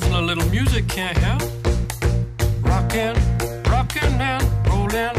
A 0.00 0.20
little 0.20 0.48
music 0.50 0.86
can't 0.86 1.18
help. 1.18 1.42
Rockin', 2.62 3.14
rockin' 3.68 4.20
and 4.20 4.44
rollin'. 4.68 5.12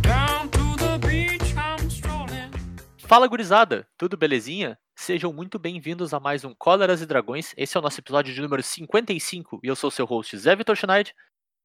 Down 0.00 0.48
to 0.48 0.76
the 0.78 0.98
beach 1.06 1.54
I'm 1.54 1.86
strolling. 1.90 2.50
Fala 2.96 3.28
gurizada, 3.28 3.86
tudo 3.98 4.16
belezinha? 4.16 4.78
Sejam 4.94 5.34
muito 5.34 5.58
bem-vindos 5.58 6.14
a 6.14 6.18
mais 6.18 6.44
um 6.46 6.54
Cóleras 6.54 7.02
e 7.02 7.06
Dragões. 7.06 7.52
Esse 7.58 7.76
é 7.76 7.80
o 7.80 7.82
nosso 7.82 8.00
episódio 8.00 8.32
de 8.32 8.40
número 8.40 8.62
55 8.62 9.60
e 9.62 9.68
eu 9.68 9.76
sou 9.76 9.90
seu 9.90 10.06
host 10.06 10.38
Zé 10.38 10.56
Vitor 10.56 10.74
Schneid. 10.74 11.14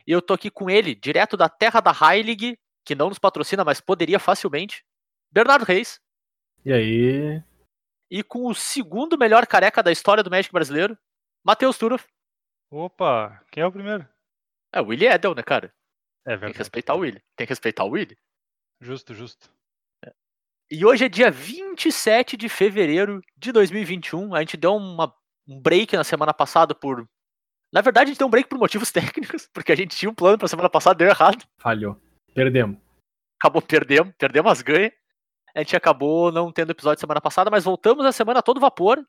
E 0.05 0.11
eu 0.11 0.21
tô 0.21 0.33
aqui 0.33 0.51
com 0.51 0.69
ele, 0.69 0.93
direto 0.93 1.37
da 1.37 1.47
terra 1.47 1.79
da 1.79 1.93
Heilig, 1.93 2.59
que 2.83 2.95
não 2.95 3.07
nos 3.07 3.17
patrocina, 3.17 3.63
mas 3.63 3.79
poderia 3.79 4.19
facilmente, 4.19 4.83
Bernardo 5.31 5.63
Reis. 5.63 6.01
E 6.65 6.73
aí? 6.73 7.41
E 8.09 8.21
com 8.23 8.47
o 8.47 8.53
segundo 8.53 9.17
melhor 9.17 9.47
careca 9.47 9.81
da 9.81 9.89
história 9.91 10.21
do 10.21 10.29
México 10.29 10.53
brasileiro, 10.53 10.97
Matheus 11.43 11.77
Turoff. 11.77 12.07
Opa, 12.69 13.43
quem 13.51 13.63
é 13.63 13.65
o 13.65 13.71
primeiro? 13.71 14.07
É 14.71 14.79
o 14.79 14.85
Willie 14.85 15.07
Edel, 15.07 15.35
né, 15.35 15.43
cara? 15.43 15.73
É 16.25 16.29
Tem 16.31 16.35
que 16.35 16.39
verdade. 16.41 16.57
respeitar 16.59 16.93
o 16.93 16.99
Willie. 16.99 17.21
Tem 17.35 17.47
que 17.47 17.51
respeitar 17.51 17.83
o 17.83 17.89
Willie. 17.89 18.17
Justo, 18.79 19.13
justo. 19.13 19.51
E 20.69 20.85
hoje 20.85 21.03
é 21.03 21.09
dia 21.09 21.29
27 21.29 22.37
de 22.37 22.47
fevereiro 22.47 23.21
de 23.35 23.51
2021. 23.51 24.33
A 24.33 24.39
gente 24.39 24.55
deu 24.55 24.75
uma, 24.75 25.13
um 25.45 25.59
break 25.59 25.97
na 25.97 26.03
semana 26.03 26.33
passada 26.33 26.73
por. 26.73 27.05
Na 27.73 27.81
verdade, 27.81 28.05
a 28.05 28.07
gente 28.13 28.19
deu 28.19 28.27
um 28.27 28.31
break 28.31 28.47
por 28.47 28.57
motivos 28.57 28.91
técnicos, 28.93 29.49
porque 29.53 29.71
a 29.71 29.75
gente 29.75 29.97
tinha 29.97 30.09
um 30.09 30.15
plano 30.15 30.37
pra 30.37 30.47
semana 30.47 30.69
passada, 30.69 30.95
deu 30.95 31.09
errado. 31.09 31.45
Falhou. 31.57 31.99
Perdemos. 32.33 32.77
Acabou 33.41 33.61
perdendo, 33.61 34.13
perdemos 34.13 34.51
as 34.51 34.61
ganhas. 34.61 34.93
A 35.53 35.59
gente 35.59 35.75
acabou 35.75 36.31
não 36.31 36.51
tendo 36.53 36.71
episódio 36.71 37.01
semana 37.01 37.19
passada, 37.19 37.49
mas 37.51 37.65
voltamos 37.65 38.05
a 38.05 38.11
semana 38.13 38.39
a 38.39 38.43
todo 38.43 38.61
vapor 38.61 39.05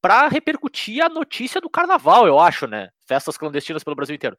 pra 0.00 0.28
repercutir 0.28 1.04
a 1.04 1.08
notícia 1.08 1.60
do 1.60 1.70
carnaval, 1.70 2.26
eu 2.26 2.38
acho, 2.38 2.66
né? 2.66 2.90
Festas 3.06 3.36
clandestinas 3.36 3.84
pelo 3.84 3.96
Brasil 3.96 4.14
inteiro. 4.14 4.36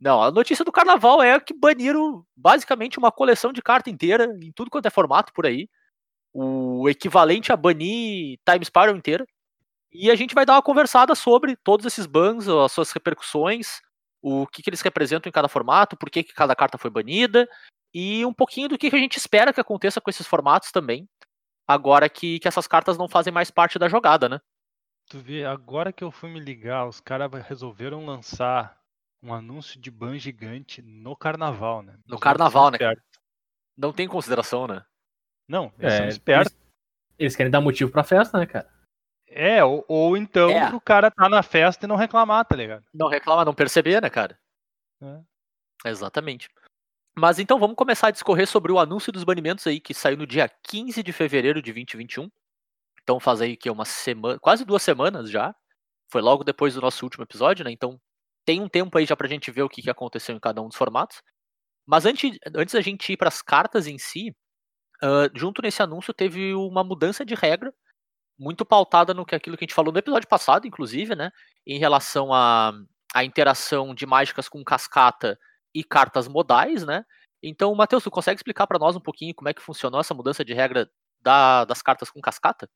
Não, 0.00 0.22
a 0.22 0.30
notícia 0.30 0.64
do 0.64 0.72
carnaval 0.72 1.22
é 1.22 1.38
que 1.40 1.52
baniram 1.52 2.24
basicamente 2.36 2.98
uma 2.98 3.10
coleção 3.10 3.52
de 3.52 3.60
carta 3.60 3.90
inteira, 3.90 4.24
em 4.40 4.52
tudo 4.52 4.70
quanto 4.70 4.86
é 4.86 4.90
formato 4.90 5.32
por 5.32 5.46
aí. 5.46 5.68
O 6.32 6.88
equivalente 6.88 7.52
a 7.52 7.56
banir 7.56 8.38
Time 8.48 8.64
Spiral 8.64 8.96
inteira. 8.96 9.26
E 9.92 10.10
a 10.10 10.14
gente 10.14 10.34
vai 10.34 10.44
dar 10.44 10.54
uma 10.54 10.62
conversada 10.62 11.14
sobre 11.14 11.56
todos 11.56 11.86
esses 11.86 12.06
bans, 12.06 12.46
as 12.48 12.72
suas 12.72 12.92
repercussões, 12.92 13.80
o 14.20 14.46
que, 14.46 14.62
que 14.62 14.70
eles 14.70 14.82
representam 14.82 15.28
em 15.28 15.32
cada 15.32 15.48
formato, 15.48 15.96
por 15.96 16.10
que, 16.10 16.22
que 16.22 16.34
cada 16.34 16.54
carta 16.54 16.76
foi 16.76 16.90
banida, 16.90 17.48
e 17.92 18.24
um 18.26 18.32
pouquinho 18.32 18.68
do 18.68 18.76
que, 18.76 18.90
que 18.90 18.96
a 18.96 18.98
gente 18.98 19.16
espera 19.16 19.52
que 19.52 19.60
aconteça 19.60 20.00
com 20.00 20.10
esses 20.10 20.26
formatos 20.26 20.70
também, 20.70 21.08
agora 21.66 22.08
que, 22.08 22.38
que 22.38 22.46
essas 22.46 22.66
cartas 22.66 22.98
não 22.98 23.08
fazem 23.08 23.32
mais 23.32 23.50
parte 23.50 23.78
da 23.78 23.88
jogada, 23.88 24.28
né? 24.28 24.38
Tu 25.08 25.18
vê, 25.18 25.44
agora 25.44 25.92
que 25.92 26.04
eu 26.04 26.10
fui 26.10 26.28
me 26.30 26.38
ligar, 26.38 26.86
os 26.86 27.00
caras 27.00 27.30
resolveram 27.46 28.04
lançar 28.04 28.78
um 29.22 29.32
anúncio 29.32 29.80
de 29.80 29.90
ban 29.90 30.18
gigante 30.18 30.82
no 30.82 31.16
carnaval, 31.16 31.82
né? 31.82 31.98
No 32.06 32.16
Os 32.16 32.20
carnaval, 32.20 32.70
né, 32.70 32.78
são. 32.78 32.94
Não 33.76 33.92
tem 33.92 34.06
consideração, 34.06 34.66
né? 34.66 34.84
Não, 35.48 35.72
eles 35.78 35.94
são 35.94 36.04
É, 36.04 36.08
espertos. 36.08 36.52
eles, 36.52 36.68
eles 37.18 37.36
querem 37.36 37.50
dar 37.50 37.60
motivo 37.60 37.90
pra 37.90 38.04
festa, 38.04 38.38
né, 38.38 38.44
cara? 38.46 38.70
É, 39.26 39.64
ou, 39.64 39.84
ou 39.88 40.16
então 40.16 40.50
É. 40.50 40.68
pro 40.68 40.80
cara 40.80 41.10
tá 41.10 41.28
na 41.28 41.42
festa 41.42 41.86
e 41.86 41.88
não 41.88 41.96
reclamar, 41.96 42.44
tá 42.44 42.54
ligado? 42.54 42.84
Não 42.92 43.08
reclamar, 43.08 43.46
não 43.46 43.54
perceber, 43.54 44.02
né, 44.02 44.10
cara? 44.10 44.38
É. 45.02 45.20
Exatamente. 45.88 46.48
Mas 47.18 47.38
então 47.38 47.58
vamos 47.58 47.76
começar 47.76 48.08
a 48.08 48.12
discorrer 48.12 48.46
sobre 48.46 48.70
o 48.72 48.78
anúncio 48.78 49.10
dos 49.12 49.24
banimentos 49.24 49.66
aí 49.66 49.80
que 49.80 49.94
saiu 49.94 50.16
no 50.18 50.26
dia 50.26 50.48
15 50.48 51.02
de 51.02 51.12
fevereiro 51.12 51.60
de 51.62 51.72
2021. 51.72 52.30
Então 53.08 53.18
faz 53.18 53.40
aí 53.40 53.56
que 53.56 53.70
uma 53.70 53.86
semana, 53.86 54.38
quase 54.38 54.66
duas 54.66 54.82
semanas 54.82 55.30
já. 55.30 55.54
Foi 56.12 56.20
logo 56.22 56.44
depois 56.44 56.74
do 56.74 56.80
nosso 56.82 57.06
último 57.06 57.24
episódio, 57.24 57.64
né? 57.64 57.72
Então 57.72 57.98
tem 58.44 58.60
um 58.60 58.68
tempo 58.68 58.98
aí 58.98 59.06
já 59.06 59.16
pra 59.16 59.28
gente 59.28 59.50
ver 59.50 59.62
o 59.62 59.68
que, 59.68 59.80
que 59.82 59.90
aconteceu 59.90 60.36
em 60.36 60.40
cada 60.40 60.60
um 60.62 60.68
dos 60.68 60.76
formatos. 60.76 61.22
Mas 61.86 62.06
antes, 62.06 62.38
antes 62.54 62.74
da 62.74 62.80
gente 62.82 63.12
ir 63.12 63.16
para 63.16 63.28
as 63.28 63.42
cartas 63.42 63.86
em 63.86 63.98
si, 63.98 64.36
ah, 65.02 65.30
junto 65.34 65.62
nesse 65.62 65.82
anúncio 65.82 66.14
teve 66.14 66.54
uma 66.54 66.84
mudança 66.84 67.24
de 67.24 67.34
regra 67.34 67.72
muito 68.38 68.64
pautada 68.64 69.14
no 69.14 69.26
que 69.26 69.34
aquilo 69.34 69.56
que 69.56 69.64
a 69.64 69.66
gente 69.66 69.74
falou 69.74 69.92
no 69.92 69.98
episódio 69.98 70.28
passado, 70.28 70.66
inclusive, 70.66 71.14
né? 71.16 71.30
Em 71.66 71.78
relação 71.78 72.32
à 72.34 72.72
à 73.14 73.24
interação 73.24 73.94
de 73.94 74.06
mágicas 74.06 74.48
com 74.48 74.64
cascata 74.64 75.38
e 75.74 75.84
cartas 75.84 76.28
modais, 76.28 76.84
né? 76.86 77.04
Então, 77.42 77.74
Matheus, 77.74 78.04
tu 78.04 78.10
consegue 78.10 78.38
explicar 78.38 78.66
para 78.66 78.78
nós 78.78 78.96
um 78.96 79.00
pouquinho 79.00 79.34
como 79.34 79.48
é 79.48 79.54
que 79.54 79.62
funcionou 79.62 80.00
essa 80.00 80.14
mudança 80.14 80.44
de 80.44 80.54
regra 80.54 80.90
da- 81.22 81.64
das 81.66 81.82
cartas 81.82 82.10
com 82.10 82.20
cascata? 82.20 82.68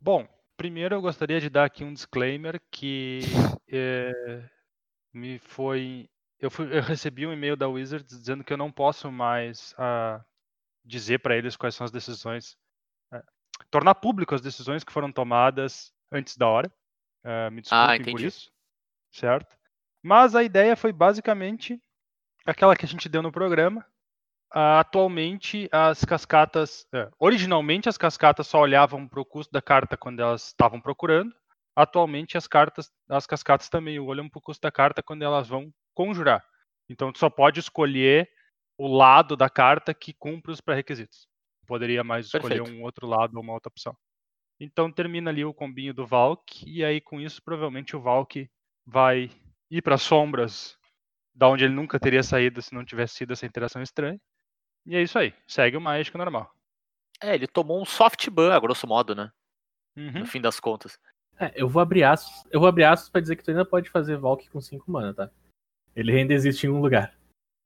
Bom, 0.00 0.26
primeiro 0.56 0.94
eu 0.94 1.00
gostaria 1.00 1.40
de 1.40 1.50
dar 1.50 1.64
aqui 1.64 1.84
um 1.84 1.92
disclaimer 1.92 2.60
que 2.70 3.20
é, 3.68 4.12
me 5.12 5.38
foi 5.38 6.08
eu, 6.40 6.50
fui- 6.50 6.76
eu 6.76 6.82
recebi 6.82 7.26
um 7.26 7.32
e-mail 7.32 7.56
da 7.56 7.68
Wizards 7.68 8.16
dizendo 8.16 8.44
que 8.44 8.52
eu 8.52 8.56
não 8.56 8.70
posso 8.70 9.10
mais 9.10 9.74
ah, 9.76 10.24
dizer 10.84 11.18
para 11.18 11.36
eles 11.36 11.56
quais 11.56 11.74
são 11.74 11.84
as 11.84 11.90
decisões, 11.90 12.56
é, 13.12 13.22
tornar 13.70 13.94
público 13.96 14.34
as 14.34 14.40
decisões 14.40 14.84
que 14.84 14.92
foram 14.92 15.10
tomadas 15.10 15.92
antes 16.12 16.36
da 16.36 16.46
hora. 16.46 16.72
Ah, 17.24 17.50
me 17.50 17.60
desculpem 17.60 18.00
por 18.00 18.10
entendi. 18.10 18.26
isso, 18.26 18.52
certo? 19.10 19.56
Mas 20.02 20.36
a 20.36 20.44
ideia 20.44 20.76
foi 20.76 20.92
basicamente 20.92 21.80
aquela 22.46 22.76
que 22.76 22.84
a 22.84 22.88
gente 22.88 23.08
deu 23.08 23.20
no 23.20 23.32
programa. 23.32 23.84
Atualmente, 24.50 25.68
as 25.70 26.04
cascatas. 26.04 26.86
é, 26.94 27.10
originalmente, 27.18 27.88
as 27.88 27.98
cascatas 27.98 28.46
só 28.46 28.60
olhavam 28.60 29.06
para 29.06 29.20
o 29.20 29.24
custo 29.24 29.52
da 29.52 29.60
carta 29.60 29.96
quando 29.96 30.20
elas 30.20 30.46
estavam 30.46 30.80
procurando. 30.80 31.34
Atualmente, 31.76 32.36
as 32.36 32.46
cartas, 32.46 32.90
as 33.08 33.26
cascatas 33.26 33.68
também 33.68 34.00
olham 34.00 34.28
para 34.28 34.38
o 34.38 34.42
custo 34.42 34.62
da 34.62 34.72
carta 34.72 35.02
quando 35.02 35.22
elas 35.22 35.48
vão 35.48 35.72
conjurar. 35.94 36.44
Então, 36.88 37.12
tu 37.12 37.18
só 37.18 37.28
pode 37.28 37.60
escolher 37.60 38.28
o 38.78 38.88
lado 38.88 39.36
da 39.36 39.50
carta 39.50 39.92
que 39.92 40.12
cumpre 40.12 40.50
os 40.50 40.60
pré-requisitos. 40.60 41.28
Poderia 41.66 42.02
mais 42.02 42.26
escolher 42.26 42.62
Perfeito. 42.62 42.80
um 42.80 42.82
outro 42.82 43.06
lado 43.06 43.36
ou 43.36 43.42
uma 43.42 43.52
outra 43.52 43.68
opção. 43.68 43.94
Então, 44.58 44.90
termina 44.90 45.30
ali 45.30 45.44
o 45.44 45.54
combinho 45.54 45.92
do 45.92 46.06
Valk. 46.06 46.64
E 46.66 46.82
aí, 46.82 47.00
com 47.00 47.20
isso, 47.20 47.42
provavelmente 47.42 47.94
o 47.94 48.00
Valk 48.00 48.48
vai 48.86 49.30
ir 49.70 49.82
para 49.82 49.96
as 49.96 50.02
sombras 50.02 50.78
da 51.34 51.48
onde 51.48 51.64
ele 51.64 51.74
nunca 51.74 52.00
teria 52.00 52.22
saído 52.22 52.60
se 52.60 52.74
não 52.74 52.84
tivesse 52.84 53.14
sido 53.14 53.32
essa 53.32 53.46
interação 53.46 53.82
estranha. 53.82 54.18
E 54.88 54.96
é 54.96 55.02
isso 55.02 55.18
aí, 55.18 55.34
segue 55.46 55.76
o 55.76 55.80
mágico 55.82 56.16
normal. 56.16 56.50
É, 57.20 57.34
ele 57.34 57.46
tomou 57.46 57.78
um 57.78 57.84
soft 57.84 58.30
ban, 58.30 58.54
a 58.54 58.58
grosso 58.58 58.86
modo, 58.86 59.14
né? 59.14 59.30
Uhum. 59.94 60.20
No 60.20 60.26
fim 60.26 60.40
das 60.40 60.58
contas. 60.58 60.98
É, 61.38 61.52
eu 61.54 61.68
vou 61.68 61.82
abrir 61.82 62.04
aspas. 62.04 62.46
Eu 62.50 62.58
vou 62.58 62.68
abrir 62.68 62.84
aspas 62.84 63.10
pra 63.10 63.20
dizer 63.20 63.36
que 63.36 63.44
tu 63.44 63.50
ainda 63.50 63.66
pode 63.66 63.90
fazer 63.90 64.16
Valk 64.16 64.48
com 64.48 64.62
5 64.62 64.90
mana, 64.90 65.12
tá? 65.12 65.30
Ele 65.94 66.16
ainda 66.16 66.32
existe 66.32 66.66
em 66.66 66.70
um 66.70 66.80
lugar. 66.80 67.12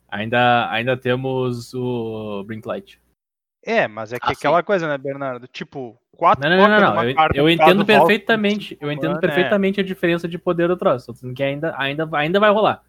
Ainda, 0.08 0.68
ainda 0.70 0.96
temos 0.96 1.72
o 1.74 2.42
Blinklight. 2.44 3.00
É, 3.64 3.86
mas 3.86 4.12
é 4.12 4.18
que 4.18 4.26
Ah, 4.26 4.32
aquela 4.32 4.62
coisa, 4.64 4.88
né, 4.88 4.98
Bernardo? 4.98 5.46
Tipo, 5.46 5.96
quatro 6.16 6.42
Não, 6.42 6.56
não, 6.56 6.68
não, 6.68 6.94
não. 6.94 7.04
Eu, 7.04 7.16
eu 7.34 7.50
entendo 7.50 7.86
perfeitamente. 7.86 8.76
Eu 8.80 8.90
entendo 8.90 9.14
mana, 9.14 9.18
é. 9.18 9.20
perfeitamente 9.20 9.80
a 9.80 9.84
diferença 9.84 10.26
de 10.26 10.38
poder 10.38 10.66
do 10.66 10.76
troço. 10.76 11.06
Tô 11.06 11.12
dizendo 11.12 11.34
que 11.34 11.42
ainda, 11.42 11.72
ainda, 11.78 12.08
ainda 12.14 12.40
vai 12.40 12.50
rolar. 12.50 12.82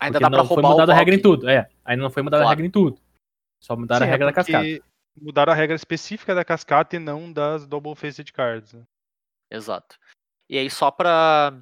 Ainda 0.00 0.18
porque 0.18 0.24
dá 0.24 0.30
pra 0.30 0.38
não 0.38 0.46
foi 0.46 0.56
roubar 0.56 0.70
mudada 0.70 0.90
o 0.90 0.94
a 0.94 0.98
regra 0.98 1.14
em 1.14 1.22
tudo. 1.22 1.48
É, 1.48 1.68
ainda 1.84 2.02
não 2.02 2.10
foi 2.10 2.22
mudada 2.24 2.42
Claro. 2.42 2.48
a 2.48 2.50
regra 2.56 2.66
em 2.66 2.70
tudo. 2.70 3.00
Só 3.60 3.76
mudaram 3.76 4.04
Sim, 4.04 4.08
a 4.08 4.12
regra 4.12 4.26
é 4.26 4.30
da 4.30 4.34
cascata. 4.34 4.90
Mudaram 5.20 5.52
a 5.52 5.56
regra 5.56 5.76
específica 5.76 6.34
da 6.34 6.44
cascata 6.44 6.96
e 6.96 6.98
não 6.98 7.32
das 7.32 7.66
double 7.66 7.94
faced 7.94 8.32
cards. 8.32 8.72
né? 8.72 8.84
Exato. 9.50 9.98
E 10.48 10.56
aí, 10.56 10.70
só 10.70 10.90
pra, 10.90 11.60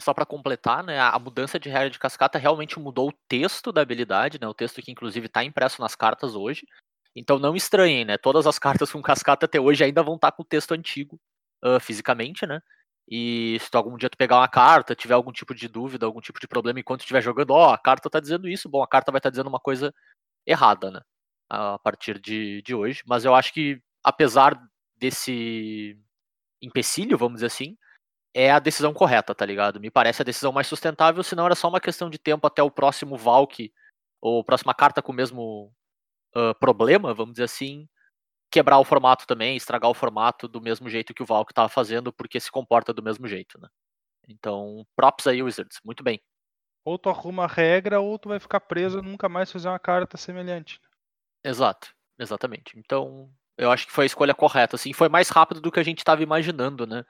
só 0.00 0.14
pra 0.14 0.26
completar, 0.26 0.82
né, 0.82 0.98
a 0.98 1.18
mudança 1.18 1.58
de 1.58 1.68
regra 1.68 1.90
de 1.90 1.98
cascata 1.98 2.38
realmente 2.38 2.78
mudou 2.78 3.10
o 3.10 3.14
texto 3.28 3.70
da 3.70 3.82
habilidade, 3.82 4.38
né, 4.40 4.48
o 4.48 4.54
texto 4.54 4.82
que 4.82 4.90
inclusive 4.90 5.28
tá 5.28 5.44
impresso 5.44 5.80
nas 5.80 5.94
cartas 5.94 6.34
hoje. 6.34 6.66
Então 7.14 7.38
não 7.38 7.54
estranhem, 7.56 8.04
né, 8.04 8.16
todas 8.18 8.46
as 8.46 8.58
cartas 8.88 8.90
com 8.90 9.02
cascata 9.02 9.46
até 9.46 9.60
hoje 9.60 9.84
ainda 9.84 10.02
vão 10.02 10.16
estar 10.16 10.32
com 10.32 10.42
o 10.42 10.46
texto 10.46 10.72
antigo, 10.72 11.20
ah, 11.62 11.78
fisicamente, 11.80 12.46
né. 12.46 12.60
E 13.08 13.58
se 13.60 13.70
tu 13.70 13.76
algum 13.76 13.96
dia 13.96 14.08
tu 14.08 14.16
pegar 14.16 14.36
uma 14.38 14.48
carta, 14.48 14.94
tiver 14.94 15.14
algum 15.14 15.32
tipo 15.32 15.54
de 15.54 15.68
dúvida, 15.68 16.06
algum 16.06 16.20
tipo 16.20 16.40
de 16.40 16.46
problema 16.48 16.80
enquanto 16.80 17.00
estiver 17.00 17.20
jogando, 17.22 17.50
ó, 17.50 17.74
a 17.74 17.78
carta 17.78 18.08
tá 18.08 18.20
dizendo 18.20 18.48
isso, 18.48 18.68
bom, 18.68 18.82
a 18.82 18.88
carta 18.88 19.10
vai 19.12 19.18
estar 19.18 19.30
dizendo 19.30 19.48
uma 19.48 19.60
coisa 19.60 19.92
errada, 20.46 20.90
né, 20.90 21.00
a 21.50 21.78
partir 21.78 22.18
de, 22.20 22.62
de 22.62 22.74
hoje. 22.74 23.02
Mas 23.06 23.24
eu 23.24 23.34
acho 23.34 23.52
que, 23.52 23.82
apesar 24.04 24.58
desse 24.96 25.98
empecilho, 26.62 27.18
vamos 27.18 27.36
dizer 27.36 27.46
assim, 27.46 27.76
é 28.32 28.50
a 28.50 28.58
decisão 28.58 28.94
correta, 28.94 29.34
tá 29.34 29.44
ligado? 29.44 29.80
Me 29.80 29.90
parece 29.90 30.22
a 30.22 30.24
decisão 30.24 30.52
mais 30.52 30.68
sustentável, 30.68 31.22
senão 31.22 31.46
era 31.46 31.54
só 31.54 31.68
uma 31.68 31.80
questão 31.80 32.08
de 32.08 32.18
tempo 32.18 32.46
até 32.46 32.62
o 32.62 32.70
próximo 32.70 33.16
Valk, 33.16 33.72
ou 34.20 34.44
próxima 34.44 34.74
carta 34.74 35.02
com 35.02 35.12
o 35.12 35.14
mesmo 35.14 35.72
ah, 36.34 36.54
problema, 36.54 37.12
vamos 37.14 37.34
dizer 37.34 37.44
assim, 37.44 37.88
quebrar 38.50 38.78
o 38.78 38.84
formato 38.84 39.26
também, 39.26 39.56
estragar 39.56 39.90
o 39.90 39.94
formato 39.94 40.46
do 40.48 40.60
mesmo 40.60 40.88
jeito 40.88 41.14
que 41.14 41.22
o 41.22 41.26
Valk 41.26 41.52
tava 41.52 41.68
fazendo, 41.68 42.12
porque 42.12 42.38
se 42.40 42.50
comporta 42.50 42.92
do 42.92 43.02
mesmo 43.02 43.26
jeito, 43.26 43.58
né? 43.60 43.68
Então, 44.28 44.86
props 44.96 45.26
aí, 45.26 45.42
Wizards, 45.42 45.80
muito 45.84 46.04
bem. 46.04 46.20
Ou 46.84 46.98
tu 46.98 47.10
arruma 47.10 47.44
a 47.44 47.48
regra, 47.48 48.00
ou 48.00 48.18
tu 48.18 48.28
vai 48.28 48.38
ficar 48.38 48.60
preso 48.60 49.00
e 49.00 49.02
nunca 49.02 49.28
mais 49.28 49.50
fazer 49.50 49.68
uma 49.68 49.78
carta 49.78 50.16
semelhante. 50.16 50.80
Exato, 51.44 51.94
exatamente. 52.18 52.78
Então, 52.78 53.30
eu 53.56 53.70
acho 53.70 53.86
que 53.86 53.92
foi 53.92 54.04
a 54.04 54.06
escolha 54.06 54.34
correta, 54.34 54.76
assim, 54.76 54.92
foi 54.92 55.08
mais 55.08 55.28
rápido 55.28 55.60
do 55.60 55.70
que 55.70 55.80
a 55.80 55.82
gente 55.82 55.98
estava 55.98 56.22
imaginando, 56.22 56.86
né? 56.86 57.04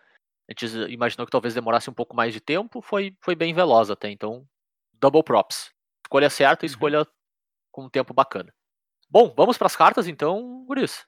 A 0.49 0.53
gente 0.53 0.67
imaginou 0.93 1.27
que 1.27 1.31
talvez 1.31 1.55
demorasse 1.55 1.88
um 1.88 1.94
pouco 1.94 2.15
mais 2.15 2.32
de 2.32 2.41
tempo, 2.41 2.81
foi, 2.82 3.17
foi 3.21 3.35
bem 3.35 3.55
veloz 3.55 3.91
até, 3.91 4.11
então 4.11 4.47
double 4.94 5.23
props. 5.23 5.71
Escolha 6.05 6.29
certa 6.29 6.65
e 6.65 6.69
Uhum. 6.69 6.71
escolha 6.73 7.06
com 7.71 7.85
um 7.85 7.88
tempo 7.91 8.12
bacana. 8.12 8.53
Bom, 9.09 9.32
vamos 9.37 9.56
para 9.56 9.67
as 9.67 9.77
cartas 9.77 10.09
então, 10.09 10.65
Guris. 10.67 11.06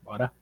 Bora. 0.00 0.32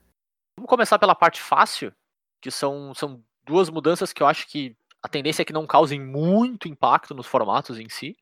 Vamos 0.57 0.69
começar 0.69 0.97
pela 0.99 1.15
parte 1.15 1.41
fácil, 1.41 1.93
que 2.41 2.49
são, 2.51 2.93
são 2.93 3.23
duas 3.43 3.69
mudanças 3.69 4.13
que 4.13 4.23
eu 4.23 4.27
acho 4.27 4.47
que 4.47 4.75
a 5.03 5.07
tendência 5.07 5.41
é 5.41 5.45
que 5.45 5.53
não 5.53 5.67
causem 5.67 5.99
muito 5.99 6.67
impacto 6.67 7.13
nos 7.13 7.27
formatos 7.27 7.79
em 7.79 7.89
si. 7.89 8.15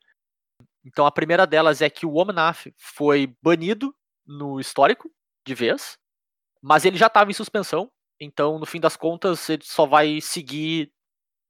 Então 0.86 1.06
a 1.06 1.12
primeira 1.12 1.48
delas 1.48 1.82
é 1.82 1.90
que 1.90 2.06
o 2.06 2.16
Omnath 2.16 2.68
foi 2.78 3.36
banido 3.42 3.96
no 4.26 4.60
histórico 4.60 5.10
de 5.46 5.56
vez, 5.56 5.98
mas 6.62 6.86
ele 6.86 6.98
já 6.98 7.08
estava 7.08 7.30
em 7.30 7.34
suspensão, 7.34 7.92
então 8.20 8.60
no 8.60 8.66
fim 8.66 8.80
das 8.80 8.96
contas 8.96 9.50
ele 9.50 9.64
só 9.64 9.86
vai 9.86 10.20
seguir 10.22 10.92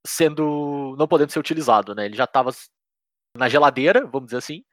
sendo 0.06 0.96
não 0.98 1.08
podendo 1.08 1.32
ser 1.32 1.40
utilizado, 1.40 1.96
né? 1.96 2.06
Ele 2.06 2.16
já 2.16 2.26
estava 2.26 2.52
na 3.36 3.50
geladeira, 3.50 4.06
vamos 4.06 4.28
dizer 4.28 4.38
assim. 4.38 4.64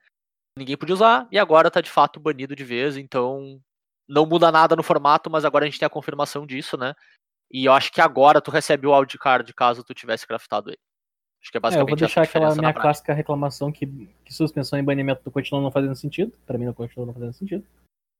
Ninguém 0.58 0.76
podia 0.76 0.94
usar 0.94 1.28
e 1.30 1.38
agora 1.38 1.68
está 1.68 1.80
de 1.80 1.90
fato 1.90 2.18
banido 2.20 2.56
de 2.56 2.64
vez, 2.64 2.96
então 2.96 3.60
não 4.08 4.26
muda 4.26 4.50
nada 4.50 4.74
no 4.74 4.82
formato, 4.82 5.30
mas 5.30 5.44
agora 5.44 5.64
a 5.64 5.68
gente 5.68 5.78
tem 5.78 5.86
a 5.86 5.90
confirmação 5.90 6.46
disso, 6.46 6.76
né? 6.76 6.94
E 7.50 7.64
eu 7.64 7.72
acho 7.72 7.92
que 7.92 8.00
agora 8.00 8.40
tu 8.40 8.50
recebe 8.50 8.86
o 8.86 8.96
wildcard 8.96 9.52
caso 9.54 9.84
tu 9.84 9.94
tivesse 9.94 10.26
craftado 10.26 10.70
ele. 10.70 10.78
Acho 11.40 11.50
que 11.50 11.56
é 11.56 11.58
É, 11.58 11.58
eu 11.58 11.62
basicamente 11.62 11.88
vou 11.88 11.96
deixar 11.96 12.22
aquela 12.22 12.54
minha 12.54 12.72
clássica 12.72 13.14
reclamação 13.14 13.72
que, 13.72 13.86
que 14.24 14.32
suspensão 14.32 14.78
e 14.78 14.82
banimento 14.82 15.30
continuam 15.30 15.62
não 15.64 15.70
fazendo 15.70 15.94
sentido. 15.94 16.32
Pra 16.46 16.58
mim 16.58 16.66
não 16.66 16.74
continua 16.74 17.06
não 17.06 17.14
fazendo 17.14 17.32
sentido. 17.32 17.66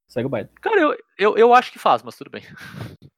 Segue 0.09 0.27
o 0.27 0.31
baile. 0.31 0.49
Cara, 0.61 0.81
eu, 0.81 0.97
eu, 1.19 1.39
eu 1.39 1.55
acho 1.55 1.71
que 1.71 1.79
faz, 1.79 2.03
mas 2.03 2.17
tudo 2.17 2.31
bem. 2.31 2.43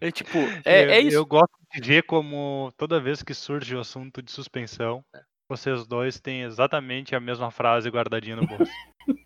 É 0.00 0.10
tipo, 0.10 0.36
é, 0.66 0.84
eu, 0.84 0.90
é 0.90 1.00
isso. 1.00 1.16
eu 1.16 1.24
gosto 1.24 1.56
de 1.72 1.80
ver 1.80 2.02
como 2.02 2.70
toda 2.76 3.00
vez 3.00 3.22
que 3.22 3.32
surge 3.32 3.74
o 3.74 3.80
assunto 3.80 4.20
de 4.20 4.30
suspensão, 4.30 5.02
É. 5.14 5.22
vocês 5.48 5.86
dois 5.86 6.20
têm 6.20 6.42
exatamente 6.42 7.14
a 7.14 7.20
mesma 7.20 7.50
frase 7.50 7.88
guardadinha 7.88 8.36
no 8.36 8.46
bolso. 8.46 8.70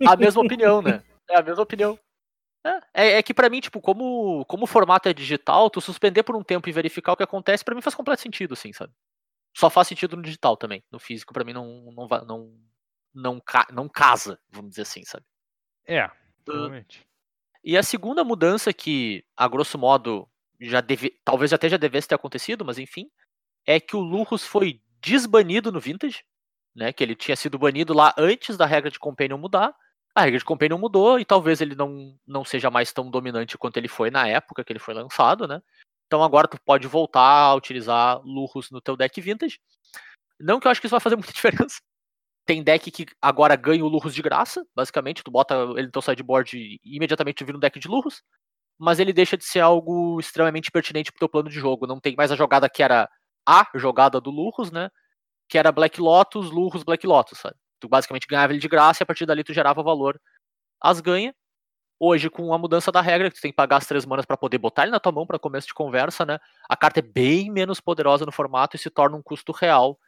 A 0.06 0.14
mesma 0.14 0.42
opinião, 0.42 0.80
né? 0.80 1.02
É 1.28 1.36
a 1.36 1.42
mesma 1.42 1.64
opinião. 1.64 1.98
É, 2.64 2.80
é, 2.94 3.12
é 3.18 3.22
que 3.22 3.34
pra 3.34 3.48
mim, 3.50 3.60
tipo, 3.60 3.80
como, 3.80 4.44
como 4.44 4.64
o 4.64 4.68
formato 4.68 5.08
é 5.08 5.12
digital, 5.14 5.68
tu 5.68 5.80
suspender 5.80 6.22
por 6.22 6.36
um 6.36 6.44
tempo 6.44 6.68
e 6.68 6.72
verificar 6.72 7.12
o 7.12 7.16
que 7.16 7.24
acontece, 7.24 7.64
pra 7.64 7.74
mim 7.74 7.82
faz 7.82 7.94
completo 7.94 8.22
sentido, 8.22 8.54
assim, 8.54 8.72
sabe? 8.72 8.92
Só 9.58 9.68
faz 9.68 9.88
sentido 9.88 10.16
no 10.16 10.22
digital 10.22 10.56
também. 10.56 10.84
No 10.88 11.00
físico, 11.00 11.34
pra 11.34 11.42
mim, 11.42 11.52
não, 11.52 11.66
não, 11.90 12.08
não, 12.24 12.54
não, 13.12 13.42
não 13.72 13.88
casa, 13.88 14.38
vamos 14.48 14.70
dizer 14.70 14.82
assim, 14.82 15.04
sabe? 15.04 15.24
É, 15.84 16.08
realmente. 16.46 17.04
E 17.64 17.76
a 17.76 17.82
segunda 17.82 18.22
mudança 18.22 18.72
que, 18.72 19.24
a 19.36 19.48
grosso 19.48 19.76
modo, 19.76 20.28
já 20.60 20.80
deve, 20.80 21.10
talvez 21.24 21.52
até 21.52 21.68
já 21.68 21.76
devesse 21.76 22.06
ter 22.06 22.14
acontecido, 22.14 22.64
mas 22.64 22.78
enfim, 22.78 23.10
é 23.66 23.80
que 23.80 23.96
o 23.96 24.00
Lurrus 24.00 24.46
foi 24.46 24.80
desbanido 25.00 25.72
no 25.72 25.80
Vintage, 25.80 26.22
né? 26.72 26.92
Que 26.92 27.02
ele 27.02 27.16
tinha 27.16 27.34
sido 27.34 27.58
banido 27.58 27.92
lá 27.92 28.14
antes 28.16 28.56
da 28.56 28.64
regra 28.64 28.92
de 28.92 29.00
Companion 29.00 29.38
mudar. 29.38 29.74
A 30.14 30.22
regra 30.22 30.38
de 30.38 30.44
Companion 30.44 30.78
mudou 30.78 31.18
e 31.18 31.24
talvez 31.24 31.60
ele 31.60 31.74
não, 31.74 32.16
não 32.24 32.44
seja 32.44 32.70
mais 32.70 32.92
tão 32.92 33.10
dominante 33.10 33.58
quanto 33.58 33.76
ele 33.76 33.88
foi 33.88 34.08
na 34.08 34.28
época 34.28 34.62
que 34.62 34.72
ele 34.72 34.78
foi 34.78 34.94
lançado, 34.94 35.48
né? 35.48 35.60
Então 36.08 36.24
agora 36.24 36.48
tu 36.48 36.58
pode 36.64 36.88
voltar 36.88 37.20
a 37.20 37.54
utilizar 37.54 38.20
Lurrus 38.24 38.70
no 38.70 38.80
teu 38.80 38.96
deck 38.96 39.20
Vintage. 39.20 39.60
Não 40.40 40.58
que 40.58 40.66
eu 40.66 40.70
acho 40.70 40.80
que 40.80 40.86
isso 40.86 40.94
vai 40.94 41.00
fazer 41.00 41.16
muita 41.16 41.32
diferença. 41.32 41.80
Tem 42.46 42.62
deck 42.62 42.90
que 42.90 43.06
agora 43.20 43.54
ganha 43.56 43.84
o 43.84 43.88
Lurrus 43.88 44.14
de 44.14 44.22
graça, 44.22 44.64
basicamente. 44.74 45.22
Tu 45.22 45.30
bota 45.30 45.54
ele 45.76 45.86
no 45.86 45.92
teu 45.92 46.00
sideboard 46.00 46.56
e 46.56 46.80
imediatamente 46.82 47.44
vira 47.44 47.58
um 47.58 47.60
deck 47.60 47.78
de 47.78 47.88
Lurrus. 47.88 48.22
Mas 48.78 48.98
ele 48.98 49.12
deixa 49.12 49.36
de 49.36 49.44
ser 49.44 49.60
algo 49.60 50.18
extremamente 50.18 50.70
pertinente 50.70 51.12
pro 51.12 51.18
teu 51.18 51.28
plano 51.28 51.50
de 51.50 51.60
jogo. 51.60 51.86
Não 51.86 52.00
tem 52.00 52.16
mais 52.16 52.32
a 52.32 52.36
jogada 52.36 52.70
que 52.70 52.82
era 52.82 53.08
a 53.46 53.68
jogada 53.74 54.20
do 54.20 54.30
Lurrus, 54.30 54.70
né? 54.70 54.88
Que 55.48 55.58
era 55.58 55.70
Black 55.70 56.00
Lotus, 56.00 56.50
Lurrus, 56.50 56.82
Black 56.84 57.06
Lotus, 57.06 57.38
sabe? 57.38 57.56
Tu 57.80 57.88
basicamente 57.88 58.26
ganhava 58.26 58.52
ele 58.52 58.60
de 58.60 58.68
graça 58.68 59.02
e 59.02 59.04
a 59.04 59.06
partir 59.06 59.26
dali 59.26 59.44
tu 59.44 59.52
gerava 59.52 59.82
valor 59.82 60.18
às 60.80 61.00
ganha. 61.00 61.34
Hoje, 62.00 62.30
com 62.30 62.52
a 62.52 62.58
mudança 62.58 62.92
da 62.92 63.00
regra, 63.00 63.28
que 63.28 63.36
tu 63.36 63.42
tem 63.42 63.50
que 63.50 63.56
pagar 63.56 63.78
as 63.78 63.86
três 63.86 64.06
manas 64.06 64.24
para 64.24 64.36
poder 64.36 64.58
botar 64.58 64.82
ele 64.82 64.92
na 64.92 65.00
tua 65.00 65.10
mão 65.10 65.26
para 65.26 65.38
começo 65.38 65.66
de 65.66 65.74
conversa, 65.74 66.24
né? 66.24 66.38
A 66.68 66.76
carta 66.76 67.00
é 67.00 67.02
bem 67.02 67.50
menos 67.50 67.80
poderosa 67.80 68.24
no 68.24 68.30
formato 68.32 68.76
e 68.76 68.78
se 68.78 68.88
torna 68.90 69.16
um 69.16 69.22
custo 69.22 69.52
real. 69.52 69.98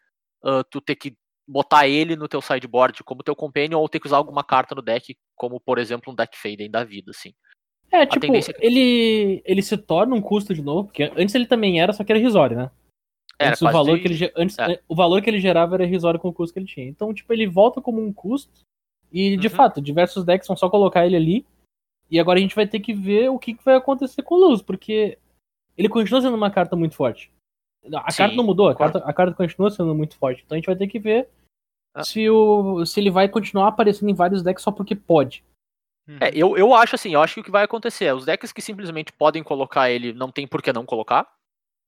ah, 0.44 0.62
tu 0.70 0.80
ter 0.80 0.94
que 0.96 1.14
botar 1.46 1.88
ele 1.88 2.14
no 2.16 2.28
teu 2.28 2.40
sideboard 2.40 3.02
como 3.02 3.22
teu 3.24 3.34
companion 3.34 3.80
ou 3.80 3.88
ter 3.88 3.98
que 3.98 4.06
usar 4.06 4.16
alguma 4.18 4.44
carta 4.44 4.74
no 4.74 4.80
deck, 4.80 5.16
como 5.36 5.58
por 5.60 5.78
exemplo 5.78 6.12
um 6.12 6.16
deck 6.16 6.38
Faden 6.38 6.70
da 6.70 6.84
vida, 6.84 7.10
assim. 7.10 7.34
É, 7.90 8.06
tipo, 8.06 8.20
tendência- 8.20 8.54
ele, 8.60 9.42
ele 9.44 9.60
se 9.62 9.76
torna 9.76 10.14
um 10.14 10.22
custo 10.22 10.54
de 10.54 10.62
novo, 10.62 10.84
porque 10.84 11.12
antes 11.16 11.34
ele 11.34 11.44
também 11.46 11.80
era, 11.80 11.92
só 11.92 12.04
que 12.04 12.12
era 12.12 12.18
irrisório, 12.20 12.56
né? 12.56 12.70
Era 13.36 13.50
antes, 13.50 13.62
o 13.62 13.70
valor 13.70 13.96
de- 13.96 14.02
que 14.02 14.08
ele, 14.08 14.32
antes, 14.36 14.58
é. 14.60 14.80
o 14.88 14.94
valor 14.94 15.20
que 15.20 15.28
ele 15.28 15.40
gerava 15.40 15.74
era 15.74 15.84
irrisório 15.84 16.20
com 16.20 16.28
o 16.28 16.32
custo 16.32 16.52
que 16.54 16.60
ele 16.60 16.66
tinha. 16.66 16.86
Então, 16.86 17.12
tipo, 17.12 17.32
ele 17.32 17.48
volta 17.48 17.80
como 17.80 18.00
um 18.00 18.12
custo. 18.12 18.52
E, 19.10 19.36
de 19.36 19.48
Uhum. 19.48 19.54
fato, 19.54 19.80
diversos 19.82 20.24
decks 20.24 20.46
vão 20.46 20.56
só 20.56 20.70
colocar 20.70 21.04
ele 21.04 21.16
ali. 21.16 21.46
E 22.10 22.18
agora 22.18 22.38
a 22.38 22.42
gente 22.42 22.54
vai 22.56 22.66
ter 22.66 22.80
que 22.80 22.92
ver 22.92 23.30
o 23.30 23.38
que, 23.38 23.54
que 23.54 23.64
vai 23.64 23.76
acontecer 23.76 24.22
com 24.22 24.34
o 24.34 24.38
Luz, 24.48 24.60
porque 24.62 25.18
ele 25.76 25.88
continua 25.88 26.20
sendo 26.20 26.36
uma 26.36 26.50
carta 26.50 26.74
muito 26.74 26.94
forte. 26.94 27.30
A 27.94 28.10
Sim, 28.10 28.18
carta 28.18 28.36
não 28.36 28.44
mudou, 28.44 28.68
a 28.68 28.74
carta, 28.74 28.98
a 28.98 29.12
carta 29.12 29.34
continua 29.34 29.70
sendo 29.70 29.94
muito 29.94 30.16
forte. 30.16 30.42
Então 30.44 30.54
a 30.54 30.58
gente 30.58 30.66
vai 30.66 30.76
ter 30.76 30.88
que 30.88 30.98
ver 30.98 31.28
Ah. 31.94 32.04
se, 32.04 32.28
o, 32.28 32.84
se 32.84 33.00
ele 33.00 33.10
vai 33.10 33.28
continuar 33.28 33.68
aparecendo 33.68 34.10
em 34.10 34.14
vários 34.14 34.42
decks 34.42 34.62
só 34.62 34.70
porque 34.70 34.94
pode. 34.94 35.42
Uhum. 36.08 36.18
É, 36.20 36.30
eu, 36.34 36.56
eu 36.56 36.74
acho 36.74 36.94
assim, 36.96 37.14
eu 37.14 37.22
acho 37.22 37.34
que 37.34 37.40
o 37.40 37.44
que 37.44 37.50
vai 37.50 37.64
acontecer 37.64 38.06
é 38.06 38.14
os 38.14 38.24
decks 38.24 38.52
que 38.52 38.60
simplesmente 38.60 39.12
podem 39.12 39.42
colocar 39.42 39.90
ele, 39.90 40.12
não 40.12 40.30
tem 40.30 40.46
por 40.46 40.60
que 40.60 40.72
não 40.72 40.84
colocar, 40.84 41.32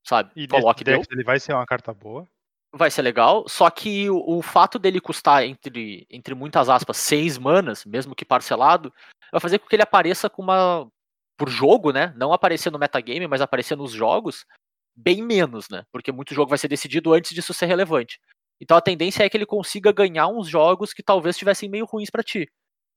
sabe? 0.07 0.31
E 0.37 0.47
Coloque 0.47 0.85
deck 0.85 1.05
ele 1.11 1.25
vai 1.25 1.41
ser 1.41 1.53
uma 1.53 1.67
carta 1.67 1.93
boa. 1.93 2.27
Vai 2.73 2.91
ser 2.91 3.03
legal, 3.03 3.47
só 3.49 3.69
que 3.71 4.09
o, 4.09 4.39
o 4.39 4.43
fato 4.43 4.79
dele 4.79 5.01
custar 5.01 5.45
entre, 5.45 6.07
entre 6.11 6.35
muitas 6.35 6.69
aspas 6.69 6.97
seis 6.97 7.37
manas, 7.37 7.85
mesmo 7.85 8.15
que 8.15 8.25
parcelado, 8.25 8.93
vai 9.31 9.41
fazer 9.41 9.59
com 9.59 9.69
que 9.69 9.77
ele 9.77 9.83
apareça 9.83 10.31
com 10.31 10.43
uma 10.43 10.91
por 11.37 11.49
jogo, 11.51 11.93
né? 11.93 12.13
Não 12.17 12.33
aparecer 12.33 12.71
no 12.71 12.79
metagame, 12.79 13.27
mas 13.27 13.41
aparecer 13.41 13.77
nos 13.77 13.93
jogos 13.93 14.47
bem 14.95 15.23
menos, 15.23 15.69
né? 15.69 15.85
Porque 15.93 16.13
muito 16.13 16.35
jogo 16.35 16.49
vai 16.49 16.59
ser 16.59 16.69
decidido 16.69 17.13
antes 17.13 17.33
disso 17.35 17.55
ser 17.55 17.67
relevante. 17.67 18.21
Então 18.61 18.77
a 18.77 18.81
tendência 18.81 19.25
é 19.25 19.29
que 19.29 19.37
ele 19.37 19.47
consiga 19.47 19.93
ganhar 19.93 20.29
uns 20.29 20.49
jogos 20.49 20.93
que 20.93 21.03
talvez 21.03 21.35
estivessem 21.37 21.69
meio 21.69 21.85
ruins 21.87 22.11
pra 22.11 22.23
ti. 22.23 22.49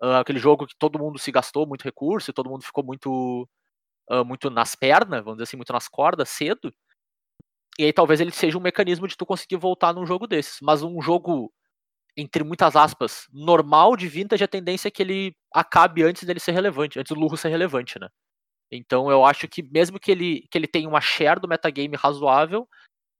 Ah, 0.01 0.19
aquele 0.19 0.39
jogo 0.39 0.67
que 0.67 0.75
todo 0.77 0.99
mundo 0.99 1.17
se 1.17 1.31
gastou 1.31 1.65
muito 1.65 1.83
recurso, 1.83 2.29
e 2.29 2.33
todo 2.33 2.49
mundo 2.49 2.63
ficou 2.63 2.83
muito 2.83 3.47
ah, 4.09 4.23
muito 4.23 4.49
nas 4.49 4.75
pernas, 4.75 5.23
vamos 5.23 5.37
dizer 5.37 5.43
assim, 5.43 5.57
muito 5.57 5.73
nas 5.73 5.87
cordas 5.87 6.29
cedo. 6.29 6.73
E 7.77 7.85
aí 7.85 7.93
talvez 7.93 8.21
ele 8.21 8.31
seja 8.31 8.57
um 8.57 8.61
mecanismo 8.61 9.07
de 9.07 9.17
tu 9.17 9.25
conseguir 9.25 9.57
voltar 9.57 9.93
num 9.93 10.05
jogo 10.05 10.27
desses. 10.27 10.57
Mas 10.61 10.81
um 10.81 11.01
jogo, 11.01 11.51
entre 12.15 12.43
muitas 12.43 12.75
aspas, 12.75 13.27
normal 13.33 13.95
de 13.95 14.07
vintage, 14.07 14.43
a 14.43 14.47
tendência 14.47 14.87
é 14.87 14.91
que 14.91 15.03
ele 15.03 15.35
acabe 15.53 16.03
antes 16.03 16.23
dele 16.23 16.39
ser 16.39 16.51
relevante, 16.51 16.99
antes 16.99 17.13
do 17.13 17.19
Lurro 17.19 17.37
ser 17.37 17.49
relevante, 17.49 17.99
né? 17.99 18.07
Então 18.71 19.11
eu 19.11 19.23
acho 19.23 19.47
que 19.47 19.61
mesmo 19.61 19.99
que 19.99 20.11
ele, 20.11 20.47
que 20.49 20.57
ele 20.57 20.67
tenha 20.67 20.89
uma 20.89 21.01
share 21.01 21.39
do 21.39 21.47
metagame 21.47 21.95
razoável, 21.95 22.67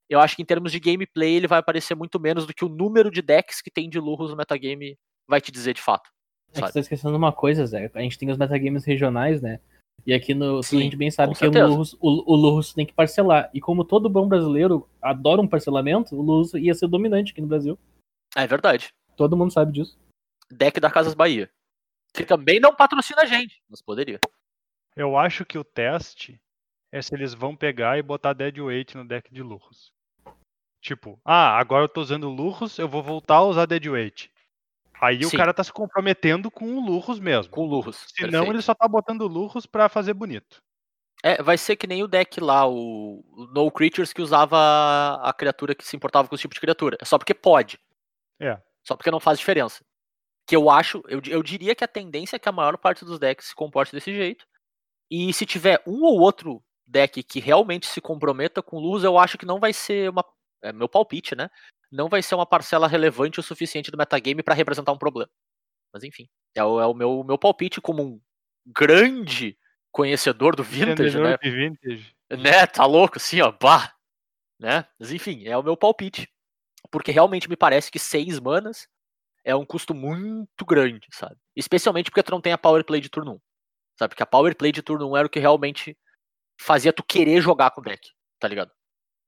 eu 0.09 0.19
acho 0.19 0.35
que 0.35 0.41
em 0.41 0.45
termos 0.45 0.71
de 0.71 0.79
gameplay 0.79 1.35
ele 1.35 1.47
vai 1.47 1.59
aparecer 1.59 1.95
muito 1.95 2.19
menos 2.19 2.45
do 2.45 2.53
que 2.53 2.65
o 2.65 2.69
número 2.69 3.12
de 3.12 3.21
decks 3.21 3.62
que 3.62 3.71
tem 3.71 3.89
de 3.89 4.00
Lurros 4.00 4.31
no 4.31 4.38
metagame 4.38 4.97
vai 5.27 5.41
te 5.41 5.51
dizer 5.51 5.74
de 5.74 5.81
fato. 5.81 6.09
É 6.50 6.53
que 6.53 6.59
Sabe? 6.59 6.67
você 6.67 6.74
tá 6.74 6.79
esquecendo 6.81 7.17
uma 7.17 7.33
coisa, 7.33 7.65
Zé. 7.65 7.91
A 7.93 8.01
gente 8.01 8.17
tem 8.17 8.29
os 8.29 8.38
metagames 8.38 8.85
regionais, 8.85 9.41
né? 9.41 9.59
E 10.05 10.13
aqui 10.13 10.33
no 10.33 10.61
Sim, 10.61 10.77
a 10.77 10.81
gente 10.81 10.95
bem 10.95 11.09
sabe 11.09 11.33
que 11.33 11.47
o. 11.47 11.67
Lurus, 11.67 11.93
o, 11.99 12.33
o 12.33 12.35
Lurus 12.35 12.73
tem 12.73 12.85
que 12.85 12.93
parcelar. 12.93 13.49
E 13.53 13.59
como 13.59 13.83
todo 13.83 14.09
bom 14.09 14.27
brasileiro 14.27 14.87
adora 15.01 15.41
um 15.41 15.47
parcelamento, 15.47 16.15
o 16.15 16.21
Lurus 16.21 16.53
ia 16.53 16.73
ser 16.73 16.87
dominante 16.87 17.31
aqui 17.31 17.41
no 17.41 17.47
Brasil. 17.47 17.77
É 18.35 18.45
verdade. 18.45 18.89
Todo 19.15 19.35
mundo 19.35 19.51
sabe 19.51 19.71
disso. 19.71 19.97
Deck 20.51 20.79
da 20.79 20.91
Casas 20.91 21.13
Bahia. 21.13 21.49
Que 22.13 22.23
também 22.23 22.59
não 22.59 22.73
patrocina 22.73 23.23
a 23.23 23.25
gente, 23.25 23.61
mas 23.69 23.81
poderia. 23.81 24.19
Eu 24.95 25.17
acho 25.17 25.43
que 25.43 25.57
o 25.57 25.63
teste 25.63 26.39
é 26.91 27.01
se 27.01 27.13
eles 27.13 27.33
vão 27.33 27.55
pegar 27.55 27.97
e 27.97 28.01
botar 28.01 28.33
dead 28.33 28.57
weight 28.57 28.95
no 28.95 29.05
deck 29.05 29.33
de 29.33 29.41
Lurros. 29.41 29.91
Tipo, 30.81 31.19
ah, 31.25 31.57
agora 31.57 31.85
eu 31.85 31.89
tô 31.89 31.99
usando 31.99 32.29
Lurros, 32.29 32.77
eu 32.77 32.87
vou 32.87 33.01
voltar 33.01 33.37
a 33.37 33.43
usar 33.43 33.65
dead 33.65 33.85
weight. 33.87 34.31
Aí 35.01 35.23
Sim. 35.23 35.35
o 35.35 35.37
cara 35.37 35.53
tá 35.53 35.63
se 35.63 35.73
comprometendo 35.73 36.49
com 36.49 36.75
o 36.75 36.79
Lurros 36.79 37.19
mesmo. 37.19 37.51
Com 37.51 37.65
Lurros. 37.65 38.05
Senão 38.15 38.47
ele 38.47 38.61
só 38.61 38.73
tá 38.73 38.87
botando 38.87 39.27
Lurros 39.27 39.65
pra 39.65 39.89
fazer 39.89 40.13
bonito. 40.13 40.61
É, 41.23 41.41
vai 41.41 41.57
ser 41.57 41.75
que 41.75 41.87
nem 41.87 42.03
o 42.03 42.07
deck 42.07 42.39
lá, 42.39 42.67
o, 42.67 43.23
o 43.31 43.47
No 43.53 43.71
Creatures, 43.71 44.13
que 44.13 44.21
usava 44.21 45.19
a 45.23 45.33
criatura 45.33 45.73
que 45.73 45.85
se 45.85 45.95
importava 45.95 46.27
com 46.27 46.35
os 46.35 46.41
tipos 46.41 46.55
de 46.55 46.61
criatura. 46.61 46.97
É 47.01 47.05
só 47.05 47.17
porque 47.17 47.33
pode. 47.33 47.79
É. 48.39 48.59
Só 48.85 48.95
porque 48.95 49.09
não 49.09 49.19
faz 49.19 49.39
diferença. 49.39 49.83
Que 50.47 50.55
eu 50.55 50.69
acho, 50.69 51.01
eu, 51.07 51.19
eu 51.25 51.41
diria 51.41 51.73
que 51.73 51.83
a 51.83 51.87
tendência 51.87 52.35
é 52.35 52.39
que 52.39 52.47
a 52.47 52.51
maior 52.51 52.77
parte 52.77 53.03
dos 53.03 53.17
decks 53.17 53.47
se 53.47 53.55
comporte 53.55 53.91
desse 53.91 54.13
jeito. 54.13 54.45
E 55.09 55.33
se 55.33 55.45
tiver 55.45 55.81
um 55.87 56.03
ou 56.03 56.19
outro 56.19 56.63
deck 56.85 57.23
que 57.23 57.39
realmente 57.39 57.87
se 57.87 57.99
comprometa 57.99 58.61
com 58.61 58.77
luz, 58.77 59.03
eu 59.03 59.17
acho 59.17 59.37
que 59.37 59.45
não 59.45 59.59
vai 59.59 59.73
ser 59.73 60.09
uma. 60.09 60.23
É 60.61 60.71
meu 60.71 60.87
palpite, 60.87 61.35
né? 61.35 61.49
Não 61.95 62.09
vai 62.09 62.21
ser 62.21 62.35
uma 62.35 62.45
parcela 62.45 62.87
relevante 62.87 63.39
o 63.39 63.43
suficiente 63.43 63.89
do 63.89 63.97
metagame 63.97 64.43
para 64.43 64.53
representar 64.53 64.91
um 64.91 64.97
problema. 64.97 65.31
Mas 65.93 66.03
enfim, 66.03 66.27
é 66.53 66.63
o, 66.63 66.81
é 66.81 66.85
o 66.85 66.93
meu, 66.93 67.23
meu 67.23 67.37
palpite 67.37 67.79
como 67.79 68.03
um 68.03 68.21
grande 68.65 69.57
conhecedor 69.93 70.57
do 70.57 70.63
vintage, 70.63 71.17
né? 71.17 71.37
de 71.41 71.49
vintage. 71.49 72.15
Né, 72.29 72.67
tá 72.67 72.85
louco, 72.85 73.17
assim, 73.17 73.39
ó, 73.39 73.51
bah. 73.51 73.93
né? 74.59 74.85
Mas 74.99 75.13
enfim, 75.13 75.45
é 75.45 75.57
o 75.57 75.63
meu 75.63 75.77
palpite. 75.77 76.29
Porque 76.91 77.11
realmente 77.11 77.49
me 77.49 77.55
parece 77.55 77.89
que 77.89 77.97
seis 77.97 78.39
manas 78.41 78.89
é 79.45 79.55
um 79.55 79.65
custo 79.65 79.93
muito 79.93 80.65
grande, 80.65 81.07
sabe? 81.13 81.37
Especialmente 81.55 82.11
porque 82.11 82.23
tu 82.23 82.31
não 82.31 82.41
tem 82.41 82.51
a 82.51 82.57
power 82.57 82.83
play 82.83 82.99
de 82.99 83.09
turno 83.09 83.35
1. 83.35 83.39
Sabe? 83.99 84.09
Porque 84.09 84.23
a 84.23 84.25
power 84.25 84.53
play 84.55 84.73
de 84.73 84.81
turno 84.81 85.09
1 85.11 85.17
era 85.17 85.27
o 85.27 85.29
que 85.29 85.39
realmente 85.39 85.97
fazia 86.59 86.91
tu 86.91 87.03
querer 87.03 87.39
jogar 87.41 87.71
com 87.71 87.79
o 87.79 87.83
deck, 87.83 88.09
tá 88.37 88.49
ligado? 88.49 88.71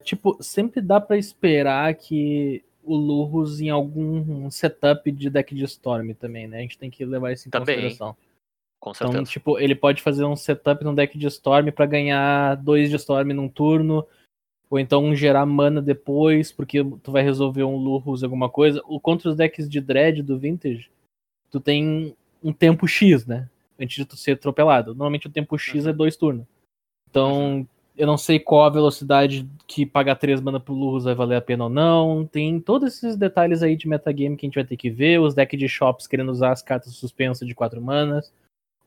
Tipo, 0.04 0.38
sempre 0.42 0.82
dá 0.82 1.02
pra 1.02 1.18
esperar 1.18 1.94
que 1.96 2.64
o 2.84 2.96
Lurrus 2.96 3.60
em 3.60 3.70
algum 3.70 4.50
setup 4.50 5.12
de 5.12 5.30
deck 5.30 5.54
de 5.54 5.66
Storm 5.66 6.14
também, 6.14 6.48
né? 6.48 6.60
A 6.60 6.62
gente 6.62 6.78
tem 6.78 6.90
que 6.90 7.04
levar 7.04 7.34
isso 7.34 7.48
em 7.48 7.52
Também, 7.52 7.76
consideração. 7.76 8.16
Com 8.80 8.92
Então, 8.92 9.12
certeza. 9.12 9.32
tipo, 9.32 9.60
ele 9.60 9.76
pode 9.76 10.02
fazer 10.02 10.24
um 10.24 10.36
setup 10.36 10.84
no 10.84 10.96
deck 10.96 11.18
de 11.18 11.28
Storm 11.28 11.72
pra 11.72 11.86
ganhar 11.86 12.56
dois 12.56 12.90
de 12.90 12.96
Storm 12.96 13.34
num 13.34 13.50
turno, 13.50 14.06
ou 14.70 14.80
então 14.80 15.14
gerar 15.16 15.46
mana 15.46 15.82
depois, 15.82 16.52
porque 16.52 16.84
tu 17.04 17.12
vai 17.12 17.24
resolver 17.24 17.64
um 17.64 17.76
Lurrus 17.76 18.24
alguma 18.24 18.50
coisa. 18.50 18.82
O 18.86 19.00
contra 19.00 19.30
os 19.30 19.36
decks 19.36 19.68
de 19.68 19.82
Dread 19.82 20.22
do 20.22 20.38
Vintage, 20.38 20.90
tu 21.50 21.60
tem 21.60 22.16
um 22.44 22.54
tempo 22.54 22.88
X, 22.88 23.26
né? 23.26 23.50
Antes 23.80 23.96
de 23.98 24.06
tu 24.06 24.16
ser 24.16 24.34
atropelado. 24.34 24.92
Normalmente 24.92 25.28
o 25.28 25.32
tempo 25.32 25.58
X 25.58 25.86
é 25.86 25.92
dois 25.94 26.16
turnos. 26.16 26.46
Então, 27.10 27.68
eu 27.98 28.06
não 28.06 28.18
sei 28.18 28.40
qual 28.40 28.64
a 28.66 28.70
velocidade 28.70 29.50
que 29.66 29.86
pagar 29.86 30.16
três 30.16 30.40
mana 30.40 30.60
pro 30.60 30.74
Lurrus 30.74 31.06
vai 31.06 31.16
valer 31.16 31.36
a 31.36 31.42
pena 31.42 31.64
ou 31.64 31.70
não. 31.70 32.26
Tem 32.28 32.60
todos 32.60 32.94
esses 32.94 33.18
detalhes 33.18 33.64
aí 33.64 33.76
de 33.76 33.88
metagame 33.88 34.38
que 34.38 34.46
a 34.46 34.48
gente 34.48 34.56
vai 34.56 34.64
ter 34.64 34.78
que 34.78 34.90
ver. 34.90 35.20
Os 35.20 35.34
decks 35.34 35.60
de 35.60 35.68
shops 35.68 36.06
querendo 36.06 36.32
usar 36.32 36.52
as 36.52 36.62
cartas 36.62 36.94
suspensas 36.94 37.48
de 37.48 37.56
quatro 37.56 37.82
manas. 37.82 38.32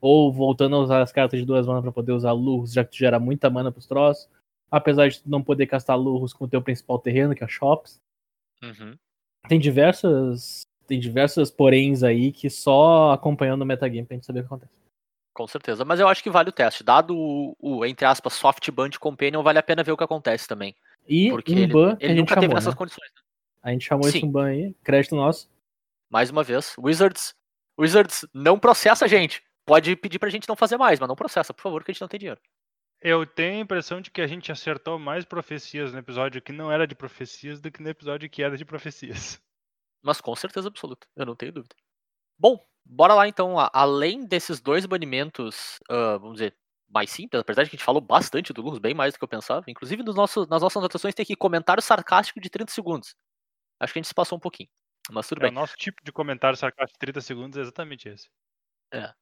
Ou 0.00 0.32
voltando 0.32 0.76
a 0.76 0.78
usar 0.78 1.02
as 1.02 1.10
cartas 1.10 1.40
de 1.40 1.44
duas 1.44 1.66
manas 1.66 1.82
pra 1.82 1.90
poder 1.90 2.12
usar 2.12 2.32
Lurrus, 2.32 2.72
já 2.72 2.84
que 2.84 2.92
tu 2.92 2.98
gera 2.98 3.18
muita 3.18 3.50
mana 3.50 3.72
pros 3.72 3.86
troços. 3.86 4.28
Apesar 4.70 5.08
de 5.08 5.20
tu 5.20 5.28
não 5.28 5.42
poder 5.42 5.66
castar 5.66 5.98
Lurrus 5.98 6.32
com 6.32 6.44
o 6.44 6.48
teu 6.48 6.62
principal 6.62 6.98
terreno, 6.98 7.34
que 7.34 7.42
é 7.42 7.48
shops. 7.48 8.00
Uhum. 8.62 8.96
Tem 9.48 9.58
diversas. 9.58 10.62
Tem 10.86 10.98
diversas 10.98 11.50
poréns 11.50 12.02
aí 12.02 12.32
que 12.32 12.48
só 12.48 13.12
acompanhando 13.12 13.62
o 13.62 13.66
metagame 13.66 14.06
pra 14.06 14.14
gente 14.16 14.26
saber 14.26 14.40
o 14.40 14.42
que 14.42 14.46
acontece. 14.46 14.79
Com 15.40 15.46
certeza. 15.46 15.86
Mas 15.86 15.98
eu 15.98 16.06
acho 16.06 16.22
que 16.22 16.28
vale 16.28 16.50
o 16.50 16.52
teste. 16.52 16.84
Dado 16.84 17.16
o, 17.16 17.56
o, 17.58 17.86
entre 17.86 18.04
aspas, 18.04 18.34
soft 18.34 18.70
ban 18.70 18.90
de 18.90 18.98
Companion, 18.98 19.42
vale 19.42 19.58
a 19.58 19.62
pena 19.62 19.82
ver 19.82 19.90
o 19.90 19.96
que 19.96 20.04
acontece 20.04 20.46
também. 20.46 20.76
E 21.08 21.30
Porque 21.30 21.54
um 21.54 21.56
ele, 21.56 21.72
ban 21.72 21.96
que 21.96 22.04
ele 22.04 22.12
a 22.12 22.14
gente 22.14 22.20
nunca 22.20 22.34
chamou. 22.34 22.42
teve 22.42 22.54
nessas 22.54 22.74
né? 22.74 22.78
condições. 22.78 23.10
né? 23.10 23.22
A 23.62 23.70
gente 23.70 23.86
chamou 23.86 24.06
esse 24.06 24.20
Sim. 24.20 24.26
um 24.26 24.30
ban 24.30 24.48
aí. 24.48 24.74
Crédito 24.84 25.16
nosso. 25.16 25.48
Mais 26.10 26.28
uma 26.28 26.42
vez, 26.42 26.74
Wizards. 26.78 27.34
Wizards, 27.78 28.26
não 28.34 28.58
processa 28.58 29.06
a 29.06 29.08
gente. 29.08 29.42
Pode 29.64 29.96
pedir 29.96 30.18
pra 30.18 30.28
gente 30.28 30.46
não 30.46 30.54
fazer 30.54 30.76
mais, 30.76 31.00
mas 31.00 31.08
não 31.08 31.16
processa, 31.16 31.54
por 31.54 31.62
favor, 31.62 31.82
que 31.82 31.90
a 31.90 31.94
gente 31.94 32.02
não 32.02 32.08
tem 32.08 32.20
dinheiro. 32.20 32.40
Eu 33.00 33.24
tenho 33.24 33.60
a 33.60 33.62
impressão 33.62 33.98
de 34.02 34.10
que 34.10 34.20
a 34.20 34.26
gente 34.26 34.52
acertou 34.52 34.98
mais 34.98 35.24
profecias 35.24 35.90
no 35.90 36.00
episódio 36.00 36.42
que 36.42 36.52
não 36.52 36.70
era 36.70 36.86
de 36.86 36.94
profecias 36.94 37.62
do 37.62 37.72
que 37.72 37.82
no 37.82 37.88
episódio 37.88 38.28
que 38.28 38.42
era 38.42 38.58
de 38.58 38.64
profecias. 38.66 39.40
Mas 40.02 40.20
com 40.20 40.36
certeza 40.36 40.68
absoluta, 40.68 41.06
eu 41.16 41.24
não 41.24 41.34
tenho 41.34 41.52
dúvida. 41.52 41.74
Bom, 42.38 42.62
bora 42.84 43.14
lá 43.14 43.28
então, 43.28 43.56
além 43.72 44.24
desses 44.24 44.60
dois 44.60 44.86
banimentos, 44.86 45.78
uh, 45.90 46.18
vamos 46.18 46.34
dizer, 46.34 46.56
mais 46.88 47.10
simples, 47.10 47.40
apesar 47.40 47.62
de 47.62 47.70
que 47.70 47.76
a 47.76 47.78
gente 47.78 47.84
falou 47.84 48.00
bastante 48.00 48.52
do 48.52 48.62
Lurus, 48.62 48.78
bem 48.78 48.94
mais 48.94 49.14
do 49.14 49.18
que 49.18 49.24
eu 49.24 49.28
pensava. 49.28 49.64
Inclusive, 49.68 50.02
nos 50.02 50.14
nossos, 50.14 50.48
nas 50.48 50.60
nossas 50.60 50.76
anotações 50.76 51.14
tem 51.14 51.22
aqui 51.22 51.36
comentário 51.36 51.82
sarcástico 51.82 52.40
de 52.40 52.50
30 52.50 52.72
segundos. 52.72 53.14
Acho 53.78 53.92
que 53.92 53.98
a 53.98 54.02
gente 54.02 54.08
se 54.08 54.14
passou 54.14 54.36
um 54.36 54.40
pouquinho. 54.40 54.68
Mas 55.10 55.28
tudo 55.28 55.38
é, 55.38 55.42
bem. 55.42 55.50
O 55.50 55.54
nosso 55.54 55.76
tipo 55.76 56.04
de 56.04 56.12
comentário 56.12 56.56
sarcástico 56.56 56.94
de 56.94 56.98
30 56.98 57.20
segundos 57.20 57.58
é 57.58 57.62
exatamente 57.62 58.08
esse. 58.08 58.28
É. 58.92 59.12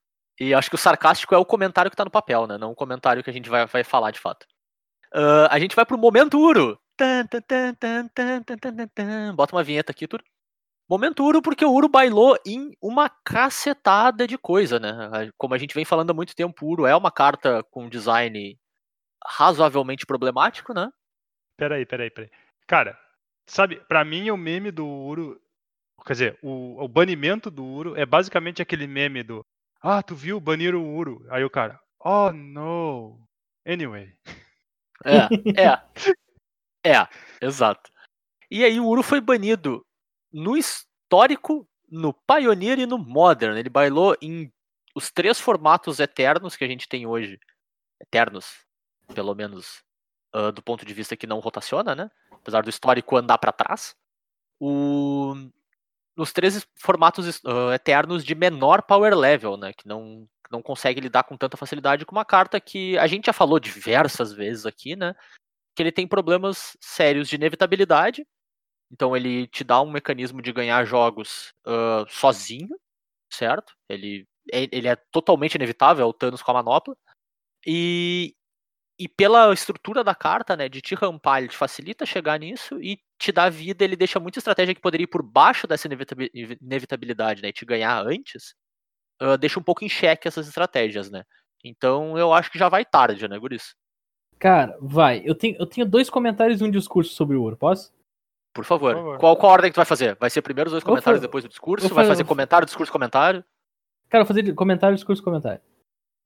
E 0.40 0.54
acho 0.54 0.70
que 0.70 0.76
o 0.76 0.78
sarcástico 0.78 1.34
é 1.34 1.38
o 1.38 1.44
comentário 1.44 1.90
que 1.90 1.96
tá 1.96 2.04
no 2.04 2.10
papel, 2.10 2.46
né? 2.46 2.56
Não 2.56 2.70
o 2.70 2.76
comentário 2.76 3.22
que 3.22 3.30
a 3.30 3.32
gente 3.32 3.50
vai, 3.50 3.66
vai 3.66 3.84
falar 3.84 4.10
de 4.10 4.20
fato. 4.20 4.46
Uh, 5.14 5.48
a 5.50 5.58
gente 5.58 5.74
vai 5.74 5.84
pro 5.84 5.98
momento 5.98 6.38
Uro. 6.38 6.80
Bota 9.34 9.54
uma 9.54 9.62
vinheta 9.62 9.92
aqui, 9.92 10.06
Turo. 10.06 10.24
Momento 10.88 11.23
Uro, 11.23 11.42
porque 11.42 11.64
o 11.64 11.73
Uro 11.73 11.87
bailou 11.87 12.35
em 12.47 12.73
uma 12.80 13.11
cacetada 13.11 14.26
de 14.26 14.38
coisa, 14.38 14.80
né? 14.80 15.30
Como 15.37 15.52
a 15.52 15.59
gente 15.59 15.75
vem 15.75 15.85
falando 15.85 16.11
há 16.11 16.14
muito 16.14 16.35
tempo, 16.35 16.64
o 16.64 16.71
Uro 16.71 16.87
é 16.87 16.97
uma 16.97 17.11
carta 17.11 17.62
com 17.64 17.90
design 17.90 18.59
razoavelmente 19.23 20.07
problemático, 20.07 20.73
né? 20.73 20.90
Peraí, 21.59 21.85
peraí, 21.85 22.11
peraí. 22.11 22.30
Cara, 22.66 22.99
sabe, 23.47 23.76
pra 23.87 24.02
mim 24.02 24.30
o 24.30 24.37
meme 24.37 24.71
do 24.71 24.87
Uro. 24.87 25.38
Quer 26.07 26.12
dizer, 26.14 26.38
o, 26.42 26.83
o 26.83 26.88
banimento 26.88 27.50
do 27.50 27.64
Uro 27.64 27.95
é 27.95 28.07
basicamente 28.07 28.62
aquele 28.62 28.87
meme 28.87 29.23
do. 29.23 29.45
Ah, 29.83 30.02
tu 30.02 30.14
viu? 30.14 30.40
Baniram 30.40 30.83
o 30.83 30.97
Uro. 30.97 31.26
Aí 31.28 31.45
o 31.45 31.50
cara. 31.50 31.78
Oh, 32.00 32.33
no. 32.33 33.21
Anyway. 33.66 34.11
É, 35.04 35.62
é. 35.62 35.83
É, 36.87 37.07
exato. 37.42 37.90
E 38.49 38.64
aí 38.64 38.78
o 38.78 38.87
Uro 38.87 39.02
foi 39.02 39.21
banido 39.21 39.85
no 40.32 40.56
histórico, 40.56 41.68
no 41.88 42.12
Pioneer 42.12 42.78
e 42.78 42.87
no 42.87 42.99
Modern. 42.99 43.56
Ele 43.56 43.70
bailou 43.70 44.16
em 44.20 44.52
os 44.94 45.11
três 45.11 45.38
formatos 45.38 46.00
eternos 46.00 46.56
que 46.56 46.64
a 46.64 46.68
gente 46.68 46.88
tem 46.88 47.06
hoje. 47.06 47.38
Eternos, 48.00 48.64
pelo 49.14 49.35
menos 49.35 49.82
ah, 50.32 50.50
do 50.50 50.62
ponto 50.62 50.85
de 50.85 50.94
vista 50.94 51.16
que 51.16 51.26
não 51.26 51.40
rotaciona, 51.40 51.94
né? 51.94 52.11
Apesar 52.30 52.62
do 52.62 52.70
histórico 52.70 53.16
andar 53.16 53.38
pra 53.38 53.52
trás. 53.52 53.94
O... 54.61 55.35
Nos 56.16 56.32
três 56.32 56.66
formatos 56.76 57.40
ah, 57.44 57.75
eternos 57.75 58.25
de 58.25 58.35
menor 58.35 58.82
power 58.82 59.16
level, 59.16 59.56
né? 59.56 59.73
Que 59.73 59.87
não, 59.88 60.28
não 60.50 60.62
consegue 60.62 61.00
lidar 61.00 61.25
com 61.25 61.37
tanta 61.37 61.56
facilidade 61.56 62.04
com 62.04 62.14
uma 62.14 62.25
carta 62.25 62.61
que 62.61 62.99
a 62.99 63.06
gente 63.06 63.26
já 63.26 63.32
falou 63.32 63.58
diversas 63.58 64.32
vezes 64.32 64.66
aqui, 64.66 64.97
né? 64.97 65.14
Que 65.75 65.82
ele 65.82 65.92
tem 65.92 66.06
problemas 66.06 66.76
sérios 66.80 67.28
de 67.28 67.37
inevitabilidade. 67.37 68.26
Então 68.90 69.16
ele 69.16 69.47
te 69.49 69.62
dá 69.62 69.80
um 69.80 69.90
mecanismo 69.90 70.40
de 70.40 70.52
ganhar 70.52 70.85
jogos 70.85 71.52
ah, 71.66 72.04
sozinho, 72.09 72.76
certo? 73.33 73.75
Ele, 73.88 74.26
é- 74.52 74.68
ele 74.73 74.88
é 74.88 74.97
totalmente 74.97 75.54
inevitável, 75.54 76.04
é 76.04 76.09
o 76.09 76.12
Thanos 76.12 76.42
com 76.42 76.50
a 76.50 76.54
manopla. 76.54 76.97
E, 77.66 78.35
e 78.99 79.09
pela 79.09 79.52
estrutura 79.52 80.02
da 80.02 80.14
carta, 80.14 80.57
né, 80.57 80.68
de 80.68 80.80
te 80.80 80.95
rampar, 80.95 81.38
ele 81.38 81.49
te 81.49 81.57
facilita 81.57 82.07
chegar 82.07 82.38
nisso 82.38 82.80
e 82.83 82.99
te 83.18 83.33
dá 83.33 83.49
vida, 83.49 83.85
ele 83.85 83.97
deixa 83.97 84.21
muita 84.21 84.38
estratégia 84.38 84.75
que 84.75 84.80
poderia 84.80 85.04
ir 85.04 85.09
por 85.09 85.23
baixo 85.23 85.66
dessa 85.66 85.87
inevitabi- 85.87 86.30
inevitabilidade, 86.61 87.42
né, 87.42 87.49
e 87.49 87.52
te 87.52 87.64
ganhar 87.66 88.00
antes, 88.07 88.54
ah, 89.21 89.37
deixa 89.37 89.61
um 89.61 89.62
pouco 89.62 89.85
em 89.85 89.88
xeque 89.88 90.28
essas 90.28 90.49
estratégias, 90.49 91.11
né. 91.11 91.25
Então 91.64 92.16
eu 92.16 92.33
acho 92.33 92.50
que 92.50 92.59
já 92.59 92.68
vai 92.68 92.85
tarde, 92.85 93.28
né, 93.28 93.38
Guris? 93.38 93.75
Cara, 94.38 94.78
vai. 94.80 95.21
Eu 95.25 95.35
tenho, 95.35 95.57
eu 95.59 95.66
tenho 95.66 95.87
dois 95.87 96.09
comentários 96.09 96.61
e 96.61 96.64
um 96.64 96.71
discurso 96.71 97.12
sobre 97.12 97.37
o 97.37 97.42
ouro, 97.42 97.57
posso? 97.57 97.92
Por 98.58 98.64
favor. 98.64 98.92
Por 98.94 98.98
favor. 99.00 99.18
Qual, 99.18 99.36
qual 99.36 99.52
ordem 99.52 99.70
que 99.70 99.74
tu 99.74 99.78
vai 99.78 99.84
fazer? 99.84 100.16
Vai 100.16 100.28
ser 100.30 100.42
primeiro 100.42 100.66
os 100.68 100.72
dois 100.72 100.82
comentários, 100.82 101.20
depois 101.22 101.44
o 101.44 101.48
discurso? 101.48 101.88
Vai 101.94 102.04
fa- 102.04 102.10
fazer 102.10 102.24
comentário, 102.24 102.66
discurso, 102.66 102.92
comentário? 102.92 103.44
Cara, 104.08 104.22
eu 104.22 104.26
vou 104.26 104.34
fazer 104.34 104.52
comentário, 104.54 104.96
discurso, 104.96 105.22
comentário. 105.22 105.60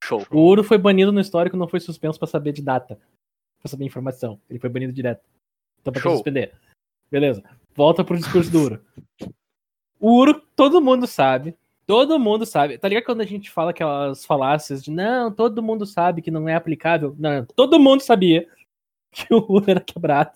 Show. 0.03 0.25
O 0.31 0.39
ouro 0.39 0.63
foi 0.63 0.77
banido 0.79 1.11
no 1.11 1.19
histórico, 1.21 1.55
não 1.55 1.67
foi 1.67 1.79
suspenso 1.79 2.17
pra 2.17 2.27
saber 2.27 2.51
de 2.51 2.61
data. 2.63 2.97
Pra 3.61 3.69
saber 3.69 3.85
informação. 3.85 4.39
Ele 4.49 4.57
foi 4.57 4.69
banido 4.69 4.91
direto. 4.91 5.21
Então 5.79 5.93
pra 5.93 6.01
Show. 6.01 6.13
suspender? 6.13 6.53
Beleza. 7.11 7.43
Volta 7.75 8.03
pro 8.03 8.17
discurso 8.17 8.51
do 8.51 8.61
Uro. 8.63 8.85
O 9.99 10.17
Uro, 10.19 10.41
todo 10.55 10.81
mundo 10.81 11.05
sabe. 11.05 11.55
Todo 11.85 12.17
mundo 12.19 12.45
sabe. 12.45 12.77
Tá 12.79 12.87
ligado 12.87 13.03
quando 13.05 13.21
a 13.21 13.25
gente 13.25 13.51
fala 13.51 13.71
aquelas 13.71 14.25
falácias 14.25 14.83
de 14.83 14.89
não, 14.89 15.31
todo 15.31 15.61
mundo 15.61 15.85
sabe 15.85 16.21
que 16.21 16.31
não 16.31 16.49
é 16.49 16.55
aplicável? 16.55 17.15
Não, 17.19 17.45
todo 17.45 17.79
mundo 17.79 18.01
sabia 18.01 18.47
que 19.11 19.31
o 19.33 19.37
Uro 19.47 19.65
era 19.69 19.79
quebrado. 19.81 20.31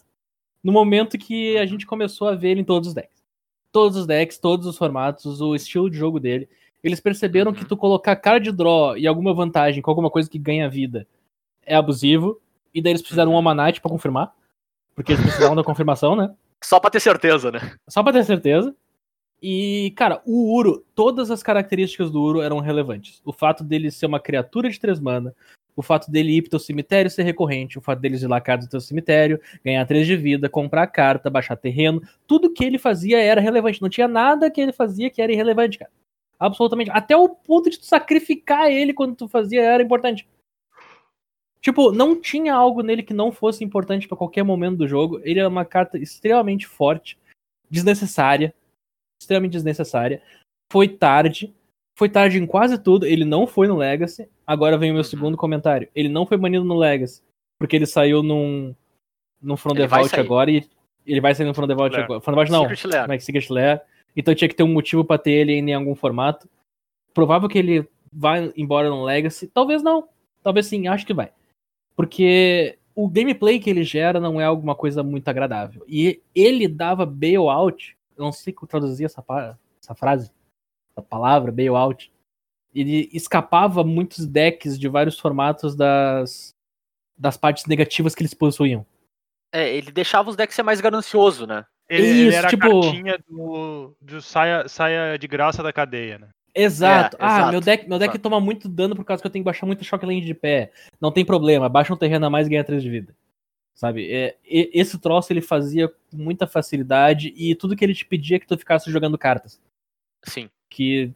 No 0.68 0.74
momento 0.74 1.18
que 1.18 1.58
a 1.58 1.66
gente 1.66 1.86
começou 1.86 2.28
a 2.28 2.36
ver 2.36 2.50
ele 2.50 2.60
em 2.60 2.66
todos 2.66 2.90
os 2.90 2.94
decks. 2.94 3.24
Todos 3.72 3.96
os 3.98 4.06
decks, 4.06 4.38
todos 4.38 4.68
os 4.68 4.78
formatos, 4.78 5.40
o 5.40 5.56
estilo 5.56 5.90
de 5.90 5.96
jogo 5.98 6.20
dele. 6.20 6.50
Eles 6.84 7.00
perceberam 7.00 7.54
que 7.54 7.62
Uhum. 7.62 7.68
tu 7.70 7.78
colocar 7.78 8.18
card 8.18 8.52
draw 8.52 8.98
e 8.98 9.08
alguma 9.08 9.34
vantagem 9.34 9.82
com 9.82 9.90
alguma 9.90 10.10
coisa 10.12 10.30
que 10.30 10.38
ganha 10.38 10.68
vida 10.70 11.08
é 11.66 11.74
abusivo. 11.74 12.42
E 12.74 12.82
daí 12.82 12.92
eles 12.92 13.02
precisaram 13.02 13.32
um 13.32 13.38
Amanite 13.38 13.80
pra 13.80 13.90
confirmar. 13.90 14.34
Porque 14.94 15.14
eles 15.14 15.24
precisavam 15.24 15.56
da 15.56 15.64
confirmação, 15.64 16.18
né? 16.18 16.36
Só 16.62 16.82
pra 16.82 16.90
ter 16.90 17.00
certeza, 17.00 17.50
né? 17.50 17.60
Só 17.88 18.04
pra 18.04 18.12
ter 18.12 18.26
certeza. 18.26 18.76
E, 19.42 19.94
cara, 19.96 20.22
o 20.26 20.54
Uro, 20.54 20.84
todas 20.94 21.32
as 21.32 21.42
características 21.42 22.12
do 22.12 22.22
Uro 22.22 22.42
eram 22.42 22.60
relevantes. 22.60 23.22
O 23.24 23.32
fato 23.32 23.64
dele 23.64 23.90
ser 23.90 24.06
uma 24.08 24.20
criatura 24.20 24.70
de 24.70 24.78
três 24.78 25.00
mana, 25.00 25.34
o 25.78 25.84
fato 25.84 26.10
dele 26.10 26.36
ir 26.36 26.42
pro 26.42 26.50
teu 26.50 26.60
cemitério 26.60 27.10
ser 27.10 27.22
recorrente, 27.22 27.78
o 27.78 27.82
fato 27.82 28.00
dele 28.00 28.18
ir 28.18 28.28
lacado 28.28 28.66
do 28.66 28.70
teu 28.70 28.82
cemitério, 28.82 29.40
ganhar 29.64 29.86
três 29.86 30.08
de 30.08 30.18
vida, 30.18 30.50
comprar 30.50 30.88
carta, 30.88 31.30
baixar 31.30 31.56
terreno, 31.56 32.02
tudo 32.26 32.52
que 32.52 32.66
ele 32.66 32.80
fazia 32.80 33.22
era 33.22 33.40
relevante. 33.40 33.80
Não 33.80 33.88
tinha 33.88 34.08
nada 34.08 34.50
que 34.50 34.60
ele 34.60 34.74
fazia 34.74 35.12
que 35.12 35.22
era 35.22 35.32
irrelevante, 35.32 35.78
cara. 35.78 35.92
Absolutamente. 36.40 36.90
Até 36.90 37.16
o 37.16 37.30
ponto 37.30 37.70
de 37.70 37.78
tu 37.78 37.86
sacrificar 37.86 38.72
ele 38.72 38.92
quando 38.92 39.16
tu 39.16 39.28
fazia 39.28 39.62
era 39.62 39.84
importante. 39.84 40.28
Tipo, 41.62 41.92
não 41.92 42.20
tinha 42.20 42.56
algo 42.56 42.82
nele 42.82 43.04
que 43.04 43.14
não 43.14 43.32
fosse 43.32 43.64
importante 43.64 44.08
pra 44.08 44.18
qualquer 44.18 44.44
momento 44.44 44.78
do 44.78 44.88
jogo. 44.88 45.20
Ele 45.24 45.40
é 45.40 45.48
uma 45.48 45.66
carta 45.66 45.98
extremamente 45.98 46.66
forte, 46.66 47.20
desnecessária, 47.70 48.54
extremamente 49.22 49.54
desnecessária. 49.54 50.24
Foi 50.72 50.88
tarde, 50.88 51.54
foi 51.98 52.08
tarde 52.10 52.38
em 52.38 52.46
quase 52.46 52.78
tudo. 52.78 53.06
Ele 53.06 53.26
não 53.26 53.48
foi 53.48 53.68
no 53.68 53.76
Legacy. 53.76 54.30
Agora 54.46 54.78
vem 54.78 54.92
o 54.92 54.94
meu 54.94 55.02
Uhum. 55.04 55.10
segundo 55.10 55.36
comentário. 55.38 55.90
Ele 55.96 56.08
não 56.10 56.26
foi 56.28 56.38
banido 56.38 56.64
no 56.64 56.78
Legacy, 56.78 57.22
porque 57.60 57.76
ele 57.76 57.86
saiu 57.88 58.22
num 58.22 58.76
no 59.42 59.58
From 59.58 59.72
Ele 59.72 59.82
the 59.82 59.88
vai 59.88 60.00
Vault 60.00 60.12
sair. 60.12 60.20
agora 60.22 60.52
e 60.52 60.68
ele 61.06 61.22
vai 61.22 61.34
sair 61.36 61.46
no 61.48 61.54
From 61.54 61.68
the 61.68 61.74
Vault 61.76 61.94
Lair. 61.94 62.06
agora. 62.06 62.22
From 62.22 62.34
the 62.34 62.36
Vault 62.36 62.52
não, 62.52 62.64
Secret 62.70 62.88
Lair. 62.88 63.12
é 63.12 63.20
Secret 63.20 63.50
Lair. 63.52 63.82
Então 64.16 64.34
tinha 64.36 64.48
que 64.48 64.56
ter 64.56 64.64
um 64.64 64.72
motivo 64.74 65.04
pra 65.04 65.18
ter 65.18 65.32
ele 65.32 65.54
em 65.54 65.74
algum 65.74 65.96
formato. 65.96 66.48
Provável 67.14 67.50
que 67.50 67.58
ele 67.58 67.88
vai 68.14 68.52
embora 68.56 68.90
no 68.90 69.04
Legacy. 69.04 69.48
Talvez 69.48 69.82
não. 69.84 70.08
Talvez 70.44 70.66
sim, 70.68 70.88
acho 70.88 71.06
que 71.06 71.14
vai. 71.14 71.32
Porque 71.96 72.78
o 72.96 73.08
gameplay 73.08 73.60
que 73.60 73.70
ele 73.70 73.84
gera 73.84 74.20
não 74.20 74.40
é 74.40 74.46
alguma 74.46 74.76
coisa 74.76 75.02
muito 75.04 75.28
agradável. 75.28 75.84
E 75.88 76.22
ele 76.34 76.68
dava 76.68 77.06
bailout. 77.06 77.98
Eu 78.18 78.24
não 78.26 78.32
sei 78.32 78.54
como 78.54 78.68
traduzir 78.68 79.06
essa, 79.06 79.24
essa 79.82 79.94
frase, 79.96 80.32
essa 80.98 81.02
palavra, 81.02 81.52
bailout. 81.52 82.12
Ele 82.74 83.10
escapava 83.14 83.84
muitos 83.84 84.26
decks 84.26 84.78
de 84.78 84.88
vários 84.88 85.20
formatos 85.20 85.76
das, 85.76 86.56
das 87.18 87.38
partes 87.38 87.66
negativas 87.66 88.14
que 88.14 88.22
eles 88.22 88.34
possuíam. 88.34 88.86
É, 89.52 89.74
ele 89.74 89.92
deixava 89.92 90.30
os 90.30 90.36
decks 90.36 90.56
ser 90.56 90.64
mais 90.64 90.82
ganancioso, 90.82 91.48
né? 91.48 91.66
Ele, 91.90 92.06
ele 92.06 92.28
Isso, 92.30 92.38
era 92.38 92.50
tipo- 92.50 92.66
a 92.66 92.82
cartinha 92.82 93.18
do, 93.30 93.96
do 94.02 94.22
saia, 94.22 94.68
saia 94.68 95.18
de 95.18 95.28
graça 95.28 95.64
da 95.64 95.72
cadeia, 95.72 96.20
né? 96.20 96.30
Exato. 96.54 97.16
É, 97.16 97.20
ah, 97.22 97.38
exato, 97.38 97.52
meu 97.52 97.62
deck, 97.62 97.88
meu 97.88 98.00
deck 98.00 98.12
exato. 98.12 98.24
toma 98.24 98.40
muito 98.42 98.68
dano 98.68 98.96
por 98.96 99.06
causa 99.06 99.22
que 99.22 99.28
eu 99.28 99.32
tenho 99.32 99.44
que 99.44 99.46
baixar 99.46 99.66
muito 99.66 99.86
choque 99.86 100.06
lane 100.06 100.22
de 100.22 100.34
pé. 100.34 100.72
Não 101.00 101.12
tem 101.12 101.24
problema, 101.24 101.70
baixa 101.70 101.94
um 101.94 101.98
terreno 101.98 102.26
a 102.26 102.30
mais 102.30 102.48
e 102.48 102.50
ganha 102.50 102.64
3 102.64 102.82
de 102.84 102.90
vida. 102.90 103.16
Sabe? 103.74 104.12
É, 104.12 104.36
esse 104.44 105.00
troço 105.00 105.32
ele 105.32 105.40
fazia 105.40 105.88
com 105.88 106.18
muita 106.18 106.48
facilidade 106.48 107.32
e 107.38 107.54
tudo 107.54 107.76
que 107.76 107.86
ele 107.86 107.94
te 107.94 108.04
pedia 108.04 108.38
é 108.38 108.40
que 108.40 108.48
tu 108.48 108.58
ficasse 108.58 108.92
jogando 108.92 109.20
cartas. 109.20 109.62
Sim. 110.24 110.50
Que 110.70 111.12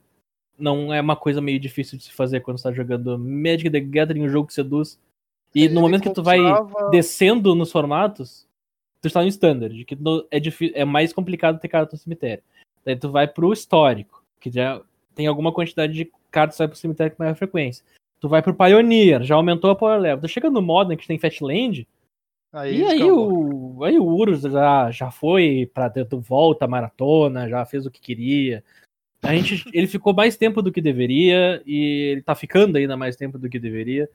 não 0.58 0.94
é 0.94 1.02
uma 1.02 1.16
coisa 1.16 1.42
meio 1.42 1.60
difícil 1.60 1.98
de 1.98 2.04
se 2.06 2.12
fazer 2.12 2.42
quando 2.42 2.58
você 2.58 2.64
tá 2.64 2.72
jogando 2.72 3.18
Magic 3.18 3.70
the 3.70 3.80
Gathering, 3.80 4.24
um 4.24 4.30
jogo 4.30 4.48
que 4.48 4.54
seduz. 4.54 5.00
E 5.54 5.68
no 5.68 5.74
Ele 5.74 5.80
momento 5.82 6.04
que 6.04 6.14
tu 6.14 6.24
vai 6.24 6.40
descendo 6.92 7.54
nos 7.56 7.72
formatos, 7.72 8.48
tu 9.02 9.08
está 9.08 9.22
no 9.22 9.28
standard, 9.28 9.84
que 9.86 9.96
no- 9.96 10.26
é, 10.32 10.40
difí- 10.40 10.72
é 10.76 10.86
mais 10.86 11.12
complicado 11.12 11.60
ter 11.60 11.68
carta 11.68 11.96
no 11.96 12.00
cemitério. 12.00 12.44
Daí 12.86 12.96
tu 12.96 13.12
vai 13.12 13.28
pro 13.28 13.52
histórico, 13.52 14.24
que 14.40 14.50
já 14.50 14.82
tem 15.14 15.28
alguma 15.28 15.52
quantidade 15.52 15.94
de 15.94 16.12
cartas 16.30 16.56
que 16.56 16.62
vai 16.62 16.68
pro 16.70 16.78
cemitério 16.78 17.16
com 17.16 17.24
maior 17.24 17.36
frequência. 17.36 17.84
Tu 18.20 18.30
vai 18.30 18.42
pro 18.42 18.54
Pioneer, 18.54 19.24
já 19.24 19.36
aumentou 19.36 19.70
a 19.72 19.76
power 19.76 20.00
level. 20.00 20.22
Tu 20.22 20.28
chega 20.30 20.50
no 20.50 20.62
Modern, 20.62 20.98
que 20.98 21.08
tem 21.08 21.20
Fatland, 21.20 21.88
Aí, 22.54 22.80
e 22.80 22.84
aí 22.86 23.00
o, 23.10 23.82
aí 23.84 23.98
o 23.98 24.04
Urus 24.04 24.42
já, 24.42 24.92
já 24.92 25.10
foi 25.10 25.70
pra 25.74 25.88
dentro, 25.88 26.20
volta, 26.20 26.68
maratona, 26.68 27.48
já 27.48 27.66
fez 27.66 27.86
o 27.86 27.92
que 27.92 28.02
queria. 28.02 28.62
A 29.24 29.36
gente, 29.36 29.64
ele 29.74 29.88
ficou 29.88 30.14
mais 30.14 30.36
tempo 30.36 30.62
do 30.62 30.72
que 30.72 30.82
deveria, 30.82 31.62
e 31.66 32.12
ele 32.12 32.22
tá 32.22 32.34
ficando 32.34 32.78
ainda 32.78 32.98
mais 32.98 33.16
tempo 33.16 33.38
do 33.38 33.50
que 33.50 33.60
deveria. 33.60 34.10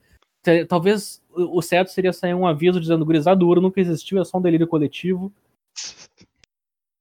Talvez 0.67 1.21
o 1.29 1.61
certo 1.61 1.89
seria 1.91 2.13
sair 2.13 2.33
um 2.33 2.47
aviso 2.47 2.79
dizendo 2.79 3.05
gurizada, 3.05 3.43
o 3.43 3.47
Uro 3.47 3.61
nunca 3.61 3.79
existiu, 3.81 4.19
é 4.21 4.25
só 4.25 4.37
um 4.37 4.41
delírio 4.41 4.67
coletivo. 4.67 5.31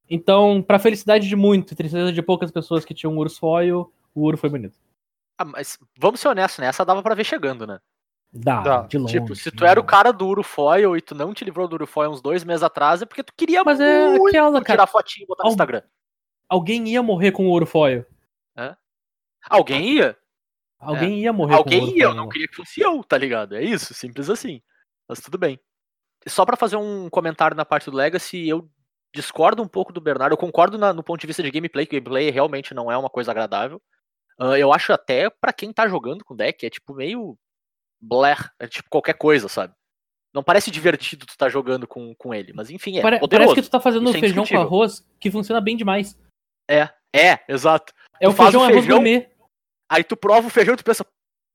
Então, 0.08 0.62
pra 0.62 0.78
felicidade 0.78 1.28
de 1.28 1.34
muito 1.36 1.72
e 1.72 1.76
tristeza 1.76 2.12
de 2.12 2.22
poucas 2.22 2.50
pessoas 2.50 2.84
que 2.84 2.94
tinham 2.94 3.12
um 3.12 3.18
Urus 3.18 3.38
Foil, 3.38 3.92
o 4.14 4.22
Uro 4.22 4.36
foi 4.38 4.48
bonito. 4.48 4.75
Ah, 5.38 5.44
mas 5.44 5.78
vamos 5.98 6.20
ser 6.20 6.28
honestos, 6.28 6.58
né? 6.60 6.66
Essa 6.66 6.84
dava 6.84 7.02
pra 7.02 7.14
ver 7.14 7.25
chegando, 7.25 7.66
né? 7.66 7.78
Dá, 8.32 8.60
Dá. 8.60 8.82
de 8.82 8.98
longe. 8.98 9.18
Tipo, 9.20 9.34
se 9.34 9.50
tu 9.50 9.64
era 9.64 9.78
o 9.80 9.84
cara 9.84 10.12
do 10.12 10.26
Urufoil 10.26 10.96
e 10.96 11.00
tu 11.00 11.14
não 11.14 11.32
te 11.34 11.44
livrou 11.44 11.66
do 11.68 11.75
Urufoil 11.75 12.10
uns 12.10 12.20
dois 12.20 12.44
meses 12.44 12.62
atrás, 12.62 13.02
é 13.02 13.06
porque 13.06 13.22
tu 13.22 13.32
queria 13.36 13.62
Mas 13.64 13.80
é 13.80 14.16
aquela, 14.16 14.52
cara. 14.62 14.64
tirar 14.64 14.86
fotinho 14.86 15.25
e 15.25 15.26
botar 15.26 15.42
no 15.44 15.48
Al- 15.48 15.52
Instagram. 15.52 15.82
Alguém 16.49 16.88
ia 16.88 17.03
morrer 17.03 17.33
com 17.33 17.47
o 17.47 17.50
Ouro 17.50 17.67
Foil. 17.67 18.05
Alguém 19.49 19.95
ia? 19.95 20.17
Alguém 20.79 21.21
ia 21.21 21.33
morrer 21.33 21.53
com 21.53 21.57
o 21.57 21.62
Alguém 21.62 21.97
ia, 21.97 22.05
eu 22.05 22.15
não 22.15 22.29
queria 22.29 22.49
que 22.49 22.57
fosse 22.57 22.81
eu, 22.81 23.03
tá 23.05 23.17
ligado? 23.17 23.55
É 23.57 23.62
isso, 23.62 23.95
simples 23.95 24.29
assim. 24.29 24.61
Mas 25.09 25.21
tudo 25.21 25.38
bem. 25.38 25.59
Só 26.26 26.45
pra 26.45 26.57
fazer 26.57 26.76
um 26.76 27.09
comentário 27.09 27.57
na 27.57 27.65
parte 27.65 27.88
do 27.91 27.97
Legacy, 27.97 28.49
eu 28.49 28.69
discordo 29.15 29.62
um 29.62 29.69
pouco 29.69 29.93
do 29.93 30.00
Bernardo. 30.00 30.33
Eu 30.33 30.37
concordo 30.37 30.76
na- 30.76 30.93
no 30.93 31.03
ponto 31.03 31.21
de 31.21 31.26
vista 31.26 31.43
de 31.43 31.50
gameplay, 31.50 31.87
que 31.87 31.97
o 31.97 32.00
gameplay 32.00 32.31
realmente 32.31 32.75
não 32.75 32.91
é 32.91 32.97
uma 32.97 33.09
coisa 33.09 33.31
agradável. 33.31 33.80
Ah, 34.39 34.59
eu 34.59 34.73
acho 34.73 34.93
até 34.93 35.30
pra 35.30 35.52
quem 35.52 35.73
tá 35.73 35.87
jogando 35.89 36.25
com 36.25 36.35
deck, 36.37 36.67
é 36.67 36.71
tipo 36.71 36.93
meio 36.95 37.39
Blair, 38.00 38.50
é 38.59 38.67
tipo 38.67 38.89
qualquer 38.91 39.15
coisa, 39.15 39.49
sabe? 39.49 39.73
Não 40.35 40.43
parece 40.43 40.71
divertido 40.71 41.25
tu 41.25 41.37
tá 41.39 41.49
jogando 41.49 41.87
com, 41.87 42.15
com 42.17 42.35
ele, 42.35 42.52
mas 42.52 42.69
enfim, 42.69 42.99
é 42.99 43.02
Pare- 43.02 43.19
poderoso. 43.21 43.49
parece 43.49 43.63
que 43.63 43.69
tu 43.69 43.73
tá 43.73 43.80
fazendo 43.80 44.06
Isso 44.09 44.17
é 44.19 44.21
feijão 44.21 44.45
com 44.45 44.59
arroz 44.59 45.06
que 45.19 45.30
funciona 45.30 45.61
bem 45.61 45.76
demais. 45.76 46.19
É, 46.69 46.89
é, 47.15 47.41
exato. 47.49 47.93
É 48.21 48.26
Tu 48.26 48.31
o 48.31 48.35
feijão 48.35 48.61
o 48.61 48.65
arroz 48.65 48.79
feijão, 48.79 48.97
gourmet. 48.97 49.29
Aí 49.89 50.05
tu 50.05 50.17
prova 50.17 50.47
o 50.47 50.50
feijão 50.50 50.75
e 50.75 50.76
tu 50.76 50.85
pensa, 50.85 51.07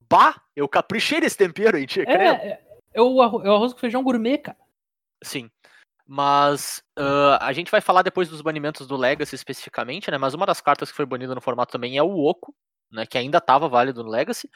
bah, 0.08 0.40
eu 0.56 0.68
caprichei 0.68 1.20
nesse 1.20 1.36
tempero, 1.36 1.76
hein, 1.76 1.86
tia, 1.86 2.04
É, 2.06 2.28
é, 2.28 2.64
é 2.94 3.02
o 3.02 3.20
arroz, 3.20 3.44
é 3.44 3.48
o 3.48 3.54
arroz 3.54 3.72
com 3.72 3.78
feijão 3.78 4.02
gourmet, 4.02 4.38
cara. 4.38 4.58
Sim. 5.22 5.50
Mas 6.06 6.82
ah, 6.98 7.38
a 7.40 7.52
gente 7.52 7.70
vai 7.70 7.80
falar 7.80 8.02
depois 8.02 8.28
dos 8.28 8.42
banimentos 8.42 8.86
do 8.86 8.96
Legacy 8.96 9.34
especificamente, 9.34 10.10
né? 10.10 10.18
Mas 10.18 10.34
uma 10.34 10.46
das 10.46 10.60
cartas 10.60 10.90
que 10.90 10.96
foi 10.96 11.06
banida 11.06 11.34
no 11.34 11.40
formato 11.40 11.72
também 11.72 11.96
é 11.96 12.02
o 12.02 12.18
Oco, 12.18 12.54
né? 12.90 13.06
Que 13.06 13.18
ainda 13.18 13.40
tava 13.40 13.68
válido 13.68 14.02
no 14.02 14.10
Legacy. 14.10 14.50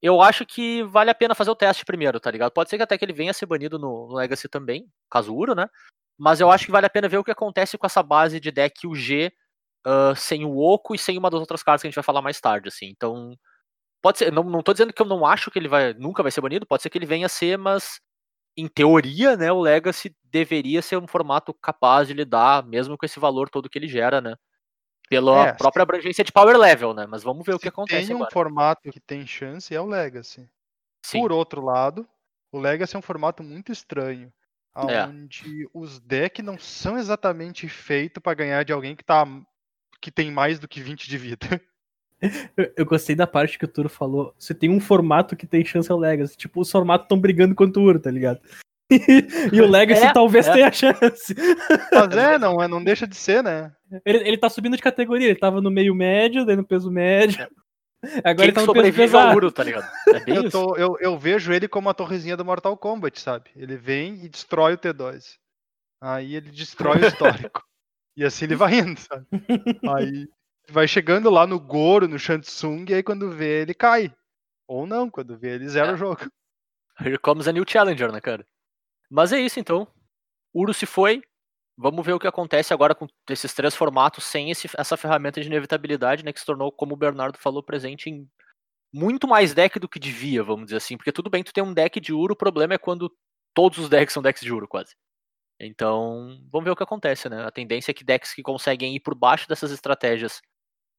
Eu 0.00 0.20
acho 0.20 0.44
que 0.44 0.82
vale 0.84 1.10
a 1.10 1.14
pena 1.14 1.34
fazer 1.34 1.50
o 1.50 1.56
teste 1.56 1.84
primeiro, 1.84 2.18
tá 2.18 2.30
ligado? 2.30 2.52
Pode 2.52 2.70
ser 2.70 2.76
que 2.76 2.82
até 2.82 2.98
que 2.98 3.04
ele 3.04 3.12
venha 3.12 3.30
a 3.30 3.34
ser 3.34 3.46
banido 3.46 3.78
no, 3.78 4.08
no 4.08 4.14
Legacy 4.14 4.48
também, 4.48 4.88
caso 5.10 5.34
Uro, 5.34 5.54
né? 5.54 5.68
Mas 6.18 6.40
eu 6.40 6.50
acho 6.50 6.66
que 6.66 6.72
vale 6.72 6.86
a 6.86 6.90
pena 6.90 7.08
ver 7.08 7.18
o 7.18 7.24
que 7.24 7.30
acontece 7.30 7.76
com 7.78 7.86
essa 7.86 8.02
base 8.02 8.40
de 8.40 8.50
deck 8.50 8.86
UG 8.86 9.32
ah, 9.86 10.14
sem 10.16 10.44
o 10.44 10.58
Oco 10.58 10.94
e 10.94 10.98
sem 10.98 11.18
uma 11.18 11.30
das 11.30 11.40
outras 11.40 11.62
cartas 11.62 11.82
que 11.82 11.88
a 11.88 11.90
gente 11.90 11.96
vai 11.96 12.04
falar 12.04 12.22
mais 12.22 12.40
tarde, 12.40 12.68
assim. 12.68 12.86
Então, 12.88 13.36
pode 14.02 14.18
ser. 14.18 14.32
Não, 14.32 14.44
não 14.44 14.62
tô 14.62 14.72
dizendo 14.72 14.92
que 14.92 15.02
eu 15.02 15.06
não 15.06 15.26
acho 15.26 15.50
que 15.50 15.58
ele 15.58 15.68
vai 15.68 15.94
nunca 15.94 16.22
vai 16.22 16.32
ser 16.32 16.40
banido, 16.42 16.66
pode 16.66 16.82
ser 16.82 16.90
que 16.90 16.98
ele 16.98 17.06
venha 17.06 17.26
a 17.26 17.30
ser, 17.30 17.58
mas 17.58 18.00
em 18.56 18.68
teoria, 18.68 19.36
né, 19.36 19.52
o 19.52 19.60
Legacy 19.60 20.16
deveria 20.24 20.82
ser 20.82 20.96
um 20.98 21.06
formato 21.08 21.54
capaz 21.54 22.08
de 22.08 22.14
lidar, 22.14 22.64
mesmo 22.66 22.98
com 22.98 23.06
esse 23.06 23.20
valor 23.20 23.50
todo 23.50 23.68
que 23.70 23.78
ele 23.78 23.88
gera, 23.88 24.20
né? 24.20 24.36
Pela 25.08 25.48
É, 25.48 25.52
própria 25.56 25.82
abrangência 25.84 26.24
de 26.24 26.32
power 26.32 26.56
level, 26.58 26.94
né? 26.94 27.06
Mas 27.06 27.22
vamos 27.22 27.44
ver 27.46 27.54
o 27.54 27.58
que 27.60 27.68
acontece 27.68 28.08
tem 28.08 28.16
um 28.16 28.24
agora. 28.24 28.30
formato 28.30 28.88
que 28.90 29.00
tem 29.00 29.26
chance, 29.26 29.74
é 29.74 29.80
o 29.80 29.86
Legacy. 29.86 30.48
Sim, 31.04 31.20
Por 31.20 31.32
outro 31.32 31.62
lado, 31.64 32.08
o 32.52 32.58
Legacy 32.58 32.96
é 32.96 32.98
um 32.98 33.02
formato 33.02 33.42
muito 33.42 33.72
estranho. 33.72 34.32
É. 34.86 35.08
Onde 35.08 35.68
os 35.74 36.00
decks 36.00 36.44
não 36.44 36.58
são 36.58 36.98
exatamente 36.98 37.68
feitos 37.68 38.22
pra 38.22 38.34
ganhar 38.34 38.64
de 38.64 38.72
alguém 38.72 38.96
que 38.96 39.04
tá 39.04 39.26
que 40.02 40.10
tem 40.10 40.30
mais 40.30 40.58
do 40.58 40.68
que 40.68 40.80
20 40.80 41.08
de 41.08 41.16
vida. 41.16 41.60
Eu, 42.76 42.84
gostei 42.84 43.16
da 43.16 43.26
parte 43.26 43.58
que 43.58 43.64
o 43.64 43.68
Turo 43.68 43.88
falou. 43.88 44.34
Se 44.38 44.54
tem 44.54 44.70
um 44.70 44.78
formato 44.78 45.34
que 45.34 45.46
tem 45.46 45.64
chance 45.64 45.90
é 45.90 45.94
o 45.94 45.98
Legacy. 45.98 46.36
Tipo, 46.36 46.60
os 46.60 46.70
formatos 46.70 47.06
estão 47.06 47.18
brigando 47.18 47.54
contra 47.54 47.80
o 47.80 47.84
Uro, 47.84 47.98
tá 47.98 48.10
ligado? 48.10 48.40
e 49.52 49.60
o 49.60 49.68
Legacy 49.68 50.04
É, 50.04 50.12
talvez 50.12 50.46
é. 50.46 50.52
tenha 50.52 50.72
chance. 50.72 51.34
Mas 51.92 52.16
é, 52.16 52.38
não, 52.38 52.62
é, 52.62 52.68
não 52.68 52.82
deixa 52.82 53.06
de 53.06 53.16
ser, 53.16 53.42
né? 53.42 53.72
Ele, 54.04 54.18
ele 54.28 54.38
tá 54.38 54.48
subindo 54.48 54.76
de 54.76 54.82
categoria. 54.82 55.28
Ele 55.28 55.38
tava 55.38 55.60
no 55.60 55.70
meio 55.70 55.94
médio, 55.94 56.44
daí 56.44 56.54
no 56.56 56.64
peso 56.64 56.90
médio. 56.90 57.48
Agora 58.22 58.34
Quem 58.36 58.44
ele 58.44 58.52
tá 58.52 58.66
no 58.66 58.72
peso 58.72 58.86
ao 58.86 58.92
pesado. 58.92 59.36
Uro, 59.36 59.52
tá 59.52 59.64
ligado? 59.64 59.88
É 60.08 60.22
Eu, 60.26 60.50
tô- 60.50 60.76
eu, 60.76 60.96
eu 61.00 61.18
vejo 61.18 61.52
ele 61.52 61.66
como 61.66 61.88
a 61.88 61.94
torrezinha 61.94 62.36
do 62.36 62.44
Mortal 62.44 62.76
Kombat, 62.76 63.20
sabe? 63.20 63.50
Ele 63.56 63.76
vem 63.76 64.24
e 64.24 64.28
destrói 64.28 64.74
o 64.74 64.78
T2. 64.78 65.36
Aí 66.00 66.34
ele 66.36 66.50
destrói 66.50 67.00
o 67.00 67.06
histórico. 67.06 67.62
E 68.16 68.24
assim 68.24 68.44
ele 68.44 68.56
vai 68.56 68.74
indo, 68.78 68.98
sabe? 69.00 69.26
Aí 69.96 70.28
vai 70.68 70.86
chegando 70.88 71.30
lá 71.30 71.46
no 71.46 71.58
Goro, 71.60 72.06
no 72.08 72.18
Shansung, 72.18 72.84
e 72.88 72.94
aí 72.94 73.02
quando 73.02 73.30
vê 73.30 73.62
ele 73.62 73.74
cai. 73.74 74.14
Ou 74.66 74.86
não, 74.86 75.10
quando 75.10 75.36
vê 75.38 75.54
ele 75.54 75.68
zera 75.68 75.90
É. 75.90 75.92
o 75.94 75.96
jogo. 75.96 76.20
Here 77.00 77.18
comes 77.18 77.48
a 77.48 77.52
new 77.52 77.64
challenger, 77.66 78.12
né, 78.12 78.20
cara? 78.20 78.46
Mas 79.10 79.32
é 79.32 79.40
isso, 79.40 79.58
então. 79.58 79.86
Uro 80.54 80.72
se 80.72 80.86
foi. 80.86 81.22
Vamos 81.76 82.04
ver 82.04 82.12
o 82.12 82.18
que 82.18 82.26
acontece 82.26 82.72
agora 82.72 82.94
com 82.94 83.06
esses 83.30 83.52
três 83.54 83.74
formatos 83.74 84.24
sem 84.24 84.50
esse- 84.50 84.68
essa 84.76 84.96
ferramenta 84.96 85.40
de 85.40 85.46
inevitabilidade, 85.46 86.24
né? 86.24 86.32
Que 86.32 86.38
se 86.40 86.46
tornou, 86.46 86.70
como 86.70 86.94
o 86.94 86.96
Bernardo 86.96 87.38
falou, 87.38 87.62
presente 87.62 88.08
em 88.10 88.28
muito 88.92 89.26
mais 89.26 89.54
deck 89.54 89.78
do 89.78 89.88
que 89.88 89.98
devia, 89.98 90.42
vamos 90.42 90.66
dizer 90.66 90.76
assim. 90.76 90.96
Porque 90.98 91.10
tudo 91.12 91.30
bem, 91.30 91.42
tu 91.42 91.52
tem 91.52 91.64
um 91.64 91.72
deck 91.72 91.98
de 91.98 92.12
Uro, 92.12 92.34
o 92.34 92.36
problema 92.36 92.74
é 92.74 92.78
quando 92.78 93.10
todos 93.54 93.78
os 93.78 93.88
decks 93.88 94.12
são 94.12 94.22
decks 94.22 94.42
de 94.42 94.52
Uro, 94.52 94.68
quase. 94.68 94.94
Então, 95.66 96.40
vamos 96.50 96.64
ver 96.64 96.70
o 96.72 96.76
que 96.76 96.82
acontece, 96.82 97.28
né? 97.28 97.44
A 97.44 97.50
tendência 97.50 97.92
é 97.92 97.94
que 97.94 98.04
decks 98.04 98.34
que 98.34 98.42
conseguem 98.42 98.96
ir 98.96 99.00
por 99.00 99.14
baixo 99.14 99.48
dessas 99.48 99.70
estratégias 99.70 100.42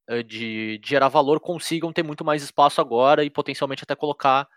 eh, 0.07 0.23
de, 0.23 0.77
de 0.79 0.89
gerar 0.89 1.09
valor 1.09 1.39
consigam 1.39 1.93
ter 1.93 2.03
muito 2.03 2.25
mais 2.25 2.43
espaço 2.43 2.81
agora 2.81 3.23
e 3.23 3.29
potencialmente 3.29 3.83
até 3.83 3.95
colocar 3.95 4.47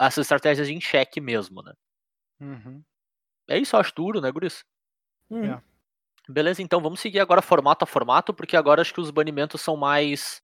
essas 0.00 0.24
estratégias 0.26 0.68
em 0.68 0.80
xeque 0.80 1.20
mesmo, 1.20 1.62
né? 1.62 1.72
Uhum. 2.40 2.82
É 3.48 3.58
isso, 3.58 3.76
eu 3.76 3.80
acho 3.80 3.94
duro, 3.94 4.20
né, 4.20 4.30
Guris? 4.30 4.64
Hum. 5.30 5.44
É. 5.44 5.62
Beleza, 6.28 6.62
então 6.62 6.80
vamos 6.80 7.00
seguir 7.00 7.20
agora 7.20 7.42
formato 7.42 7.84
a 7.84 7.86
formato, 7.86 8.32
porque 8.32 8.56
agora 8.56 8.80
acho 8.82 8.94
que 8.94 9.00
os 9.00 9.10
banimentos 9.10 9.60
são 9.60 9.76
mais, 9.76 10.42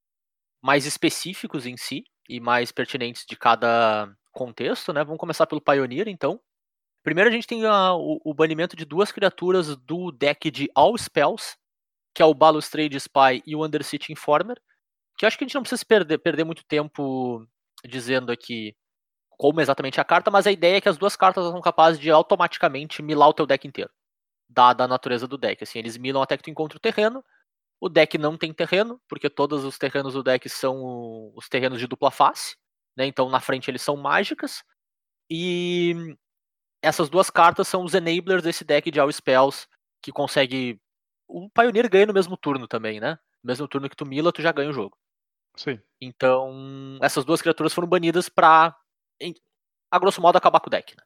mais 0.62 0.86
específicos 0.86 1.66
em 1.66 1.76
si 1.76 2.04
e 2.28 2.40
mais 2.40 2.72
pertinentes 2.72 3.24
de 3.26 3.36
cada 3.36 4.12
contexto, 4.32 4.92
né? 4.92 5.04
Vamos 5.04 5.20
começar 5.20 5.46
pelo 5.46 5.60
Pioneer, 5.60 6.08
então. 6.08 6.40
Primeiro 7.06 7.30
a 7.30 7.32
gente 7.32 7.46
tem 7.46 7.64
a- 7.64 7.94
o, 7.94 8.20
o 8.24 8.34
banimento 8.34 8.74
de 8.74 8.84
duas 8.84 9.12
criaturas 9.12 9.76
do 9.76 10.10
deck 10.10 10.50
de 10.50 10.68
All 10.74 10.98
Spells, 10.98 11.56
que 12.12 12.20
é 12.20 12.26
o 12.26 12.34
Balustrade 12.34 12.96
Spy 12.96 13.44
e 13.46 13.54
o 13.54 13.64
Undercity 13.64 14.12
Informer, 14.12 14.60
que 15.16 15.24
acho 15.24 15.38
que 15.38 15.44
a 15.44 15.46
gente 15.46 15.54
não 15.54 15.62
precisa 15.62 15.84
perder, 15.86 16.18
perder 16.18 16.42
muito 16.42 16.64
tempo 16.64 17.46
dizendo 17.84 18.32
aqui 18.32 18.74
como 19.38 19.60
exatamente 19.60 20.00
a 20.00 20.04
carta, 20.04 20.32
mas 20.32 20.48
a 20.48 20.50
ideia 20.50 20.78
é 20.78 20.80
que 20.80 20.88
as 20.88 20.98
duas 20.98 21.14
cartas 21.14 21.44
são 21.44 21.60
capazes 21.60 22.00
de 22.00 22.10
automaticamente 22.10 23.00
milar 23.02 23.28
o 23.28 23.34
teu 23.34 23.46
deck 23.46 23.68
inteiro. 23.68 23.90
Dada 24.48 24.82
a 24.82 24.88
natureza 24.88 25.28
do 25.28 25.38
deck. 25.38 25.62
Assim, 25.62 25.78
eles 25.78 25.96
milam 25.96 26.22
até 26.22 26.36
que 26.36 26.42
tu 26.42 26.50
encontre 26.50 26.76
o 26.76 26.80
terreno. 26.80 27.24
O 27.80 27.88
deck 27.88 28.18
não 28.18 28.36
tem 28.36 28.52
terreno, 28.52 29.00
porque 29.08 29.30
todos 29.30 29.64
os 29.64 29.78
terrenos 29.78 30.14
do 30.14 30.24
deck 30.24 30.48
são 30.48 31.32
os 31.36 31.48
terrenos 31.48 31.78
de 31.78 31.86
dupla 31.86 32.10
face. 32.10 32.56
Né? 32.96 33.06
Então 33.06 33.30
na 33.30 33.38
frente 33.38 33.70
eles 33.70 33.82
são 33.82 33.96
mágicas. 33.96 34.64
E 35.30 36.16
essas 36.82 37.08
duas 37.08 37.30
cartas 37.30 37.68
são 37.68 37.84
os 37.84 37.94
enablers 37.94 38.42
desse 38.42 38.64
deck 38.64 38.90
de 38.90 39.00
All 39.00 39.10
Spells, 39.12 39.66
que 40.02 40.12
consegue. 40.12 40.80
O 41.28 41.48
Pioneer 41.50 41.88
ganha 41.90 42.06
no 42.06 42.12
mesmo 42.14 42.36
turno 42.36 42.68
também, 42.68 43.00
né? 43.00 43.18
No 43.42 43.48
mesmo 43.48 43.66
turno 43.66 43.88
que 43.88 43.96
tu 43.96 44.06
mila, 44.06 44.32
tu 44.32 44.42
já 44.42 44.52
ganha 44.52 44.70
o 44.70 44.72
jogo. 44.72 44.96
Sim. 45.56 45.80
Então, 46.00 46.98
essas 47.02 47.24
duas 47.24 47.40
criaturas 47.42 47.72
foram 47.72 47.88
banidas 47.88 48.28
pra, 48.28 48.76
em- 49.20 49.34
a 49.90 49.98
grosso 49.98 50.20
modo, 50.20 50.36
acabar 50.36 50.60
com 50.60 50.68
o 50.68 50.70
deck. 50.70 50.94
Né? 50.96 51.02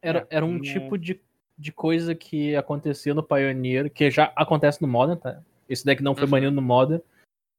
Era, 0.00 0.18
É, 0.30 0.36
era 0.36 0.44
um 0.46 0.60
tipo 0.60 0.96
de, 0.96 1.20
de 1.58 1.72
coisa 1.72 2.14
que 2.14 2.54
acontecia 2.56 3.12
no 3.12 3.22
Pioneer, 3.22 3.90
que 3.90 4.10
já 4.10 4.32
acontece 4.36 4.80
no 4.80 4.88
Modern, 4.88 5.18
tá? 5.18 5.42
Esse 5.68 5.84
deck 5.84 6.02
não 6.02 6.14
foi 6.14 6.24
Uhum. 6.24 6.30
banido 6.30 6.52
no 6.52 6.62
Modern. 6.62 7.02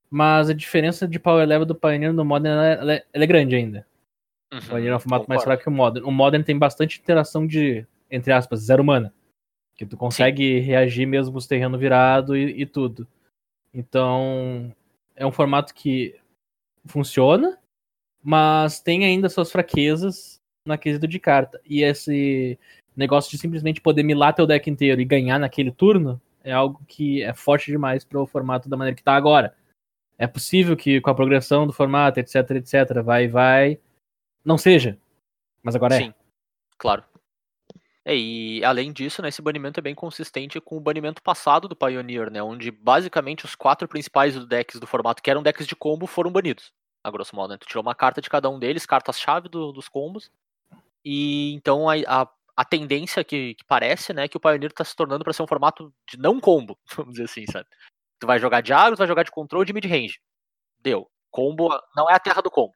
Mas 0.10 0.50
a 0.50 0.54
diferença 0.54 1.08
de 1.08 1.20
power 1.20 1.48
level 1.48 1.66
do 1.66 1.76
Pioneer 1.76 2.12
no 2.14 2.26
Modern 2.26 2.54
ela 2.54 2.66
é, 2.68 2.74
ela 2.74 2.94
é- 2.94 3.06
ela 3.14 3.24
é 3.24 3.28
grande 3.28 3.56
ainda. 3.56 3.88
O 4.54 4.60
Pioneer 4.60 4.92
é 4.92 4.96
um 4.96 5.00
formato 5.00 5.30
mais 5.30 5.42
concordo. 5.42 5.44
fraco 5.44 5.64
que 5.64 5.70
o 5.70 5.72
Modern. 5.72 6.06
O 6.06 6.12
Modern 6.12 6.44
tem 6.44 6.58
bastante 6.58 7.00
interação 7.00 7.48
de, 7.48 7.86
entre 8.10 8.34
aspas, 8.34 8.60
zero 8.60 8.84
mana. 8.84 9.14
Que 9.76 9.86
tu 9.86 9.96
consegue 9.96 10.60
reagir 10.60 11.06
mesmo 11.06 11.32
com 11.32 11.38
os 11.38 11.48
terrenos 11.48 11.80
virados 11.80 12.36
e, 12.36 12.62
e 12.62 12.66
tudo. 12.66 13.08
Então, 13.74 14.74
é 15.16 15.26
um 15.26 15.32
formato 15.32 15.74
que 15.74 16.20
funciona, 16.86 17.58
mas 18.22 18.82
tem 18.82 19.06
ainda 19.06 19.30
suas 19.30 19.52
fraquezas 19.52 20.42
na 20.68 20.78
quesito 20.78 21.08
de 21.08 21.20
carta. 21.20 21.60
E 21.66 21.82
esse 21.82 22.60
negócio 22.96 23.32
de 23.32 23.38
simplesmente 23.38 23.80
poder 23.80 24.04
milar 24.04 24.34
teu 24.34 24.46
deck 24.46 24.70
inteiro 24.70 25.00
e 25.00 25.06
ganhar 25.06 25.40
naquele 25.40 25.72
turno 25.72 26.22
é 26.44 26.52
algo 26.52 26.82
que 26.88 27.22
é 27.22 27.34
forte 27.34 27.72
demais 27.72 28.04
para 28.04 28.20
o 28.20 28.28
formato 28.28 28.68
da 28.68 28.76
maneira 28.76 28.96
que 28.96 29.04
tá 29.04 29.16
agora. 29.16 29.56
É 30.18 30.28
possível 30.28 30.76
que 30.76 31.00
com 31.02 31.10
a 31.10 31.16
progressão 31.16 31.66
do 31.66 31.74
formato, 31.74 32.20
etc, 32.20 32.52
etc, 32.52 33.02
vai, 33.04 33.28
vai, 33.28 33.80
não 34.44 34.58
seja. 34.58 34.98
Mas 35.64 35.76
agora 35.76 35.96
é. 35.96 36.00
Sim, 36.00 36.14
claro. 36.78 37.04
É, 38.04 38.16
e 38.16 38.64
além 38.66 38.92
disso, 38.92 39.22
né, 39.22 39.30
esse 39.30 39.42
banimento 39.42 39.80
é 39.80 39.84
bem 39.84 39.94
consistente 39.94 40.60
com 40.60 40.76
o 40.76 40.82
banimento 40.82 41.22
passado 41.22 41.68
do 41.68 41.76
Pioneer, 41.76 42.32
né, 42.32 42.42
onde 42.42 42.72
basicamente 42.72 43.46
os 43.46 43.54
quatro 43.54 43.88
principais 43.88 44.34
decks 44.48 44.80
do 44.80 44.88
formato, 44.88 45.22
que 45.22 45.30
eram 45.30 45.44
decks 45.44 45.68
de 45.68 45.76
combo, 45.76 46.08
foram 46.08 46.32
banidos, 46.32 46.74
a 47.04 47.12
grosso 47.12 47.36
modo. 47.36 47.52
Né? 47.52 47.58
Tu 47.60 47.68
tirou 47.68 47.84
uma 47.84 47.94
carta 47.94 48.20
de 48.20 48.30
cada 48.30 48.50
um 48.50 48.58
deles, 48.58 48.88
cartas-chave 48.88 49.48
do- 49.50 49.72
dos 49.72 49.88
combos, 49.88 50.32
e 51.06 51.54
então 51.54 51.88
a, 51.88 51.94
a, 52.08 52.28
a 52.56 52.66
tendência 52.66 53.24
que, 53.24 53.54
que 53.54 53.64
parece 53.66 54.14
né, 54.14 54.24
é 54.26 54.28
que 54.28 54.38
o 54.38 54.40
Pioneer 54.40 54.72
está 54.72 54.84
se 54.84 54.96
tornando 54.96 55.24
para 55.24 55.34
ser 55.34 55.44
um 55.44 55.48
formato 55.48 55.94
de 56.10 56.18
não 56.18 56.40
combo, 56.40 56.80
vamos 56.98 57.14
dizer 57.14 57.26
assim, 57.26 57.46
sabe? 57.46 57.68
Tu 58.20 58.26
vai 58.26 58.40
jogar 58.40 58.62
de 58.62 58.74
agro, 58.74 58.96
tu 58.96 59.00
vai 59.00 59.08
jogar 59.08 59.24
de 59.24 59.32
controle 59.32 59.66
de 59.66 59.74
mid-range. 59.74 60.20
Deu. 60.80 61.08
Combo 61.30 61.70
não 61.96 62.10
é 62.10 62.16
a 62.16 62.20
terra 62.20 62.42
do 62.42 62.50
combo. 62.52 62.74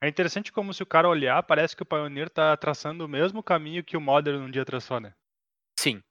É 0.00 0.08
interessante 0.08 0.52
como 0.52 0.74
se 0.74 0.82
o 0.82 0.86
cara 0.86 1.08
olhar, 1.08 1.42
parece 1.42 1.74
que 1.74 1.82
o 1.82 1.86
Pioneer 1.86 2.28
tá 2.28 2.56
traçando 2.56 3.04
o 3.04 3.08
mesmo 3.08 3.42
caminho 3.42 3.84
que 3.84 3.96
o 3.96 4.00
Modern 4.00 4.42
um 4.42 4.50
dia 4.50 4.64
traçou, 4.64 5.00
né? 5.00 5.14
Sim, 5.78 6.02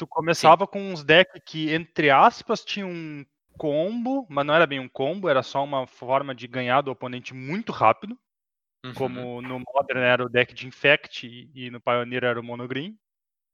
Tu 0.00 0.06
começava 0.06 0.66
com 0.66 0.80
uns 0.80 1.04
decks 1.04 1.42
que, 1.44 1.74
entre 1.74 2.08
aspas, 2.08 2.64
tinham 2.64 2.88
um 2.88 3.22
combo, 3.58 4.26
mas 4.30 4.46
não 4.46 4.54
era 4.54 4.66
bem 4.66 4.80
um 4.80 4.88
combo, 4.88 5.28
era 5.28 5.42
só 5.42 5.62
uma 5.62 5.86
forma 5.86 6.34
de 6.34 6.46
ganhar 6.48 6.80
do 6.80 6.90
oponente 6.90 7.34
muito 7.34 7.70
rápido. 7.70 8.18
Uhum. 8.82 8.94
Como 8.94 9.42
no 9.42 9.58
Modern 9.60 10.00
era 10.00 10.24
o 10.24 10.28
deck 10.30 10.54
de 10.54 10.66
Infect 10.66 11.50
e, 11.54 11.68
no 11.68 11.82
Pioneer 11.82 12.24
era 12.24 12.40
o 12.40 12.42
Mono 12.42 12.66
Green. 12.66 12.98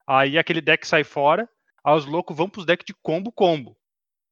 Aí 0.06 0.38
aquele 0.38 0.60
deck 0.60 0.86
sai 0.86 1.02
fora, 1.02 1.48
aí 1.82 1.96
os 1.96 2.06
loucos 2.06 2.36
vão 2.36 2.48
pros 2.48 2.64
decks 2.64 2.86
de 2.86 2.94
combo-combo. 3.02 3.76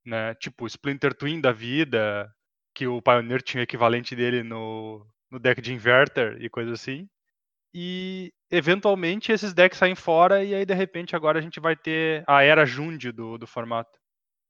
Né? 0.06 0.36
Tipo 0.36 0.68
Splinter 0.68 1.14
Twin 1.14 1.40
da 1.40 1.50
vida, 1.50 2.32
que 2.72 2.86
o 2.86 3.02
Pioneer 3.02 3.42
tinha 3.42 3.60
o 3.60 3.64
equivalente 3.64 4.14
dele 4.14 4.44
no, 4.44 5.04
no 5.34 5.40
deck 5.40 5.60
de 5.60 5.74
Inverter 5.74 6.40
e 6.40 6.48
coisa 6.48 6.72
assim. 6.72 7.08
E 7.74 8.32
eventualmente 8.50 9.32
esses 9.32 9.52
decks 9.52 9.78
saem 9.78 9.96
fora 9.96 10.44
e 10.44 10.54
aí 10.54 10.64
de 10.64 10.74
repente 10.74 11.16
agora 11.16 11.40
a 11.40 11.42
gente 11.42 11.58
vai 11.58 11.74
ter 11.74 12.22
a 12.26 12.42
era 12.42 12.64
Jund 12.64 13.10
do, 13.10 13.36
do 13.36 13.46
formato. 13.46 13.98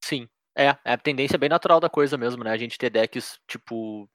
Sim, 0.04 0.28
é, 0.56 0.66
é 0.66 0.92
a 0.92 0.98
tendência 0.98 1.38
bem 1.38 1.48
natural 1.48 1.80
da 1.80 1.88
coisa 1.88 2.18
mesmo, 2.18 2.44
né? 2.44 2.50
A 2.50 2.58
gente 2.58 2.76
ter 2.76 2.90
decks, 2.90 3.38
tipo, 3.48 4.08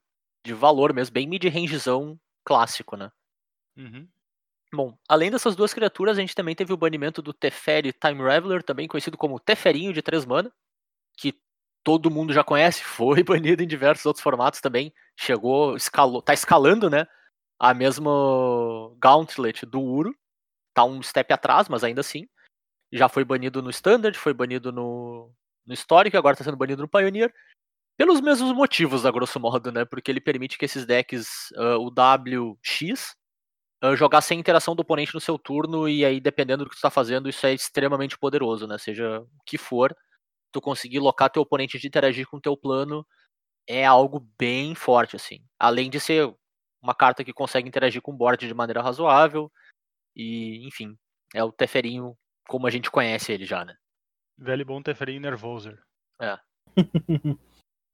de 0.46 0.54
valor 0.54 0.94
mesmo, 0.94 1.12
bem 1.12 1.26
mid-rangezão 1.26 2.16
clássico, 2.44 2.96
né? 2.96 3.10
Uhum. 3.76 4.08
Bom, 4.72 4.96
além 5.08 5.32
dessas 5.32 5.56
duas 5.56 5.74
criaturas, 5.74 6.16
a 6.16 6.20
gente 6.20 6.34
também 6.34 6.54
teve 6.54 6.72
o 6.72 6.76
banimento 6.76 7.20
do 7.20 7.32
Teferi 7.32 7.92
Time 7.92 8.22
Raveler, 8.22 8.62
também 8.62 8.86
conhecido 8.86 9.18
como 9.18 9.40
Teferinho 9.40 9.92
de 9.92 10.00
3 10.00 10.24
mana, 10.24 10.52
que 11.18 11.34
todo 11.82 12.10
mundo 12.10 12.32
já 12.32 12.44
conhece, 12.44 12.82
foi 12.84 13.22
banido 13.24 13.62
em 13.62 13.66
diversos 13.66 14.06
outros 14.06 14.22
formatos 14.22 14.60
também, 14.60 14.92
chegou, 15.16 15.76
escalou, 15.76 16.22
tá 16.22 16.34
escalando, 16.34 16.90
né? 16.90 17.06
A 17.58 17.74
mesma 17.74 18.10
Gauntlet 18.98 19.66
do 19.66 19.80
Uro, 19.80 20.14
tá 20.74 20.84
um 20.84 21.02
step 21.02 21.32
atrás, 21.32 21.68
mas 21.68 21.84
ainda 21.84 22.00
assim, 22.00 22.28
já 22.92 23.08
foi 23.08 23.24
banido 23.24 23.62
no 23.62 23.70
Standard, 23.70 24.16
foi 24.18 24.32
banido 24.32 24.72
no, 24.72 25.32
no 25.66 25.74
Histórico, 25.74 26.16
agora 26.16 26.36
tá 26.36 26.44
sendo 26.44 26.56
banido 26.56 26.82
no 26.82 26.88
Pioneer, 26.88 27.32
pelos 27.96 28.20
mesmos 28.20 28.52
motivos, 28.52 29.04
a 29.04 29.10
grosso 29.10 29.38
modo, 29.38 29.70
né? 29.70 29.84
Porque 29.84 30.10
ele 30.10 30.20
permite 30.20 30.56
que 30.56 30.64
esses 30.64 30.86
decks, 30.86 31.52
ah, 31.54 31.76
o 31.76 31.88
WX, 31.90 33.14
ah, 33.82 33.94
jogar 33.94 34.22
sem 34.22 34.40
interação 34.40 34.74
do 34.74 34.80
oponente 34.80 35.14
no 35.14 35.20
seu 35.20 35.38
turno, 35.38 35.88
e 35.88 36.04
aí, 36.04 36.20
dependendo 36.20 36.64
do 36.64 36.70
que 36.70 36.76
tu 36.76 36.80
tá 36.80 36.90
fazendo, 36.90 37.28
isso 37.28 37.46
é 37.46 37.52
extremamente 37.52 38.18
poderoso, 38.18 38.66
né? 38.66 38.78
Seja 38.78 39.20
o 39.20 39.44
que 39.44 39.58
for, 39.58 39.94
tu 40.52 40.60
conseguir 40.60 40.98
locar 40.98 41.30
teu 41.30 41.42
oponente 41.42 41.78
de 41.78 41.86
interagir 41.86 42.26
com 42.26 42.36
o 42.36 42.40
teu 42.40 42.56
plano 42.56 43.06
é 43.66 43.84
algo 43.84 44.26
bem 44.38 44.74
forte, 44.74 45.16
assim. 45.16 45.44
Além 45.58 45.88
de 45.90 46.00
ser 46.00 46.34
uma 46.82 46.94
carta 46.94 47.22
que 47.22 47.32
consegue 47.32 47.68
interagir 47.68 48.02
com 48.02 48.12
o 48.12 48.16
board 48.16 48.46
de 48.46 48.54
maneira 48.54 48.82
razoável, 48.82 49.52
e, 50.16 50.66
enfim, 50.66 50.96
é 51.34 51.44
o 51.44 51.52
Teferinho 51.52 52.16
como 52.48 52.66
a 52.66 52.70
gente 52.70 52.90
conhece 52.90 53.32
ele 53.32 53.44
já, 53.44 53.64
né? 53.64 53.76
Velho 54.36 54.62
e 54.62 54.64
bom 54.64 54.82
Teferinho 54.82 55.20
Nervoser. 55.20 55.80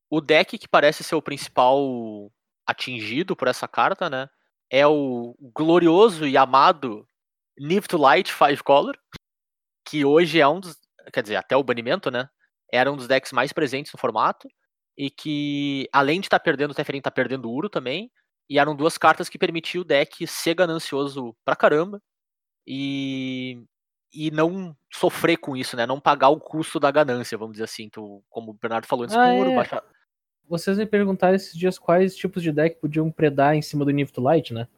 O 0.09 0.21
deck 0.21 0.57
que 0.57 0.69
parece 0.69 1.03
ser 1.03 1.17
o 1.17 1.23
principal 1.23 2.31
atingido 2.65 3.35
por 3.35 3.49
essa 3.49 3.67
carta, 3.67 4.09
né? 4.09 4.29
É 4.71 4.87
o 4.87 5.37
glorioso 5.53 6.27
e 6.27 6.37
amado 6.37 7.09
Niv 7.59 7.87
to 7.89 7.99
Light 7.99 8.33
Five 8.33 8.63
Color, 8.63 8.97
que 9.85 10.05
hoje 10.05 10.41
é 10.41 10.47
um 10.47 10.61
dos. 10.61 10.79
Quer 11.13 11.23
dizer, 11.23 11.37
até 11.37 11.57
o 11.57 11.63
banimento, 11.63 12.11
né? 12.11 12.29
Era 12.73 12.91
um 12.91 12.97
dos 12.97 13.07
decks 13.07 13.33
mais 13.33 13.53
presentes 13.53 13.93
no 13.93 13.99
formato. 13.99 14.49
E 14.97 15.11
que, 15.11 15.89
além 15.93 16.21
de 16.21 16.27
estar 16.27 16.41
perdendo 16.41 16.71
o 16.71 16.75
Teferi, 16.75 17.01
tá 17.01 17.11
perdendo 17.11 17.49
o 17.49 17.53
Uro 17.53 17.69
também. 17.69 18.11
E 18.49 18.59
eram 18.59 18.75
duas 18.75 18.97
cartas 18.97 19.29
que 19.29 19.39
permitiam 19.39 19.83
o 19.83 19.85
deck 19.85 20.27
ser 20.27 20.55
ganancioso 20.55 21.37
pra 21.45 21.57
caramba. 21.57 22.01
E. 22.67 23.63
E 24.13 24.31
não 24.31 24.75
sofrer 24.91 25.37
com 25.37 25.55
isso, 25.57 25.77
né? 25.77 25.85
Não 25.85 26.01
pagar 26.01 26.31
o 26.31 26.41
custo 26.41 26.81
da 26.81 26.91
ganância, 26.91 27.37
vamos 27.37 27.55
dizer 27.55 27.65
assim. 27.65 27.91
Tu, 27.91 28.23
como 28.31 28.53
o 28.53 28.55
Bernardo 28.55 28.87
falou 28.87 29.05
antes, 29.05 29.17
Ah, 29.17 29.27
com 29.27 29.37
o 29.37 29.41
Uro, 29.41 29.51
é. 29.51 29.57
baixar. 29.57 29.85
Vocês 30.49 30.79
me 30.79 30.87
perguntaram 30.87 31.35
esses 31.35 31.53
dias 31.59 31.79
quais 31.79 32.17
tipos 32.17 32.43
de 32.43 32.53
deck 32.53 32.81
podiam 32.81 33.11
predar 33.11 33.57
em 33.57 33.63
cima 33.63 33.85
do 33.85 33.91
Niv 33.91 34.11
to 34.11 34.23
Light, 34.23 34.55
né? 34.55 34.69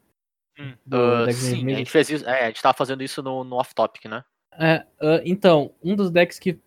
Hum. 0.59 0.75
Do 0.85 1.27
de 1.27 1.35
sim, 1.35 1.73
a 1.73 1.77
gente 1.77 1.91
fez 1.91 2.11
isso. 2.11 2.29
É, 2.29 2.45
a 2.45 2.47
gente 2.47 2.63
tava 2.63 2.77
fazendo 2.77 3.03
isso 3.03 3.23
no, 3.23 3.45
no 3.45 3.57
off-topic, 3.57 4.07
né? 4.07 4.25
É, 4.55 4.85
ah, 5.01 5.21
então, 5.25 5.73
um 5.83 5.95
dos 5.95 6.11
decks 6.11 6.39
que, 6.39 6.59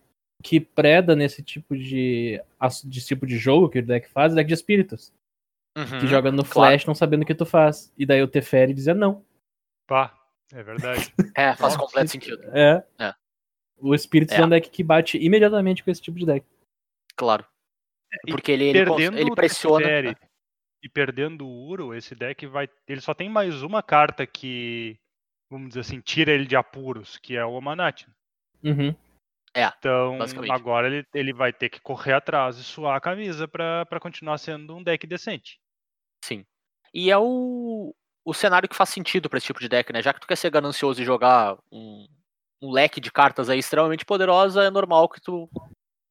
que 0.42 0.60
preda 0.60 1.14
nesse 1.14 1.42
tipo 1.42 1.76
de, 1.76 2.42
de 2.84 3.04
tipo 3.04 3.26
de 3.26 3.38
jogo 3.38 3.68
que 3.68 3.78
o 3.78 3.86
deck 3.86 4.08
faz 4.08 4.32
é 4.32 4.34
o 4.34 4.36
deck 4.36 4.48
de 4.48 4.54
espíritos. 4.54 5.12
Que 6.00 6.06
joga 6.06 6.30
no 6.30 6.42
Uhum, 6.42 6.48
claro. 6.48 6.70
flash 6.72 6.86
não 6.86 6.94
sabendo 6.94 7.22
o 7.22 7.26
que 7.26 7.34
tu 7.34 7.46
faz. 7.46 7.92
E 7.96 8.04
daí 8.04 8.22
o 8.22 8.28
Teferi 8.28 8.74
dizia 8.74 8.94
não. 8.94 9.24
Pá, 9.86 10.14
é 10.52 10.62
verdade. 10.62 11.14
É, 11.36 11.54
faz 11.56 11.74
Ó, 11.74 11.78
completo 11.78 12.10
sentido. 12.10 12.42
É. 12.52 12.84
É. 12.98 13.14
O 13.78 13.94
Espíritos 13.94 14.36
é. 14.36 14.40
É. 14.40 14.44
um 14.44 14.48
deck 14.48 14.68
que 14.68 14.82
bate 14.82 15.16
imediatamente 15.16 15.82
com 15.82 15.90
esse 15.90 16.02
tipo 16.02 16.18
de 16.18 16.26
deck. 16.26 16.46
Claro. 17.16 17.46
Porque 18.28 18.52
ele, 18.52 18.64
ele, 18.64 18.80
ele 19.18 19.30
o 19.30 19.34
pressiona. 19.34 19.86
Teferi 19.86 20.16
e 20.82 20.88
perdendo 20.88 21.46
o 21.46 21.68
Uro, 21.68 21.94
esse 21.94 22.14
deck 22.14 22.44
vai. 22.46 22.68
Ele 22.88 23.00
só 23.00 23.14
tem 23.14 23.28
mais 23.28 23.62
uma 23.62 23.82
carta 23.82 24.26
que, 24.26 24.98
vamos 25.48 25.68
dizer 25.68 25.80
assim, 25.80 26.00
tira 26.00 26.32
ele 26.32 26.44
de 26.44 26.56
apuros, 26.56 27.16
que 27.18 27.36
é 27.36 27.44
o 27.44 27.52
Omanat. 27.52 28.06
Uhum. 28.62 28.94
Então, 29.78 30.16
Basicamente. 30.18 30.50
agora 30.52 30.86
ele, 30.86 31.06
ele 31.14 31.32
vai 31.32 31.52
ter 31.52 31.68
que 31.68 31.80
correr 31.80 32.14
atrás 32.14 32.56
e 32.56 32.64
suar 32.64 32.96
a 32.96 33.00
camisa 33.00 33.46
pra 33.46 33.84
pra 33.86 34.00
continuar 34.00 34.38
sendo 34.38 34.74
um 34.76 34.82
deck 34.82 35.06
decente. 35.06 35.60
Sim. 36.24 36.44
E 36.94 37.10
é 37.10 37.18
o, 37.18 37.94
o 38.24 38.34
cenário 38.34 38.68
que 38.68 38.76
faz 38.76 38.88
sentido 38.90 39.28
pra 39.28 39.36
esse 39.38 39.46
tipo 39.46 39.60
de 39.60 39.68
deck, 39.68 39.92
né? 39.92 40.02
Já 40.02 40.12
que 40.14 40.20
tu 40.20 40.26
quer 40.26 40.36
ser 40.36 40.50
ganancioso 40.50 41.00
e 41.02 41.04
jogar 41.04 41.58
um, 41.70 42.06
um 42.62 42.70
leque 42.70 43.00
de 43.00 43.10
cartas 43.10 43.50
aí 43.50 43.58
extremamente 43.58 44.04
poderosa, 44.04 44.64
é 44.64 44.70
normal 44.70 45.08
que 45.08 45.20
tu 45.20 45.50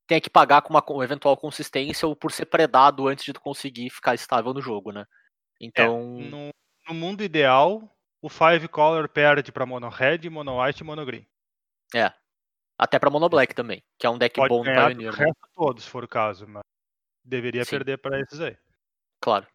tenha 0.08 0.22
que 0.22 0.30
pagar 0.30 0.62
com 0.62 0.74
uma 0.74 1.04
eventual 1.04 1.38
consistência 1.38 2.08
ou 2.08 2.16
por 2.16 2.32
ser 2.32 2.46
predado 2.46 3.08
antes 3.08 3.24
de 3.24 3.34
tu 3.34 3.40
conseguir 3.42 3.90
ficar 3.90 4.14
estável 4.14 4.54
no 4.54 4.62
jogo, 4.62 4.92
né? 4.92 5.02
É, 5.02 5.66
Então. 5.66 6.02
no, 6.04 6.50
no 6.88 6.94
mundo 6.94 7.24
ideal, 7.24 7.96
o 8.22 8.30
Five 8.30 8.68
Color 8.68 9.08
perde 9.08 9.52
pra 9.52 9.66
Mono 9.66 9.90
Red, 9.90 10.30
Mono 10.30 10.62
White 10.62 10.82
e 10.82 10.86
Mono 10.86 11.06
Green. 11.06 11.26
Até 12.82 12.98
pra 12.98 13.12
Mono 13.12 13.30
Black 13.30 13.54
também, 13.54 13.84
que 14.00 14.08
é 14.08 14.10
um 14.10 14.18
deck 14.18 14.36
Pode 14.36 14.50
bom 14.50 14.64
no 14.64 14.74
Pioneer. 14.74 15.12
né? 15.12 15.26
resto 15.26 15.48
todo, 15.54 15.80
se 15.80 15.88
for 15.88 16.04
o 16.04 16.08
caso, 16.08 16.48
mas 16.48 16.64
deveria 17.24 17.64
Sim. 17.64 17.70
perder 17.70 18.00
pra 18.00 18.20
esses 18.20 18.42
aí. 18.42 18.58
Claro. 19.22 19.46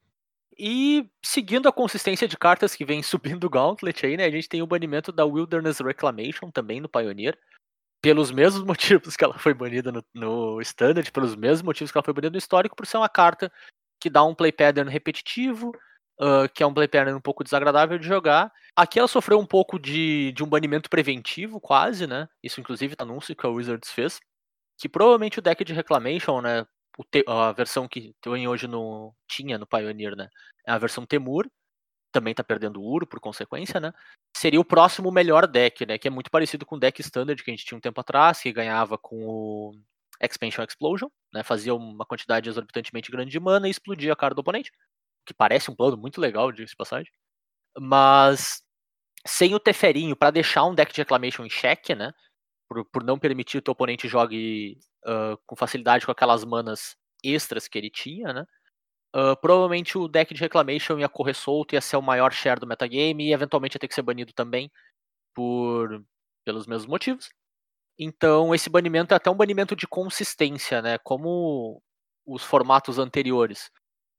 E 0.56 1.10
seguindo 1.24 1.68
a 1.68 1.72
consistência 1.72 2.28
de 2.28 2.38
cartas 2.38 2.76
que 2.76 2.84
vem 2.84 3.02
subindo 3.42 3.42
o 3.42 3.50
Gauntlet 3.50 4.06
aí, 4.06 4.16
né? 4.16 4.26
A 4.26 4.30
gente 4.30 4.48
tem 4.48 4.62
o 4.62 4.66
banimento 4.66 5.10
da 5.10 5.24
Wilderness 5.24 5.80
Reclamation 5.80 6.52
também 6.52 6.80
no 6.80 6.88
Pioneer. 6.88 7.36
Pelos 8.00 8.30
mesmos 8.30 8.62
motivos 8.64 9.16
que 9.16 9.24
ela 9.24 9.36
foi 9.36 9.52
banida 9.52 9.90
no, 9.90 10.04
no 10.14 10.60
Standard, 10.60 11.10
pelos 11.10 11.34
mesmos 11.34 11.62
motivos 11.62 11.90
que 11.90 11.98
ela 11.98 12.04
foi 12.04 12.14
banida 12.14 12.30
no 12.30 12.38
Histórico, 12.38 12.76
por 12.76 12.86
ser 12.86 12.98
uma 12.98 13.08
carta 13.08 13.50
que 14.00 14.08
dá 14.08 14.22
um 14.22 14.36
play 14.36 14.52
pattern 14.52 14.88
repetitivo, 14.88 15.72
ah, 16.20 16.48
que 16.48 16.62
é 16.62 16.66
um 16.66 16.74
play 16.74 16.88
pattern 16.88 17.14
um 17.14 17.20
pouco 17.20 17.44
desagradável 17.44 17.98
de 17.98 18.07
jogar. 18.07 18.52
Aqui 18.74 18.98
ela 18.98 19.09
sofreu 19.09 19.38
um 19.38 19.46
pouco 19.46 19.79
de, 19.79 20.33
de 20.33 20.42
um 20.42 20.48
banimento 20.48 20.88
preventivo, 20.90 21.61
quase, 21.61 22.07
né? 22.07 22.29
Isso 22.42 22.61
inclusive 22.61 22.96
tá 22.96 23.05
anúncio 23.05 23.35
que 23.37 23.46
a 23.46 23.50
Wizards 23.50 23.90
fez. 23.90 24.20
Que 24.79 24.88
provavelmente 24.88 25.38
o 25.38 25.42
deck 25.42 25.64
de 25.64 25.72
Reclamation, 25.72 26.40
né? 26.40 26.66
te- 27.11 27.24
a 27.26 27.52
versão 27.52 27.88
que 27.88 28.14
tem 28.20 28.48
hoje 28.48 28.66
no. 28.66 29.14
tinha 29.29 29.59
no 29.59 29.66
Pioneer, 29.66 30.16
né? 30.16 30.29
É 30.66 30.72
a 30.72 30.79
versão 30.79 31.07
Temur. 31.07 31.46
Também 32.12 32.35
tá 32.35 32.42
perdendo 32.42 32.81
o 32.81 32.85
Uro 32.85 33.07
por 33.07 33.20
consequência, 33.20 33.79
né? 33.81 33.92
Seria 34.37 34.61
o 34.61 34.64
próximo 34.64 35.11
melhor 35.12 35.46
deck, 35.46 35.85
né? 35.87 35.98
Que 35.98 36.09
é 36.09 36.11
muito 36.11 36.31
parecido 36.31 36.64
com 36.64 36.76
o 36.76 36.79
deck 36.81 37.00
standard 37.02 37.42
que 37.42 37.50
a 37.50 37.55
gente 37.55 37.66
tinha 37.66 37.76
um 37.76 37.81
tempo 37.81 38.00
atrás, 38.00 38.40
que 38.40 38.52
ganhava 38.52 38.96
com 38.96 39.16
o 39.26 39.72
Expansion 40.22 40.64
Explosion, 40.64 41.09
né? 41.33 41.42
Fazia 41.42 41.74
uma 41.74 42.07
quantidade 42.07 42.48
exorbitantemente 42.48 43.11
grande 43.11 43.31
de 43.31 43.40
mana 43.40 43.68
e 43.68 43.70
explodia 43.70 44.12
a 44.12 44.16
cara 44.16 44.35
do 44.35 44.40
oponente. 44.40 44.72
Que 45.26 45.34
parece 45.34 45.70
um 45.70 45.76
plano 45.76 45.96
muito 45.96 46.20
legal, 46.20 46.52
diga-se 46.52 46.76
passagem. 46.76 47.10
Mas 47.78 48.62
sem 49.26 49.54
o 49.54 49.60
Teferinho 49.60 50.16
para 50.16 50.30
deixar 50.30 50.64
um 50.64 50.74
deck 50.74 50.92
de 50.92 51.00
Reclamation 51.00 51.44
em 51.44 51.50
xeque, 51.50 51.94
né? 51.94 52.12
Por, 52.68 52.84
por 52.86 53.04
não 53.04 53.18
permitir 53.18 53.52
que 53.52 53.58
o 53.58 53.62
teu 53.62 53.72
oponente 53.72 54.08
jogue 54.08 54.78
ah, 55.06 55.36
com 55.46 55.56
facilidade 55.56 56.06
com 56.06 56.12
aquelas 56.12 56.44
manas 56.44 56.96
extras 57.24 57.68
que 57.68 57.78
ele 57.78 57.90
tinha, 57.90 58.32
né? 58.32 58.46
Ah, 59.14 59.36
provavelmente 59.36 59.98
o 59.98 60.08
deck 60.08 60.34
de 60.34 60.40
Reclamation 60.40 60.98
ia 60.98 61.08
correr 61.08 61.34
solto, 61.34 61.74
ia 61.74 61.80
ser 61.80 61.96
o 61.96 62.02
maior 62.02 62.32
share 62.32 62.60
do 62.60 62.66
metagame 62.66 63.28
e 63.28 63.32
eventualmente 63.32 63.76
ia 63.76 63.80
ter 63.80 63.88
que 63.88 63.94
ser 63.94 64.02
banido 64.02 64.32
também 64.34 64.70
por 65.34 66.04
pelos 66.44 66.66
mesmos 66.66 66.86
motivos. 66.86 67.30
Então 67.98 68.54
esse 68.54 68.70
banimento 68.70 69.14
é 69.14 69.16
até 69.18 69.30
um 69.30 69.36
banimento 69.36 69.76
de 69.76 69.86
consistência, 69.88 70.82
né? 70.82 70.98
Como 70.98 71.82
os 72.26 72.42
formatos 72.44 72.98
anteriores, 72.98 73.70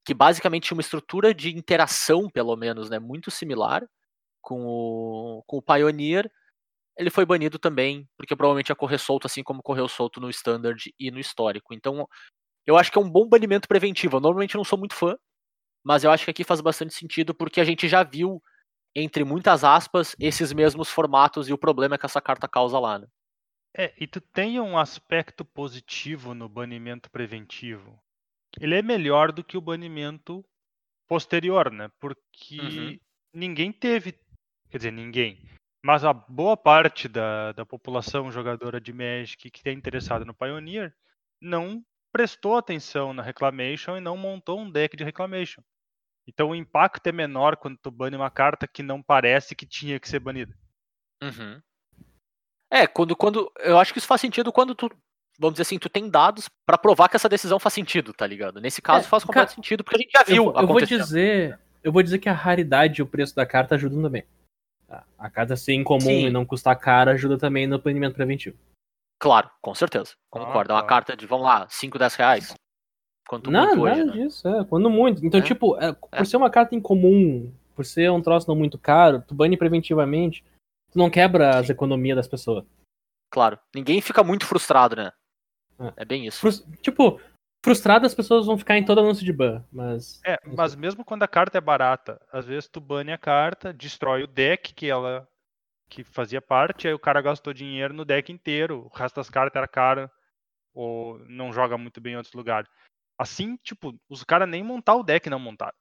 que 0.08 0.14
basicamente 0.14 0.68
tinha 0.68 0.76
uma 0.78 0.82
estrutura 0.82 1.34
de 1.34 1.54
interação, 1.54 2.30
pelo 2.30 2.56
menos, 2.56 2.90
né? 2.90 2.98
Muito 2.98 3.30
similar 3.30 3.86
com 4.42 4.66
o, 4.66 5.44
com 5.46 5.58
o 5.58 5.62
Pioneer. 5.62 6.32
Ele 6.98 7.10
foi 7.10 7.26
banido 7.26 7.60
também, 7.60 8.08
porque 8.16 8.34
provavelmente 8.34 8.70
ia 8.70 8.76
correr 8.76 9.00
solto, 9.00 9.28
assim 9.28 9.44
como 9.44 9.62
correu 9.62 9.86
solto 9.90 10.22
no 10.22 10.30
Standard 10.30 10.82
e 10.98 11.12
no 11.12 11.20
Histórico. 11.20 11.74
Então, 11.74 12.08
eu 12.66 12.78
acho 12.78 12.90
que 12.90 12.98
é 12.98 13.02
um 13.02 13.10
bom 13.10 13.28
banimento 13.28 13.68
preventivo. 13.68 14.16
Eu 14.16 14.22
normalmente 14.22 14.56
não 14.56 14.64
sou 14.64 14.80
muito 14.80 14.96
fã, 14.96 15.18
mas 15.84 16.06
eu 16.06 16.12
acho 16.12 16.24
que 16.24 16.32
aqui 16.32 16.46
faz 16.46 16.62
bastante 16.62 16.94
sentido, 16.94 17.36
porque 17.36 17.60
a 17.60 17.66
gente 17.66 17.90
já 17.90 18.02
viu, 18.02 18.42
entre 18.96 19.26
muitas 19.26 19.66
aspas, 19.66 20.16
esses 20.22 20.54
mesmos 20.54 20.90
formatos 20.90 21.50
e 21.50 21.54
o 21.54 21.58
problema 21.58 21.98
que 21.98 22.06
essa 22.06 22.22
carta 22.22 22.48
causa 22.48 22.80
lá, 22.80 22.98
né? 22.98 23.08
É, 23.76 23.94
e 24.00 24.08
tu 24.08 24.22
tem 24.22 24.58
um 24.62 24.78
aspecto 24.78 25.44
positivo 25.44 26.34
no 26.34 26.48
banimento 26.48 27.12
preventivo. 27.12 28.02
Ele 28.60 28.76
é 28.76 28.82
melhor 28.82 29.32
do 29.32 29.44
que 29.44 29.58
o 29.58 29.62
banimento 29.62 30.44
posterior, 31.08 31.72
né? 31.72 31.90
Porque 32.00 32.60
Uhum. 32.60 33.00
ninguém 33.34 33.72
teve, 33.72 34.14
quer 34.70 34.78
dizer, 34.78 34.92
ninguém, 34.92 35.40
mas 35.84 36.04
a 36.04 36.14
boa 36.14 36.58
parte 36.58 37.08
da, 37.08 37.52
da 37.54 37.66
população 37.66 38.32
jogadora 38.32 38.82
de 38.82 38.92
Magic 38.92 39.50
que 39.50 39.70
é 39.70 39.72
interessada 39.72 40.26
no 40.26 40.34
Pioneer 40.34 40.94
não 41.42 41.84
prestou 42.12 42.58
atenção 42.58 43.14
na 43.14 43.22
Reclamation 43.22 43.96
e 43.96 44.02
não 44.02 44.18
montou 44.18 44.60
um 44.60 44.70
deck 44.70 44.98
de 44.98 45.04
Reclamation. 45.04 45.62
Então 46.28 46.50
o 46.50 46.56
impacto 46.56 47.08
é 47.08 47.12
menor 47.12 47.56
quando 47.56 47.78
tu 47.78 47.90
bane 47.90 48.16
uma 48.16 48.30
carta 48.30 48.68
que 48.68 48.84
não 48.84 49.02
parece 49.02 49.56
que 49.56 49.66
tinha 49.66 50.00
que 50.00 50.10
ser 50.10 50.20
banida. 50.20 50.54
Uhum. 51.24 51.62
É, 52.70 52.86
quando, 52.86 53.16
quando. 53.16 53.52
Eu 53.60 53.80
acho 53.80 53.94
que 53.94 54.00
isso 54.00 54.08
faz 54.08 54.20
sentido 54.20 54.52
quando 54.52 54.76
tu. 54.76 54.90
Vamos 55.40 55.54
dizer 55.54 55.64
assim, 55.64 55.78
tu 55.78 55.88
tem 55.90 56.10
dados 56.10 56.50
pra 56.66 56.78
provar 56.78 57.10
que 57.10 57.16
essa 57.16 57.30
decisão 57.30 57.60
faz 57.60 57.74
sentido, 57.74 58.12
tá 58.12 58.26
ligado? 58.26 58.60
Nesse 58.60 58.82
caso 58.82 59.06
É, 59.06 59.10
faz 59.10 59.24
completo 59.24 59.50
cara, 59.50 59.56
sentido, 59.56 59.84
porque 59.84 59.98
a 59.98 60.00
gente 60.02 60.12
já 60.12 60.24
viu 60.24 60.46
eu, 60.46 60.62
eu 60.62 60.68
vou 60.68 60.82
dizer. 60.82 61.60
Eu 61.84 61.92
vou 61.92 62.02
dizer 62.02 62.18
que 62.20 62.28
a 62.28 62.34
raridade 62.34 63.00
e 63.00 63.04
o 63.04 63.08
preço 63.08 63.36
da 63.36 63.46
carta 63.46 63.76
ajudam 63.76 64.02
também. 64.02 64.26
Tá? 64.88 65.04
A 65.18 65.30
carta 65.30 65.56
ser 65.56 65.74
incomum 65.74 66.02
Sim. 66.02 66.26
e 66.26 66.30
não 66.30 66.46
custar 66.46 66.78
cara 66.78 67.12
ajuda 67.12 67.38
também 67.38 67.68
no 67.68 67.80
banimento 67.80 68.16
preventivo. 68.16 68.58
Claro, 69.20 69.50
com 69.62 69.74
certeza. 69.76 70.16
Concordo. 70.30 70.72
é 70.72 70.76
uma 70.76 70.86
carta 70.86 71.16
de, 71.16 71.26
vamos 71.26 71.46
lá, 71.46 71.68
5, 71.70 71.98
10 71.98 72.16
reais. 72.16 72.54
Quanto 73.28 73.52
Nada, 73.52 73.76
muito 73.76 73.82
hoje, 73.82 74.04
nada 74.04 74.16
né? 74.16 74.24
disso, 74.24 74.48
é. 74.48 74.66
Quando 74.66 74.90
muito. 74.90 75.26
Então, 75.26 75.40
É, 75.40 75.44
tipo, 75.44 75.78
é, 75.78 75.94
por 75.94 76.10
é. 76.12 76.24
ser 76.26 76.38
uma 76.38 76.50
carta 76.50 76.76
incomum, 76.76 77.52
por 77.76 77.86
ser 77.86 78.10
um 78.10 78.22
troço 78.22 78.48
não 78.48 78.56
muito 78.56 78.78
caro, 78.78 79.22
tu 79.28 79.36
bane 79.36 79.58
preventivamente, 79.58 80.44
tu 80.92 80.98
não 80.98 81.10
quebra 81.10 81.58
as 81.58 81.70
economias 81.70 82.16
das 82.16 82.28
pessoas. 82.28 82.66
Claro. 83.30 83.60
Ninguém 83.76 84.00
fica 84.02 84.24
muito 84.24 84.46
frustrado, 84.46 84.96
né? 84.96 85.12
É. 85.80 85.94
É 85.98 86.06
bem 86.06 86.26
isso. 86.26 86.40
Frus- 86.40 86.66
tipo, 86.82 87.20
frustradas 87.64 88.12
as 88.12 88.16
pessoas 88.16 88.46
vão 88.46 88.58
ficar 88.58 88.78
em 88.78 88.86
todo 88.86 89.02
anúncio 89.02 89.26
de 89.26 89.34
ban, 89.34 89.64
mas. 89.72 90.22
É, 90.26 90.38
mas 90.46 90.76
mesmo 90.76 91.04
quando 91.04 91.24
a 91.24 91.28
carta 91.28 91.58
é 91.58 91.62
barata, 91.62 92.22
às 92.32 92.46
vezes 92.46 92.70
tu 92.70 92.80
bane 92.80 93.12
a 93.12 93.18
carta, 93.18 93.74
destrói 93.74 94.24
o 94.24 94.28
deck 94.28 94.74
que 94.74 94.90
ela 94.90 95.28
que 95.90 96.04
fazia 96.04 96.42
parte, 96.42 96.88
aí 96.88 96.94
o 96.94 97.00
cara 97.00 97.22
gastou 97.22 97.54
dinheiro 97.54 97.94
no 97.94 98.04
deck 98.04 98.30
inteiro, 98.32 98.90
o 98.92 98.98
resto 98.98 99.16
das 99.16 99.30
cartas 99.30 99.56
era 99.56 99.68
cara 99.68 100.12
ou 100.74 101.18
não 101.28 101.54
joga 101.54 101.78
muito 101.78 102.02
bem 102.02 102.14
em 102.14 102.18
outros 102.18 102.34
lugares. 102.34 102.70
Assim, 103.18 103.58
tipo, 103.64 103.98
os 104.10 104.24
caras 104.24 104.50
nem 104.50 104.64
montar 104.64 104.96
o 104.96 105.04
deck 105.04 105.30
não 105.30 105.40
montaram. 105.40 105.74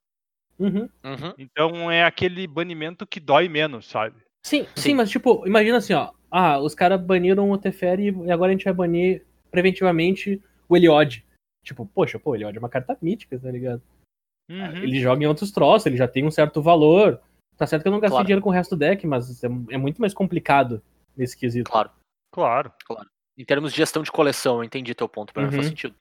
Uhum. 0.58 0.88
Uhum. 1.04 1.34
Então 1.36 1.90
é 1.90 2.04
aquele 2.04 2.46
banimento 2.46 3.06
que 3.06 3.20
dói 3.20 3.48
menos, 3.48 3.86
sabe? 3.86 4.16
Sim, 4.46 4.64
sim, 4.74 4.80
Sim. 4.80 4.94
mas 4.94 5.10
tipo, 5.10 5.46
imagina 5.46 5.78
assim, 5.78 5.92
ó. 5.92 6.12
Ah, 6.30 6.58
os 6.58 6.74
caras 6.74 7.00
baniram 7.00 7.50
o 7.50 7.58
Teferi 7.58 8.10
e 8.10 8.30
agora 8.30 8.50
a 8.50 8.52
gente 8.54 8.64
vai 8.64 8.72
banir 8.72 9.26
preventivamente 9.50 10.42
o 10.68 10.76
Eliod. 10.76 11.24
Tipo, 11.64 11.86
poxa, 11.86 12.18
pô, 12.18 12.30
o 12.30 12.34
Eliod 12.36 12.56
é 12.56 12.60
uma 12.60 12.68
carta 12.68 12.96
mítica, 13.00 13.38
tá 13.38 13.50
ligado? 13.50 13.82
Uhum. 14.50 14.76
Ele 14.82 15.00
joga 15.00 15.22
em 15.22 15.26
outros 15.26 15.50
troços, 15.50 15.86
ele 15.86 15.96
já 15.96 16.06
tem 16.06 16.24
um 16.24 16.30
certo 16.30 16.62
valor. 16.62 17.20
Tá 17.56 17.66
certo 17.66 17.82
que 17.82 17.88
eu 17.88 17.92
não 17.92 17.98
gastei 18.00 18.14
Claro. 18.16 18.26
dinheiro 18.26 18.42
com 18.42 18.50
o 18.50 18.52
resto 18.52 18.76
do 18.76 18.78
deck, 18.78 19.06
mas 19.06 19.42
é, 19.42 19.46
é 19.46 19.76
muito 19.78 20.00
mais 20.00 20.14
complicado 20.14 20.82
nesse 21.16 21.36
quesito. 21.36 21.70
Claro. 21.70 21.90
Claro. 22.32 22.72
Em 23.36 23.44
termos 23.44 23.72
de 23.72 23.78
gestão 23.78 24.02
de 24.02 24.12
coleção, 24.12 24.58
eu 24.58 24.64
entendi 24.64 24.94
teu 24.94 25.08
ponto, 25.08 25.32
pra 25.32 25.42
mim 25.42 25.50
faz 25.50 25.64
Uhum. 25.64 25.70
sentido. 25.70 25.94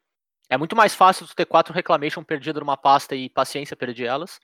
É 0.50 0.58
muito 0.58 0.76
mais 0.76 0.94
fácil 0.94 1.26
tu 1.26 1.36
ter 1.36 1.46
quatro 1.46 1.74
Reclamation 1.74 2.24
perdidas 2.24 2.60
numa 2.60 2.78
pasta 2.78 3.16
e 3.16 3.30
paciência 3.30 3.76
perder 3.76 4.06
elas, 4.06 4.40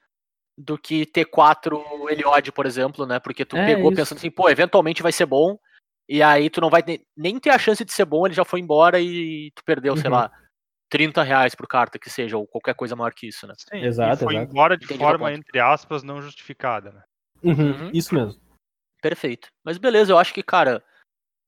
do 0.57 0.77
que 0.77 1.05
ter 1.05 1.25
quatro 1.25 1.83
Eliod, 2.09 2.51
por 2.53 2.65
exemplo, 2.65 3.05
né? 3.05 3.19
Porque 3.19 3.45
tu 3.45 3.55
É, 3.55 3.65
pegou 3.65 3.91
isso. 3.91 3.97
pensando 4.01 4.17
assim, 4.17 4.31
pô, 4.31 4.49
eventualmente 4.49 5.03
vai 5.03 5.11
ser 5.11 5.25
bom, 5.25 5.57
e 6.07 6.21
aí 6.21 6.49
tu 6.49 6.59
não 6.61 6.69
vai 6.69 6.83
ne- 6.85 7.05
nem 7.15 7.39
ter 7.39 7.49
a 7.51 7.59
chance 7.59 7.83
de 7.85 7.91
ser 7.93 8.05
bom, 8.05 8.25
ele 8.25 8.33
já 8.33 8.43
foi 8.45 8.59
embora 8.59 8.99
e 8.99 9.51
tu 9.55 9.63
perdeu, 9.63 9.95
sei 9.95 10.09
Uhum. 10.09 10.17
lá, 10.17 10.31
30 10.89 11.23
reais 11.23 11.55
por 11.55 11.67
carta 11.67 11.97
que 11.97 12.09
seja, 12.09 12.37
ou 12.37 12.45
qualquer 12.47 12.75
coisa 12.75 12.95
maior 12.95 13.13
que 13.13 13.27
isso, 13.27 13.47
né? 13.47 13.53
Sim, 13.57 13.83
Exato, 13.83 14.15
e 14.21 14.23
foi 14.25 14.35
exato. 14.35 14.51
embora 14.51 14.77
de 14.77 14.85
Entendi 14.85 14.99
forma, 14.99 15.31
entre 15.33 15.59
aspas, 15.59 16.03
não 16.03 16.21
justificada, 16.21 16.91
né? 16.91 17.03
Uhum, 17.43 17.71
Uhum. 17.71 17.89
Isso 17.93 18.13
mesmo. 18.13 18.39
Perfeito. 19.01 19.47
Mas 19.63 19.77
beleza, 19.77 20.11
eu 20.11 20.17
acho 20.17 20.33
que, 20.33 20.43
cara, 20.43 20.83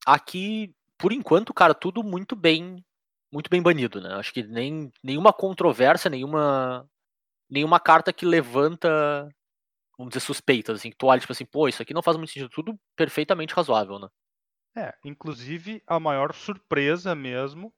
aqui, 0.06 0.74
por 0.98 1.12
enquanto, 1.12 1.54
cara, 1.54 1.74
tudo 1.74 2.02
muito 2.02 2.34
bem, 2.34 2.82
muito 3.32 3.48
bem 3.50 3.62
banido, 3.62 4.00
né? 4.00 4.14
Acho 4.14 4.32
que 4.32 4.42
nem 4.42 4.90
nenhuma 5.02 5.32
controvérsia, 5.32 6.10
nenhuma 6.10 6.86
nenhuma 7.50 7.78
carta 7.78 8.12
que 8.12 8.24
levanta, 8.26 8.88
vamos 9.98 10.12
dizer, 10.12 10.20
suspeitas, 10.24 10.76
assim, 10.80 10.90
que 10.90 10.96
tu 10.96 11.06
olha, 11.06 11.20
tipo 11.20 11.32
assim, 11.32 11.44
pô, 11.44 11.68
isso 11.68 11.82
aqui 11.82 11.94
não 11.94 12.02
faz 12.02 12.16
muito 12.16 12.30
sentido, 12.32 12.48
tudo 12.48 12.74
perfeitamente 12.96 13.54
razoável, 13.54 13.98
né? 13.98 14.08
É, 14.76 14.92
inclusive 15.04 15.82
a 15.86 16.00
maior 16.00 16.34
surpresa 16.34 17.14
mesmo 17.14 17.72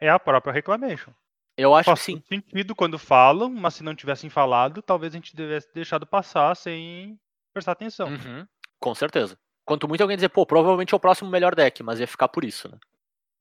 é 0.00 0.08
a 0.08 0.18
própria 0.18 0.52
Reclamation. 0.52 1.12
Eu 1.56 1.74
acho 1.74 1.86
Faz 1.86 1.98
que 1.98 2.12
sim. 2.12 2.22
sentido 2.28 2.74
quando 2.74 2.98
falam, 2.98 3.50
mas 3.50 3.74
se 3.74 3.82
não 3.82 3.94
tivessem 3.94 4.30
falado, 4.30 4.80
talvez 4.80 5.12
a 5.12 5.16
gente 5.16 5.34
tivesse 5.34 5.68
deixado 5.74 6.06
passar 6.06 6.54
sem 6.54 7.18
prestar 7.52 7.72
atenção. 7.72 8.08
Uhum, 8.08 8.46
com 8.78 8.94
certeza. 8.94 9.36
Quanto 9.64 9.88
muito 9.88 10.00
alguém 10.00 10.16
dizer, 10.16 10.28
pô, 10.28 10.46
provavelmente 10.46 10.94
é 10.94 10.96
o 10.96 11.00
próximo 11.00 11.28
melhor 11.28 11.56
deck, 11.56 11.82
mas 11.82 11.98
ia 11.98 12.06
ficar 12.06 12.28
por 12.28 12.44
isso, 12.44 12.68
né? 12.70 12.78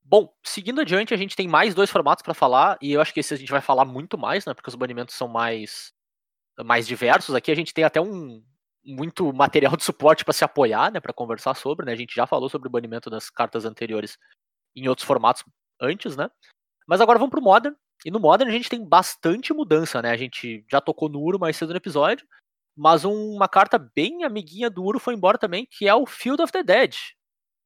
Bom, 0.04 0.34
seguindo 0.44 0.82
adiante, 0.82 1.14
a 1.14 1.18
gente 1.18 1.36
tem 1.36 1.48
mais 1.48 1.76
dois 1.76 1.92
formatos 1.92 2.24
pra 2.24 2.34
falar, 2.34 2.78
e 2.82 2.94
eu 2.94 3.02
acho 3.02 3.14
que 3.14 3.20
esse 3.20 3.34
a 3.34 3.38
gente 3.38 3.52
vai 3.52 3.62
falar 3.62 3.86
muito 3.86 4.18
mais, 4.18 4.46
né? 4.46 4.54
Porque 4.54 4.70
os 4.70 4.76
banimentos 4.76 5.14
são 5.14 5.28
mais, 5.28 5.94
mais 6.66 6.88
diversos. 6.88 7.36
Aqui 7.36 7.52
a 7.52 7.56
gente 7.56 7.74
tem 7.74 7.84
até 7.84 8.02
um 8.02 8.44
muito 8.88 9.32
material 9.34 9.76
de 9.76 9.84
suporte 9.84 10.24
pra 10.24 10.34
se 10.34 10.44
apoiar, 10.44 10.92
né? 10.92 11.00
Pra 11.00 11.14
conversar 11.14 11.54
sobre, 11.56 11.86
né? 11.86 11.92
A 11.92 11.96
gente 11.96 12.16
já 12.16 12.26
falou 12.26 12.48
sobre 12.50 12.68
o 12.68 12.72
banimento 12.72 13.10
das 13.10 13.30
cartas 13.30 13.66
anteriores 13.66 14.18
em 14.76 14.88
outros 14.88 15.06
formatos 15.06 15.44
antes, 15.82 16.16
né? 16.16 16.30
Mas 16.88 17.02
agora 17.02 17.20
vamos 17.20 17.32
pro 17.32 17.42
Modern. 17.42 17.76
E 18.06 18.12
no 18.12 18.20
Modern 18.20 18.50
a 18.50 18.54
gente 18.54 18.70
tem 18.70 18.84
bastante 18.88 19.54
mudança, 19.54 20.02
né? 20.02 20.12
A 20.12 20.18
gente 20.18 20.64
já 20.72 20.80
tocou 20.80 21.10
no 21.10 21.20
Uro 21.20 21.38
mais 21.40 21.58
cedo 21.58 21.72
no 21.72 21.78
episódio. 21.78 22.26
Mas 22.76 23.04
um- 23.04 23.34
uma 23.36 23.48
carta 23.48 23.78
bem 23.80 24.24
amiguinha 24.24 24.70
do 24.70 24.84
Uro 24.84 25.00
foi 25.00 25.16
embora 25.16 25.38
também, 25.38 25.66
que 25.70 25.88
é 25.88 25.94
o 25.96 26.06
Field 26.06 26.42
of 26.42 26.52
the 26.54 26.64
Dead. 26.64 26.96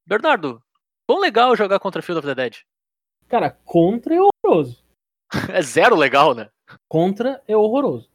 Bernardo, 0.07 0.63
quão 1.07 1.19
legal 1.19 1.55
jogar 1.55 1.79
contra 1.79 2.01
Field 2.01 2.19
of 2.19 2.27
the 2.27 2.33
Dead? 2.35 2.61
Cara, 3.27 3.51
contra 3.65 4.15
é 4.15 4.19
horroroso. 4.21 4.81
É 5.57 5.61
zero 5.61 5.95
legal, 5.95 6.33
né? 6.33 6.49
Contra 6.89 7.41
é 7.47 7.55
horroroso. 7.55 8.09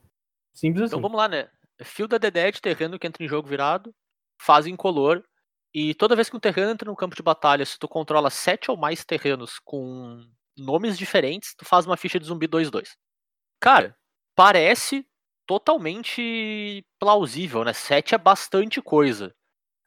Simples 0.54 0.84
assim. 0.84 0.90
Então 0.96 1.00
vamos 1.02 1.16
lá, 1.18 1.28
né? 1.28 1.50
Field 1.84 2.14
of 2.14 2.20
the 2.20 2.30
Dead, 2.30 2.60
terreno 2.60 2.98
que 2.98 3.06
entra 3.06 3.24
em 3.24 3.28
jogo 3.28 3.48
virado, 3.48 3.94
fase 4.40 4.70
incolor. 4.70 5.22
E 5.74 5.94
toda 5.94 6.16
vez 6.16 6.30
que 6.30 6.36
um 6.36 6.40
terreno 6.40 6.70
entra 6.70 6.90
no 6.90 6.96
campo 6.96 7.14
de 7.14 7.22
batalha, 7.22 7.64
se 7.66 7.78
tu 7.78 7.86
controla 7.86 8.30
sete 8.30 8.70
ou 8.70 8.76
mais 8.76 9.04
terrenos 9.04 9.58
com 9.64 10.24
nomes 10.56 10.96
diferentes, 10.96 11.54
tu 11.54 11.64
faz 11.64 11.86
uma 11.86 11.96
ficha 11.96 12.18
de 12.18 12.26
zumbi 12.26 12.48
2-2. 12.48 12.96
Cara, 13.60 13.96
parece 14.34 15.06
totalmente 15.46 16.84
plausível, 16.98 17.62
né? 17.64 17.72
7 17.72 18.14
é 18.14 18.18
bastante 18.18 18.80
coisa. 18.80 19.34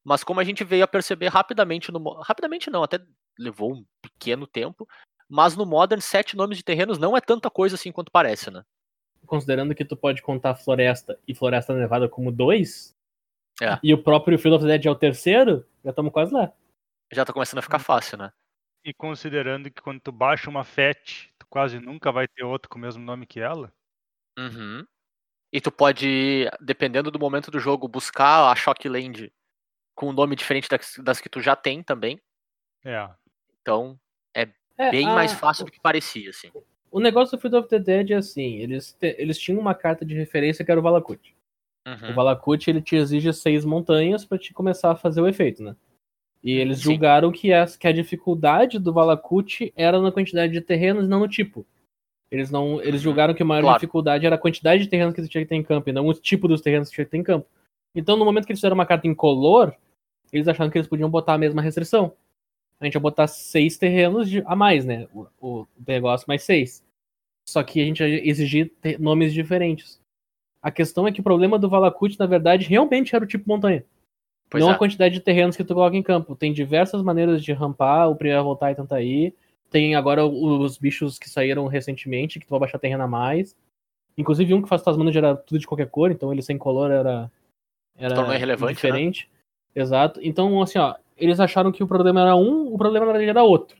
Mas 0.03 0.23
como 0.23 0.39
a 0.39 0.43
gente 0.43 0.63
veio 0.63 0.83
a 0.83 0.87
perceber 0.87 1.27
rapidamente 1.27 1.91
no. 1.91 1.99
Rapidamente 2.21 2.69
não, 2.69 2.83
até 2.83 2.99
levou 3.37 3.73
um 3.73 3.85
pequeno 4.01 4.47
tempo. 4.47 4.87
Mas 5.29 5.55
no 5.55 5.65
Modern, 5.65 6.01
sete 6.01 6.35
nomes 6.35 6.57
de 6.57 6.63
terrenos 6.63 6.97
não 6.97 7.15
é 7.15 7.21
tanta 7.21 7.49
coisa 7.51 7.75
assim 7.75 7.91
quanto 7.91 8.11
parece, 8.11 8.49
né? 8.49 8.63
Considerando 9.29 9.75
que 9.75 9.85
tu 9.85 9.95
pode 9.95 10.23
contar 10.23 10.55
Floresta 10.55 11.19
e 11.27 11.35
Floresta 11.35 11.75
Nevada 11.75 12.09
como 12.09 12.31
dois, 12.31 12.95
É. 13.61 13.77
e 13.83 13.93
o 13.93 14.01
próprio 14.01 14.39
Field 14.39 14.55
of 14.57 14.65
the 14.65 14.71
Dead 14.71 14.85
é 14.87 14.89
o 14.91 14.95
terceiro, 14.95 15.63
já 15.83 15.91
estamos 15.91 16.11
quase 16.11 16.33
lá. 16.33 16.51
Já 17.13 17.23
tá 17.23 17.31
começando 17.31 17.59
a 17.59 17.61
ficar 17.61 17.77
fácil, 17.77 18.17
né? 18.17 18.33
E 18.83 18.91
considerando 18.91 19.69
que 19.69 19.81
quando 19.83 19.99
tu 19.99 20.11
baixa 20.11 20.49
uma 20.49 20.63
FET, 20.63 21.31
tu 21.37 21.45
quase 21.47 21.79
nunca 21.79 22.11
vai 22.11 22.27
ter 22.27 22.43
outro 22.43 22.67
com 22.69 22.79
o 22.79 22.81
mesmo 22.81 23.03
nome 23.03 23.27
que 23.27 23.39
ela. 23.39 23.71
Uhum. 24.37 24.83
E 25.53 25.61
tu 25.61 25.71
pode, 25.71 26.49
dependendo 26.59 27.11
do 27.11 27.19
momento 27.19 27.51
do 27.51 27.59
jogo, 27.59 27.87
buscar 27.87 28.51
a 28.51 28.55
Shockland 28.55 29.31
com 29.95 30.09
um 30.09 30.13
nome 30.13 30.35
diferente 30.35 30.67
das, 30.69 30.95
das 31.03 31.21
que 31.21 31.29
tu 31.29 31.39
já 31.39 31.55
tem 31.55 31.83
também. 31.83 32.19
É. 32.83 33.07
Então, 33.61 33.99
É, 34.33 34.47
bem 34.91 35.07
a- 35.07 35.13
mais 35.13 35.33
fácil 35.33 35.65
do 35.65 35.71
que 35.71 35.79
parecia, 35.81 36.29
assim. 36.29 36.49
O 36.91 36.99
negócio 36.99 37.37
do 37.37 37.41
Field 37.41 37.55
of 37.57 37.67
the 37.69 37.79
Dead 37.79 38.11
é 38.11 38.15
assim, 38.15 38.55
eles, 38.57 38.93
te- 38.93 39.15
eles 39.19 39.37
tinham 39.37 39.59
uma 39.59 39.75
carta 39.75 40.03
de 40.05 40.15
referência 40.15 40.63
que 40.65 40.71
era 40.71 40.79
o 40.79 40.83
Valakut. 40.83 41.35
O 41.85 41.89
Uhum. 42.07 42.13
Valakut, 42.13 42.69
ele 42.69 42.81
te 42.81 42.95
exige 42.95 43.31
seis 43.33 43.63
montanhas 43.65 44.25
pra 44.25 44.37
te 44.37 44.53
começar 44.53 44.91
a 44.91 44.95
fazer 44.95 45.21
o 45.21 45.27
efeito, 45.27 45.63
né? 45.63 45.75
E 46.43 46.53
eles 46.53 46.77
Sim. 46.77 46.83
julgaram 46.83 47.31
que 47.31 47.51
a, 47.53 47.65
que 47.65 47.87
a 47.87 47.91
dificuldade 47.91 48.79
do 48.79 48.93
Valakut 48.93 49.73
era 49.75 50.01
na 50.01 50.11
quantidade 50.11 50.53
de 50.53 50.61
terrenos 50.61 51.05
e 51.05 51.07
não 51.07 51.19
no 51.19 51.27
tipo. 51.27 51.65
Eles 52.31 52.49
não, 52.51 52.79
eles 52.81 52.95
Uhum. 53.01 53.09
julgaram 53.11 53.33
que 53.33 53.41
a 53.43 53.45
maior 53.45 53.61
Claro. 53.61 53.79
dificuldade 53.79 54.25
era 54.25 54.35
a 54.35 54.39
quantidade 54.39 54.83
de 54.83 54.89
terrenos 54.89 55.13
que 55.15 55.21
você 55.21 55.27
tinha 55.27 55.43
que 55.43 55.49
ter 55.49 55.55
em 55.55 55.63
campo, 55.63 55.89
e 55.89 55.93
não 55.93 56.07
o 56.07 56.13
tipo 56.13 56.47
dos 56.47 56.61
terrenos 56.61 56.87
que 56.89 56.95
você 56.95 56.95
tinha 56.97 57.05
que 57.05 57.11
ter 57.11 57.17
em 57.17 57.23
campo. 57.23 57.47
Então, 57.95 58.15
no 58.15 58.23
momento 58.25 58.45
que 58.45 58.51
eles 58.51 58.59
fizeram 58.59 58.75
uma 58.75 58.85
carta 58.85 59.07
incolor, 59.07 59.73
eles 60.31 60.47
acharam 60.47 60.69
que 60.69 60.77
eles 60.77 60.87
podiam 60.87 61.09
botar 61.09 61.33
a 61.33 61.37
mesma 61.39 61.61
restrição. 61.61 62.13
A 62.79 62.85
gente 62.85 62.93
ia 62.95 62.99
botar 62.99 63.27
seis 63.27 63.77
terrenos 63.77 64.29
de- 64.29 64.43
a 64.45 64.55
mais, 64.55 64.85
né? 64.85 65.07
O, 65.13 65.27
o 65.41 65.67
negócio 65.85 66.25
mais 66.27 66.43
seis. 66.43 66.83
Só 67.47 67.61
que 67.63 67.81
a 67.81 67.85
gente 67.85 68.01
ia 68.03 68.27
exigir 68.29 68.71
te- 68.81 68.97
nomes 68.97 69.33
diferentes. 69.33 69.99
A 70.61 70.71
questão 70.71 71.07
é 71.07 71.11
que 71.11 71.19
o 71.19 71.23
problema 71.23 71.57
do 71.57 71.69
Valakut, 71.69 72.17
na 72.19 72.25
verdade, 72.25 72.67
realmente 72.67 73.15
era 73.15 73.23
o 73.23 73.27
tipo 73.27 73.45
montanha. 73.47 73.83
Pois 74.49 74.63
não 74.63 74.71
é. 74.71 74.75
a 74.75 74.77
quantidade 74.77 75.13
de 75.13 75.19
terrenos 75.21 75.55
que 75.55 75.63
tu 75.63 75.73
coloca 75.73 75.95
em 75.95 76.03
campo. 76.03 76.35
Tem 76.35 76.51
diversas 76.53 77.01
maneiras 77.01 77.43
de 77.43 77.53
rampar, 77.53 78.09
o 78.09 78.15
primeiro 78.15 78.43
voltar 78.43 78.71
e 78.71 78.75
tentar 78.75 79.01
ir. 79.01 79.33
Tem 79.69 79.93
agora 79.95 80.25
os 80.25 80.77
bichos 80.77 81.19
que 81.19 81.29
saíram 81.29 81.67
recentemente, 81.67 82.39
que 82.39 82.45
tu 82.47 82.49
vai 82.51 82.61
baixar 82.61 82.79
terreno 82.79 83.03
a 83.03 83.07
mais. 83.07 83.55
Inclusive 84.17 84.53
um 84.53 84.61
que 84.61 84.67
faz 84.67 84.81
tuas 84.81 84.97
manas 84.97 85.15
era 85.15 85.35
tudo 85.35 85.59
de 85.59 85.67
qualquer 85.67 85.87
cor, 85.89 86.11
então 86.11 86.31
ele 86.33 86.41
sem 86.41 86.57
color 86.57 86.91
era, 86.91 87.31
era 87.95 88.15
irrelevante, 88.35 88.73
né? 88.73 88.73
diferente. 88.73 89.29
Exato. 89.75 90.19
Então, 90.23 90.61
assim, 90.61 90.79
ó, 90.79 90.95
eles 91.19 91.39
acharam 91.39 91.71
que 91.71 91.83
o 91.83 91.87
problema 91.87 92.21
era 92.21 92.35
um, 92.35 92.73
o 92.73 92.77
problema 92.77 93.05
na 93.05 93.11
verdade 93.11 93.29
era 93.29 93.43
outro. 93.43 93.77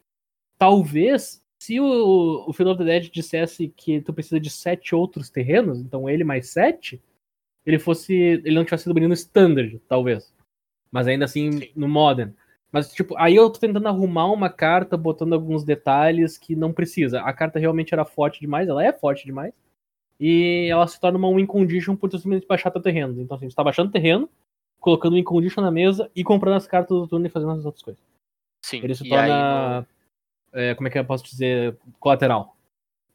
Talvez, 0.58 1.44
se 1.60 1.80
o, 1.80 2.46
o 2.48 2.54
Field 2.54 2.74
of 2.74 2.78
the 2.80 2.86
Dead 2.86 3.12
dissesse 3.12 3.70
que 3.70 4.02
tu 4.02 4.14
precisa 4.14 4.40
de 4.40 4.50
sete 4.50 4.94
outros 4.94 5.30
terrenos, 5.30 5.80
então 5.80 6.10
ele 6.10 6.24
mais 6.24 6.50
sete, 6.50 7.02
ele 7.66 7.80
fosse. 7.80 8.14
Ele 8.14 8.56
não 8.56 8.66
tivesse 8.66 8.84
sido 8.84 8.94
banido 8.94 9.10
no 9.10 9.14
standard, 9.14 9.80
talvez. 9.88 10.34
Mas 10.92 11.08
ainda 11.08 11.26
assim, 11.26 11.52
Sim. 11.52 11.70
no 11.76 11.88
Modern. 11.88 12.34
Mas, 12.72 12.92
tipo, 12.94 13.18
aí 13.18 13.36
eu 13.36 13.50
tô 13.50 13.60
tentando 13.60 13.88
arrumar 13.88 14.32
uma 14.32 14.50
carta, 14.50 14.96
botando 14.96 15.34
alguns 15.34 15.64
detalhes 15.64 16.38
que 16.38 16.56
não 16.56 16.72
precisa. 16.72 17.22
A 17.22 17.34
carta 17.34 17.58
realmente 17.58 17.94
era 17.94 18.06
forte 18.06 18.40
demais, 18.40 18.70
ela 18.70 18.84
é 18.84 18.94
forte 18.94 19.26
demais. 19.26 19.54
E 20.20 20.68
ela 20.70 20.86
se 20.88 21.00
torna 21.00 21.18
uma 21.18 21.34
win 21.34 21.46
condition 21.46 21.96
por 21.96 22.10
tu 22.10 22.18
simplesmente 22.18 22.48
baixar 22.48 22.70
teu 22.72 22.82
terreno. 22.82 23.20
Então, 23.22 23.38
assim, 23.38 23.50
você 23.50 23.56
tá 23.56 23.64
baixando 23.64 23.92
terreno, 23.92 24.30
colocando 24.80 25.14
win 25.16 25.24
condition 25.24 25.62
na 25.62 25.72
mesa 25.72 26.10
e 26.16 26.24
comprando 26.24 26.56
as 26.56 26.68
cartas 26.68 26.98
do 26.98 27.08
turno 27.08 27.26
e 27.26 27.30
fazendo 27.30 27.52
as 27.52 27.66
outras 27.66 27.84
coisas. 27.84 28.02
Sim. 28.66 28.82
Ele 28.84 28.96
se 28.96 29.08
e 29.08 29.14
aí, 29.14 29.30
torna. 29.30 29.88
é, 30.54 30.76
como 30.76 30.88
é 30.88 30.92
que 30.92 31.00
eu 31.00 31.06
posso 31.06 31.24
dizer? 31.24 31.78
Colateral. 32.00 32.56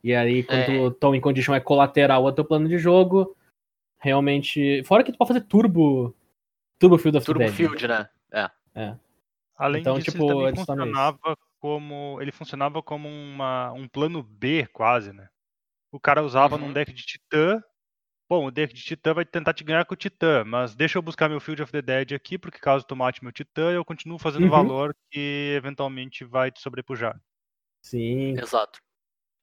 E 0.02 0.14
aí, 0.14 0.42
quando 0.42 0.70
É. 0.70 0.80
o 0.80 0.90
teu 0.90 1.10
win 1.12 1.20
condition 1.20 1.54
é 1.54 1.60
colateral 1.60 2.26
ao 2.26 2.32
teu 2.32 2.44
plano 2.44 2.68
de 2.68 2.76
jogo, 2.78 3.34
realmente. 3.98 4.82
Fora 4.84 5.02
que 5.02 5.12
tu 5.12 5.18
pode 5.18 5.28
fazer 5.28 5.40
turbo. 5.42 6.14
Turbo 6.78 6.98
Field 6.98 7.16
of 7.18 7.24
Turbo 7.26 7.38
the 7.40 7.46
Dead. 7.46 7.54
Field, 7.54 7.88
né? 7.88 8.08
É. 8.76 8.96
Além 9.56 9.80
Então, 9.80 9.94
disso, 9.98 10.10
tipo, 10.10 10.46
ele 10.48 10.56
funcionava 10.56 11.38
como. 11.60 12.18
Ele 12.20 12.32
funcionava 12.32 12.82
como 12.82 13.08
uma, 13.08 13.72
um 13.72 13.86
plano 13.88 14.22
B, 14.22 14.66
quase, 14.72 15.12
né? 15.12 15.28
O 15.92 16.00
cara 16.00 16.22
usava 16.24 16.56
Uhum. 16.56 16.62
num 16.66 16.72
deck 16.72 16.92
de 16.92 17.06
Titã. 17.06 17.62
Bom, 18.28 18.46
o 18.46 18.50
deck 18.50 18.72
de 18.74 18.82
Titã 18.82 19.12
vai 19.14 19.24
tentar 19.24 19.52
te 19.54 19.62
ganhar 19.64 19.84
com 19.84 19.94
o 19.94 19.96
Titã, 19.96 20.44
mas 20.44 20.74
deixa 20.74 20.96
eu 20.98 21.02
buscar 21.02 21.28
meu 21.28 21.40
Field 21.40 21.62
of 21.62 21.70
the 21.72 21.82
Dead 21.82 22.12
aqui, 22.12 22.38
porque 22.38 22.58
caso 22.58 22.84
tu 22.86 22.96
mate 22.96 23.22
meu 23.22 23.32
Titã, 23.32 23.70
eu 23.72 23.84
continuo 23.84 24.18
fazendo 24.18 24.46
Uhum. 24.46 24.48
valor 24.48 24.94
que 25.10 25.54
eventualmente 25.56 26.24
vai 26.24 26.50
te 26.50 26.60
sobrepujar. 26.60 27.20
Sim. 27.82 28.40
Exato. 28.40 28.78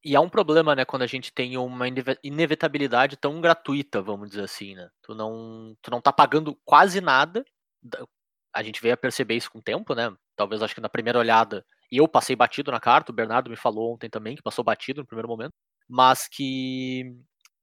E 0.05 0.15
há 0.15 0.21
um 0.21 0.29
problema, 0.29 0.75
né, 0.75 0.85
quando 0.85 1.03
a 1.03 1.07
gente 1.07 1.33
tem 1.33 1.57
uma 1.57 1.85
inevitabilidade 2.23 3.17
tão 3.17 3.41
gratuita, 3.41 4.01
vamos 4.01 4.29
dizer 4.31 4.43
assim, 4.45 4.75
né? 4.75 4.89
Tu 5.03 5.15
não, 5.15 5.75
tu 5.81 5.91
não 5.91 6.01
tá 6.01 6.13
pagando 6.13 6.57
quase 6.65 7.01
nada. 7.01 7.45
Da- 7.83 8.05
A 8.53 8.63
gente 8.63 8.81
veio 8.81 8.95
a 8.95 8.97
perceber 8.97 9.35
isso 9.37 9.51
com 9.51 9.59
o 9.59 9.63
tempo, 9.63 9.95
né? 9.95 10.13
Talvez 10.35 10.61
acho 10.63 10.75
que 10.75 10.81
na 10.81 10.89
primeira 10.89 11.19
olhada 11.19 11.65
eu 11.91 12.07
passei 12.07 12.35
batido 12.35 12.71
na 12.71 12.79
carta, 12.81 13.11
o 13.11 13.15
Bernardo 13.15 13.49
me 13.49 13.57
falou 13.57 13.93
ontem 13.93 14.09
também 14.09 14.35
que 14.35 14.43
passou 14.43 14.63
batido 14.65 15.01
no 15.01 15.07
primeiro 15.07 15.27
momento, 15.29 15.53
mas 15.89 16.27
que 16.27 17.03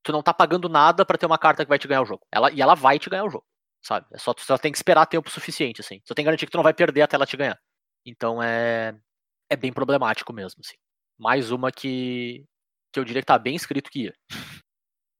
tu 0.02 0.12
não 0.12 0.22
tá 0.22 0.32
pagando 0.32 0.68
nada 0.68 1.04
pra 1.04 1.18
ter 1.18 1.26
uma 1.26 1.38
carta 1.38 1.64
que 1.64 1.68
vai 1.68 1.78
te 1.78 1.88
ganhar 1.88 2.02
o 2.02 2.06
jogo. 2.06 2.22
Ela, 2.32 2.50
e 2.52 2.60
ela 2.60 2.74
vai 2.74 2.98
te 2.98 3.10
ganhar 3.10 3.24
o 3.24 3.30
jogo, 3.30 3.44
sabe? 3.82 4.06
É 4.12 4.18
só 4.18 4.32
tu 4.34 4.42
só 4.42 4.56
tem 4.58 4.72
que 4.72 4.78
esperar 4.78 5.06
tempo 5.06 5.30
suficiente, 5.30 5.80
assim. 5.80 6.00
Só 6.04 6.14
tem 6.14 6.24
que 6.24 6.26
garantir 6.26 6.46
que 6.46 6.52
tu 6.52 6.58
não 6.58 6.64
vai 6.64 6.74
perder 6.74 7.02
até 7.02 7.16
ela 7.16 7.26
te 7.26 7.36
ganhar. 7.36 7.58
Então 8.06 8.42
é 8.42 8.94
é 9.50 9.56
bem 9.56 9.72
problemático 9.72 10.32
mesmo, 10.32 10.60
assim 10.64 10.76
mais 11.18 11.50
uma 11.50 11.72
que, 11.72 12.46
que 12.92 13.00
eu 13.00 13.04
diria 13.04 13.20
que 13.20 13.26
tá 13.26 13.38
bem 13.38 13.56
escrito 13.56 13.90
que 13.90 14.04
ia. 14.04 14.14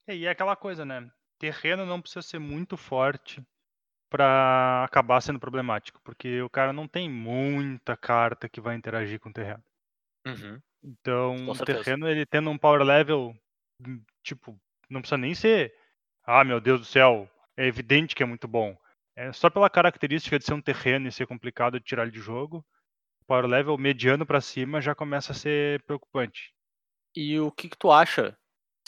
É, 0.07 0.17
E 0.17 0.25
é 0.25 0.31
aquela 0.31 0.55
coisa, 0.55 0.85
né? 0.85 1.11
Terreno 1.39 1.85
não 1.85 2.01
precisa 2.01 2.23
ser 2.23 2.39
muito 2.39 2.77
forte 2.77 3.43
pra 4.11 4.85
acabar 4.85 5.21
sendo 5.21 5.39
problemático, 5.39 6.01
porque 6.03 6.41
o 6.41 6.49
cara 6.49 6.73
não 6.73 6.89
tem 6.89 7.11
muita 7.11 7.97
carta 7.97 8.49
que 8.49 8.61
vai 8.61 8.75
interagir 8.75 9.21
com 9.21 9.29
o 9.29 9.33
terreno. 9.33 9.63
Uhum. 10.27 10.61
Então, 10.83 11.51
o 11.51 11.65
terreno, 11.65 12.09
ele 12.09 12.25
tendo 12.25 12.49
um 12.49 12.57
power 12.57 12.83
level, 12.83 13.37
hum, 13.87 14.03
tipo, 14.23 14.59
não 14.89 15.01
precisa 15.01 15.19
nem 15.19 15.35
ser, 15.35 15.75
ah, 16.25 16.45
meu 16.45 16.61
Deus 16.61 16.81
do 16.81 16.87
céu, 16.87 17.29
é 17.57 17.67
evidente 17.67 18.15
que 18.15 18.23
é 18.23 18.27
muito 18.27 18.47
bom. 18.49 18.77
É 19.17 19.33
só 19.33 19.51
pela 19.51 19.69
característica 19.69 20.39
de 20.39 20.45
ser 20.45 20.55
um 20.55 20.61
terreno 20.61 21.09
e 21.09 21.13
ser 21.13 21.27
complicado 21.27 21.79
de 21.79 21.85
tirar 21.87 22.03
ele 22.03 22.13
de 22.13 22.21
jogo, 22.21 22.65
power 23.27 23.47
level 23.47 23.77
mediano 23.77 24.25
pra 24.25 24.41
cima 24.41 24.81
já 24.81 24.95
começa 24.95 25.33
a 25.33 25.35
ser 25.35 25.83
preocupante. 25.83 26.55
E 27.15 27.39
o 27.41 27.51
que, 27.51 27.69
que 27.69 27.77
tu 27.77 27.91
acha 27.91 28.37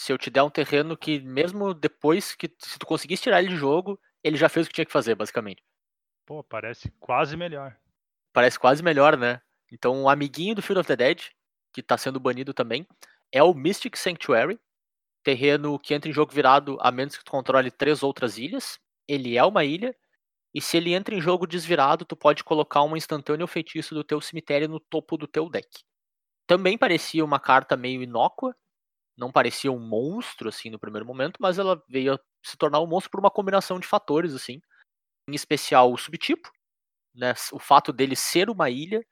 se 0.00 0.12
eu 0.12 0.18
te 0.18 0.30
der 0.30 0.42
um 0.42 0.50
terreno 0.50 0.96
que, 0.96 1.20
mesmo 1.20 1.74
depois 1.74 2.34
que 2.34 2.50
se 2.58 2.78
tu 2.78 2.86
conseguisse 2.86 3.24
tirar 3.24 3.40
ele 3.40 3.50
de 3.50 3.56
jogo, 3.56 4.00
ele 4.24 4.36
já 4.36 4.48
fez 4.48 4.66
o 4.66 4.68
que 4.68 4.74
tinha 4.74 4.86
que 4.86 4.92
fazer, 4.92 5.14
basicamente? 5.14 5.62
Pô, 6.24 6.42
parece 6.42 6.90
quase 6.98 7.36
melhor. 7.36 7.76
Parece 8.32 8.58
quase 8.58 8.82
melhor, 8.82 9.16
né? 9.16 9.42
Então, 9.70 10.02
o 10.02 10.08
amiguinho 10.08 10.54
do 10.54 10.62
Field 10.62 10.80
of 10.80 10.86
the 10.86 10.96
Dead, 10.96 11.20
que 11.72 11.82
tá 11.82 11.98
sendo 11.98 12.18
banido 12.18 12.54
também, 12.54 12.86
é 13.30 13.42
o 13.42 13.52
Mystic 13.52 13.96
Sanctuary, 13.96 14.58
terreno 15.22 15.78
que 15.78 15.94
entra 15.94 16.10
em 16.10 16.12
jogo 16.12 16.32
virado 16.32 16.78
a 16.80 16.90
menos 16.90 17.16
que 17.16 17.24
tu 17.24 17.30
controle 17.30 17.70
três 17.70 18.02
outras 18.02 18.38
ilhas. 18.38 18.78
Ele 19.08 19.36
é 19.36 19.44
uma 19.44 19.64
ilha, 19.64 19.94
e 20.54 20.60
se 20.60 20.76
ele 20.76 20.94
entra 20.94 21.14
em 21.14 21.20
jogo 21.20 21.46
desvirado, 21.46 22.04
tu 22.04 22.16
pode 22.16 22.44
colocar 22.44 22.82
uma 22.82 22.98
instantânea 22.98 23.44
ou 23.44 23.48
feitiço 23.48 23.94
do 23.94 24.04
teu 24.04 24.20
cemitério 24.20 24.68
no 24.68 24.80
topo 24.80 25.16
do 25.16 25.26
teu 25.26 25.48
deck. 25.48 25.68
Também 26.46 26.76
parecia 26.78 27.24
uma 27.24 27.40
carta 27.40 27.76
meio 27.76 28.02
inócua, 28.02 28.54
não 29.16 29.30
parecia 29.30 29.70
um 29.70 29.78
monstro 29.78 30.48
assim 30.48 30.70
no 30.70 30.78
primeiro 30.78 31.06
momento, 31.06 31.38
mas 31.40 31.58
ela 31.58 31.82
veio 31.88 32.14
a 32.14 32.20
se 32.44 32.56
tornar 32.56 32.80
um 32.80 32.86
monstro 32.86 33.10
por 33.10 33.20
uma 33.20 33.30
combinação 33.30 33.78
de 33.78 33.86
fatores 33.86 34.34
assim, 34.34 34.60
em 35.28 35.34
especial 35.34 35.92
o 35.92 35.98
subtipo, 35.98 36.50
né, 37.14 37.34
o 37.52 37.58
fato 37.58 37.92
dele 37.92 38.16
ser 38.16 38.50
uma 38.50 38.70
ilha, 38.70 39.04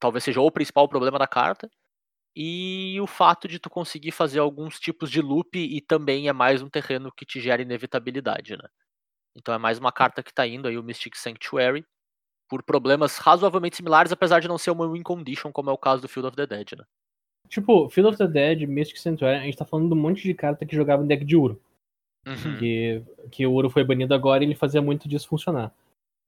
talvez 0.00 0.24
seja 0.24 0.40
o 0.40 0.50
principal 0.50 0.88
problema 0.88 1.18
da 1.18 1.26
carta, 1.26 1.70
e 2.34 2.98
o 3.00 3.06
fato 3.06 3.48
de 3.48 3.58
tu 3.58 3.68
conseguir 3.68 4.12
fazer 4.12 4.38
alguns 4.38 4.78
tipos 4.78 5.10
de 5.10 5.20
loop 5.20 5.58
e 5.58 5.80
também 5.80 6.28
é 6.28 6.32
mais 6.32 6.62
um 6.62 6.68
terreno 6.68 7.12
que 7.12 7.26
te 7.26 7.40
gera 7.40 7.62
inevitabilidade, 7.62 8.56
né? 8.56 8.68
Então 9.36 9.54
é 9.54 9.58
mais 9.58 9.78
uma 9.78 9.92
carta 9.92 10.22
que 10.22 10.32
tá 10.32 10.46
indo 10.46 10.68
aí, 10.68 10.78
o 10.78 10.82
Mystic 10.82 11.16
Sanctuary, 11.16 11.84
por 12.48 12.62
problemas 12.62 13.18
razoavelmente 13.18 13.76
similares, 13.76 14.12
apesar 14.12 14.40
de 14.40 14.48
não 14.48 14.58
ser 14.58 14.70
uma 14.70 14.90
win 14.90 15.02
condition, 15.02 15.52
como 15.52 15.70
é 15.70 15.72
o 15.72 15.78
caso 15.78 16.02
do 16.02 16.08
Field 16.08 16.28
of 16.28 16.36
the 16.36 16.46
Dead, 16.46 16.72
né? 16.76 16.84
Tipo, 17.48 17.88
Field 17.88 18.10
of 18.10 18.18
the 18.18 18.28
Dead, 18.28 18.68
Mystic 18.68 18.98
Sanctuary, 18.98 19.38
a 19.38 19.42
gente 19.42 19.56
tá 19.56 19.64
falando 19.64 19.88
de 19.88 19.94
um 19.94 20.00
monte 20.00 20.22
de 20.22 20.34
carta 20.34 20.64
que 20.64 20.76
jogava 20.76 21.02
em 21.02 21.06
deck 21.06 21.24
de 21.24 21.36
Uro. 21.36 21.60
Uhum. 22.26 22.58
Que, 22.58 23.02
que 23.30 23.46
o 23.46 23.52
Uro 23.52 23.70
foi 23.70 23.82
banido 23.82 24.14
agora 24.14 24.44
e 24.44 24.46
ele 24.46 24.54
fazia 24.54 24.82
muito 24.82 25.08
disso 25.08 25.28
funcionar. 25.28 25.72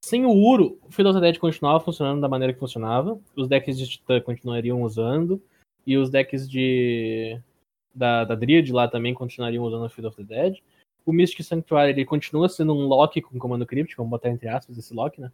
Sem 0.05 0.25
o 0.25 0.33
Uro, 0.33 0.79
o 0.83 0.91
Field 0.91 1.11
of 1.11 1.21
the 1.21 1.27
Dead 1.27 1.39
continuava 1.39 1.79
funcionando 1.85 2.21
da 2.21 2.29
maneira 2.29 2.53
que 2.53 2.59
funcionava. 2.59 3.21
Os 3.37 3.47
decks 3.47 3.79
de 3.79 3.89
Titã 3.89 4.21
continuariam 4.21 4.83
usando. 4.83 5.41
E 5.87 5.97
os 5.97 6.11
decks 6.11 6.49
de. 6.49 7.39
Da, 7.95 8.25
da 8.25 8.35
Dryad 8.35 8.71
lá 8.71 8.89
também 8.89 9.13
continuariam 9.13 9.65
usando 9.65 9.85
o 9.85 9.89
Field 9.89 10.09
of 10.09 10.17
the 10.17 10.23
Dead. 10.23 10.57
O 11.05 11.13
Mystic 11.13 11.45
Sanctuary 11.45 11.91
ele 11.91 12.05
continua 12.05 12.49
sendo 12.49 12.73
um 12.73 12.87
lock 12.87 13.21
com 13.21 13.39
comando 13.39 13.67
crypt, 13.67 13.97
vamos 13.97 14.11
botar 14.11 14.31
entre 14.31 14.49
aspas 14.49 14.79
esse 14.79 14.95
lock, 14.95 15.21
né? 15.21 15.31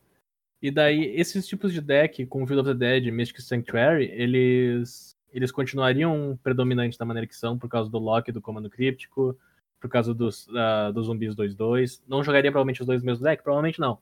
E 0.61 0.71
daí, 0.71 1.05
esses 1.15 1.47
tipos 1.47 1.73
de 1.73 1.81
deck 1.81 2.27
com 2.27 2.47
Field 2.47 2.63
of 2.69 2.71
the 2.71 2.75
Dead 2.75 3.07
e 3.07 3.13
Mystic 3.13 3.41
Sanctuary, 3.43 4.07
eles, 4.13 5.17
eles 5.33 5.53
continuariam 5.53 6.37
predominantes 6.43 6.99
da 6.99 7.05
maneira 7.05 7.29
que 7.29 7.37
são, 7.37 7.57
por 7.57 7.69
causa 7.69 7.89
do 7.89 7.99
lock 7.99 8.33
do 8.33 8.43
comando 8.43 8.69
críptico, 8.69 9.39
por 9.81 9.89
causa 9.89 10.13
dos, 10.13 10.49
uh, 10.49 10.93
dos 10.93 11.07
zumbis 11.07 11.37
2-2. 11.37 12.03
Não 12.09 12.25
jogaria 12.25 12.51
provavelmente 12.51 12.81
os 12.81 12.87
dois 12.87 13.03
no 13.03 13.07
mesmo 13.07 13.23
deck? 13.23 13.43
Provavelmente 13.43 13.79
não. 13.79 13.99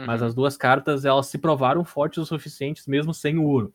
Mas 0.00 0.22
Uhum. 0.22 0.28
as 0.28 0.34
duas 0.34 0.56
cartas, 0.56 1.04
elas 1.04 1.26
se 1.26 1.36
provaram 1.36 1.84
fortes 1.84 2.18
o 2.18 2.24
suficientes, 2.24 2.86
mesmo 2.86 3.12
sem 3.12 3.36
o 3.38 3.44
Uro. 3.46 3.74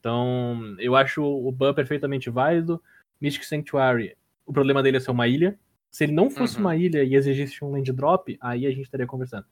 Então, 0.00 0.76
eu 0.78 0.94
acho 0.94 1.22
o 1.22 1.50
ban 1.50 1.74
perfeitamente 1.74 2.30
válido. 2.30 2.82
Mystic 3.20 3.44
Sanctuary, 3.44 4.16
o 4.46 4.52
problema 4.52 4.82
dele 4.82 4.98
é 4.98 5.00
ser 5.00 5.10
uma 5.10 5.26
ilha. 5.26 5.58
Se 5.90 6.04
ele 6.04 6.12
não 6.12 6.30
fosse 6.30 6.56
Uhum. 6.56 6.60
uma 6.62 6.76
ilha 6.76 7.02
e 7.02 7.14
exigisse 7.14 7.64
um 7.64 7.70
land 7.70 7.92
drop, 7.92 8.36
aí 8.40 8.66
a 8.66 8.70
gente 8.70 8.82
estaria 8.82 9.06
conversando. 9.06 9.46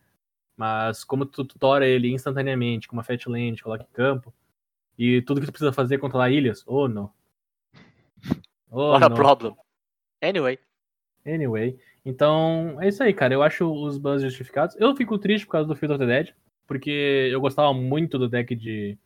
Mas 0.56 1.02
como 1.04 1.26
tu 1.26 1.44
tutora 1.44 1.86
ele 1.86 2.10
instantaneamente, 2.12 2.86
com 2.88 2.96
uma 2.96 3.02
Fat 3.02 3.26
Land, 3.26 3.62
coloca 3.62 3.82
em 3.84 3.94
campo, 3.94 4.32
e 4.98 5.20
tudo 5.22 5.40
que 5.40 5.46
tu 5.46 5.52
precisa 5.52 5.72
fazer 5.72 5.96
é 5.96 5.98
controlar 5.98 6.30
ilhas, 6.30 6.62
oh 6.66 6.88
não. 6.88 7.10
Oh, 8.70 8.92
What 8.92 9.04
a 9.04 9.10
problem. 9.10 9.54
Anyway. 10.22 10.58
Anyway, 11.26 11.78
então 12.04 12.80
é 12.80 12.88
isso 12.88 13.02
aí, 13.02 13.12
cara. 13.12 13.34
Eu 13.34 13.42
acho 13.42 13.70
os 13.70 13.98
bans 13.98 14.22
justificados. 14.22 14.76
Eu 14.78 14.94
fico 14.94 15.18
triste 15.18 15.44
por 15.44 15.52
causa 15.52 15.68
do 15.68 15.74
Field 15.76 15.94
of 15.94 16.04
the 16.04 16.06
Dead, 16.06 16.34
porque 16.66 17.28
eu 17.32 17.40
gostava 17.40 17.72
muito 17.74 18.18
do 18.18 18.28
deck 18.28 18.54
de, 18.54 18.96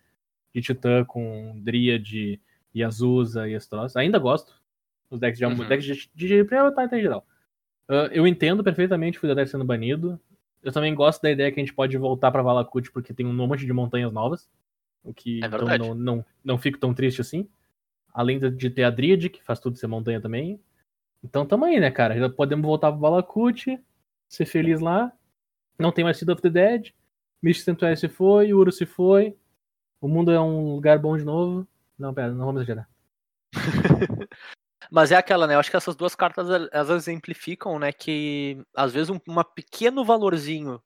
de 0.54 0.60
Titã 0.60 1.04
com 1.04 1.60
Dryad 1.62 2.38
e 2.74 2.84
Azusa 2.84 3.48
e 3.48 3.54
esse 3.54 3.68
troço. 3.68 3.98
Ainda 3.98 4.18
gosto. 4.18 4.54
Os 5.10 5.18
decks 5.18 5.38
de, 5.38 5.44
Uhum. 5.44 5.68
decks 5.68 5.84
de, 5.84 6.10
de 6.14 6.44
Primal 6.44 6.70
Titan 6.70 6.98
em 6.98 7.02
geral. 7.02 7.26
Ah, 7.88 8.08
eu 8.12 8.26
entendo 8.26 8.62
perfeitamente 8.62 9.24
o 9.24 9.34
Dead 9.34 9.46
sendo 9.48 9.64
banido. 9.64 10.18
Eu 10.62 10.70
também 10.72 10.94
gosto 10.94 11.22
da 11.22 11.30
ideia 11.30 11.50
que 11.50 11.58
a 11.58 11.62
gente 11.64 11.74
pode 11.74 11.96
voltar 11.96 12.30
pra 12.30 12.42
Valakut 12.42 12.90
porque 12.92 13.12
tem 13.14 13.26
um 13.26 13.32
monte 13.32 13.66
de 13.66 13.72
montanhas 13.72 14.12
novas. 14.12 14.48
O 15.02 15.12
que 15.14 15.40
É 15.42 15.46
então 15.46 15.78
não, 15.78 15.94
não, 15.94 16.24
não 16.44 16.58
fico 16.58 16.78
tão 16.78 16.92
triste 16.94 17.20
assim. 17.20 17.48
Além 18.12 18.38
de- 18.38 18.50
de 18.50 18.68
ter 18.70 18.84
a 18.84 18.90
Dryad, 18.90 19.28
que 19.30 19.42
faz 19.42 19.58
tudo 19.58 19.76
ser 19.76 19.86
montanha 19.86 20.20
também. 20.20 20.60
Então 21.24 21.46
tamo 21.46 21.64
aí, 21.64 21.80
né, 21.80 21.90
cara? 21.90 22.16
Já 22.18 22.28
podemos 22.28 22.64
voltar 22.66 22.90
pro 22.92 23.00
Valakut, 23.00 23.78
ser 24.28 24.46
feliz 24.46 24.80
lá. 24.80 25.10
Não 25.78 25.90
tem 25.90 26.04
mais 26.04 26.18
Seed 26.18 26.28
of 26.28 26.42
the 26.42 26.50
Dead. 26.50 26.90
Mystic 27.42 27.64
Sanctuary 27.64 27.96
se 27.96 28.08
foi, 28.08 28.52
Uro 28.52 28.70
se 28.70 28.84
foi. 28.84 29.34
O 30.00 30.08
mundo 30.08 30.30
é 30.30 30.40
um 30.40 30.74
lugar 30.74 30.98
bom 30.98 31.16
de 31.16 31.24
novo. 31.24 31.66
Não, 31.98 32.14
pera, 32.14 32.32
não 32.32 32.46
vamos 32.46 32.62
exagerar. 32.62 32.88
Mas 34.90 35.12
é 35.12 35.16
aquela, 35.16 35.46
né? 35.46 35.54
Eu 35.54 35.60
acho 35.60 35.70
que 35.70 35.76
essas 35.76 35.94
duas 35.94 36.14
cartas 36.14 36.48
elas 36.72 36.90
exemplificam, 36.90 37.78
né, 37.78 37.92
que 37.92 38.64
às 38.74 38.92
vezes 38.92 39.10
um 39.10 39.20
uma 39.26 39.44
pequeno 39.44 40.04
valorzinho 40.04 40.82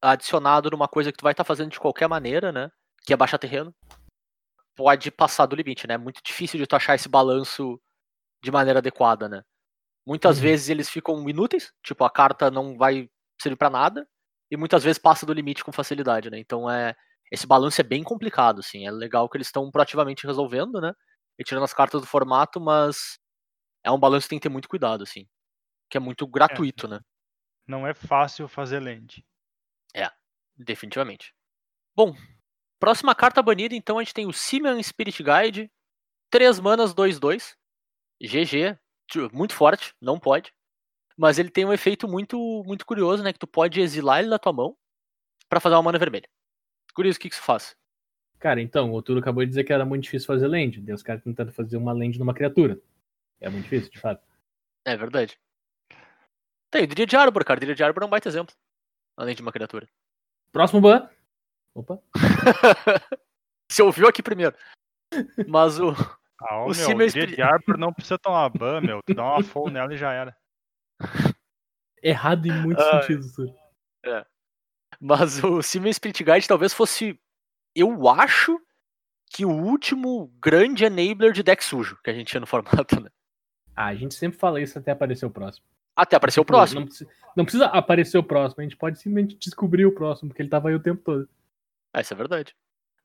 adicionado 0.00 0.70
numa 0.70 0.88
coisa 0.88 1.12
que 1.12 1.18
tu 1.18 1.22
vai 1.22 1.32
estar 1.32 1.44
fazendo 1.44 1.70
de 1.70 1.80
qualquer 1.80 2.08
maneira, 2.08 2.50
né? 2.50 2.70
Que 3.04 3.12
é 3.12 3.16
baixar 3.16 3.38
terreno, 3.38 3.74
pode 4.74 5.10
passar 5.10 5.46
do 5.46 5.56
limite, 5.56 5.86
né? 5.86 5.94
É 5.94 5.98
muito 5.98 6.20
difícil 6.24 6.58
de 6.58 6.66
tu 6.66 6.76
achar 6.76 6.94
esse 6.94 7.08
balanço 7.08 7.80
de 8.42 8.50
maneira 8.50 8.78
adequada, 8.78 9.28
né? 9.28 9.42
Muitas 10.06 10.36
Uhum. 10.36 10.42
vezes 10.44 10.68
eles 10.68 10.88
ficam 10.88 11.28
inúteis, 11.28 11.72
tipo, 11.82 12.04
a 12.04 12.10
carta 12.10 12.50
não 12.50 12.76
vai 12.76 13.08
servir 13.40 13.56
pra 13.56 13.70
nada, 13.70 14.06
e 14.50 14.56
muitas 14.56 14.84
vezes 14.84 14.98
passa 14.98 15.26
do 15.26 15.32
limite 15.32 15.64
com 15.64 15.72
facilidade, 15.72 16.30
né? 16.30 16.38
Então 16.38 16.70
é. 16.70 16.94
Esse 17.30 17.46
balanço 17.46 17.80
é 17.80 17.84
bem 17.84 18.02
complicado, 18.02 18.60
assim. 18.60 18.86
É 18.86 18.90
legal 18.90 19.28
que 19.28 19.36
eles 19.36 19.48
estão 19.48 19.70
proativamente 19.70 20.26
resolvendo, 20.26 20.80
né? 20.80 20.92
E 21.38 21.44
tirando 21.44 21.64
as 21.64 21.74
cartas 21.74 22.00
do 22.00 22.06
formato, 22.06 22.60
mas 22.60 23.18
é 23.84 23.90
um 23.90 23.98
balanço 23.98 24.26
que 24.26 24.30
tem 24.30 24.38
que 24.38 24.44
ter 24.44 24.48
muito 24.48 24.68
cuidado, 24.68 25.02
assim. 25.02 25.26
Que 25.90 25.96
é 25.96 26.00
muito 26.00 26.26
gratuito, 26.26 26.88
né? 26.88 27.00
Não 27.66 27.86
é 27.86 27.94
fácil 27.94 28.48
fazer 28.48 28.80
land. 28.80 29.24
Definitivamente. 30.56 31.34
Bom, 31.94 32.14
próxima 32.80 33.14
carta 33.14 33.42
banida, 33.42 33.74
então, 33.74 33.98
a 33.98 34.02
gente 34.02 34.14
tem 34.14 34.26
o 34.26 34.32
Simeon 34.32 34.82
Spirit 34.82 35.22
Guide. 35.22 35.70
3 36.30 36.58
manas, 36.60 36.94
2-2. 36.94 37.54
GG. 38.22 38.78
Muito 39.32 39.54
forte, 39.54 39.94
não 40.00 40.18
pode. 40.18 40.52
Mas 41.16 41.38
ele 41.38 41.50
tem 41.50 41.64
um 41.64 41.72
efeito 41.72 42.08
muito 42.08 42.36
muito 42.66 42.84
curioso, 42.86 43.22
né? 43.22 43.32
Que 43.32 43.38
tu 43.38 43.46
pode 43.46 43.80
exilar 43.80 44.20
ele 44.20 44.30
da 44.30 44.38
tua 44.38 44.52
mão 44.52 44.76
pra 45.48 45.60
fazer 45.60 45.74
uma 45.76 45.82
mana 45.82 45.98
vermelha. 45.98 46.28
Curioso, 46.96 47.18
o 47.18 47.20
que 47.20 47.28
que 47.28 47.34
isso 47.34 47.44
faz? 47.44 47.76
Cara, 48.38 48.58
então, 48.58 48.90
o 48.90 49.02
Turo 49.02 49.20
acabou 49.20 49.44
de 49.44 49.50
dizer 49.50 49.64
que 49.64 49.72
era 49.72 49.84
muito 49.84 50.04
difícil 50.04 50.26
fazer 50.26 50.48
land. 50.48 50.82
Os 50.90 51.02
caras 51.02 51.22
tentando 51.22 51.52
fazer 51.52 51.76
uma 51.76 51.92
land 51.92 52.18
numa 52.18 52.32
criatura. 52.32 52.80
É 53.38 53.50
muito 53.50 53.64
difícil, 53.64 53.90
de 53.90 54.00
fato. 54.00 54.26
É 54.82 54.96
verdade. 54.96 55.38
Tem 56.70 56.84
o 56.84 56.86
Dria 56.86 57.06
de 57.06 57.14
Arbor, 57.14 57.44
cara. 57.44 57.60
Dria 57.60 57.74
de 57.74 57.84
Arbor 57.84 58.02
é 58.02 58.06
um 58.06 58.08
baita 58.08 58.30
exemplo. 58.30 58.54
Além 59.14 59.34
de 59.34 59.42
uma 59.42 59.52
criatura. 59.52 59.86
Próximo 60.50 60.80
ban. 60.80 61.10
Opa. 61.74 62.00
Você 63.70 63.82
ouviu 63.82 64.08
aqui 64.08 64.22
primeiro. 64.22 64.56
Mas 65.46 65.78
o. 65.78 65.90
Ah, 66.40 66.60
ô, 66.60 66.62
O 66.62 66.66
meu, 66.66 66.74
Siemens 66.74 67.12
dia 67.12 67.26
de 67.26 67.42
Arbor 67.42 67.76
não 67.76 67.92
precisa 67.92 68.18
tomar 68.18 68.48
ban, 68.48 68.80
meu. 68.80 69.00
Tu 69.04 69.12
dá 69.14 69.22
uma 69.22 69.42
full 69.42 69.70
nela 69.70 69.92
e 69.92 69.98
já 69.98 70.12
era. 70.12 70.34
Errado 72.02 72.46
em 72.46 72.52
muitos 72.52 72.84
Ai. 72.88 73.02
sentidos, 73.02 73.34
Turo. 73.34 73.54
Mas 75.00 75.42
o 75.44 75.62
Simeon 75.62 75.92
Spirit 75.92 76.22
Guide 76.24 76.48
talvez 76.48 76.72
fosse. 76.72 77.18
Eu 77.74 78.08
acho 78.08 78.58
que 79.30 79.44
o 79.44 79.50
último 79.50 80.32
grande 80.40 80.84
enabler 80.84 81.32
de 81.32 81.42
deck 81.42 81.62
sujo 81.64 81.98
que 82.02 82.10
a 82.10 82.14
gente 82.14 82.28
tinha 82.28 82.40
no 82.40 82.46
formato, 82.46 83.00
né? 83.00 83.10
Ah, 83.74 83.86
a 83.86 83.94
gente 83.94 84.14
sempre 84.14 84.38
fala 84.38 84.60
isso 84.60 84.78
até 84.78 84.92
aparecer 84.92 85.26
o 85.26 85.30
próximo. 85.30 85.66
Até 85.94 86.16
apareceu 86.16 86.42
o 86.42 86.44
Tipo, 86.44 86.52
próximo. 86.54 86.80
Não 86.80 86.86
precisa, 86.86 87.10
não 87.36 87.44
precisa 87.44 87.66
aparecer 87.66 88.18
o 88.18 88.22
próximo, 88.22 88.60
a 88.60 88.64
gente 88.64 88.76
pode 88.76 88.98
simplesmente 88.98 89.36
descobrir 89.36 89.84
o 89.86 89.92
próximo, 89.94 90.28
porque 90.30 90.40
ele 90.42 90.48
tava 90.48 90.68
aí 90.68 90.74
o 90.74 90.80
tempo 90.80 91.02
todo. 91.02 91.28
É, 91.94 92.00
isso 92.00 92.12
é 92.14 92.16
verdade. 92.16 92.54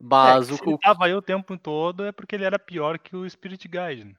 Mas 0.00 0.48
É, 0.48 0.52
o, 0.52 0.56
se 0.56 0.62
ele 0.62 0.74
o- 0.74 0.78
tava 0.78 1.04
aí 1.06 1.14
o 1.14 1.22
tempo 1.22 1.56
todo 1.58 2.04
é 2.04 2.12
porque 2.12 2.34
ele 2.34 2.44
era 2.44 2.58
pior 2.58 2.98
que 2.98 3.14
o 3.16 3.28
Spirit 3.28 3.66
Guide. 3.68 4.04
né? 4.04 4.14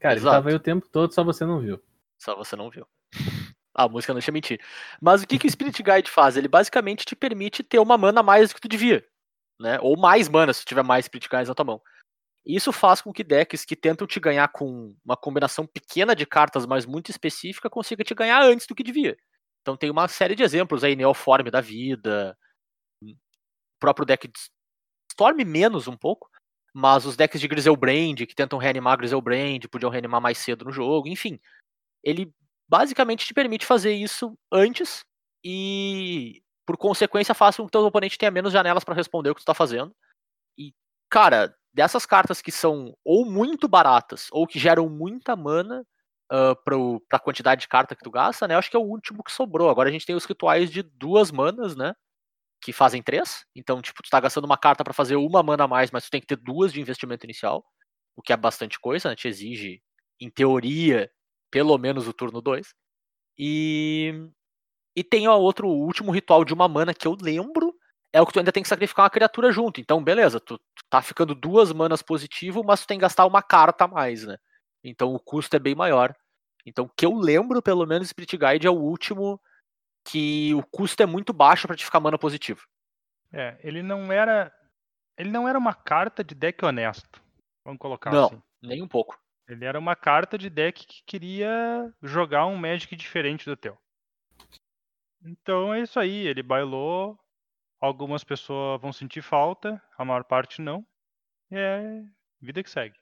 Cara, 0.00 0.14
Exato. 0.14 0.34
ele 0.34 0.36
tava 0.42 0.48
aí 0.50 0.54
o 0.54 0.60
tempo 0.60 0.88
todo, 0.88 1.12
só 1.14 1.22
você 1.22 1.44
não 1.44 1.60
viu. 1.60 1.80
Só 2.18 2.34
você 2.36 2.56
não 2.56 2.70
viu. 2.70 2.86
A 3.74 3.88
música 3.88 4.12
não 4.12 4.18
deixa 4.18 4.30
mentir. 4.30 4.60
Mas 5.00 5.22
o 5.22 5.26
que, 5.26 5.38
que 5.38 5.46
o 5.46 5.50
Spirit 5.50 5.82
Guide 5.82 6.10
faz? 6.10 6.36
Ele 6.36 6.48
basicamente 6.48 7.04
te 7.04 7.16
permite 7.16 7.62
ter 7.62 7.78
uma 7.78 7.98
mana 7.98 8.20
a 8.20 8.22
mais 8.22 8.50
do 8.50 8.54
que 8.54 8.60
tu 8.60 8.68
devia. 8.68 9.04
Né? 9.60 9.78
Ou 9.80 9.96
mais 9.98 10.28
mana 10.28 10.52
se 10.52 10.64
tiver 10.64 10.84
mais 10.84 11.06
Spirit 11.06 11.28
Guides 11.28 11.48
na 11.48 11.54
tua 11.54 11.64
mão. 11.64 11.82
Isso 12.46 12.72
faz 12.72 13.00
com 13.00 13.12
que 13.12 13.24
decks 13.24 13.64
que 13.64 13.74
tentam 13.74 14.06
te 14.06 14.20
ganhar 14.20 14.48
com 14.48 14.94
uma 15.04 15.16
combinação 15.16 15.66
pequena 15.66 16.14
de 16.14 16.26
cartas, 16.26 16.66
mas 16.66 16.84
muito 16.84 17.10
específica, 17.10 17.70
consiga 17.70 18.04
te 18.04 18.14
ganhar 18.14 18.42
antes 18.42 18.66
do 18.66 18.74
que 18.74 18.82
devia. 18.82 19.16
Então 19.62 19.76
tem 19.76 19.90
uma 19.90 20.06
série 20.08 20.34
de 20.34 20.42
exemplos 20.42 20.84
aí, 20.84 20.94
Neoform 20.94 21.50
da 21.50 21.62
vida, 21.62 22.36
o 23.02 23.14
próprio 23.80 24.04
deck 24.04 24.28
de 24.28 24.38
Storm 25.10 25.42
menos 25.46 25.88
um 25.88 25.96
pouco, 25.96 26.28
mas 26.74 27.06
os 27.06 27.16
decks 27.16 27.40
de 27.40 27.48
Griselbrand, 27.48 28.16
que 28.16 28.34
tentam 28.34 28.58
reanimar 28.58 28.98
Griselbrand, 28.98 29.60
podiam 29.70 29.90
reanimar 29.90 30.20
mais 30.20 30.36
cedo 30.36 30.66
no 30.66 30.72
jogo, 30.72 31.08
enfim. 31.08 31.40
Ele 32.02 32.30
basicamente 32.68 33.26
te 33.26 33.34
permite 33.34 33.66
fazer 33.66 33.92
isso 33.92 34.36
antes 34.52 35.04
e, 35.44 36.42
por 36.66 36.76
consequência, 36.76 37.34
faz 37.34 37.56
com 37.56 37.66
que 37.66 37.72
teu 37.72 37.82
oponente 37.82 38.18
tenha 38.18 38.30
menos 38.30 38.52
janelas 38.52 38.84
para 38.84 38.94
responder 38.94 39.30
o 39.30 39.34
que 39.34 39.42
tu 39.42 39.46
tá 39.46 39.54
fazendo. 39.54 39.94
E, 40.58 40.72
cara, 41.10 41.54
dessas 41.72 42.06
cartas 42.06 42.40
que 42.40 42.52
são 42.52 42.96
ou 43.04 43.26
muito 43.26 43.68
baratas 43.68 44.28
ou 44.30 44.46
que 44.46 44.58
geram 44.58 44.88
muita 44.88 45.36
mana 45.36 45.84
uh, 46.32 46.56
pro, 46.64 47.00
pra 47.08 47.18
quantidade 47.18 47.62
de 47.62 47.68
carta 47.68 47.94
que 47.94 48.02
tu 48.02 48.10
gasta, 48.10 48.48
né? 48.48 48.54
Eu 48.54 48.58
acho 48.58 48.70
que 48.70 48.76
é 48.76 48.80
o 48.80 48.84
último 48.84 49.22
que 49.22 49.32
sobrou. 49.32 49.68
Agora 49.68 49.88
a 49.88 49.92
gente 49.92 50.06
tem 50.06 50.14
os 50.14 50.24
rituais 50.24 50.70
de 50.70 50.82
duas 50.82 51.30
manas, 51.30 51.76
né? 51.76 51.94
Que 52.62 52.72
fazem 52.72 53.02
três. 53.02 53.44
Então, 53.54 53.82
tipo, 53.82 54.02
tu 54.02 54.08
tá 54.08 54.20
gastando 54.20 54.44
uma 54.44 54.56
carta 54.56 54.84
para 54.84 54.94
fazer 54.94 55.16
uma 55.16 55.42
mana 55.42 55.64
a 55.64 55.68
mais, 55.68 55.90
mas 55.90 56.04
tu 56.04 56.10
tem 56.10 56.20
que 56.20 56.26
ter 56.26 56.36
duas 56.36 56.72
de 56.72 56.80
investimento 56.80 57.26
inicial. 57.26 57.64
O 58.16 58.22
que 58.22 58.32
é 58.32 58.36
bastante 58.36 58.78
coisa, 58.80 59.10
né? 59.10 59.16
Te 59.16 59.28
exige, 59.28 59.82
em 60.20 60.30
teoria, 60.30 61.10
pelo 61.54 61.78
menos 61.78 62.08
o 62.08 62.12
turno 62.12 62.42
2. 62.42 62.74
E. 63.38 64.28
E 64.96 65.04
tem 65.04 65.28
o 65.28 65.32
outro, 65.32 65.68
o 65.68 65.84
último 65.84 66.10
ritual 66.10 66.44
de 66.44 66.52
uma 66.52 66.66
mana 66.66 66.92
que 66.92 67.06
eu 67.06 67.16
lembro. 67.20 67.72
É 68.12 68.20
o 68.20 68.26
que 68.26 68.32
tu 68.32 68.38
ainda 68.40 68.52
tem 68.52 68.62
que 68.62 68.68
sacrificar 68.68 69.04
uma 69.04 69.10
criatura 69.10 69.50
junto. 69.50 69.80
Então, 69.80 70.02
beleza, 70.02 70.38
tu, 70.40 70.56
tu 70.56 70.84
tá 70.88 71.02
ficando 71.02 71.34
duas 71.34 71.72
manas 71.72 72.00
positivo, 72.00 72.62
mas 72.64 72.80
tu 72.80 72.86
tem 72.86 72.96
que 72.98 73.02
gastar 73.02 73.26
uma 73.26 73.42
carta 73.42 73.84
a 73.84 73.88
mais, 73.88 74.24
né? 74.24 74.36
Então 74.84 75.12
o 75.14 75.18
custo 75.18 75.56
é 75.56 75.58
bem 75.58 75.74
maior. 75.74 76.14
Então, 76.64 76.84
o 76.84 76.88
que 76.88 77.04
eu 77.06 77.12
lembro, 77.14 77.60
pelo 77.60 77.84
menos, 77.86 78.08
Spirit 78.08 78.36
Guide 78.36 78.66
é 78.68 78.70
o 78.70 78.74
último 78.74 79.40
que 80.06 80.54
o 80.54 80.62
custo 80.62 81.02
é 81.02 81.06
muito 81.06 81.32
baixo 81.32 81.66
pra 81.66 81.76
te 81.76 81.84
ficar 81.84 81.98
mana 81.98 82.18
positivo. 82.18 82.62
É, 83.32 83.58
ele 83.62 83.82
não 83.82 84.12
era. 84.12 84.52
Ele 85.18 85.30
não 85.30 85.48
era 85.48 85.58
uma 85.58 85.74
carta 85.74 86.22
de 86.22 86.34
deck 86.34 86.64
honesto. 86.64 87.20
Vamos 87.64 87.78
colocar 87.80 88.12
Não. 88.12 88.26
assim. 88.26 88.42
Nem 88.62 88.82
um 88.82 88.88
pouco. 88.88 89.18
Ele 89.46 89.64
era 89.64 89.78
uma 89.78 89.94
carta 89.94 90.38
de 90.38 90.48
deck 90.48 90.86
que 90.86 91.02
queria 91.04 91.92
jogar 92.02 92.46
um 92.46 92.56
Magic 92.56 92.96
diferente 92.96 93.44
do 93.44 93.56
teu. 93.56 93.76
Então 95.22 95.72
é 95.72 95.80
isso 95.80 95.98
aí, 95.98 96.26
ele 96.26 96.42
bailou. 96.42 97.18
Algumas 97.80 98.24
pessoas 98.24 98.80
vão 98.80 98.92
sentir 98.92 99.20
falta, 99.20 99.82
a 99.98 100.04
maior 100.04 100.24
parte 100.24 100.62
não. 100.62 100.86
E 101.50 101.56
é 101.56 102.02
vida 102.40 102.62
que 102.62 102.70
segue. 102.70 102.98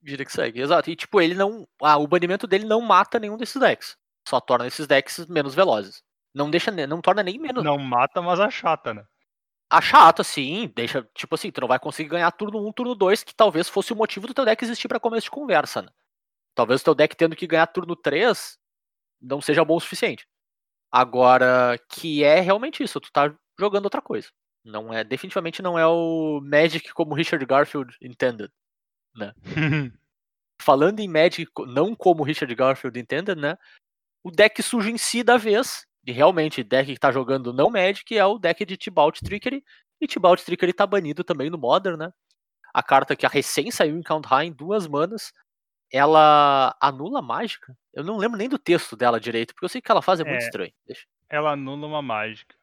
Vida 0.00 0.24
que 0.24 0.32
segue, 0.32 0.60
exato. 0.60 0.90
E 0.90 0.96
tipo, 0.96 1.20
ele 1.20 1.34
não. 1.34 1.66
Ah, 1.82 1.98
o 1.98 2.06
banimento 2.06 2.46
dele 2.46 2.64
não 2.64 2.80
mata 2.80 3.18
nenhum 3.18 3.36
desses 3.36 3.60
decks. 3.60 3.96
Só 4.26 4.40
torna 4.40 4.66
esses 4.66 4.86
decks 4.86 5.26
menos 5.26 5.54
velozes. 5.54 6.02
Não 6.34 6.50
deixa, 6.50 6.70
não 6.86 7.02
torna 7.02 7.22
nem 7.22 7.38
menos. 7.38 7.62
Não 7.62 7.76
mata, 7.76 8.22
mas 8.22 8.40
a 8.40 8.48
chata, 8.48 8.94
né? 8.94 9.04
A 9.72 9.80
chata, 9.80 10.22
sim, 10.22 10.70
deixa, 10.76 11.02
tipo 11.14 11.34
assim, 11.34 11.50
tu 11.50 11.62
não 11.62 11.68
vai 11.68 11.78
conseguir 11.78 12.10
ganhar 12.10 12.30
turno 12.32 12.68
1, 12.68 12.72
turno 12.74 12.94
2, 12.94 13.24
que 13.24 13.34
talvez 13.34 13.70
fosse 13.70 13.90
o 13.90 13.96
motivo 13.96 14.26
do 14.26 14.34
teu 14.34 14.44
deck 14.44 14.62
existir 14.62 14.86
pra 14.86 15.00
começo 15.00 15.24
de 15.24 15.30
conversa, 15.30 15.80
né? 15.80 15.88
Talvez 16.54 16.82
o 16.82 16.84
teu 16.84 16.94
deck 16.94 17.16
tendo 17.16 17.34
que 17.34 17.46
ganhar 17.46 17.66
turno 17.68 17.96
3 17.96 18.58
não 19.18 19.40
seja 19.40 19.64
bom 19.64 19.76
o 19.76 19.80
suficiente. 19.80 20.28
Agora, 20.90 21.78
que 21.88 22.22
é 22.22 22.38
realmente 22.38 22.82
isso, 22.82 23.00
tu 23.00 23.10
tá 23.10 23.34
jogando 23.58 23.84
outra 23.84 24.02
coisa. 24.02 24.28
Não 24.62 24.92
é, 24.92 25.02
definitivamente 25.02 25.62
não 25.62 25.78
é 25.78 25.86
o 25.86 26.42
Magic 26.42 26.92
como 26.92 27.14
Richard 27.14 27.46
Garfield 27.46 27.96
intended. 28.02 28.52
Falando 30.60 31.00
em 31.00 31.08
Magic 31.08 31.50
não 31.66 31.96
como 31.96 32.24
Richard 32.24 32.54
Garfield 32.54 33.00
intended, 33.00 33.40
né? 33.40 33.56
O 34.22 34.30
deck 34.30 34.62
sujo 34.62 34.90
em 34.90 34.98
si 34.98 35.22
da 35.22 35.38
vez, 35.38 35.86
e 36.06 36.12
realmente 36.12 36.62
deck 36.64 36.92
que 36.92 36.98
tá 37.00 37.10
jogando 37.12 37.52
não 37.52 37.70
Magic, 37.70 38.16
é 38.16 38.24
o 38.26 38.38
deck 38.38 38.64
de 38.64 38.76
Tibalt 38.76 39.18
Trickery. 39.20 39.62
E 40.00 40.06
Tibalt 40.06 40.42
Trickery 40.42 40.72
tá 40.72 40.86
banido 40.86 41.22
também 41.22 41.48
no 41.48 41.56
Modern, 41.58 41.96
né? 41.96 42.12
A 42.74 42.82
carta 42.82 43.14
que 43.14 43.24
a 43.26 43.28
recém 43.28 43.70
saiu 43.70 43.96
em 43.96 44.02
Count 44.02 44.26
High 44.26 44.46
em 44.46 44.52
duas 44.52 44.86
manas, 44.88 45.32
ela 45.92 46.74
anula 46.80 47.18
a 47.18 47.22
mágica. 47.22 47.76
Eu 47.92 48.02
não 48.02 48.16
lembro 48.16 48.38
nem 48.38 48.48
do 48.48 48.58
texto 48.58 48.96
dela 48.96 49.20
direito, 49.20 49.54
porque 49.54 49.64
eu 49.64 49.68
sei 49.68 49.80
que 49.80 49.84
o 49.84 49.86
que 49.86 49.92
ela 49.92 50.02
faz 50.02 50.18
é 50.20 50.24
muito 50.24 50.42
É. 50.42 50.44
estranho. 50.46 50.72
Deixa- 50.86 51.06
Ela 51.28 51.52
anula 51.52 51.86
uma 51.86 52.02
mágica. 52.02 52.54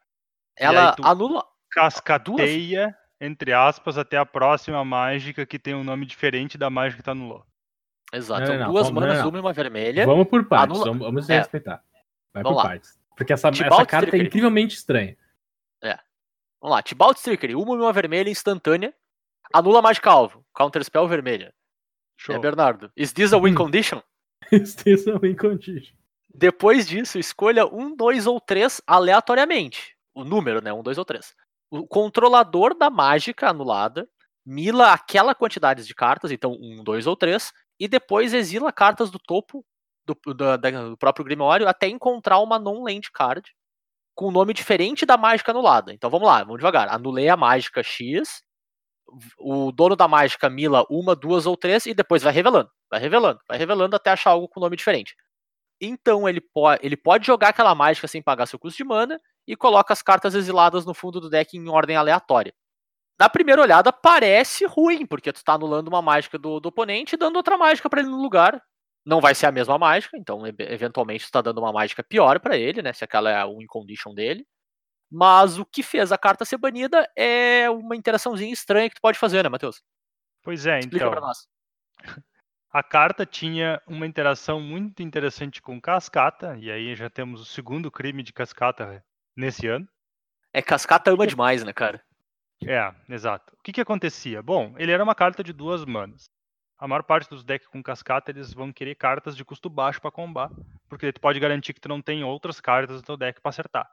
Ela 0.56 0.94
anula. 1.02 1.44
Cascateia, 1.70 2.96
entre 3.20 3.52
aspas, 3.52 3.96
até 3.96 4.16
a 4.16 4.26
próxima 4.26 4.84
mágica 4.84 5.46
que 5.46 5.58
tem 5.58 5.74
um 5.74 5.84
nome 5.84 6.04
diferente 6.04 6.58
da 6.58 6.68
mágica 6.68 6.98
que 6.98 7.04
tu 7.04 7.10
anulou. 7.12 7.46
Exato, 8.12 8.40
Não, 8.40 8.46
são 8.48 8.56
não, 8.56 8.64
não, 8.64 8.72
duas 8.72 8.86
vamos- 8.88 9.00
manas, 9.02 9.16
não, 9.18 9.22
não. 9.24 9.30
uma 9.30 9.38
e 9.38 9.40
uma 9.40 9.52
vermelha. 9.52 10.04
Vamos 10.04 10.26
por 10.28 10.44
partes, 10.46 10.76
Anula- 10.76 10.90
vamos, 10.90 11.06
vamos 11.06 11.30
É. 11.30 11.38
respeitar. 11.38 11.82
Vai 12.34 12.42
Vamos 12.42 12.58
por 12.58 12.62
lá. 12.64 12.70
partes. 12.70 12.98
Porque 13.16 13.32
essa, 13.32 13.48
essa 13.48 13.86
carta 13.86 14.16
é 14.16 14.20
incrivelmente 14.20 14.74
estranha. 14.74 15.16
Vamos 16.60 16.76
lá, 16.76 16.82
Tibalt 16.82 17.18
Trickery, 17.18 17.54
uma 17.54 17.74
e 17.74 17.78
uma 17.78 17.92
vermelha 17.92 18.28
instantânea. 18.28 18.94
Anula 19.52 19.78
a 19.78 19.82
mágica 19.82 20.10
alvo. 20.10 20.44
Counter 20.54 20.84
spell 20.84 21.08
vermelha. 21.08 21.54
Show. 22.18 22.34
É 22.34 22.38
Bernardo. 22.38 22.92
Is 22.94 23.12
this 23.14 23.32
a 23.32 23.38
win 23.38 23.52
Hum. 23.52 23.54
condition? 23.54 24.02
Extensão 24.52 25.18
em 25.22 25.34
condition. 25.34 25.96
Depois 26.32 26.86
disso, 26.86 27.18
escolha 27.18 27.66
um, 27.66 27.96
dois 27.96 28.26
ou 28.26 28.38
três 28.38 28.80
aleatoriamente. 28.86 29.96
O 30.14 30.22
número, 30.22 30.62
né? 30.62 30.70
Um, 30.70 30.82
dois 30.82 30.98
ou 30.98 31.04
três. 31.04 31.34
O 31.70 31.86
controlador 31.86 32.76
da 32.76 32.90
mágica 32.90 33.48
anulada 33.48 34.06
mila 34.44 34.92
aquela 34.92 35.34
quantidade 35.34 35.86
de 35.86 35.94
cartas, 35.94 36.30
então 36.30 36.52
um, 36.60 36.82
dois 36.82 37.06
ou 37.06 37.14
três, 37.16 37.52
e 37.78 37.86
depois 37.86 38.34
exila 38.34 38.72
cartas 38.72 39.10
do 39.10 39.18
topo 39.18 39.64
do, 40.14 40.34
da- 40.34 40.56
do 40.56 40.96
próprio 40.96 41.24
Grimório 41.24 41.68
até 41.68 41.88
encontrar 41.88 42.38
uma 42.40 42.58
non-land 42.58 43.10
card 43.12 43.42
com 44.14 44.28
um 44.28 44.32
nome 44.32 44.52
diferente 44.54 45.06
da 45.06 45.16
mágica 45.16 45.52
anulada. 45.52 45.92
Então 45.92 46.10
vamos 46.10 46.26
lá, 46.28 46.40
vamos 46.44 46.58
devagar. 46.58 46.88
Anulei 46.92 47.28
a 47.28 47.36
mágica 47.36 47.82
X, 47.82 48.42
o 49.38 49.72
dono 49.72 49.96
da 49.96 50.06
mágica 50.08 50.48
mila 50.50 50.84
uma, 50.90 51.16
duas 51.16 51.46
ou 51.46 51.56
três, 51.56 51.86
e 51.86 51.94
depois 51.94 52.22
vai 52.22 52.32
revelando, 52.32 52.70
vai 52.90 53.00
revelando, 53.00 53.40
vai 53.48 53.58
revelando 53.58 53.96
até 53.96 54.10
achar 54.10 54.30
algo 54.30 54.48
com 54.48 54.60
nome 54.60 54.76
diferente. 54.76 55.14
Então 55.80 56.28
ele, 56.28 56.40
po 56.40 56.72
ele 56.82 56.96
pode 56.96 57.26
jogar 57.26 57.48
aquela 57.50 57.74
mágica 57.74 58.06
sem 58.08 58.22
pagar 58.22 58.46
seu 58.46 58.58
custo 58.58 58.76
de 58.78 58.84
mana 58.84 59.18
e 59.46 59.56
coloca 59.56 59.92
as 59.92 60.02
cartas 60.02 60.34
exiladas 60.34 60.84
no 60.84 60.94
fundo 60.94 61.20
do 61.20 61.30
deck 61.30 61.56
em 61.56 61.68
ordem 61.68 61.96
aleatória. 61.96 62.52
Na 63.18 63.28
primeira 63.28 63.62
olhada 63.62 63.92
parece 63.92 64.64
ruim, 64.66 65.06
porque 65.06 65.32
tu 65.32 65.44
tá 65.44 65.54
anulando 65.54 65.88
uma 65.88 66.02
mágica 66.02 66.38
do, 66.38 66.60
do 66.60 66.68
oponente 66.70 67.14
e 67.14 67.18
dando 67.18 67.36
outra 67.36 67.56
mágica 67.58 67.88
pra 67.90 68.00
ele 68.00 68.10
no 68.10 68.20
lugar. 68.22 68.62
Não 69.04 69.20
vai 69.20 69.34
ser 69.34 69.46
a 69.46 69.52
mesma 69.52 69.78
mágica, 69.78 70.16
então 70.16 70.42
eventualmente 70.46 71.26
tu 71.26 71.32
tá 71.32 71.40
dando 71.40 71.58
uma 71.58 71.72
mágica 71.72 72.02
pior 72.02 72.38
pra 72.38 72.56
ele, 72.56 72.82
né? 72.82 72.92
Se 72.92 73.04
aquela 73.04 73.30
é 73.30 73.36
a 73.36 73.46
win 73.46 73.66
condition 73.66 74.14
dele. 74.14 74.46
Mas 75.10 75.58
o 75.58 75.64
que 75.64 75.82
fez 75.82 76.12
a 76.12 76.18
carta 76.18 76.44
ser 76.44 76.58
banida 76.58 77.10
é 77.16 77.68
uma 77.68 77.96
interaçãozinha 77.96 78.52
estranha 78.52 78.88
que 78.88 78.94
tu 78.94 79.00
pode 79.00 79.18
fazer, 79.18 79.42
né, 79.42 79.48
Matheus? 79.48 79.82
Pois 80.42 80.66
é, 80.66 80.78
Explica 80.78 81.06
então. 81.06 81.10
pra 81.10 81.20
nós. 81.20 81.48
A 82.72 82.84
carta 82.84 83.26
tinha 83.26 83.82
uma 83.84 84.06
interação 84.06 84.60
muito 84.60 85.02
interessante 85.02 85.60
com 85.60 85.80
cascata, 85.80 86.56
e 86.56 86.70
aí 86.70 86.94
já 86.94 87.10
temos 87.10 87.40
o 87.40 87.44
segundo 87.44 87.90
crime 87.90 88.22
de 88.22 88.32
cascata 88.32 89.04
nesse 89.36 89.66
ano. 89.66 89.88
É 90.52 90.62
cascata 90.62 91.10
ama 91.10 91.26
demais, 91.26 91.64
né, 91.64 91.72
cara? 91.72 92.00
É, 92.64 92.94
exato. 93.12 93.54
O 93.54 93.62
que 93.64 93.72
que 93.72 93.80
acontecia? 93.80 94.40
Bom, 94.40 94.72
ele 94.78 94.92
era 94.92 95.02
uma 95.02 95.16
carta 95.16 95.42
de 95.42 95.52
duas 95.52 95.84
manas. 95.84 96.30
A 96.80 96.88
maior 96.88 97.02
parte 97.02 97.28
dos 97.28 97.44
decks 97.44 97.68
com 97.68 97.82
cascata, 97.82 98.30
eles 98.30 98.54
vão 98.54 98.72
querer 98.72 98.94
cartas 98.94 99.36
de 99.36 99.44
custo 99.44 99.68
baixo 99.68 100.00
para 100.00 100.10
combar, 100.10 100.50
porque 100.88 101.12
tu 101.12 101.20
pode 101.20 101.38
garantir 101.38 101.74
que 101.74 101.80
tu 101.80 101.90
não 101.90 102.00
tem 102.00 102.24
outras 102.24 102.58
cartas 102.58 102.96
no 102.96 103.02
teu 103.02 103.18
deck 103.18 103.38
para 103.38 103.50
acertar. 103.50 103.92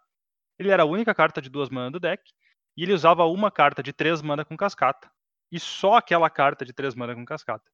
Ele 0.57 0.71
era 0.71 0.83
a 0.83 0.85
única 0.85 1.13
carta 1.13 1.41
de 1.41 1.49
duas 1.49 1.69
manas 1.69 1.91
do 1.91 1.99
deck, 1.99 2.31
e 2.77 2.83
ele 2.83 2.93
usava 2.93 3.25
uma 3.25 3.51
carta 3.51 3.83
de 3.83 3.91
três 3.91 4.21
mana 4.21 4.45
com 4.45 4.55
cascata, 4.55 5.11
e 5.51 5.59
só 5.59 5.95
aquela 5.95 6.29
carta 6.29 6.63
de 6.63 6.71
três 6.71 6.95
mana 6.95 7.13
com 7.13 7.25
cascata, 7.25 7.69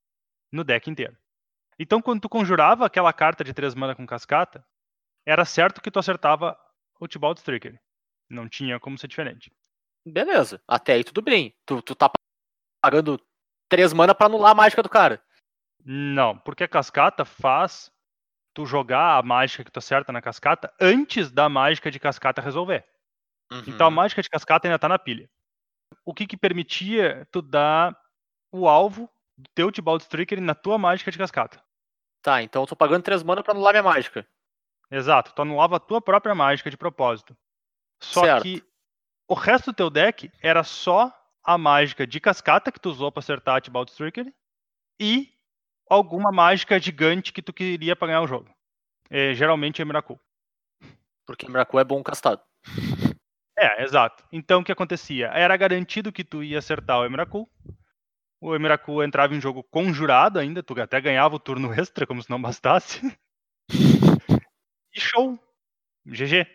no 0.52 0.64
deck 0.64 0.90
inteiro. 0.90 1.16
Então, 1.78 2.02
quando 2.02 2.22
tu 2.22 2.30
conjurava 2.30 2.84
aquela 2.84 3.14
carta 3.14 3.44
de 3.44 3.54
três 3.54 3.76
mana 3.76 3.96
com 3.96 4.08
cascata, 4.08 4.66
era 5.28 5.46
certo 5.46 5.80
que 5.80 5.92
tu 5.92 6.00
acertava 6.00 6.60
o 7.00 7.08
Tibalt 7.08 7.40
Trickery. 7.40 7.80
Não 8.28 8.50
tinha 8.50 8.80
como 8.80 8.98
ser 8.98 9.08
diferente. 9.08 9.52
Beleza. 10.04 10.60
Até 10.68 10.94
aí 10.94 11.04
tudo 11.04 11.22
bem. 11.22 11.56
Tu, 11.66 11.82
tu 11.84 11.96
tá 11.96 12.12
pagando 12.82 13.20
três 13.74 13.92
mana 13.92 14.14
pra 14.14 14.28
anular 14.28 14.52
a 14.52 14.56
mágica 14.56 14.84
do 14.84 14.90
cara. 14.90 15.22
Não, 15.84 16.38
porque 16.38 16.64
a 16.64 16.68
cascata 16.68 17.26
faz 17.26 17.92
tu 18.54 18.66
jogar 18.66 19.18
a 19.18 19.24
mágica 19.24 19.64
que 19.64 19.72
tu 19.72 19.80
acerta 19.80 20.12
na 20.12 20.22
cascata 20.22 20.72
antes 20.80 21.32
da 21.32 21.50
mágica 21.50 21.90
de 21.90 22.00
cascata 22.00 22.40
resolver. 22.42 22.86
Então 23.68 23.88
a 23.88 23.90
Uhum. 23.90 23.96
mágica 23.96 24.22
de 24.22 24.30
cascata 24.30 24.68
ainda 24.68 24.78
tá 24.78 24.88
na 24.88 25.00
pilha. 25.00 25.30
O 26.06 26.14
que 26.14 26.28
que 26.28 26.38
permitia 26.38 27.28
tu 27.32 27.42
dar 27.42 27.98
o 28.52 28.68
alvo 28.68 29.10
do 29.36 29.50
teu 29.56 29.72
Tibalt 29.72 30.04
Trickery 30.06 30.40
na 30.42 30.54
tua 30.54 30.78
mágica 30.78 31.12
de 31.12 31.18
cascata. 31.18 31.60
Tá, 32.22 32.42
então 32.44 32.62
eu 32.64 32.68
tô 32.68 32.76
pagando 32.76 33.04
três 33.04 33.24
mana 33.24 33.42
pra 33.44 33.54
anular 33.54 33.74
minha 33.74 33.84
mágica. 33.84 34.26
Exato, 34.92 35.34
tu 35.34 35.42
anulava 35.42 35.78
a 35.78 35.80
tua 35.80 36.00
própria 36.02 36.36
mágica 36.36 36.70
de 36.70 36.78
propósito. 36.78 37.36
Só 38.02 38.22
Certo. 38.22 38.44
que 38.44 38.64
o 39.28 39.34
resto 39.34 39.72
do 39.72 39.76
teu 39.76 39.90
deck 39.90 40.32
era 40.42 40.64
só 40.64 41.12
a 41.44 41.58
mágica 41.58 42.08
de 42.08 42.20
cascata 42.20 42.72
que 42.72 42.80
tu 42.80 42.90
usou 42.90 43.12
pra 43.12 43.20
acertar 43.20 43.56
a 43.58 43.62
Tibalt 43.62 43.92
Trickery 43.92 44.34
e 45.00 45.30
alguma 45.90 46.32
mágica 46.32 46.80
gigante 46.80 47.34
que 47.34 47.42
tu 47.42 47.54
queria 47.54 47.96
pra 47.96 48.08
ganhar 48.08 48.22
o 48.22 48.28
jogo. 48.28 48.50
É, 49.10 49.34
geralmente 49.34 49.82
é 49.82 49.86
Miracle. 49.86 50.18
Porque 51.26 51.48
Miracle 51.48 51.80
é 51.80 51.84
bom 51.84 52.04
castado. 52.04 52.42
É, 53.58 53.84
exato. 53.84 54.24
Então 54.32 54.62
o 54.62 54.64
que 54.64 54.72
acontecia? 54.72 55.28
Era 55.28 55.56
garantido 55.56 56.12
que 56.12 56.24
tu 56.24 56.44
ia 56.44 56.60
acertar 56.60 57.00
o 57.00 57.06
Emrakul. 57.06 57.50
O 58.42 58.56
Emrakul 58.56 59.04
entrava 59.04 59.36
em 59.36 59.42
jogo 59.42 59.64
conjurado 59.64 60.40
ainda, 60.40 60.64
tu 60.64 60.80
até 60.82 61.00
ganhava 61.02 61.36
o 61.36 61.40
turno 61.40 61.72
extra, 61.80 62.08
como 62.08 62.22
se 62.22 62.30
não 62.30 62.42
bastasse. 62.42 63.02
E 64.96 65.00
show. 65.00 65.40
GG. 66.06 66.46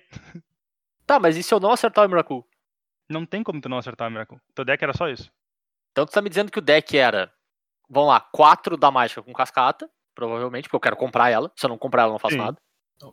Tá, 1.07 1.19
mas 1.19 1.37
e 1.37 1.43
se 1.43 1.53
eu 1.53 1.61
não 1.61 1.73
acertar 1.73 2.07
o 2.07 2.09
Miracle? 2.09 2.45
Não 3.09 3.25
tem 3.25 3.43
como 3.43 3.61
tu 3.61 3.69
não 3.69 3.79
acertar 3.79 4.07
o 4.07 4.11
Emrakul. 4.11 4.41
Teu 4.55 4.65
deck 4.65 4.83
era 4.83 4.93
só 4.97 5.09
isso. 5.09 5.31
Então 5.93 6.05
tu 6.07 6.13
tá 6.13 6.21
me 6.23 6.29
dizendo 6.29 6.53
que 6.53 6.59
o 6.59 6.63
deck 6.63 6.97
era, 6.97 7.33
vamos 7.89 8.11
lá, 8.11 8.21
quatro 8.21 8.77
da 8.77 8.91
mágica 8.91 9.23
com 9.23 9.33
cascata, 9.33 9.91
provavelmente, 10.15 10.65
porque 10.65 10.77
eu 10.77 10.81
quero 10.81 10.97
comprar 10.97 11.31
ela. 11.31 11.51
Se 11.57 11.65
eu 11.67 11.69
não 11.71 11.79
comprar 11.79 12.03
ela, 12.03 12.11
eu 12.11 12.15
não 12.15 12.19
faço 12.19 12.35
Sim. 12.35 12.41
nada. 12.43 12.59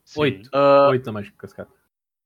Sim. 0.04 0.20
Oito. 0.20 0.50
Ah, 0.54 0.90
Oito 0.90 1.06
na 1.06 1.12
mágica 1.14 1.38
cascata. 1.38 1.72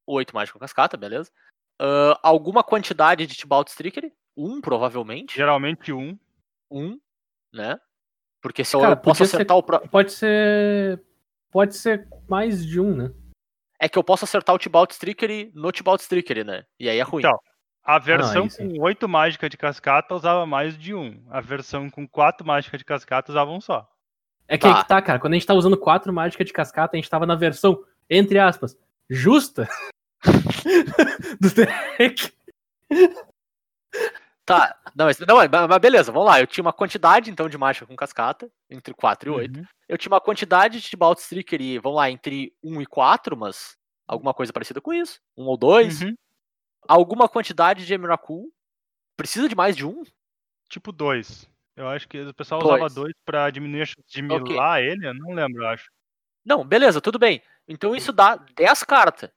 oito 0.07 0.33
mágica 0.33 0.53
com 0.53 0.59
cascata, 0.59 0.97
beleza. 0.97 1.31
Ah, 1.79 2.19
alguma 2.23 2.63
quantidade 2.63 3.25
de 3.27 3.35
Tibalt 3.35 3.69
Trickery? 3.73 4.13
Um, 4.35 4.59
provavelmente. 4.61 5.35
Geralmente 5.35 5.91
um. 5.93 6.17
Um, 6.71 6.99
né? 7.53 7.79
Porque 8.41 8.63
se 8.63 8.75
eu, 8.75 8.79
Cara, 8.79 8.93
eu 8.93 8.97
posso 8.97 9.19
podia 9.19 9.27
ser- 9.27 9.35
acertar 9.37 9.57
o. 9.57 9.63
Pro... 9.63 9.79
Pode 9.89 10.11
ser. 10.13 11.03
Pode 11.51 11.75
ser 11.75 12.07
mais 12.27 12.65
de 12.65 12.79
um, 12.79 12.95
né? 12.95 13.11
É 13.81 13.89
que 13.89 13.97
eu 13.97 14.03
posso 14.03 14.23
acertar 14.23 14.53
o 14.55 14.59
Tibalt 14.59 14.93
Trickery 14.97 15.51
no 15.53 15.71
Tibalt 15.71 16.01
Trickery, 16.05 16.43
né? 16.43 16.65
E 16.79 16.87
aí 16.89 16.97
é 16.99 17.01
ruim. 17.03 17.21
Então. 17.21 17.37
A 17.83 17.97
versão 17.97 18.49
sim. 18.49 18.75
com 18.77 18.83
oito 18.83 19.07
mágica 19.07 19.49
de 19.49 19.57
cascata 19.57 20.13
usava 20.13 20.45
mais 20.45 20.77
de 20.77 20.93
um. 20.93 21.21
A 21.29 21.41
versão 21.41 21.89
com 21.89 22.07
quatro 22.07 22.45
mágica 22.45 22.77
de 22.77 22.85
cascata 22.85 23.31
usava 23.31 23.51
um 23.51 23.61
só. 23.61 23.89
É 24.47 24.57
que 24.57 24.67
aí 24.67 24.73
Tá. 24.73 24.81
que 24.81 24.87
tá, 24.87 25.01
cara. 25.01 25.19
Quando 25.19 25.33
a 25.33 25.35
gente 25.35 25.47
tá 25.47 25.53
usando 25.53 25.77
quatro 25.77 26.11
mágicas 26.11 26.45
de 26.45 26.53
cascata, 26.53 26.95
a 26.95 26.99
gente 26.99 27.09
tava 27.09 27.25
na 27.25 27.35
versão, 27.35 27.83
entre 28.09 28.39
aspas, 28.39 28.77
justa 29.09 29.67
do 31.39 31.49
deck. 31.51 32.33
Tá, 34.45 34.75
não, 34.95 35.05
mas, 35.05 35.19
não, 35.19 35.35
mas 35.35 35.49
mas 35.49 35.77
beleza, 35.77 36.11
vamos 36.11 36.27
lá. 36.27 36.39
Eu 36.41 36.47
tinha 36.47 36.63
uma 36.63 36.73
quantidade, 36.73 37.29
então, 37.29 37.47
de 37.47 37.57
marcha 37.57 37.85
com 37.85 37.95
cascata, 37.95 38.49
entre 38.67 38.93
4 38.95 39.29
e 39.29 39.31
8. 39.31 39.59
Uhum. 39.59 39.65
Eu 39.87 39.97
tinha 39.97 40.11
uma 40.11 40.19
quantidade 40.19 40.81
de 40.81 40.97
Balt 40.97 41.19
Stricker, 41.19 41.61
e, 41.61 41.77
vamos 41.77 41.97
lá, 41.97 42.09
entre 42.09 42.51
1 42.63 42.81
e 42.81 42.85
4, 42.87 43.37
mas 43.37 43.77
alguma 44.07 44.33
coisa 44.33 44.51
parecida 44.51 44.81
com 44.81 44.91
isso. 44.91 45.19
1 45.37 45.45
ou 45.45 45.55
2. 45.55 46.01
Uhum. 46.01 46.15
Alguma 46.87 47.27
quantidade 47.29 47.85
de 47.85 47.93
Emrakul. 47.93 48.51
Precisa 49.17 49.49
de 49.49 49.55
mais 49.55 49.75
de 49.75 49.85
um? 49.85 50.03
Tipo 50.69 50.91
dois. 50.91 51.49
Eu 51.75 51.87
acho 51.87 52.09
que 52.09 52.19
o 52.19 52.33
pessoal 52.33 52.61
Dois. 52.61 52.75
usava 52.75 52.93
dois 52.93 53.13
pra 53.23 53.49
diminuir 53.49 53.83
a 53.83 53.85
chance 53.85 54.07
de 54.09 54.21
milar 54.21 54.81
ele, 54.81 55.07
eu 55.07 55.13
não 55.13 55.33
lembro, 55.33 55.63
eu 55.63 55.67
acho. 55.69 55.89
Não, 56.45 56.65
beleza, 56.65 56.99
tudo 56.99 57.17
bem. 57.17 57.41
Então 57.67 57.95
isso 57.95 58.11
dá 58.11 58.35
10 58.35 58.83
cartas. 58.83 59.31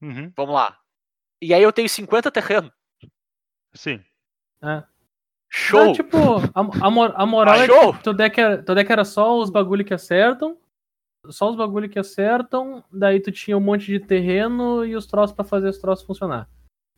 Uhum. 0.00 0.32
Vamos 0.34 0.54
lá. 0.54 0.78
E 1.42 1.52
aí 1.52 1.62
eu 1.62 1.72
tenho 1.72 1.88
50 1.88 2.30
terreno. 2.30 2.72
Sim. 3.74 4.02
É. 4.62 4.82
Show! 5.50 5.84
Não, 5.84 5.92
tipo, 5.92 6.16
a, 6.54 6.60
a, 6.60 7.22
a 7.22 7.26
moral 7.26 7.54
é 7.56 7.66
Show! 7.66 7.92
que 7.94 8.02
teu 8.02 8.14
deck, 8.14 8.40
era, 8.40 8.62
teu 8.62 8.74
deck 8.74 8.90
era 8.90 9.04
só 9.04 9.38
os 9.38 9.50
bagulho 9.50 9.84
que 9.84 9.92
acertam. 9.92 10.58
Só 11.28 11.50
os 11.50 11.56
bagulho 11.56 11.88
que 11.88 11.98
acertam. 11.98 12.82
Daí 12.90 13.20
tu 13.20 13.30
tinha 13.30 13.58
um 13.58 13.60
monte 13.60 13.86
de 13.86 14.00
terreno 14.00 14.86
e 14.86 14.96
os 14.96 15.06
troços 15.06 15.36
pra 15.36 15.44
fazer 15.44 15.68
os 15.68 15.78
troços 15.78 16.06
funcionar. 16.06 16.48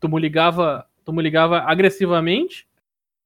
Tu 0.00 0.08
muligava, 0.08 0.88
tu 1.04 1.12
muligava 1.12 1.60
agressivamente. 1.60 2.66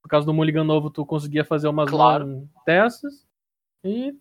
Por 0.03 0.09
causa 0.09 0.25
do 0.27 0.33
Mulligan 0.33 0.65
novo, 0.65 0.89
tu 0.91 1.05
conseguia 1.05 1.45
fazer 1.45 1.69
umas 1.69 1.91
Claro. 1.91 2.27
long 2.27 2.49
dessas. 2.67 3.27
E 3.85 4.15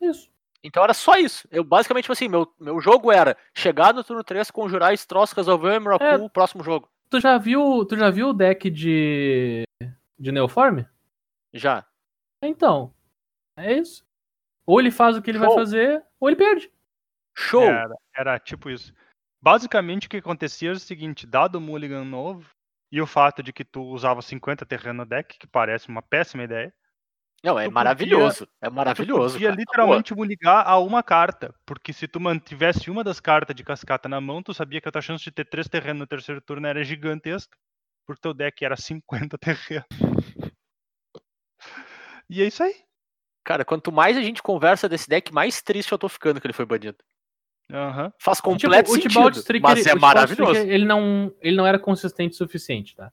isso. 0.00 0.30
Então 0.62 0.82
era 0.82 0.94
só 0.94 1.14
isso. 1.16 1.46
Eu 1.50 1.62
basicamente, 1.62 2.04
tipo 2.04 2.12
assim, 2.12 2.28
meu, 2.28 2.50
meu 2.58 2.80
jogo 2.80 3.12
era 3.12 3.36
chegar 3.54 3.92
no 3.94 4.02
turno 4.04 4.24
3, 4.24 4.50
conjurar 4.50 4.92
esse 4.94 5.06
troço, 5.06 5.34
resolver 5.36 5.68
o 5.68 5.72
Emrakul, 5.74 6.06
É. 6.26 6.28
próximo 6.30 6.62
jogo. 6.64 6.88
Tu 7.10 7.20
já 7.20 7.36
viu, 7.38 7.84
tu 7.84 7.96
já 7.96 8.08
viu 8.10 8.28
o 8.28 8.32
deck 8.34 8.70
de 8.70 9.64
de 10.18 10.30
Neoform? 10.32 10.84
Já. 11.52 11.84
Então, 12.42 12.92
é 13.56 13.74
isso. 13.74 14.04
Ou 14.66 14.78
ele 14.80 14.90
faz 14.90 15.16
o 15.16 15.22
que 15.22 15.30
ele 15.30 15.38
vai 15.38 15.48
Show. 15.48 15.56
fazer, 15.58 16.04
ou 16.20 16.28
ele 16.28 16.36
perde. 16.36 16.70
Show! 17.36 17.62
Era, 17.64 17.94
era 18.14 18.38
tipo 18.38 18.68
isso. 18.70 18.92
Basicamente 19.42 20.06
o 20.06 20.10
que 20.10 20.18
acontecia 20.18 20.70
é 20.70 20.72
o 20.72 20.78
seguinte, 20.78 21.26
dado 21.26 21.56
o 21.56 21.60
Mulligan 21.60 22.04
novo 22.04 22.48
e 22.92 23.00
o 23.00 23.06
fato 23.06 23.42
de 23.42 23.52
que 23.52 23.64
tu 23.64 23.82
usava 23.82 24.20
50 24.20 24.66
terreno 24.66 24.98
no 24.98 25.06
deck, 25.06 25.38
que 25.38 25.46
parece 25.46 25.88
uma 25.88 26.02
péssima 26.02 26.42
ideia, 26.44 26.74
Não, 27.42 27.58
é 27.58 27.66
tu 27.66 27.72
maravilhoso. 27.72 28.46
É 28.60 28.68
tu 28.68 28.74
maravilhoso. 28.74 29.34
podia 29.34 29.48
cara. 29.48 29.60
literalmente 29.60 30.14
ligar 30.14 30.66
a 30.66 30.78
uma 30.78 31.02
carta, 31.02 31.54
porque 31.64 31.92
se 31.92 32.06
tu 32.06 32.20
mantivesse 32.20 32.90
uma 32.90 33.02
das 33.02 33.20
cartas 33.20 33.56
de 33.56 33.64
cascata 33.64 34.08
na 34.08 34.20
mão, 34.20 34.42
tu 34.42 34.52
sabia 34.52 34.80
que 34.80 34.88
a 34.88 34.92
tua 34.92 35.00
chance 35.00 35.24
de 35.24 35.30
ter 35.30 35.46
três 35.46 35.68
terrenos 35.68 36.00
no 36.00 36.06
terceiro 36.06 36.40
turno 36.42 36.66
era 36.66 36.84
gigantesca, 36.84 37.56
porque 38.06 38.20
teu 38.20 38.34
deck 38.34 38.62
era 38.64 38.76
50 38.76 39.38
terrenos. 39.40 39.86
E 42.28 42.42
é 42.42 42.46
isso 42.46 42.62
aí. 42.62 42.74
Cara, 43.44 43.64
quanto 43.64 43.90
mais 43.90 44.16
a 44.16 44.22
gente 44.22 44.42
conversa 44.42 44.88
desse 44.88 45.08
deck, 45.08 45.32
mais 45.32 45.62
triste 45.62 45.92
eu 45.92 45.98
tô 45.98 46.08
ficando 46.08 46.40
que 46.40 46.46
ele 46.46 46.52
foi 46.52 46.66
banido. 46.66 46.98
Aham. 47.72 48.12
Faz 48.18 48.38
Tipo, 48.38 48.50
completo 48.50 48.90
o 48.90 48.94
sentido, 48.94 49.10
Tibalt 49.10 49.34
Stricker, 49.36 49.68
mas 49.70 49.78
é 49.86 49.90
o 49.90 49.94
Tibalt 49.94 50.14
maravilhoso. 50.14 50.52
Stricker, 50.52 50.74
ele 50.74 50.84
não, 50.84 51.32
ele 51.40 51.56
não 51.56 51.66
era 51.66 51.78
consistente 51.78 52.34
o 52.34 52.36
suficiente, 52.36 52.94
tá? 52.96 53.12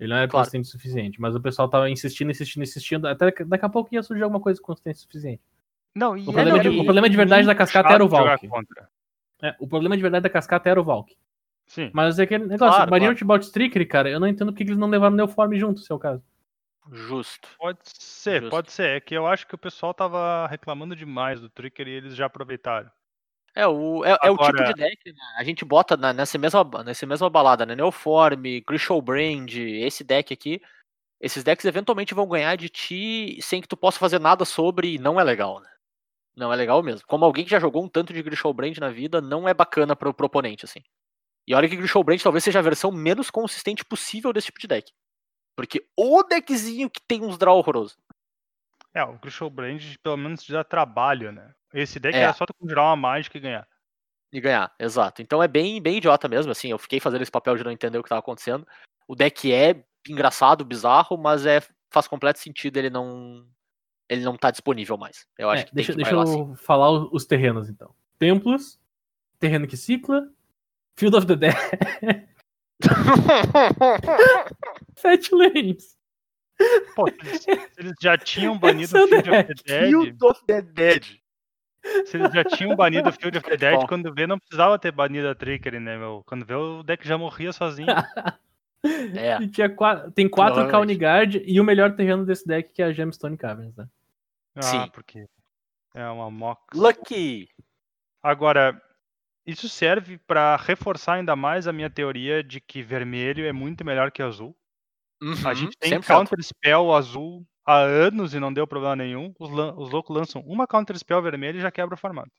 Ele 0.00 0.10
não 0.10 0.16
era 0.16 0.26
Claro. 0.28 0.42
consistente 0.44 0.68
o 0.68 0.70
suficiente, 0.72 1.20
mas 1.20 1.34
o 1.34 1.40
pessoal 1.40 1.68
tava 1.68 1.88
insistindo, 1.90 2.30
insistindo, 2.30 2.62
insistindo, 2.62 3.06
até 3.06 3.26
daqui- 3.44 3.64
a 3.64 3.68
pouco 3.68 3.94
ia 3.94 4.02
surgir 4.02 4.22
alguma 4.22 4.40
coisa 4.40 4.60
consistente 4.60 4.98
o 4.98 5.00
suficiente. 5.02 5.42
Não, 5.94 6.16
e 6.16 6.22
O 6.22 6.24
problema, 6.32 6.50
não, 6.50 6.58
de, 6.58 6.68
e- 6.68 6.80
o 6.80 6.84
problema 6.84 7.08
de 7.10 7.16
verdade 7.16 7.46
da 7.46 7.54
cascata 7.54 7.92
era 7.92 8.04
o 8.04 8.08
Valk. 8.08 8.48
É, 9.42 9.54
o 9.60 9.66
problema 9.68 9.96
de 9.96 10.02
verdade 10.02 10.22
da 10.22 10.30
cascata 10.30 10.68
era 10.70 10.80
o 10.80 10.84
Valk. 10.84 11.14
Sim. 11.66 11.90
Mas 11.92 12.18
é 12.18 12.22
aquele 12.24 12.44
negócio, 12.44 12.74
Claro, 12.74 12.90
Banir 12.90 13.16
claro. 13.18 13.40
o 13.40 13.44
Stricker, 13.44 13.86
cara, 13.88 14.10
eu 14.10 14.18
não 14.20 14.26
entendo 14.26 14.52
porque 14.52 14.64
que 14.64 14.70
eles 14.70 14.78
não 14.78 14.88
levaram 14.88 15.14
o 15.14 15.16
Neoform 15.16 15.54
junto, 15.56 15.80
se 15.80 15.90
é 15.90 15.94
o 15.94 15.98
caso. 15.98 16.22
Justo. 16.90 17.48
Pode 17.58 17.78
ser, 17.84 18.40
Justo. 18.40 18.50
pode 18.50 18.72
ser. 18.72 18.96
É 18.96 19.00
que 19.00 19.14
eu 19.14 19.26
acho 19.26 19.46
que 19.46 19.54
o 19.54 19.58
pessoal 19.58 19.94
tava 19.94 20.46
reclamando 20.48 20.96
demais 20.96 21.40
do 21.40 21.48
Tricker 21.48 21.86
e 21.86 21.92
eles 21.92 22.16
já 22.16 22.26
aproveitaram. 22.26 22.90
É, 23.54 23.66
o, 23.66 24.04
é, 24.04 24.10
é 24.22 24.30
o 24.30 24.36
tipo 24.36 24.44
Agora- 24.44 24.72
de 24.72 24.74
deck, 24.74 25.12
né? 25.12 25.20
A 25.36 25.44
gente 25.44 25.64
bota 25.64 25.96
na- 25.96 26.12
nessa, 26.12 26.38
mesma, 26.38 26.64
nessa 26.84 27.06
mesma 27.06 27.28
balada, 27.28 27.66
né? 27.66 27.74
Neoform, 27.74 28.60
Grishol 28.66 29.02
Brand, 29.02 29.50
esse 29.54 30.02
deck 30.02 30.32
aqui. 30.32 30.60
Esses 31.20 31.44
decks 31.44 31.64
eventualmente 31.64 32.14
vão 32.14 32.26
ganhar 32.26 32.56
de 32.56 32.68
ti 32.68 33.38
sem 33.40 33.60
que 33.60 33.68
tu 33.68 33.76
possa 33.76 33.98
fazer 33.98 34.18
nada 34.18 34.44
sobre 34.44 34.94
e 34.94 34.98
não 34.98 35.20
é 35.20 35.24
legal, 35.24 35.60
né? 35.60 35.68
Não 36.34 36.52
é 36.52 36.56
legal 36.56 36.82
mesmo. 36.82 37.06
Como 37.06 37.24
alguém 37.24 37.44
que 37.44 37.50
já 37.50 37.60
jogou 37.60 37.84
um 37.84 37.88
tanto 37.88 38.12
de 38.12 38.22
Grishol 38.22 38.54
Brand 38.54 38.76
na 38.78 38.88
vida, 38.88 39.20
não 39.20 39.46
é 39.46 39.52
bacana 39.54 39.94
pro, 39.94 40.12
pro 40.14 40.26
oponente, 40.26 40.64
assim. 40.64 40.82
E 41.46 41.54
olha 41.54 41.68
que 41.68 41.76
Grishol 41.76 42.02
Brand 42.02 42.20
talvez 42.22 42.42
seja 42.42 42.58
a 42.58 42.62
versão 42.62 42.90
menos 42.90 43.30
consistente 43.30 43.84
possível 43.84 44.32
desse 44.32 44.46
tipo 44.46 44.58
de 44.60 44.66
deck. 44.66 44.92
Porque 45.54 45.86
o 45.96 46.22
deckzinho 46.22 46.88
que 46.88 47.00
tem 47.06 47.22
uns 47.22 47.36
draw 47.36 47.58
horroroso. 47.58 47.96
É, 48.94 49.04
o 49.04 49.18
Crucial 49.18 49.50
Brand 49.50 49.82
pelo 50.02 50.16
menos 50.16 50.42
te 50.42 50.52
dá 50.52 50.64
trabalho, 50.64 51.30
né? 51.32 51.54
Esse 51.74 51.98
deck 52.00 52.16
É. 52.16 52.22
era 52.22 52.32
só 52.32 52.44
tu 52.46 52.54
conjurar 52.54 52.86
uma 52.86 52.96
mágica 52.96 53.36
e 53.38 53.40
ganhar. 53.40 53.66
E 54.32 54.40
ganhar, 54.40 54.72
exato. 54.78 55.20
Então 55.22 55.42
é 55.42 55.48
bem, 55.48 55.80
bem 55.80 55.98
idiota 55.98 56.26
mesmo, 56.28 56.50
assim. 56.52 56.70
Eu 56.70 56.78
fiquei 56.78 56.98
fazendo 57.00 57.22
esse 57.22 57.30
papel 57.30 57.56
de 57.56 57.64
não 57.64 57.70
entender 57.70 57.98
o 57.98 58.02
que 58.02 58.08
tava 58.08 58.20
acontecendo. 58.20 58.66
O 59.06 59.14
deck 59.14 59.52
é 59.52 59.84
engraçado, 60.08 60.64
bizarro, 60.64 61.16
mas 61.18 61.44
é 61.46 61.60
faz 61.90 62.08
completo 62.08 62.38
sentido 62.38 62.76
ele 62.78 62.88
não 62.90 63.46
ele 64.08 64.22
não 64.22 64.36
tá 64.36 64.50
disponível 64.50 64.96
mais. 64.98 65.26
Eu 65.38 65.48
acho 65.50 65.62
É, 65.62 65.66
que 65.66 65.74
deixa 65.74 65.94
tem 65.94 66.04
que 66.04 66.10
deixa 66.10 66.28
eu 66.28 66.54
falar 66.56 66.90
o- 66.90 67.10
os 67.12 67.24
terrenos, 67.26 67.68
então. 67.68 67.94
Templos, 68.18 68.78
terreno 69.38 69.66
que 69.66 69.76
cicla, 69.76 70.26
Field 70.96 71.16
of 71.16 71.26
the 71.26 71.36
Dead, 71.36 71.54
Fat 74.96 75.28
Lanes. 75.32 75.96
Pô, 76.94 77.08
eles, 77.08 77.46
eles 77.78 77.92
já 78.00 78.16
tinham 78.16 78.56
banido 78.58 78.84
Esse 78.84 78.96
é 78.96 79.04
o 79.04 79.08
Field 79.08 79.30
of 79.30 79.46
the. 79.46 79.54
Dead, 79.54 79.88
Field 79.90 80.18
of 80.24 80.44
the 80.46 80.62
Dead. 80.62 81.04
Se 82.06 82.16
eles 82.16 82.32
já 82.32 82.44
tinham 82.44 82.74
banido 82.76 83.08
o 83.08 83.12
Field 83.12 83.38
of 83.38 83.48
the 83.48 83.56
Dead, 83.56 83.74
Bom. 83.80 83.86
quando 83.86 84.12
vê 84.14 84.26
não 84.26 84.38
precisava 84.38 84.78
ter 84.78 84.92
banido 84.92 85.28
a 85.28 85.34
Trickery, 85.34 85.80
né, 85.80 85.96
meu? 85.98 86.22
Quando 86.26 86.44
vê 86.46 86.54
o 86.54 86.82
deck 86.82 87.06
já 87.06 87.16
morria 87.18 87.52
sozinho. 87.52 87.86
É. 88.84 89.40
E 89.40 89.46
tinha 89.48 89.70
qua- 89.70 90.10
tem 90.10 90.28
quatro 90.28 90.64
Guard 90.66 91.36
e 91.46 91.60
o 91.60 91.64
melhor 91.64 91.94
terreno 91.94 92.26
desse 92.26 92.44
deck 92.44 92.72
que 92.72 92.82
é 92.82 92.86
a 92.86 92.92
Gemstone 92.92 93.36
Caverns, 93.36 93.76
né? 93.76 93.86
Ah, 94.56 94.62
Sim. 94.62 94.90
porque 94.92 95.24
é 95.94 96.04
uma 96.08 96.28
mox. 96.28 96.60
Lucky. 96.74 97.48
Agora, 98.20 98.82
isso 99.46 99.68
serve 99.68 100.18
pra 100.26 100.56
reforçar 100.56 101.14
ainda 101.14 101.36
mais 101.36 101.68
a 101.68 101.72
minha 101.72 101.88
teoria 101.88 102.42
de 102.42 102.60
que 102.60 102.82
vermelho 102.82 103.46
é 103.46 103.52
muito 103.52 103.84
melhor 103.84 104.10
que 104.10 104.20
azul. 104.20 104.56
A 105.22 105.24
Uhum, 105.26 105.54
gente 105.54 105.78
tem 105.78 105.92
100%. 106.00 106.04
Counter 106.04 106.42
Spell 106.42 106.92
azul 106.92 107.46
há 107.64 107.78
anos 107.78 108.34
e 108.34 108.40
não 108.40 108.52
deu 108.52 108.66
problema 108.66 108.96
nenhum. 108.96 109.34
Os, 109.38 109.50
os 109.50 109.90
loucos 109.90 110.14
lançam 110.14 110.42
uma 110.42 110.66
Counter 110.66 110.98
Spell 110.98 111.22
vermelho 111.22 111.58
e 111.58 111.62
já 111.62 111.70
quebra 111.70 111.94
o 111.94 111.98
formato. 111.98 112.30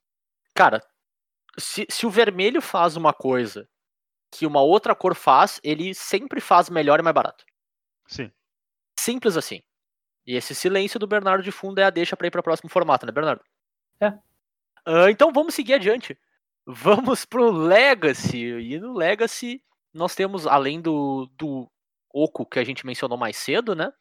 Cara, 0.54 0.82
se, 1.58 1.86
se 1.90 2.06
o 2.06 2.10
vermelho 2.10 2.62
faz 2.62 2.96
uma 2.96 3.14
coisa 3.14 3.68
que 4.32 4.46
uma 4.46 4.62
outra 4.62 4.96
cor 4.96 5.14
faz, 5.16 5.60
ele 5.64 5.94
sempre 5.94 6.42
faz 6.42 6.70
melhor 6.70 7.00
e 7.00 7.04
mais 7.04 7.14
barato. 7.14 7.46
Sim. 8.08 8.32
Simples 9.00 9.38
assim. 9.38 9.62
E 10.26 10.36
esse 10.36 10.56
silêncio 10.56 11.00
do 11.00 11.08
Bernardo 11.08 11.44
de 11.44 11.52
fundo 11.52 11.80
é 11.80 11.84
a 11.84 11.90
deixa 11.90 12.16
pra 12.16 12.28
ir 12.28 12.32
para 12.32 12.40
o 12.40 12.44
próximo 12.44 12.70
formato, 12.70 13.06
né, 13.06 13.12
Bernardo? 13.12 13.44
É. 14.00 14.14
Ah, 14.86 15.12
então 15.12 15.32
vamos 15.32 15.54
seguir 15.54 15.76
adiante. 15.76 16.18
Vamos 16.66 17.26
pro 17.26 17.52
Legacy. 17.52 18.38
E 18.38 18.80
no 18.80 18.94
Legacy 18.94 19.62
nós 19.94 20.16
temos, 20.16 20.48
além 20.48 20.82
do, 20.82 21.30
do 21.38 21.70
Oco 22.10 22.46
que 22.46 22.60
a 22.60 22.64
gente 22.64 22.86
mencionou 22.86 23.18
mais 23.18 23.38
cedo, 23.38 23.76
né? 23.76 23.92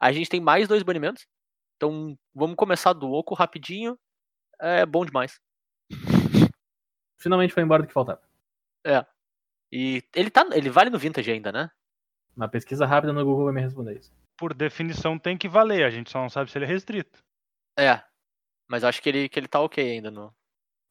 A 0.00 0.12
gente 0.12 0.28
tem 0.28 0.40
mais 0.40 0.68
dois 0.68 0.82
banimentos. 0.82 1.26
Então 1.76 2.16
vamos 2.34 2.56
começar 2.56 2.92
do 2.92 3.10
Oco 3.10 3.34
rapidinho. 3.34 3.98
É 4.60 4.86
bom 4.86 5.04
demais. 5.04 5.40
Finalmente 7.18 7.52
foi 7.52 7.62
embora 7.62 7.82
do 7.82 7.86
que 7.86 7.92
faltava. 7.94 8.22
E 9.74 10.04
ele 10.14 10.30
tá. 10.30 10.46
Ele 10.52 10.70
vale 10.70 10.88
no 10.88 10.98
Vintage 10.98 11.28
ainda, 11.32 11.50
né? 11.50 11.68
Uma 12.36 12.48
pesquisa 12.48 12.86
rápida 12.86 13.12
no 13.12 13.24
Google 13.24 13.46
vai 13.46 13.54
me 13.54 13.60
responder 13.60 13.98
isso. 13.98 14.14
Por 14.36 14.54
definição 14.54 15.18
tem 15.18 15.36
que 15.36 15.48
valer, 15.48 15.84
a 15.84 15.90
gente 15.90 16.10
só 16.10 16.20
não 16.20 16.28
sabe 16.28 16.48
se 16.48 16.56
ele 16.56 16.64
é 16.64 16.68
restrito. 16.68 17.24
É. 17.76 18.00
Mas 18.68 18.84
acho 18.84 19.02
que 19.02 19.08
ele, 19.08 19.28
que 19.28 19.38
ele 19.38 19.48
tá 19.48 19.60
ok 19.60 19.82
ainda 19.84 20.12
no. 20.12 20.32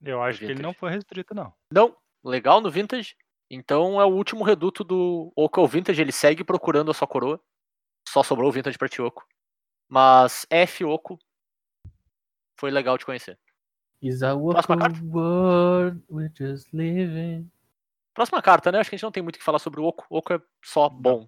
Eu 0.02 0.22
acho 0.22 0.40
que 0.40 0.46
ele 0.46 0.62
não 0.62 0.74
foi 0.74 0.92
restrito, 0.92 1.34
não. 1.34 1.54
Não, 1.72 1.96
legal 2.22 2.60
no 2.60 2.70
Vintage. 2.70 3.16
Então 3.50 4.02
é 4.02 4.06
o 4.06 4.14
último 4.14 4.44
reduto 4.44 4.84
do 4.84 5.32
Oco 5.34 5.62
ao 5.62 5.68
Vintage. 5.68 6.02
Ele 6.02 6.12
segue 6.12 6.44
procurando 6.44 6.92
a 6.92 6.94
sua 6.94 7.08
coroa. 7.08 7.42
Só 8.14 8.22
sobrou 8.22 8.48
o 8.48 8.52
Vintage 8.52 8.78
pra 8.78 8.88
ti, 8.88 9.02
Oco. 9.02 9.28
Mas 9.90 10.46
F 10.48 10.86
Oco. 10.86 11.18
Foi 12.60 12.70
legal 12.70 12.96
te 12.96 13.08
conhecer. 13.08 13.40
Próxima 14.52 14.78
carta. 14.78 15.00
world 15.04 16.04
we're 16.12 16.32
just 16.38 16.72
living. 16.72 17.50
Próxima 18.14 18.40
carta, 18.40 18.72
né? 18.72 18.80
Acho 18.80 18.92
que 18.92 18.96
a 18.96 18.98
gente 18.98 19.04
não 19.04 19.12
tem 19.12 19.24
muito 19.24 19.38
o 19.38 19.40
que 19.40 19.44
falar 19.44 19.58
sobre 19.58 19.80
o 19.80 19.86
Oco. 19.86 20.06
Oco 20.12 20.32
é 20.32 20.40
só 20.64 20.88
bom. 20.90 21.28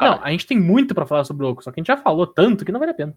Não, 0.00 0.24
a 0.24 0.30
gente 0.32 0.44
tem 0.44 0.58
muito 0.58 0.92
pra 0.92 1.06
falar 1.06 1.22
sobre 1.22 1.46
o 1.46 1.50
Oco, 1.50 1.62
só 1.62 1.70
que 1.70 1.78
a 1.78 1.80
gente 1.80 1.86
já 1.86 1.96
falou 1.96 2.26
tanto 2.26 2.64
que 2.64 2.72
não 2.72 2.80
vale 2.80 2.90
a 2.90 2.94
pena. 2.94 3.16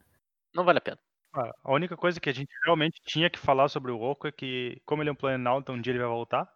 Não 0.53 0.63
vale 0.63 0.78
a 0.78 0.82
pena. 0.82 0.99
Ah, 1.34 1.51
A 1.63 1.74
única 1.74 1.97
coisa 1.97 2.20
que 2.20 2.30
a 2.30 2.34
gente 2.34 2.51
realmente 2.63 3.01
tinha 3.03 3.32
que 3.32 3.39
falar 3.39 3.68
sobre 3.68 3.91
o 3.91 3.99
Oco 3.99 4.28
é 4.28 4.32
que, 4.32 4.80
como 4.86 5.01
ele 5.01 5.09
é 5.09 5.11
um 5.11 5.15
Planalto, 5.15 5.72
um 5.72 5.82
dia 5.82 5.91
ele 5.91 5.99
vai 5.99 6.07
voltar. 6.07 6.47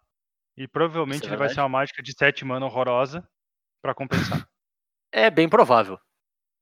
E 0.55 0.67
provavelmente 0.67 1.23
é 1.23 1.29
ele 1.29 1.37
vai 1.37 1.49
ser 1.49 1.61
uma 1.61 1.69
mágica 1.69 2.03
de 2.03 2.13
7 2.15 2.45
mana 2.45 2.67
horrorosa 2.67 3.27
pra 3.81 3.95
compensar. 3.95 4.47
É 5.11 5.27
bem 5.31 5.49
provável. 5.49 5.99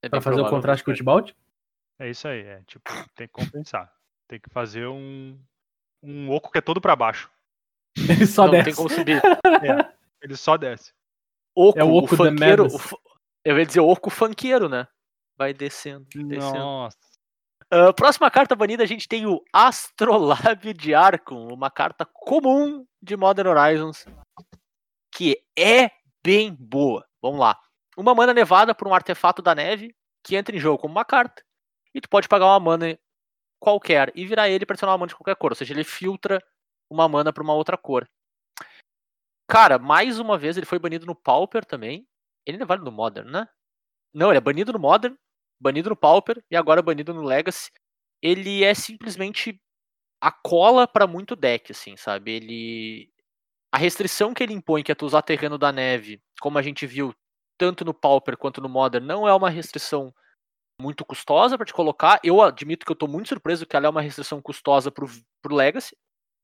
É 0.01 0.09
Pra 0.09 0.19
bem 0.19 0.23
fazer 0.23 0.41
o 0.41 0.49
contraste 0.49 0.83
com 0.83 0.91
o 0.91 0.93
Tibalt? 0.93 1.31
É 1.99 2.09
isso 2.09 2.27
aí, 2.27 2.41
é 2.41 2.61
tipo, 2.63 2.89
tem 3.15 3.27
que 3.27 3.33
compensar. 3.33 3.93
Tem 4.27 4.39
que 4.39 4.49
fazer 4.49 4.87
um 4.87 5.37
um 6.01 6.31
oco 6.31 6.51
que 6.51 6.57
é 6.57 6.61
todo 6.61 6.79
pra 6.79 6.95
baixo. 6.95 7.29
Ele 7.97 8.25
só 8.25 8.45
não 8.45 8.51
desce. 8.51 8.65
tem 8.65 8.75
como 8.75 8.89
subir. 8.89 9.21
Ele 10.21 10.35
só 10.35 10.57
desce. 10.57 10.93
Oco, 11.55 11.77
É 11.77 11.83
o 11.83 11.89
o 11.89 11.97
Oco 11.97 12.09
the 12.09 12.15
funkeiro. 12.15 12.67
O 12.67 12.99
Eu 13.43 13.57
ia 13.57 13.65
dizer 13.65 13.79
oco 13.81 14.09
funkeiro, 14.09 14.69
né? 14.69 14.87
Vai 15.37 15.53
descendo, 15.53 16.05
descendo. 16.13 16.57
Nossa. 16.57 16.97
Ah, 17.71 17.93
próxima 17.93 18.31
carta 18.31 18.55
banida, 18.55 18.83
a 18.83 18.87
gente 18.87 19.07
tem 19.07 19.27
o 19.27 19.43
Astrolábio 19.53 20.73
de 20.73 20.95
Arkham, 20.95 21.47
uma 21.47 21.69
carta 21.69 22.05
comum 22.05 22.85
de 23.01 23.15
Modern 23.15 23.49
Horizons, 23.49 24.05
que 25.13 25.41
é 25.57 25.91
bem 26.23 26.53
boa. 26.53 27.05
Vamos 27.21 27.39
lá. 27.39 27.59
Uma 27.99 28.15
mana 28.15 28.33
nevada 28.33 28.73
por 28.73 28.87
um 28.87 28.93
artefato 28.93 29.41
da 29.41 29.53
neve, 29.53 29.93
que 30.23 30.37
entra 30.37 30.55
em 30.55 30.59
jogo 30.59 30.77
como 30.77 30.93
uma 30.93 31.03
carta, 31.03 31.43
e 31.93 31.99
tu 31.99 32.07
pode 32.07 32.29
pagar 32.29 32.45
uma 32.45 32.59
mana 32.59 32.97
qualquer 33.59 34.09
e 34.15 34.25
virar 34.25 34.47
ele 34.47 34.65
para 34.65 34.73
adicionar 34.73 34.93
uma 34.93 34.99
mana 34.99 35.09
de 35.09 35.15
qualquer 35.15 35.35
cor, 35.35 35.51
ou 35.51 35.55
seja, 35.55 35.73
ele 35.73 35.83
filtra 35.83 36.41
uma 36.89 37.09
mana 37.09 37.33
para 37.33 37.43
uma 37.43 37.53
outra 37.53 37.77
cor. 37.77 38.09
Cara, 39.49 39.77
mais 39.77 40.17
uma 40.17 40.37
vez 40.37 40.55
ele 40.55 40.65
foi 40.65 40.79
banido 40.79 41.05
no 41.05 41.13
Pauper 41.13 41.65
também. 41.65 42.07
Ele 42.45 42.55
ainda 42.55 42.65
vale 42.65 42.83
no 42.83 42.91
Modern, 42.91 43.29
né? 43.29 43.49
Não, 44.13 44.29
ele 44.29 44.37
é 44.37 44.41
banido 44.41 44.71
no 44.71 44.79
Modern, 44.79 45.15
banido 45.59 45.89
no 45.89 45.95
Pauper 45.95 46.41
e 46.49 46.55
agora 46.55 46.81
banido 46.81 47.13
no 47.13 47.23
Legacy. 47.23 47.69
Ele 48.21 48.63
é 48.63 48.73
simplesmente 48.73 49.59
a 50.21 50.31
cola 50.31 50.87
para 50.87 51.05
muito 51.05 51.35
deck, 51.35 51.71
assim, 51.71 51.97
sabe? 51.97 52.31
Ele 52.31 53.11
a 53.73 53.77
restrição 53.77 54.33
que 54.33 54.41
ele 54.41 54.53
impõe, 54.53 54.83
que 54.83 54.91
é 54.91 54.95
tu 54.95 55.05
usar 55.05 55.21
terreno 55.21 55.57
da 55.57 55.71
neve, 55.71 56.21
como 56.39 56.57
a 56.57 56.61
gente 56.61 56.87
viu 56.87 57.13
tanto 57.59 57.83
no 57.83 57.93
Pauper 57.93 58.37
quanto 58.37 58.61
no 58.61 58.69
Modern, 58.69 59.05
não 59.05 59.27
é 59.27 59.33
uma 59.35 59.49
restrição 59.49 60.15
muito 60.81 61.03
custosa 61.03 61.57
para 61.57 61.65
te 61.65 61.73
colocar. 61.73 62.19
Eu 62.23 62.41
admito 62.41 62.85
que 62.85 62.91
eu 62.91 62.95
tô 62.95 63.05
muito 63.05 63.27
surpreso 63.27 63.65
que 63.65 63.75
ela 63.75 63.85
é 63.85 63.89
uma 63.89 64.01
restrição 64.01 64.41
custosa 64.41 64.89
pro, 64.89 65.07
pro 65.41 65.53
Legacy, 65.53 65.95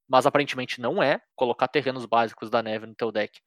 mas 0.07 0.26
aparentemente 0.26 0.82
não 0.82 1.01
é. 1.01 1.22
Colocar 1.34 1.70
terrenos 1.70 2.05
básicos 2.05 2.49
da 2.49 2.61
neve 2.61 2.86
no 2.86 2.93
teu 2.93 3.13
deck 3.13 3.39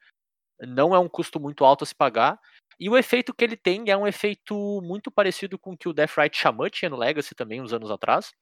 não 0.61 0.95
é 0.95 0.99
um 0.99 1.09
custo 1.09 1.39
muito 1.39 1.63
alto 1.65 1.85
a 1.85 1.87
se 1.87 1.95
pagar. 1.95 2.41
E 2.81 2.89
o 2.89 2.97
efeito 2.97 3.35
que 3.35 3.45
ele 3.45 3.57
tem 3.57 3.91
é 3.91 3.97
um 3.97 4.07
efeito 4.07 4.81
muito 4.83 5.11
parecido 5.11 5.59
com 5.59 5.73
o 5.73 5.77
que 5.77 5.89
o 5.89 5.93
Deathrite 5.93 6.39
Shaman 6.39 6.71
tinha 6.71 6.89
no 6.89 6.97
Legacy 6.97 7.35
também, 7.35 7.61
uns 7.61 7.73
anos 7.73 7.91
atrás, 7.91 8.33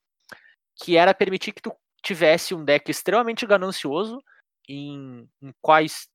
que 0.77 0.97
era 0.97 1.13
permitir 1.13 1.53
que 1.53 1.63
tu 1.63 1.75
tivesse 2.03 2.55
um 2.55 2.65
deck 2.65 2.89
extremamente 2.89 3.45
ganancioso 3.45 4.23
em, 4.69 5.29
em 5.43 5.53
quais 5.61 6.09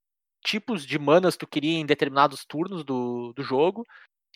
tipos 0.44 0.86
de 0.86 0.98
manas 1.00 1.38
tu 1.38 1.48
queria 1.48 1.80
em 1.80 1.86
determinados 1.86 2.46
turnos 2.46 2.84
do, 2.84 3.34
do 3.34 3.44
jogo, 3.44 3.86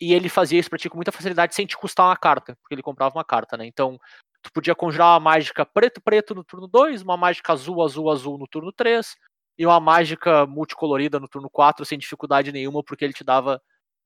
e 0.00 0.12
ele 0.12 0.28
fazia 0.28 0.58
isso 0.58 0.68
pra 0.70 0.78
ti 0.78 0.88
com 0.90 0.96
muita 0.96 1.12
facilidade 1.12 1.54
sem 1.54 1.66
te 1.66 1.76
custar 1.76 2.06
uma 2.06 2.16
carta, 2.16 2.56
porque 2.60 2.74
ele 2.74 2.82
comprava 2.82 3.14
uma 3.16 3.24
carta, 3.24 3.56
né? 3.56 3.66
Então, 3.66 3.98
tu 4.42 4.52
podia 4.52 4.74
conjurar 4.74 5.14
uma 5.14 5.20
mágica 5.20 5.64
preto-preto 5.64 6.34
no 6.34 6.44
turno 6.44 6.66
2, 6.68 7.02
uma 7.02 7.16
mágica 7.16 7.52
azul-azul-azul 7.52 8.38
no 8.38 8.46
turno 8.46 8.72
3, 8.72 9.16
e 9.58 9.66
uma 9.66 9.80
mágica 9.80 10.46
multicolorida 10.46 11.18
no 11.18 11.28
turno 11.28 11.48
4 11.50 11.84
sem 11.84 11.98
dificuldade 11.98 12.52
nenhuma, 12.52 12.82
porque 12.84 13.04
ele 13.04 13.14
te 13.14 13.24
dava 13.24 13.60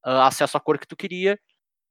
uh, 0.07 0.11
acesso 0.23 0.57
à 0.57 0.61
cor 0.61 0.79
que 0.79 0.87
tu 0.87 0.97
queria, 0.97 1.39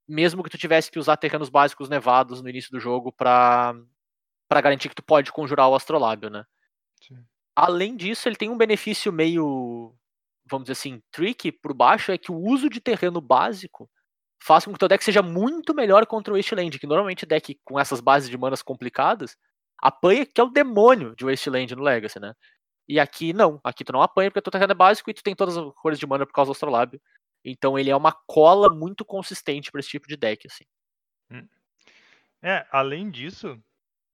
mesmo 0.08 0.44
que 0.44 0.50
tu 0.50 0.58
tivesse 0.58 0.90
que 0.90 1.00
usar 1.00 1.18
terrenos 1.18 1.50
básicos 1.50 1.90
nevados 1.90 2.42
no 2.42 2.50
início 2.50 2.72
do 2.72 2.80
jogo 2.80 3.12
para 3.12 3.76
garantir 4.64 4.90
que 4.90 4.96
tu 4.96 5.04
pode 5.04 5.32
conjurar 5.32 5.70
o 5.70 5.76
astrolábio, 5.76 6.30
né? 6.30 6.46
Além 7.62 7.98
disso, 7.98 8.30
ele 8.30 8.38
tem 8.38 8.50
um 8.50 8.58
benefício 8.58 9.12
meio, 9.12 9.94
vamos 10.50 10.64
dizer 10.64 10.80
assim, 10.80 11.02
tricky 11.12 11.52
por 11.52 11.74
baixo, 11.74 12.10
é 12.10 12.18
que 12.18 12.32
o 12.32 12.38
uso 12.38 12.70
de 12.70 12.80
terreno 12.80 13.20
básico 13.20 13.90
faz 14.42 14.64
com 14.64 14.72
que 14.72 14.76
o 14.76 14.80
teu 14.80 14.88
deck 14.88 15.04
seja 15.04 15.22
muito 15.22 15.76
melhor 15.76 16.06
contra 16.06 16.34
o 16.34 16.38
Wasteland, 16.38 16.80
que 16.80 16.88
normalmente 16.88 17.26
deck 17.26 17.60
com 17.66 17.78
essas 17.78 18.00
bases 18.00 18.30
de 18.30 18.38
manas 18.38 18.62
complicadas 18.62 19.36
apanha 19.78 20.26
que 20.26 20.40
é 20.40 20.44
o 20.44 20.50
demônio 20.50 21.14
de 21.18 21.26
Wasteland 21.26 21.76
no 21.76 21.84
Legacy, 21.84 22.18
né? 22.18 22.34
E 22.88 22.98
aqui 22.98 23.34
não, 23.34 23.60
aqui 23.62 23.84
tu 23.84 23.92
não 23.92 24.02
apanha 24.02 24.32
porque 24.32 24.42
teu 24.42 24.52
terreno 24.52 24.72
é 24.72 24.76
básico 24.76 25.10
e 25.10 25.14
tu 25.14 25.22
tem 25.22 25.36
todas 25.36 25.58
as 25.58 25.74
cores 25.76 26.00
de 26.00 26.08
mana 26.08 26.26
por 26.26 26.32
causa 26.32 26.50
do 26.50 26.54
astrolábio. 26.54 27.02
Então 27.44 27.78
ele 27.78 27.90
é 27.90 27.96
uma 27.96 28.14
cola 28.26 28.74
muito 28.74 29.04
consistente 29.04 29.70
para 29.70 29.82
esse 29.82 29.90
tipo 29.90 30.08
de 30.08 30.16
deck, 30.16 30.48
assim. 30.48 30.64
É, 32.42 32.66
além 32.72 33.12
disso, 33.12 33.62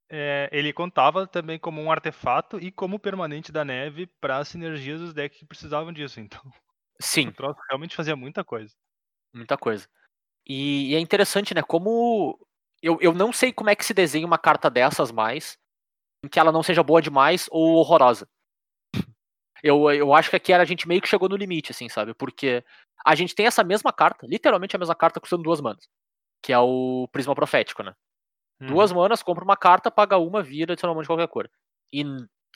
é, 0.09 0.49
ele 0.51 0.71
contava 0.71 1.25
também 1.25 1.57
como 1.57 1.81
um 1.81 1.91
artefato 1.91 2.59
e 2.59 2.71
como 2.71 2.99
permanente 2.99 3.51
da 3.51 3.65
neve 3.65 4.07
para 4.19 4.37
as 4.37 4.47
sinergias 4.47 4.99
dos 4.99 5.13
decks 5.13 5.39
que 5.39 5.45
precisavam 5.45 5.91
disso. 5.91 6.19
Então, 6.25 6.41
Sim, 7.01 7.27
o 7.27 7.33
troço 7.33 7.59
realmente 7.69 7.95
fazia 7.95 8.15
muita 8.15 8.43
coisa. 8.43 8.73
muita 9.33 9.57
coisa. 9.57 9.85
E, 10.47 10.91
e 10.91 10.95
é 10.95 10.99
interessante, 10.99 11.53
né? 11.53 11.61
Como 11.61 12.39
eu, 12.81 12.97
eu 13.01 13.13
não 13.13 13.33
sei 13.33 13.51
como 13.51 13.69
é 13.69 13.75
que 13.75 13.83
se 13.85 13.93
desenha 13.93 14.25
uma 14.25 14.37
carta 14.37 14.69
dessas 14.69 15.11
mais, 15.11 15.57
em 16.23 16.29
que 16.29 16.39
ela 16.39 16.51
não 16.51 16.63
seja 16.63 16.83
boa 16.83 17.01
demais 17.01 17.47
ou 17.51 17.75
horrorosa. 17.75 18.27
Eu, 19.63 19.89
eu 19.91 20.13
acho 20.13 20.29
que 20.29 20.35
aqui 20.35 20.53
a 20.53 20.63
gente 20.63 20.87
meio 20.87 21.01
que 21.01 21.07
chegou 21.07 21.27
no 21.27 21.35
limite, 21.35 21.71
assim, 21.71 21.89
sabe? 21.89 22.13
Porque 22.13 22.63
a 23.03 23.15
gente 23.15 23.33
tem 23.33 23.47
essa 23.47 23.63
mesma 23.63 23.91
carta, 23.91 24.27
literalmente 24.27 24.75
a 24.75 24.79
mesma 24.79 24.95
carta 24.95 25.19
custando 25.19 25.43
duas 25.43 25.59
manas, 25.59 25.89
que 26.41 26.53
é 26.53 26.59
o 26.59 27.07
Prisma 27.11 27.33
Profético, 27.33 27.81
né? 27.81 27.93
Duas 28.59 28.91
manas, 28.91 29.21
compra 29.21 29.43
uma 29.43 29.57
carta, 29.57 29.91
paga 29.91 30.17
uma, 30.17 30.41
vira, 30.41 30.73
adiciona 30.73 30.93
uma 30.93 31.01
de 31.01 31.07
qualquer 31.07 31.27
cor. 31.27 31.49
E 31.93 32.03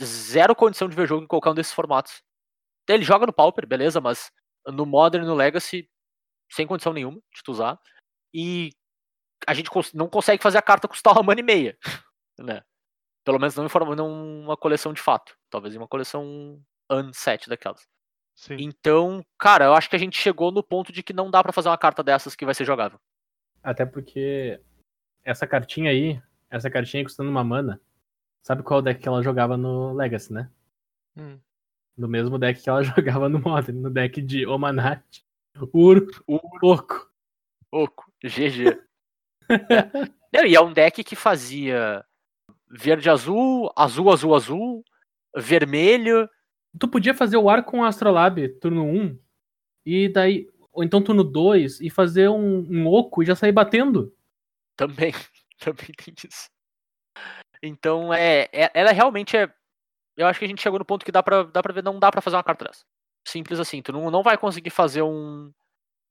zero 0.01 0.55
condição 0.55 0.87
de 0.87 0.95
ver 0.95 1.07
jogo 1.07 1.23
em 1.23 1.27
qualquer 1.27 1.49
um 1.49 1.55
desses 1.55 1.73
formatos. 1.73 2.23
Ele 2.87 3.03
joga 3.03 3.25
no 3.25 3.33
Pauper, 3.33 3.67
beleza, 3.67 3.99
mas 3.99 4.31
no 4.67 4.85
Modern 4.85 5.23
e 5.23 5.27
no 5.27 5.35
Legacy, 5.35 5.89
sem 6.51 6.65
condição 6.65 6.93
nenhuma 6.93 7.19
de 7.33 7.43
tu 7.43 7.51
usar. 7.51 7.79
E 8.33 8.71
a 9.45 9.53
gente 9.53 9.69
não 9.93 10.07
consegue 10.09 10.41
fazer 10.41 10.57
a 10.57 10.61
carta 10.61 10.87
custar 10.87 11.13
uma 11.13 11.23
mana 11.23 11.41
e 11.41 11.43
meia, 11.43 11.77
né? 12.39 12.63
Pelo 13.25 13.39
menos 13.39 13.55
não 13.55 13.65
em 13.65 13.69
forma, 13.69 13.95
não 13.95 14.41
uma 14.41 14.57
coleção 14.57 14.93
de 14.93 15.01
fato. 15.01 15.37
Talvez 15.49 15.75
em 15.75 15.77
uma 15.77 15.87
coleção 15.87 16.61
unset 16.89 17.47
daquelas. 17.49 17.87
Sim. 18.33 18.55
Então, 18.57 19.23
cara, 19.37 19.65
eu 19.65 19.73
acho 19.73 19.89
que 19.89 19.95
a 19.95 19.99
gente 19.99 20.17
chegou 20.17 20.51
no 20.51 20.63
ponto 20.63 20.93
de 20.93 21.03
que 21.03 21.11
não 21.11 21.29
dá 21.29 21.43
pra 21.43 21.51
fazer 21.51 21.67
uma 21.67 21.77
carta 21.77 22.01
dessas 22.01 22.35
que 22.35 22.45
vai 22.45 22.55
ser 22.55 22.63
jogável. 22.63 22.99
Até 23.61 23.85
porque 23.85 24.61
essa 25.23 25.45
cartinha 25.47 25.91
aí, 25.91 26.21
essa 26.49 26.69
cartinha 26.69 27.01
aí 27.01 27.05
custando 27.05 27.29
uma 27.29 27.43
mana, 27.43 27.79
sabe 28.41 28.63
qual 28.63 28.81
deck 28.81 29.01
que 29.01 29.07
ela 29.07 29.23
jogava 29.23 29.57
no 29.57 29.93
Legacy, 29.93 30.33
né? 30.33 30.49
Hum. 31.17 31.39
No 31.97 32.07
mesmo 32.07 32.39
deck 32.39 32.61
que 32.61 32.69
ela 32.69 32.83
jogava 32.83 33.27
no 33.29 33.39
Modern, 33.39 33.77
no 33.79 33.89
deck 33.89 34.21
de 34.21 34.45
Omanat, 34.45 35.23
Ur, 35.73 36.07
Oco. 36.61 37.09
Oco, 37.71 38.11
GG. 38.23 38.67
É. 38.67 38.79
Não, 40.33 40.45
e 40.45 40.55
é 40.55 40.61
um 40.61 40.73
deck 40.73 41.03
que 41.03 41.15
fazia 41.15 42.03
verde 42.69 43.09
azul, 43.09 43.71
azul 43.75 44.11
azul 44.11 44.35
azul, 44.35 44.85
vermelho. 45.35 46.29
Tu 46.79 46.87
podia 46.87 47.13
fazer 47.13 47.37
o 47.37 47.49
ar 47.49 47.63
com 47.63 47.79
o 47.79 47.83
Astrolabe, 47.83 48.49
turno 48.49 48.85
1, 48.85 49.19
e 49.85 50.09
daí. 50.09 50.47
Ou 50.71 50.83
então 50.83 51.01
turno 51.01 51.23
2, 51.23 51.81
e 51.81 51.89
fazer 51.89 52.29
um, 52.29 52.59
um 52.69 52.87
Oco 52.87 53.23
e 53.23 53.25
já 53.25 53.35
sair 53.35 53.51
batendo. 53.51 54.13
Também, 54.79 55.11
também 55.59 55.91
tem 55.97 56.13
isso. 56.27 56.49
Então, 57.61 58.13
é, 58.13 58.47
é- 58.53 58.71
ela 58.73 58.91
realmente 58.91 59.35
é. 59.37 59.51
Eu 60.17 60.27
acho 60.27 60.39
que 60.39 60.45
a 60.45 60.47
gente 60.47 60.61
chegou 60.61 60.79
no 60.79 60.85
ponto 60.85 61.05
que 61.05 61.11
dá 61.11 61.23
pra, 61.23 61.43
dá 61.43 61.61
pra 61.63 61.73
ver, 61.73 61.83
não 61.83 61.99
dá 61.99 62.11
pra 62.11 62.21
fazer 62.21 62.35
uma 62.37 62.43
carta 62.43 62.65
dessa. 62.65 62.85
Simples 63.27 63.59
assim. 63.59 63.81
Tu 63.81 63.91
não, 63.93 64.11
não 64.11 64.23
vai 64.23 64.37
conseguir 64.37 64.69
fazer 64.71 65.01
um. 65.03 65.51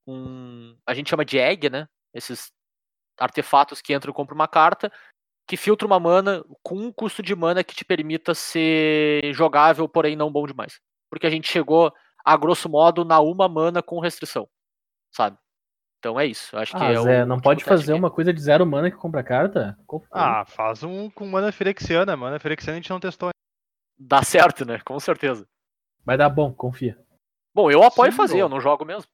um 0.09 0.77
a 0.87 0.95
gente 0.95 1.11
chama 1.11 1.25
de 1.25 1.39
egg, 1.39 1.71
né? 1.71 1.89
Esses 2.14 2.53
artefatos 3.19 3.83
que 3.83 3.95
entram 3.95 4.12
e 4.12 4.14
compram 4.14 4.37
uma 4.37 4.49
carta, 4.49 4.93
que 5.49 5.57
filtra 5.57 5.87
uma 5.87 6.01
mana 6.01 6.45
com 6.62 6.77
um 6.77 6.93
custo 6.93 7.23
de 7.23 7.35
mana 7.37 7.64
que 7.64 7.75
te 7.75 7.85
permita 7.85 8.35
ser 8.35 9.33
jogável, 9.35 9.89
porém 9.89 10.16
não 10.16 10.33
bom 10.33 10.47
demais. 10.47 10.81
Porque 11.11 11.27
a 11.27 11.31
gente 11.31 11.49
chegou, 11.49 11.93
a 12.25 12.37
grosso 12.37 12.69
modo, 12.69 13.05
na 13.05 13.21
uma 13.21 13.49
mana 13.49 13.83
com 13.83 14.01
restrição. 14.01 14.49
Sabe? 15.12 15.39
Então 15.99 16.19
é 16.19 16.27
isso. 16.27 16.57
Acho 16.57 16.77
que 16.77 16.83
Ah, 16.83 16.93
é 16.93 16.99
o 17.01 17.03
Zé, 17.03 17.25
não 17.25 17.41
pode 17.41 17.65
fazer 17.65 17.93
aqui. 17.93 17.99
uma 18.01 18.11
coisa 18.11 18.33
de 18.33 18.41
zero 18.41 18.65
mana 18.65 18.91
que 18.91 18.97
compra 18.97 19.23
carta? 19.25 19.77
Ah, 20.13 20.45
faz 20.45 20.83
um 20.85 21.11
com 21.11 21.27
mana 21.27 21.51
firexiana. 21.51 22.17
Mana 22.17 22.39
firexiana 22.39 22.79
a 22.79 22.81
gente 22.81 22.91
não 22.91 23.01
testou. 23.01 23.31
Dá 23.99 24.23
certo, 24.23 24.65
né? 24.65 24.79
Com 24.81 24.99
certeza. 25.01 25.47
Vai 26.05 26.17
dar 26.17 26.29
bom, 26.31 26.53
confia. 26.55 26.97
Bom, 27.53 27.69
eu 27.71 27.83
apoio 27.83 28.13
Sim, 28.13 28.17
fazer, 28.17 28.35
bom. 28.35 28.41
eu 28.43 28.49
não 28.49 28.61
jogo 28.61 28.85
mesmo. 28.85 29.11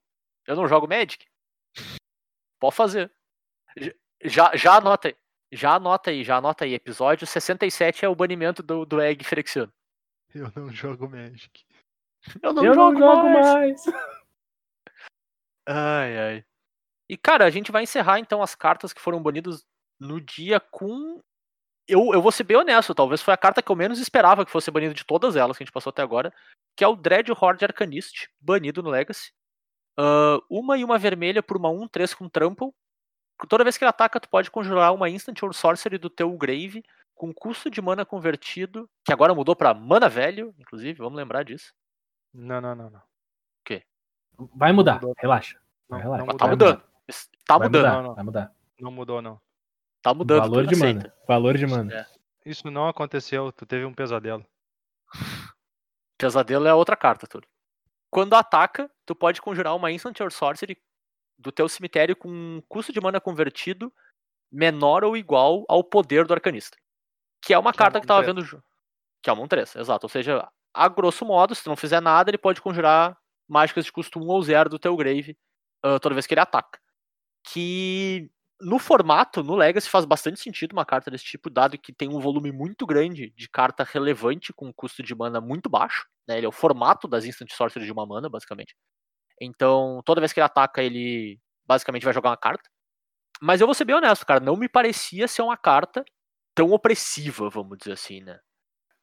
Eu 0.46 0.54
não 0.56 0.68
jogo 0.68 0.86
Magic. 0.86 1.24
Pode 2.60 2.74
fazer. 2.76 3.10
Já, 4.22 4.54
já 4.54 4.74
anota 4.76 5.08
aí. 5.08 5.16
Já 5.50 5.74
anota 5.74 6.10
aí, 6.10 6.22
já 6.22 6.36
anota 6.36 6.64
aí. 6.64 6.74
Episódio 6.74 7.26
67 7.26 8.04
é 8.04 8.08
o 8.08 8.14
banimento 8.14 8.62
do, 8.62 8.84
do 8.84 9.00
Egg 9.00 9.24
Frexiano. 9.24 9.72
Eu 10.34 10.52
não 10.54 10.68
jogo 10.70 11.08
Magic. 11.08 11.64
Eu 12.42 12.52
não 12.52 12.64
Eu 12.64 12.74
jogo, 12.74 12.98
não 12.98 13.16
jogo 13.16 13.28
mais. 13.30 13.86
mais. 13.86 14.04
Ai, 15.66 16.18
ai. 16.18 16.44
E, 17.14 17.16
cara, 17.16 17.44
a 17.44 17.50
gente 17.50 17.70
vai 17.70 17.84
encerrar 17.84 18.18
então 18.18 18.42
as 18.42 18.56
cartas 18.56 18.92
que 18.92 19.00
foram 19.00 19.22
banidas 19.22 19.64
no 20.00 20.20
dia 20.20 20.58
com 20.58 21.22
eu, 21.86 22.12
eu 22.12 22.20
vou 22.20 22.32
ser 22.32 22.42
bem 22.42 22.56
honesto, 22.56 22.92
talvez 22.92 23.22
foi 23.22 23.32
a 23.32 23.36
carta 23.36 23.62
que 23.62 23.70
eu 23.70 23.76
menos 23.76 24.00
esperava 24.00 24.44
que 24.44 24.50
fosse 24.50 24.68
banida 24.68 24.92
de 24.92 25.04
todas 25.04 25.36
elas 25.36 25.56
que 25.56 25.62
a 25.62 25.64
gente 25.64 25.72
passou 25.72 25.90
até 25.90 26.02
agora, 26.02 26.34
que 26.76 26.82
é 26.82 26.88
o 26.88 26.96
Dread 26.96 27.30
Horde 27.30 27.64
Arcanist, 27.64 28.28
banido 28.40 28.82
no 28.82 28.90
Legacy. 28.90 29.32
Uh, 29.96 30.42
uma 30.50 30.76
e 30.76 30.82
uma 30.82 30.98
vermelha 30.98 31.40
por 31.40 31.56
uma 31.56 31.68
1-3 31.68 32.16
com 32.16 32.28
Trample. 32.28 32.72
Toda 33.48 33.62
vez 33.62 33.78
que 33.78 33.84
ele 33.84 33.90
ataca, 33.90 34.18
tu 34.18 34.28
pode 34.28 34.50
conjurar 34.50 34.92
uma 34.92 35.08
Instant 35.08 35.40
or 35.40 35.54
Sorcery 35.54 35.98
do 35.98 36.10
teu 36.10 36.32
Grave 36.32 36.82
com 37.14 37.32
custo 37.32 37.70
de 37.70 37.80
mana 37.80 38.04
convertido, 38.04 38.90
que 39.04 39.12
agora 39.12 39.32
mudou 39.32 39.54
pra 39.54 39.72
mana 39.72 40.08
velho, 40.08 40.52
inclusive, 40.58 40.98
vamos 40.98 41.16
lembrar 41.16 41.44
disso. 41.44 41.72
Não, 42.32 42.60
não, 42.60 42.74
não, 42.74 42.90
não. 42.90 43.02
Vai 44.56 44.72
mudar, 44.72 45.00
relaxa. 45.18 45.60
Não, 45.88 45.98
relaxa. 45.98 46.26
não 46.26 46.36
tá 46.36 46.46
Vai 46.46 46.56
mudando. 46.56 46.93
Tá 47.46 47.58
Vai 47.58 47.68
mudando. 47.68 47.82
mudar, 47.82 47.96
Não, 47.96 48.02
não. 48.02 48.14
vai 48.14 48.24
mudar. 48.24 48.52
Não 48.80 48.90
mudou, 48.90 49.22
não. 49.22 49.40
Tá 50.02 50.14
mudando. 50.14 50.40
Valor 50.40 50.66
de 50.66 50.74
aceita. 50.74 51.00
mana. 51.00 51.14
Valor 51.28 51.56
de 51.58 51.66
mana. 51.66 52.06
Isso 52.44 52.70
não 52.70 52.88
aconteceu, 52.88 53.50
tu 53.52 53.64
teve 53.66 53.84
um 53.84 53.94
pesadelo. 53.94 54.44
Pesadelo 56.18 56.66
é 56.66 56.74
outra 56.74 56.96
carta, 56.96 57.26
tudo. 57.26 57.46
Quando 58.10 58.34
ataca, 58.34 58.90
tu 59.04 59.14
pode 59.14 59.40
conjurar 59.42 59.74
uma 59.74 59.90
Instant 59.90 60.20
or 60.20 60.30
Sorcery 60.30 60.76
do 61.38 61.50
teu 61.50 61.68
cemitério 61.68 62.14
com 62.14 62.28
um 62.28 62.62
custo 62.68 62.92
de 62.92 63.00
mana 63.00 63.20
convertido 63.20 63.92
menor 64.52 65.02
ou 65.04 65.16
igual 65.16 65.64
ao 65.68 65.82
poder 65.82 66.26
do 66.26 66.32
arcanista. 66.32 66.76
Que 67.42 67.52
é 67.52 67.58
uma 67.58 67.72
Que 67.72 67.76
é 67.76 67.78
carta 67.78 67.98
uma 67.98 68.00
que 68.02 68.06
tava 68.06 68.22
1/3. 68.22 68.26
vendo. 68.26 68.62
Que 69.22 69.30
é 69.30 69.32
uma 69.32 69.42
1-3, 69.42 69.74
exato. 69.76 70.04
Ou 70.06 70.08
seja, 70.08 70.48
a 70.72 70.88
grosso 70.88 71.24
modo, 71.24 71.54
se 71.54 71.64
tu 71.64 71.68
não 71.68 71.76
fizer 71.76 72.00
nada, 72.00 72.30
ele 72.30 72.38
pode 72.38 72.60
conjurar 72.62 73.18
mágicas 73.48 73.84
de 73.84 73.92
custo 73.92 74.18
1 74.20 74.26
ou 74.28 74.42
0 74.42 74.70
do 74.70 74.78
teu 74.78 74.96
grave 74.96 75.36
ah, 75.82 75.98
toda 75.98 76.14
vez 76.14 76.26
que 76.26 76.34
ele 76.34 76.40
ataca. 76.40 76.78
Que 77.44 78.30
no 78.60 78.78
formato, 78.78 79.42
no 79.42 79.54
Legacy, 79.54 79.88
faz 79.88 80.04
bastante 80.04 80.40
sentido 80.40 80.72
uma 80.72 80.86
carta 80.86 81.10
desse 81.10 81.24
tipo, 81.24 81.50
dado 81.50 81.78
que 81.78 81.92
tem 81.92 82.08
um 82.08 82.20
volume 82.20 82.50
muito 82.50 82.86
grande 82.86 83.30
de 83.36 83.48
carta 83.48 83.84
relevante 83.84 84.52
com 84.52 84.72
custo 84.72 85.02
de 85.02 85.14
mana 85.14 85.40
muito 85.40 85.68
baixo. 85.68 86.06
Né? 86.26 86.38
Ele 86.38 86.46
é 86.46 86.48
o 86.48 86.52
formato 86.52 87.06
das 87.06 87.24
Instant 87.24 87.52
Sorcery 87.52 87.84
de 87.84 87.92
uma 87.92 88.06
mana, 88.06 88.28
basicamente. 88.28 88.74
Então, 89.40 90.00
toda 90.04 90.20
vez 90.20 90.32
que 90.32 90.40
ele 90.40 90.46
ataca, 90.46 90.82
ele 90.82 91.38
basicamente 91.66 92.04
vai 92.04 92.14
jogar 92.14 92.30
uma 92.30 92.36
carta. 92.36 92.70
Mas 93.40 93.60
eu 93.60 93.66
vou 93.66 93.74
ser 93.74 93.84
bem 93.84 93.96
honesto, 93.96 94.24
cara, 94.24 94.40
não 94.40 94.56
me 94.56 94.68
parecia 94.68 95.26
ser 95.28 95.42
uma 95.42 95.56
carta 95.56 96.04
tão 96.54 96.72
opressiva, 96.72 97.50
vamos 97.50 97.78
dizer 97.78 97.92
assim, 97.92 98.20
né? 98.20 98.38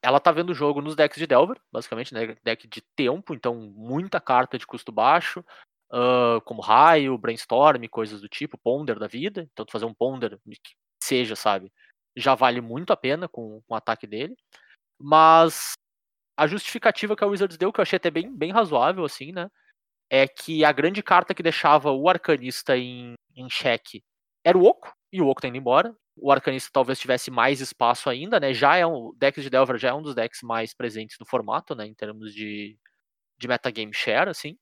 Ela 0.02 0.18
tá 0.18 0.32
vendo 0.32 0.50
o 0.50 0.54
jogo 0.54 0.80
nos 0.80 0.96
decks 0.96 1.18
de 1.18 1.26
Delver, 1.26 1.60
basicamente, 1.70 2.12
né? 2.12 2.34
Deck 2.42 2.66
de 2.66 2.80
tempo, 2.96 3.34
então 3.34 3.54
muita 3.54 4.20
carta 4.20 4.58
de 4.58 4.66
custo 4.66 4.90
baixo, 4.90 5.44
ah, 5.92 6.40
como 6.44 6.62
raio, 6.62 7.18
brainstorm, 7.18 7.86
coisas 7.88 8.20
do 8.20 8.28
tipo, 8.28 8.58
ponder 8.58 8.98
da 8.98 9.06
vida. 9.06 9.48
Então, 9.52 9.66
fazer 9.70 9.84
um 9.84 9.94
ponder 9.94 10.38
que 10.46 10.74
seja, 11.02 11.36
sabe? 11.36 11.70
Já 12.16 12.34
vale 12.34 12.60
muito 12.60 12.92
a 12.92 12.96
pena 12.96 13.28
com, 13.28 13.62
com 13.66 13.74
o 13.74 13.76
ataque 13.76 14.06
dele. 14.06 14.34
Mas 15.00 15.72
a 16.36 16.46
justificativa 16.46 17.16
que 17.16 17.24
a 17.24 17.26
Wizards 17.26 17.58
deu, 17.58 17.72
que 17.72 17.80
eu 17.80 17.82
achei 17.82 17.96
até 17.98 18.10
bem, 18.10 18.34
bem 18.34 18.52
razoável, 18.52 19.04
assim, 19.04 19.32
né? 19.32 19.48
É 20.10 20.28
que 20.28 20.64
a 20.64 20.72
grande 20.72 21.02
carta 21.02 21.34
que 21.34 21.42
deixava 21.42 21.90
o 21.92 22.08
arcanista 22.08 22.76
em, 22.76 23.14
em 23.36 23.48
xeque 23.50 24.02
era 24.44 24.58
o 24.58 24.64
Oco, 24.64 24.92
e 25.12 25.20
o 25.22 25.28
Oco 25.28 25.42
tá 25.42 25.48
indo 25.48 25.56
embora. 25.58 25.94
O 26.16 26.32
arcanista 26.32 26.70
talvez 26.72 26.98
tivesse 27.00 27.30
mais 27.30 27.60
espaço 27.60 28.10
ainda, 28.10 28.40
né? 28.40 28.54
Já 28.54 28.76
é 28.76 28.86
um. 28.86 29.08
O 29.08 29.14
deck 29.16 29.40
de 29.40 29.50
Delver 29.50 29.78
já 29.78 29.90
é 29.90 29.94
um 29.94 30.02
dos 30.02 30.14
decks 30.14 30.42
mais 30.42 30.74
presentes 30.74 31.16
no 31.20 31.26
formato, 31.26 31.74
né? 31.74 31.86
Em 31.86 31.94
termos 31.94 32.34
de, 32.34 32.78
de 33.38 33.48
metagame 33.48 33.94
share, 33.94 34.30
assim. 34.30 34.58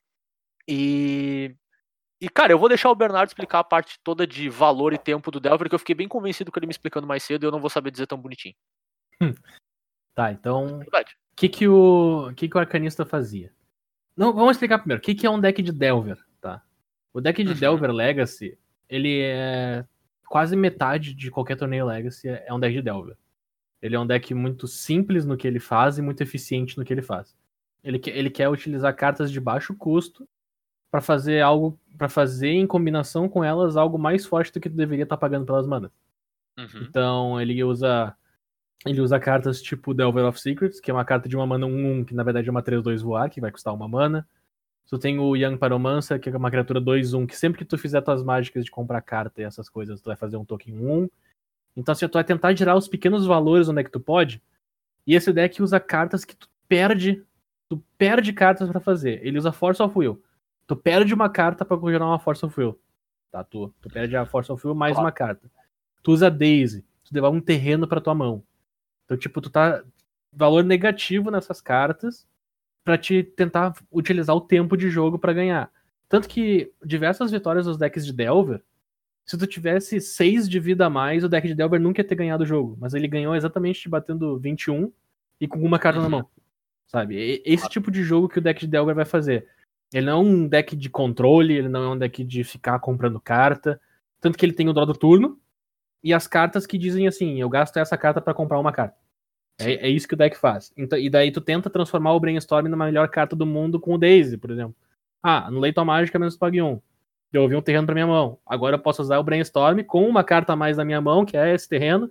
E. 0.70 1.54
E, 2.22 2.28
cara, 2.28 2.52
eu 2.52 2.58
vou 2.58 2.68
deixar 2.68 2.90
o 2.90 2.94
Bernardo 2.94 3.28
explicar 3.28 3.60
a 3.60 3.64
parte 3.64 3.98
toda 4.04 4.26
de 4.26 4.50
valor 4.50 4.92
e 4.92 4.98
tempo 4.98 5.30
do 5.30 5.40
Delver, 5.40 5.70
que 5.70 5.74
eu 5.74 5.78
fiquei 5.78 5.94
bem 5.94 6.06
convencido 6.06 6.52
com 6.52 6.58
ele 6.58 6.66
me 6.66 6.70
explicando 6.70 7.06
mais 7.06 7.22
cedo 7.22 7.42
e 7.42 7.46
eu 7.46 7.50
não 7.50 7.60
vou 7.60 7.70
saber 7.70 7.90
dizer 7.90 8.06
tão 8.06 8.20
bonitinho. 8.20 8.54
Tá, 10.14 10.30
então 10.30 10.80
Verdade. 10.80 11.16
O 11.32 11.36
que, 11.36 11.48
que, 11.48 11.66
o, 11.66 12.30
que, 12.36 12.46
que 12.46 12.56
o 12.56 12.60
arcanista 12.60 13.06
fazia? 13.06 13.50
Não, 14.14 14.34
vamos 14.34 14.52
explicar 14.52 14.78
primeiro. 14.80 15.00
O 15.00 15.02
que, 15.02 15.14
que 15.14 15.26
é 15.26 15.30
um 15.30 15.40
deck 15.40 15.62
de 15.62 15.72
Delver, 15.72 16.18
tá? 16.42 16.62
O 17.10 17.22
deck 17.22 17.42
de 17.42 17.52
Uhum. 17.52 17.58
Delver 17.58 17.90
Legacy, 17.90 18.58
ele 18.86 19.22
é 19.22 19.86
quase 20.26 20.54
metade 20.54 21.14
de 21.14 21.30
qualquer 21.30 21.56
torneio 21.56 21.86
Legacy 21.86 22.28
é 22.28 22.44
é 22.46 22.52
um 22.52 22.60
deck 22.60 22.74
de 22.74 22.82
Delver. 22.82 23.16
Ele 23.80 23.96
é 23.96 23.98
um 23.98 24.06
deck 24.06 24.34
muito 24.34 24.68
simples 24.68 25.24
no 25.24 25.38
que 25.38 25.46
ele 25.46 25.58
faz 25.58 25.96
e 25.96 26.02
muito 26.02 26.20
eficiente 26.22 26.76
no 26.76 26.84
que 26.84 26.92
ele 26.92 27.00
faz. 27.00 27.34
Ele, 27.82 27.98
ele 28.08 28.28
quer 28.28 28.50
utilizar 28.50 28.94
cartas 28.94 29.32
de 29.32 29.40
baixo 29.40 29.74
custo 29.74 30.28
para 30.90 31.00
fazer 31.00 31.40
algo, 31.40 31.78
para 31.96 32.08
fazer 32.08 32.50
em 32.50 32.66
combinação 32.66 33.28
com 33.28 33.44
elas 33.44 33.76
algo 33.76 33.98
mais 33.98 34.26
forte 34.26 34.52
do 34.52 34.60
que 34.60 34.68
tu 34.68 34.76
deveria 34.76 35.04
estar 35.04 35.16
pagando 35.16 35.46
pelas 35.46 35.66
manas. 35.66 35.90
Uhum. 36.58 36.82
Então 36.82 37.40
ele 37.40 37.62
usa 37.62 38.14
ele 38.86 39.00
usa 39.00 39.20
cartas 39.20 39.60
tipo 39.60 39.92
Delver 39.92 40.24
of 40.24 40.40
Secrets, 40.40 40.80
que 40.80 40.90
é 40.90 40.94
uma 40.94 41.04
carta 41.04 41.28
de 41.28 41.36
uma 41.36 41.46
mana 41.46 41.66
1-1, 41.66 42.06
que 42.06 42.14
na 42.14 42.22
verdade 42.22 42.48
é 42.48 42.50
uma 42.50 42.62
3-2 42.62 43.02
voar, 43.02 43.28
que 43.28 43.40
vai 43.40 43.50
custar 43.50 43.74
uma 43.74 43.86
mana. 43.86 44.26
Tu 44.88 44.98
tem 44.98 45.18
o 45.18 45.36
Young 45.36 45.56
Pyromancer, 45.56 46.18
que 46.18 46.28
é 46.28 46.36
uma 46.36 46.50
criatura 46.50 46.80
2-1, 46.80 47.26
que 47.26 47.36
sempre 47.36 47.58
que 47.58 47.64
tu 47.64 47.78
fizer 47.78 48.00
tuas 48.00 48.22
mágicas 48.22 48.64
de 48.64 48.70
comprar 48.70 49.00
carta 49.02 49.40
e 49.40 49.44
essas 49.44 49.68
coisas, 49.68 50.00
tu 50.00 50.06
vai 50.06 50.16
fazer 50.16 50.36
um 50.36 50.44
token 50.44 50.74
1. 50.74 51.08
Então 51.76 51.92
assim, 51.92 52.08
tu 52.08 52.14
vai 52.14 52.24
tentar 52.24 52.54
tirar 52.54 52.74
os 52.74 52.88
pequenos 52.88 53.26
valores 53.26 53.68
onde 53.68 53.80
é 53.82 53.84
que 53.84 53.90
tu 53.90 54.00
pode. 54.00 54.42
E 55.06 55.14
esse 55.14 55.32
deck 55.32 55.62
usa 55.62 55.78
cartas 55.78 56.24
que 56.24 56.34
tu 56.34 56.48
perde, 56.66 57.22
tu 57.68 57.82
perde 57.98 58.32
cartas 58.32 58.68
pra 58.68 58.80
fazer. 58.80 59.24
Ele 59.24 59.38
usa 59.38 59.52
Force 59.52 59.82
of 59.82 59.96
Will. 59.96 60.20
Tu 60.70 60.76
perde 60.76 61.12
uma 61.12 61.28
carta 61.28 61.64
pra 61.64 61.76
conjurar 61.76 62.06
uma 62.06 62.20
Force 62.20 62.46
of 62.46 62.60
Will. 62.60 62.78
Tá, 63.32 63.42
tu, 63.42 63.74
tu 63.80 63.88
perde 63.88 64.14
a 64.16 64.24
Force 64.24 64.52
of 64.52 64.64
Will 64.64 64.72
mais 64.72 64.92
Claro. 64.92 65.04
uma 65.04 65.10
carta. 65.10 65.50
Tu 66.00 66.12
usa 66.12 66.30
Daisy, 66.30 66.84
tu 67.02 67.12
devolve 67.12 67.38
um 67.38 67.40
terreno 67.40 67.88
pra 67.88 68.00
tua 68.00 68.14
mão. 68.14 68.40
Então, 69.04 69.16
tipo, 69.16 69.40
tu 69.40 69.50
tá 69.50 69.82
valor 70.32 70.62
negativo 70.62 71.28
nessas 71.28 71.60
cartas 71.60 72.24
pra 72.84 72.96
te 72.96 73.24
tentar 73.24 73.74
utilizar 73.90 74.36
o 74.36 74.40
tempo 74.40 74.76
de 74.76 74.88
jogo 74.88 75.18
pra 75.18 75.32
ganhar. 75.32 75.72
Tanto 76.08 76.28
que 76.28 76.72
diversas 76.84 77.32
vitórias 77.32 77.66
dos 77.66 77.76
decks 77.76 78.06
de 78.06 78.12
Delver, 78.12 78.62
se 79.26 79.36
tu 79.36 79.48
tivesse 79.48 80.00
6 80.00 80.48
de 80.48 80.60
vida 80.60 80.86
a 80.86 80.90
mais, 80.90 81.24
o 81.24 81.28
deck 81.28 81.48
de 81.48 81.54
Delver 81.56 81.80
nunca 81.80 82.00
ia 82.00 82.06
ter 82.06 82.14
ganhado 82.14 82.44
o 82.44 82.46
jogo. 82.46 82.76
Mas 82.80 82.94
ele 82.94 83.08
ganhou 83.08 83.34
exatamente 83.34 83.80
te 83.80 83.88
batendo 83.88 84.38
21 84.38 84.92
e 85.40 85.48
com 85.48 85.58
uma 85.58 85.80
carta 85.80 85.98
na 85.98 86.04
Uhum. 86.04 86.10
mão. 86.12 86.28
Sabe? 86.86 87.16
E- 87.16 87.42
Esse 87.44 87.68
tipo 87.68 87.90
de 87.90 88.04
jogo 88.04 88.28
que 88.28 88.38
o 88.38 88.40
deck 88.42 88.60
de 88.60 88.68
Delver 88.68 88.94
vai 88.94 89.04
fazer. 89.04 89.48
Ele 89.92 90.06
não 90.06 90.12
é 90.12 90.22
um 90.22 90.46
deck 90.46 90.76
de 90.76 90.88
controle, 90.88 91.54
ele 91.54 91.68
não 91.68 91.82
é 91.82 91.88
um 91.88 91.98
deck 91.98 92.22
de 92.24 92.44
ficar 92.44 92.78
comprando 92.78 93.20
carta. 93.20 93.80
Tanto 94.20 94.38
que 94.38 94.44
ele 94.46 94.52
tem 94.52 94.68
o 94.68 94.72
draw 94.72 94.86
do 94.86 94.94
turno 94.94 95.38
e 96.02 96.14
as 96.14 96.26
cartas 96.26 96.66
que 96.66 96.78
dizem 96.78 97.06
assim: 97.06 97.40
eu 97.40 97.48
gasto 97.48 97.76
essa 97.76 97.96
carta 97.96 98.20
pra 98.20 98.34
comprar 98.34 98.58
uma 98.58 98.72
carta. 98.72 98.96
É, 99.58 99.86
é 99.86 99.88
isso 99.88 100.08
que 100.08 100.14
o 100.14 100.16
deck 100.16 100.36
faz. 100.36 100.72
Então, 100.76 100.98
e 100.98 101.10
daí 101.10 101.30
tu 101.30 101.40
tenta 101.40 101.68
transformar 101.68 102.14
o 102.14 102.20
Brainstorm 102.20 102.66
na 102.66 102.76
melhor 102.76 103.08
carta 103.08 103.36
do 103.36 103.44
mundo 103.44 103.78
com 103.78 103.94
o 103.94 103.98
Daisy, 103.98 104.38
por 104.38 104.50
exemplo. 104.50 104.74
Ah, 105.22 105.46
anulei 105.46 105.72
tua 105.72 105.84
mágica 105.84 106.18
menos 106.18 106.36
pague 106.36 106.62
um. 106.62 106.80
Devolvi 107.30 107.54
um 107.54 107.62
terreno 107.62 107.86
pra 107.86 107.94
minha 107.94 108.06
mão. 108.06 108.38
Agora 108.46 108.76
eu 108.76 108.80
posso 108.80 109.02
usar 109.02 109.18
o 109.18 109.22
Brainstorm 109.22 109.82
com 109.84 110.08
uma 110.08 110.24
carta 110.24 110.54
a 110.54 110.56
mais 110.56 110.78
na 110.78 110.84
minha 110.84 111.00
mão, 111.00 111.24
que 111.24 111.36
é 111.36 111.54
esse 111.54 111.68
terreno. 111.68 112.10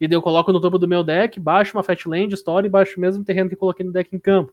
E 0.00 0.08
daí 0.08 0.16
eu 0.16 0.22
coloco 0.22 0.52
no 0.52 0.60
topo 0.60 0.78
do 0.78 0.88
meu 0.88 1.04
deck, 1.04 1.38
baixo 1.38 1.76
uma 1.76 1.82
Fatland, 1.82 2.34
Story 2.34 2.66
e 2.66 2.70
baixo 2.70 2.94
o 2.96 3.00
mesmo 3.00 3.24
terreno 3.24 3.48
que 3.48 3.54
eu 3.54 3.58
coloquei 3.58 3.84
no 3.84 3.92
deck 3.92 4.14
em 4.14 4.18
campo. 4.18 4.52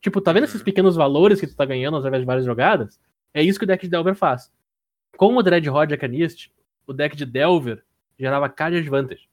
Tipo, 0.00 0.20
tá 0.20 0.32
vendo 0.32 0.44
esses 0.44 0.60
Uhum. 0.60 0.64
pequenos 0.64 0.96
valores 0.96 1.40
que 1.40 1.46
tu 1.46 1.56
tá 1.56 1.64
ganhando 1.64 1.96
através 1.96 2.22
de 2.22 2.26
várias 2.26 2.44
jogadas? 2.44 3.00
É 3.34 3.42
isso 3.42 3.58
que 3.58 3.64
o 3.64 3.68
deck 3.68 3.84
de 3.84 3.90
Delver 3.90 4.14
faz. 4.14 4.52
Com 5.16 5.36
o 5.36 5.42
Dread 5.42 5.68
Arcanist, 5.68 6.52
o 6.86 6.92
deck 6.92 7.16
de 7.16 7.26
Delver 7.26 7.84
gerava 8.18 8.48
card 8.48 8.76
advantage. 8.76 9.28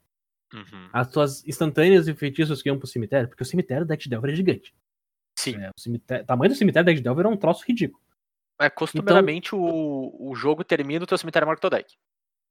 Uhum. 0.53 0.89
As 0.93 1.09
tuas 1.09 1.45
instantâneas 1.47 2.07
e 2.07 2.13
feitiços 2.13 2.61
que 2.61 2.69
iam 2.69 2.77
pro 2.77 2.87
cemitério, 2.87 3.27
porque 3.27 3.43
o 3.43 3.45
cemitério 3.45 3.85
do 3.85 3.89
deck 3.89 4.03
de 4.03 4.09
Delver 4.09 4.31
é 4.31 4.35
gigante. 4.35 4.73
Sim. 5.37 5.55
É, 5.57 5.69
o, 5.69 5.79
cemitério, 5.79 6.23
o 6.23 6.27
tamanho 6.27 6.51
do 6.51 6.55
cemitério 6.55 6.85
do 6.85 6.87
deck 6.87 6.97
de 6.97 7.03
Delver 7.03 7.25
é 7.25 7.29
um 7.29 7.37
troço 7.37 7.63
ridículo. 7.67 8.01
É, 8.59 8.69
costumeiramente 8.69 9.53
o, 9.53 10.15
o 10.17 10.33
jogo 10.33 10.63
termina 10.63 11.03
o 11.03 11.07
teu 11.07 11.17
cemitério 11.17 11.47
marca 11.47 11.59
o 11.59 11.69
teu 11.69 11.77
deck. 11.77 11.95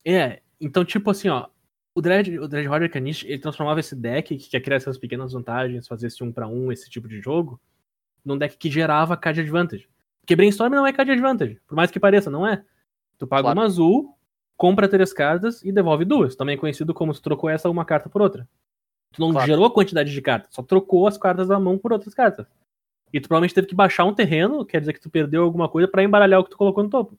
É, 0.06 0.42
então, 0.60 0.84
tipo 0.84 1.10
assim, 1.10 1.28
ó. 1.28 1.48
O 1.96 2.02
Dread, 2.02 2.38
o 2.40 2.48
Dread 2.48 2.68
Horde 2.68 2.86
Arcanist, 2.86 3.24
ele 3.24 3.38
transformava 3.38 3.78
esse 3.78 3.94
deck, 3.94 4.36
que 4.36 4.50
quer 4.50 4.60
criar 4.60 4.78
essas 4.78 4.98
pequenas 4.98 5.32
vantagens, 5.32 5.86
fazer 5.86 6.08
esse 6.08 6.22
um 6.24 6.32
pra 6.32 6.48
um, 6.48 6.72
esse 6.72 6.90
tipo 6.90 7.06
de 7.06 7.20
jogo, 7.20 7.60
num 8.24 8.38
deck 8.38 8.56
que 8.56 8.70
gerava 8.70 9.16
card 9.16 9.40
advantage. 9.40 9.88
Porque 10.20 10.34
Brainstorm 10.36 10.72
não 10.74 10.86
é 10.86 10.92
card 10.92 11.10
advantage, 11.12 11.60
por 11.66 11.74
mais 11.74 11.90
que 11.90 12.00
pareça, 12.00 12.30
não 12.30 12.46
é. 12.46 12.64
Tu 13.18 13.26
paga 13.26 13.42
Claro. 13.42 13.58
uma 13.60 13.66
azul, 13.66 14.16
compra 14.56 14.88
três 14.88 15.12
cartas 15.12 15.62
e 15.62 15.70
devolve 15.70 16.04
duas. 16.04 16.34
Também 16.34 16.56
conhecido 16.56 16.94
como 16.94 17.12
se 17.14 17.20
trocou 17.20 17.50
essa 17.50 17.68
uma 17.68 17.84
carta 17.84 18.08
por 18.08 18.22
outra. 18.22 18.48
Tu 19.12 19.20
não 19.20 19.30
Claro. 19.32 19.46
gerou 19.46 19.64
a 19.66 19.70
quantidade 19.70 20.10
de 20.12 20.20
cartas, 20.22 20.54
só 20.54 20.62
trocou 20.62 21.06
as 21.06 21.16
cartas 21.18 21.48
da 21.48 21.60
mão 21.60 21.76
por 21.78 21.92
outras 21.92 22.14
cartas. 22.14 22.46
E 23.12 23.20
tu 23.20 23.28
provavelmente 23.28 23.54
teve 23.54 23.66
que 23.68 23.74
baixar 23.74 24.04
um 24.04 24.14
terreno, 24.14 24.64
quer 24.64 24.80
dizer 24.80 24.92
que 24.92 25.00
tu 25.00 25.08
perdeu 25.08 25.44
alguma 25.44 25.68
coisa 25.68 25.86
pra 25.86 26.02
embaralhar 26.02 26.40
o 26.40 26.44
que 26.44 26.50
tu 26.50 26.56
colocou 26.56 26.82
no 26.82 26.90
topo. 26.90 27.16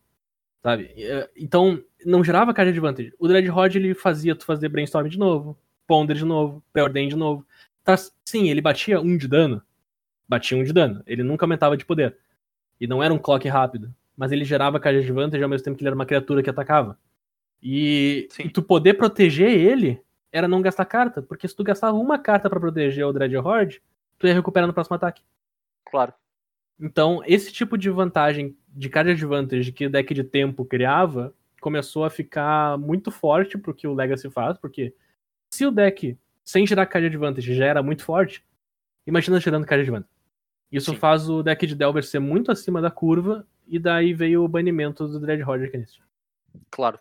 Sabe? 0.61 0.91
Eh, 0.97 1.29
Então, 1.37 1.81
não 2.05 2.23
gerava 2.23 2.53
card 2.53 2.71
advantage. 2.71 3.13
O 3.19 3.27
Dread 3.27 3.49
Horde 3.49 3.77
ele 3.77 3.93
fazia 3.93 4.35
tu 4.35 4.43
fazer 4.45 4.67
brainstorm 4.67 5.07
de 5.07 5.17
novo, 5.17 5.57
ponder 5.87 6.15
de 6.15 6.25
novo, 6.25 6.61
preordem 6.73 7.07
de 7.07 7.15
novo. 7.15 7.45
Tá, 7.83 7.95
sim, 8.25 8.49
ele 8.49 8.59
batia 8.61 8.99
um 8.99 9.15
de 9.15 9.27
dano. 9.27 9.61
Batia 10.27 10.57
um 10.57 10.63
de 10.63 10.73
dano. 10.73 11.03
Ele 11.05 11.23
nunca 11.23 11.45
aumentava 11.45 11.77
de 11.77 11.85
poder. 11.85 12.17
E 12.79 12.87
não 12.87 13.01
era 13.01 13.13
um 13.13 13.17
clock 13.17 13.47
rápido. 13.47 13.93
Mas 14.17 14.31
ele 14.31 14.45
gerava 14.45 14.79
card 14.79 14.99
advantage 14.99 15.43
ao 15.43 15.49
mesmo 15.49 15.63
tempo 15.63 15.77
que 15.77 15.83
ele 15.83 15.89
era 15.89 15.95
uma 15.95 16.05
criatura 16.05 16.41
que 16.41 16.49
atacava. 16.49 16.97
E, 17.61 18.27
Sim. 18.31 18.43
e 18.43 18.49
tu 18.49 18.61
poder 18.61 18.93
proteger 18.93 19.49
ele 19.49 20.01
era 20.31 20.47
não 20.47 20.61
gastar 20.61 20.85
carta, 20.85 21.21
porque 21.21 21.47
se 21.47 21.55
tu 21.55 21.63
gastava 21.63 21.95
uma 21.95 22.19
carta 22.19 22.49
pra 22.49 22.59
proteger 22.59 23.05
o 23.05 23.13
Dreadhorde, 23.13 23.81
tu 24.19 24.27
ia 24.27 24.33
recuperar 24.33 24.67
no 24.67 24.73
próximo 24.73 24.95
ataque. 24.95 25.23
Claro. 25.89 26.13
Então, 26.79 27.21
esse 27.25 27.53
tipo 27.53 27.77
de 27.77 27.89
vantagem, 27.89 28.55
de 28.67 28.89
card 28.89 29.11
advantage 29.11 29.71
que 29.71 29.85
o 29.85 29.89
deck 29.89 30.13
de 30.13 30.23
tempo 30.25 30.65
criava, 30.65 31.33
começou 31.61 32.03
a 32.03 32.09
ficar 32.09 32.77
muito 32.77 33.09
forte 33.11 33.57
pro 33.57 33.73
que 33.73 33.87
o 33.87 33.93
Legacy 33.93 34.29
faz, 34.29 34.57
porque 34.57 34.93
se 35.49 35.65
o 35.65 35.71
deck, 35.71 36.17
sem 36.43 36.67
girar 36.67 36.87
card 36.87 37.07
advantage, 37.07 37.55
já 37.55 37.65
era 37.65 37.81
muito 37.81 38.03
forte, 38.03 38.43
imagina 39.07 39.39
girando 39.39 39.65
card 39.65 39.83
advantage. 39.83 40.14
Isso 40.75 40.91
Sim. 40.91 40.97
faz 40.97 41.29
o 41.29 41.41
deck 41.41 41.65
de 41.65 41.73
Delver 41.73 42.03
ser 42.03 42.19
muito 42.19 42.51
acima 42.51 42.81
da 42.81 42.91
curva, 42.91 43.47
e 43.65 43.79
daí 43.79 44.13
veio 44.13 44.43
o 44.43 44.47
banimento 44.47 45.07
do 45.07 45.19
Dreadhorde 45.21 45.69
Canist. 45.69 46.01
Claro. 46.69 46.99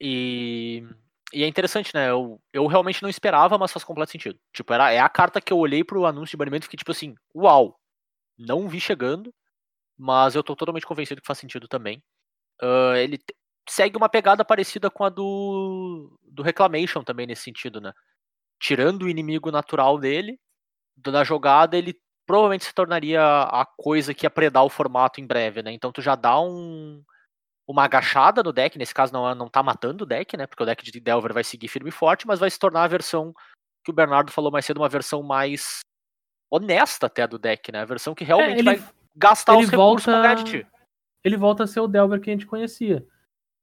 E, 0.00 0.86
e 1.32 1.42
é 1.42 1.48
interessante, 1.48 1.92
né? 1.92 2.08
Eu, 2.08 2.40
eu 2.52 2.68
realmente 2.68 3.02
não 3.02 3.10
esperava, 3.10 3.58
mas 3.58 3.72
faz 3.72 3.82
completo 3.82 4.12
sentido. 4.12 4.38
Tipo, 4.52 4.72
era, 4.72 4.92
é 4.92 5.00
a 5.00 5.08
carta 5.08 5.40
que 5.40 5.52
eu 5.52 5.58
olhei 5.58 5.82
pro 5.82 6.06
anúncio 6.06 6.30
de 6.30 6.36
banimento 6.36 6.62
e 6.62 6.66
fiquei 6.66 6.78
tipo 6.78 6.92
assim, 6.92 7.16
uau, 7.34 7.76
não 8.38 8.68
vi 8.68 8.78
chegando, 8.78 9.34
mas 9.98 10.36
eu 10.36 10.44
tô 10.44 10.54
totalmente 10.54 10.86
convencido 10.86 11.20
que 11.20 11.26
faz 11.26 11.40
sentido 11.40 11.66
também. 11.66 12.00
Ah, 12.62 12.94
ele 12.96 13.18
te- 13.18 13.34
segue 13.68 13.96
uma 13.96 14.08
pegada 14.08 14.44
parecida 14.44 14.88
com 14.88 15.02
a 15.02 15.08
do, 15.08 16.16
do 16.22 16.44
Reclamation 16.44 17.02
também 17.02 17.26
nesse 17.26 17.42
sentido, 17.42 17.80
né? 17.80 17.92
Tirando 18.60 19.02
o 19.02 19.08
inimigo 19.08 19.50
natural 19.50 19.98
dele, 19.98 20.38
da 20.96 21.24
jogada, 21.24 21.76
ele 21.76 21.98
provavelmente 22.30 22.64
se 22.64 22.72
tornaria 22.72 23.20
a 23.22 23.66
coisa 23.76 24.14
que 24.14 24.24
ia 24.24 24.30
predar 24.30 24.64
o 24.64 24.68
formato 24.68 25.20
em 25.20 25.26
breve, 25.26 25.62
né? 25.64 25.72
Então 25.72 25.90
tu 25.90 26.00
já 26.00 26.14
dá 26.14 26.40
um, 26.40 27.02
uma 27.68 27.82
agachada 27.84 28.40
no 28.40 28.52
deck, 28.52 28.78
nesse 28.78 28.94
caso 28.94 29.12
não, 29.12 29.34
não 29.34 29.48
tá 29.48 29.62
matando 29.64 30.04
o 30.04 30.06
deck, 30.06 30.36
né? 30.36 30.46
Porque 30.46 30.62
o 30.62 30.66
deck 30.66 30.84
de 30.84 31.00
Delver 31.00 31.32
vai 31.34 31.42
seguir 31.42 31.66
firme 31.66 31.88
e 31.88 31.92
forte, 31.92 32.26
mas 32.28 32.38
vai 32.38 32.48
se 32.48 32.58
tornar 32.58 32.84
a 32.84 32.88
versão 32.88 33.34
que 33.84 33.90
o 33.90 33.94
Bernardo 33.94 34.30
falou 34.30 34.52
mais 34.52 34.64
cedo, 34.64 34.76
uma 34.78 34.88
versão 34.88 35.24
mais 35.24 35.80
honesta 36.52 37.06
até 37.06 37.26
do 37.26 37.36
deck, 37.38 37.72
né? 37.72 37.80
A 37.80 37.84
versão 37.84 38.14
que 38.14 38.22
realmente 38.22 38.56
É, 38.56 38.58
ele, 38.60 38.76
vai 38.78 38.88
gastar 39.16 39.54
ele 39.54 39.64
os 39.64 39.70
recursos 39.70 40.04
pra 40.04 40.12
volta- 40.14 40.28
ganhar 40.28 40.34
de 40.44 40.44
ti. 40.50 40.66
ele 41.24 41.36
volta 41.36 41.64
a 41.64 41.66
ser 41.66 41.80
o 41.80 41.88
Delver 41.88 42.20
que 42.20 42.30
a 42.30 42.32
gente 42.32 42.46
conhecia. 42.46 43.04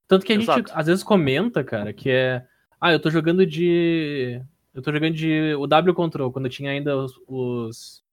Tanto 0.09 0.26
que 0.26 0.34
a 0.34 0.36
gente 0.36 0.43
Exato. 0.49 0.72
às 0.74 0.88
vezes 0.88 1.03
comenta, 1.03 1.63
cara, 1.63 1.93
que 1.93 2.09
é. 2.09 2.45
Ah, 2.82 2.91
eu 2.91 2.99
tô 2.99 3.09
jogando 3.09 3.45
de. 3.45 4.41
Eu 4.74 4.82
tô 4.82 4.91
jogando 4.91 5.13
de. 5.13 5.55
O 5.55 5.65
W 5.68 5.93
Control, 5.93 6.32
quando 6.34 6.49
tinha 6.49 6.72
ainda 6.72 6.95
os. 6.97 7.13
os, 7.28 8.03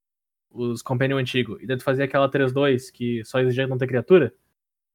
os 0.51 0.81
Companion 0.81 1.17
antigo. 1.17 1.57
E 1.61 1.67
daí 1.67 1.77
tu 1.77 1.83
fazia 1.83 2.05
aquela 2.05 2.29
3-2 2.29 2.91
que 2.91 3.23
só 3.25 3.39
exigia 3.39 3.67
não 3.67 3.77
ter 3.77 3.87
criatura. 3.87 4.33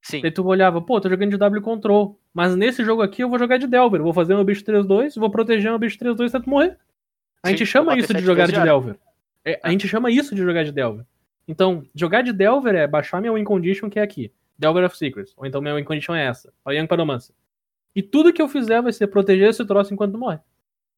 Sim, 0.02 0.22
Daí 0.22 0.30
tu 0.30 0.46
olhava, 0.46 0.80
pô, 0.80 0.98
tô 1.00 1.10
jogando 1.10 1.30
de 1.30 1.36
W 1.36 1.62
Control. 1.62 2.18
Mas 2.32 2.56
nesse 2.56 2.84
jogo 2.84 3.02
aqui 3.02 3.22
eu 3.22 3.28
vou 3.28 3.38
jogar 3.38 3.58
de 3.58 3.66
Delver. 3.66 4.02
Vou 4.02 4.14
fazer 4.14 4.34
meu 4.34 4.44
bicho 4.44 4.64
3-2, 4.64 5.18
vou 5.18 5.30
proteger 5.30 5.70
meu 5.70 5.78
bicho 5.78 5.98
3-2 5.98 6.28
até 6.28 6.40
tu 6.40 6.48
morrer. 6.48 6.78
A 7.42 7.48
Sim, 7.48 7.56
gente 7.56 7.66
chama 7.66 7.98
isso 7.98 8.12
de 8.14 8.20
jogar 8.20 8.46
de 8.46 8.54
já. 8.54 8.64
Delver. 8.64 8.98
É, 9.44 9.60
a 9.62 9.70
gente 9.70 9.86
chama 9.88 10.10
isso 10.10 10.34
de 10.34 10.42
jogar 10.42 10.64
de 10.64 10.72
Delver. 10.72 11.04
Então, 11.46 11.82
jogar 11.94 12.22
de 12.22 12.32
Delver 12.32 12.74
é 12.74 12.86
baixar 12.86 13.20
minha 13.20 13.32
win 13.32 13.44
condition, 13.44 13.90
que 13.90 13.98
é 13.98 14.02
aqui. 14.02 14.32
Delver 14.58 14.84
of 14.84 14.96
Secrets. 14.96 15.34
Ou 15.36 15.46
então 15.46 15.60
minha 15.60 15.74
win 15.74 15.84
condition 15.84 16.14
é 16.14 16.26
essa. 16.26 16.52
A 16.64 16.72
Young 16.72 16.86
Paromancer. 16.86 17.34
E 17.94 18.02
tudo 18.02 18.32
que 18.32 18.40
eu 18.40 18.48
fizer 18.48 18.80
vai 18.80 18.92
ser 18.92 19.08
proteger 19.08 19.48
esse 19.48 19.64
troço 19.66 19.92
enquanto 19.92 20.12
tu 20.12 20.18
morre. 20.18 20.38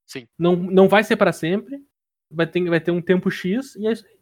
Sim. 0.07 0.27
Não, 0.39 0.57
não 0.57 0.89
vai 0.89 1.03
ser 1.05 1.17
pra 1.17 1.33
sempre. 1.33 1.83
Vai 2.31 2.47
ter, 2.47 2.65
vai 2.69 2.81
ter 2.81 2.91
um 2.91 3.01
tempo 3.01 3.31
X 3.31 3.77
e 3.77 3.87
é 3.87 3.93
isso 3.93 4.05
aí. 4.07 4.19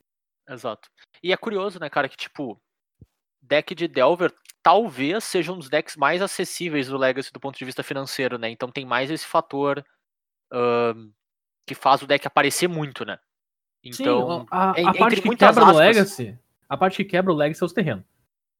Exato. 0.50 0.88
E 1.22 1.32
é 1.32 1.36
curioso, 1.36 1.78
né, 1.80 1.88
cara, 1.90 2.08
que 2.08 2.16
tipo, 2.16 2.60
deck 3.42 3.74
de 3.74 3.86
Delver 3.88 4.32
talvez 4.62 5.24
seja 5.24 5.52
um 5.52 5.56
dos 5.58 5.68
decks 5.70 5.96
mais 5.96 6.20
acessíveis 6.20 6.88
do 6.88 6.96
Legacy 6.98 7.32
do 7.32 7.40
ponto 7.40 7.58
de 7.58 7.64
vista 7.64 7.82
financeiro, 7.82 8.36
né? 8.38 8.50
Então 8.50 8.70
tem 8.70 8.84
mais 8.84 9.10
esse 9.10 9.26
fator 9.26 9.84
ahn, 10.52 11.10
que 11.66 11.74
faz 11.74 12.02
o 12.02 12.06
deck 12.06 12.26
aparecer 12.26 12.68
muito, 12.68 13.04
né? 13.04 13.18
Então, 13.82 14.40
Sim, 14.42 14.46
a, 14.50 14.72
a 14.72 14.80
entre 14.80 14.98
parte 14.98 15.22
que 15.22 15.36
quebra 15.36 15.64
o 15.64 15.66
aspas- 15.68 15.76
Legacy. 15.76 16.38
A 16.68 16.76
parte 16.76 16.96
que 16.98 17.04
quebra 17.04 17.32
o 17.32 17.36
Legacy 17.36 17.62
é 17.62 17.66
os 17.66 17.72
terrenos. 17.72 18.04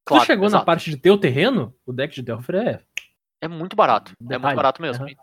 claro, 0.05 0.25
tu 0.25 0.27
chegou 0.27 0.45
na 0.45 0.49
exato. 0.49 0.65
parte 0.67 0.91
de 0.91 0.97
ter 0.97 1.11
o 1.11 1.19
terreno, 1.19 1.75
o 1.85 1.93
deck 1.93 2.15
de 2.15 2.23
Delver 2.23 2.57
é. 2.57 2.85
É 3.43 3.49
muito 3.49 3.77
barato. 3.77 4.13
É 4.13 4.15
Detalhe. 4.25 4.43
muito 4.43 4.57
barato 4.57 4.83
mesmo. 4.83 5.05
Aham. 5.05 5.15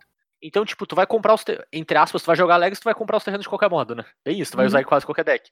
Então, 0.42 0.64
tipo, 0.64 0.86
tu 0.86 0.96
vai 0.96 1.08
comprar 1.08 1.34
os. 1.34 1.44
te- 1.44 1.60
Entre 1.74 1.98
aspas, 1.98 2.22
tu 2.22 2.28
vai 2.28 2.36
jogar 2.36 2.58
Legacy, 2.58 2.80
tu 2.82 2.86
vai 2.86 2.94
comprar 2.94 3.18
os 3.18 3.24
terrenos 3.24 3.44
de 3.44 3.50
qualquer 3.50 3.70
modo, 3.72 3.96
né? 3.96 4.06
É 4.24 4.32
isso, 4.32 4.52
tu 4.52 4.56
vai 4.58 4.66
Uhum. 4.66 4.68
usar 4.68 4.82
em 4.82 4.86
quase 4.86 5.06
qualquer 5.06 5.26
deck. 5.26 5.50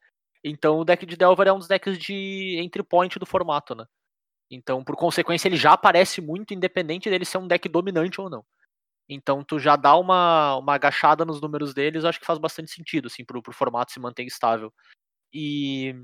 Então, 0.48 0.78
o 0.78 0.86
deck 0.86 1.08
de 1.08 1.18
Delver 1.18 1.48
é 1.48 1.54
um 1.54 1.58
dos 1.58 1.68
decks 1.68 1.98
de 1.98 2.60
entry 2.62 2.84
point 2.84 3.18
do 3.18 3.26
formato, 3.26 3.74
né? 3.74 3.84
Então, 4.52 4.84
por 4.84 4.96
consequência, 4.96 5.48
ele 5.48 5.58
já 5.58 5.74
aparece 5.74 6.22
muito, 6.22 6.54
independente 6.54 7.10
dele 7.10 7.26
ser 7.26 7.40
um 7.40 7.48
deck 7.48 7.68
dominante 7.68 8.22
ou 8.22 8.30
não. 8.30 8.46
Então, 9.10 9.44
tu 9.44 9.58
já 9.58 9.76
dá 9.76 9.96
uma, 9.98 10.58
uma 10.58 10.76
agachada 10.76 11.26
nos 11.26 11.42
números 11.42 11.74
deles, 11.74 12.06
acho 12.06 12.20
que 12.20 12.28
faz 12.28 12.38
bastante 12.38 12.72
sentido, 12.72 13.08
assim, 13.08 13.26
pro, 13.26 13.42
pro 13.42 13.54
formato 13.54 13.92
se 13.92 14.00
manter 14.00 14.24
estável. 14.24 14.72
E, 15.34 15.96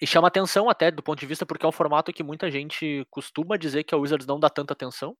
e 0.00 0.06
chama 0.06 0.28
atenção 0.28 0.68
até 0.68 0.90
do 0.90 1.02
ponto 1.02 1.20
de 1.20 1.26
vista, 1.26 1.46
porque 1.46 1.64
é 1.64 1.68
um 1.68 1.72
formato 1.72 2.12
que 2.12 2.22
muita 2.22 2.50
gente 2.50 3.06
costuma 3.10 3.56
dizer 3.56 3.84
que 3.84 3.94
a 3.94 3.98
Wizards 3.98 4.26
não 4.26 4.38
dá 4.38 4.50
tanta 4.50 4.74
atenção. 4.74 5.16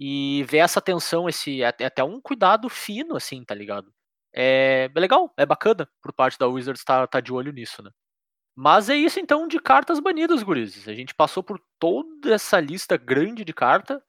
E 0.00 0.44
ver 0.44 0.58
essa 0.58 0.78
atenção, 0.80 1.28
esse 1.28 1.62
é 1.62 1.74
é 1.80 1.86
até 1.86 2.04
um 2.04 2.20
cuidado 2.20 2.68
fino, 2.68 3.16
assim, 3.16 3.44
tá 3.44 3.54
ligado? 3.54 3.92
É 4.34 4.90
legal, 4.96 5.32
é 5.36 5.44
bacana 5.44 5.88
por 6.00 6.12
parte 6.12 6.38
da 6.38 6.48
Wizards 6.48 6.80
estar 6.80 7.06
tá, 7.06 7.20
de 7.20 7.32
olho 7.32 7.52
nisso, 7.52 7.82
né? 7.82 7.90
Mas 8.54 8.88
é 8.90 8.96
isso 8.96 9.18
então 9.20 9.48
de 9.48 9.58
cartas 9.58 9.98
banidas, 10.00 10.42
gurizes. 10.42 10.88
A 10.88 10.94
gente 10.94 11.14
passou 11.14 11.42
por 11.42 11.60
toda 11.78 12.34
essa 12.34 12.60
lista 12.60 12.96
grande 12.96 13.44
de 13.44 13.52
carta. 13.52 14.02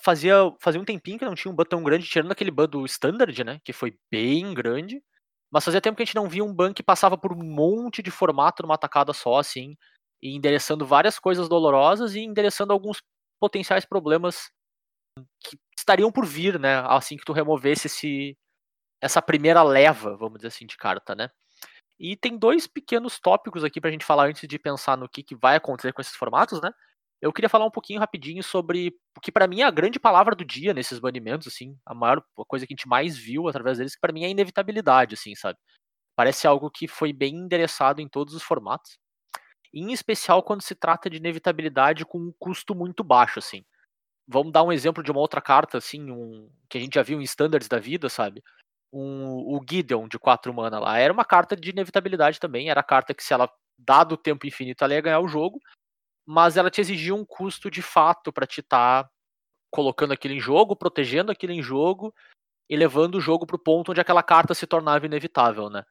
Fazia, 0.00 0.34
fazia 0.60 0.80
um 0.80 0.84
tempinho 0.84 1.18
que 1.18 1.24
não 1.24 1.34
tinha 1.34 1.50
um 1.52 1.54
ban 1.54 1.64
tão 1.64 1.82
grande, 1.82 2.08
tirando 2.08 2.32
aquele 2.32 2.50
ban 2.50 2.68
do 2.68 2.84
Standard, 2.86 3.44
né? 3.44 3.60
Que 3.64 3.72
foi 3.72 3.96
bem 4.10 4.54
grande. 4.54 5.02
Mas 5.50 5.64
fazia 5.64 5.80
tempo 5.80 5.96
que 5.96 6.02
a 6.02 6.06
gente 6.06 6.14
não 6.16 6.28
via 6.28 6.44
um 6.44 6.54
ban 6.54 6.72
que 6.72 6.82
passava 6.82 7.18
por 7.18 7.32
um 7.32 7.42
monte 7.42 8.02
de 8.02 8.10
formato 8.10 8.62
numa 8.62 8.78
tacada 8.78 9.12
só, 9.12 9.38
assim. 9.38 9.76
E 10.22 10.34
endereçando 10.36 10.86
várias 10.86 11.18
coisas 11.18 11.48
dolorosas 11.48 12.14
e 12.14 12.20
endereçando 12.20 12.72
alguns 12.72 13.02
potenciais 13.40 13.84
problemas 13.84 14.50
que 15.44 15.58
estariam 15.76 16.10
por 16.12 16.24
vir, 16.24 16.58
né? 16.58 16.78
Assim 16.86 17.16
que 17.16 17.24
tu 17.24 17.32
removesse 17.32 17.86
esse, 17.86 18.36
essa 19.02 19.20
primeira 19.20 19.62
leva, 19.64 20.16
vamos 20.16 20.38
dizer 20.38 20.48
assim, 20.48 20.64
de 20.64 20.76
carta, 20.76 21.14
né? 21.14 21.28
E 21.98 22.16
tem 22.16 22.38
dois 22.38 22.66
pequenos 22.66 23.18
tópicos 23.18 23.64
aqui 23.64 23.80
pra 23.80 23.90
gente 23.90 24.04
falar 24.04 24.26
antes 24.28 24.48
de 24.48 24.58
pensar 24.58 24.96
no 24.96 25.08
que, 25.08 25.22
que 25.22 25.34
vai 25.36 25.56
acontecer 25.56 25.92
com 25.92 26.00
esses 26.00 26.14
formatos, 26.14 26.60
né? 26.62 26.70
Eu 27.20 27.32
queria 27.32 27.48
falar 27.48 27.66
um 27.66 27.70
pouquinho 27.70 28.00
rapidinho 28.00 28.42
sobre 28.42 28.94
o 29.16 29.20
que 29.20 29.30
pra 29.30 29.46
mim 29.46 29.60
é 29.60 29.64
a 29.64 29.70
grande 29.70 30.00
palavra 30.00 30.34
do 30.34 30.44
dia 30.44 30.74
nesses 30.74 30.98
banimentos, 30.98 31.46
assim, 31.48 31.76
a 31.86 31.94
maior 31.94 32.18
a 32.38 32.44
coisa 32.44 32.66
que 32.66 32.74
a 32.74 32.76
gente 32.76 32.88
mais 32.88 33.16
viu 33.16 33.48
através 33.48 33.78
deles, 33.78 33.94
que 33.94 34.00
pra 34.00 34.12
mim 34.12 34.24
é 34.24 34.26
a 34.26 34.30
inevitabilidade, 34.30 35.14
assim, 35.14 35.34
sabe? 35.34 35.58
Parece 36.16 36.46
algo 36.46 36.70
que 36.70 36.88
foi 36.88 37.12
bem 37.12 37.36
endereçado 37.36 38.00
em 38.00 38.08
todos 38.08 38.34
os 38.34 38.42
formatos. 38.42 38.98
Em 39.74 39.92
especial 39.92 40.42
quando 40.42 40.62
se 40.62 40.74
trata 40.74 41.08
de 41.10 41.16
inevitabilidade 41.18 42.04
com 42.04 42.18
um 42.18 42.32
custo 42.38 42.74
muito 42.74 43.04
baixo, 43.04 43.38
assim. 43.38 43.64
Vamos 44.26 44.52
dar 44.52 44.62
um 44.64 44.72
exemplo 44.72 45.02
de 45.02 45.10
uma 45.10 45.20
outra 45.20 45.40
carta, 45.40 45.78
assim, 45.78 46.10
um, 46.10 46.50
que 46.68 46.78
a 46.78 46.80
gente 46.80 46.94
já 46.94 47.02
viu 47.02 47.20
em 47.20 47.24
standards 47.24 47.68
da 47.68 47.78
vida, 47.78 48.08
sabe? 48.08 48.42
Um, 48.92 49.56
o 49.56 49.60
Gideon 49.68 50.06
de 50.06 50.18
4 50.18 50.52
mana 50.52 50.78
lá. 50.78 50.98
Era 50.98 51.12
uma 51.12 51.24
carta 51.24 51.56
de 51.56 51.70
inevitabilidade 51.70 52.38
também. 52.38 52.68
Era 52.70 52.80
a 52.80 52.84
carta 52.84 53.14
que, 53.14 53.24
se 53.24 53.32
ela, 53.32 53.50
dado 53.78 54.12
o 54.12 54.18
tempo 54.18 54.46
infinito, 54.46 54.84
ela 54.84 54.94
ia 54.94 55.00
ganhar 55.00 55.20
o 55.20 55.28
jogo. 55.28 55.58
Mas 56.26 56.56
ela 56.56 56.70
te 56.70 56.80
exigia 56.80 57.14
um 57.14 57.24
custo 57.24 57.70
de 57.70 57.82
fato 57.82 58.32
para 58.32 58.46
te 58.46 58.60
estar 58.60 59.08
colocando 59.70 60.12
aquilo 60.12 60.34
em 60.34 60.40
jogo, 60.40 60.76
protegendo 60.76 61.32
aquilo 61.32 61.52
em 61.52 61.62
jogo 61.62 62.14
e 62.68 62.76
levando 62.76 63.16
o 63.16 63.20
jogo 63.20 63.46
pro 63.46 63.58
ponto 63.58 63.90
onde 63.90 64.00
aquela 64.00 64.22
carta 64.22 64.54
se 64.54 64.66
tornava 64.66 65.06
inevitável, 65.06 65.70
né? 65.70 65.82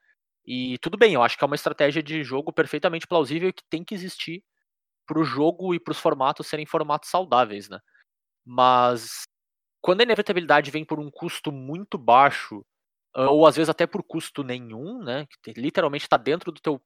E 0.45 0.77
tudo 0.79 0.97
bem, 0.97 1.13
eu 1.13 1.23
acho 1.23 1.37
que 1.37 1.43
é 1.43 1.47
uma 1.47 1.55
estratégia 1.55 2.01
de 2.01 2.23
jogo 2.23 2.53
perfeitamente 2.53 3.07
plausível 3.07 3.49
e 3.49 3.53
que 3.53 3.63
tem 3.69 3.83
que 3.83 3.93
existir 3.93 4.43
pro 5.05 5.23
jogo 5.23 5.73
e 5.75 5.79
pros 5.79 5.99
formatos 5.99 6.47
serem 6.47 6.65
formatos 6.65 7.09
saudáveis, 7.09 7.69
né? 7.69 7.79
Mas 8.45 9.23
quando 9.81 10.01
a 10.01 10.03
inevitabilidade 10.03 10.71
vem 10.71 10.85
por 10.85 10.99
um 10.99 11.11
custo 11.11 11.51
muito 11.51 11.97
baixo, 11.97 12.63
ou 13.15 13.45
às 13.47 13.55
vezes 13.55 13.69
até 13.69 13.85
por 13.87 14.03
custo 14.03 14.43
nenhum, 14.43 15.03
né? 15.03 15.25
Que 15.27 15.53
te- 15.53 15.59
literalmente 15.61 16.05
está 16.05 16.17
dentro 16.17 16.51
do 16.51 16.61
teu, 16.61 16.81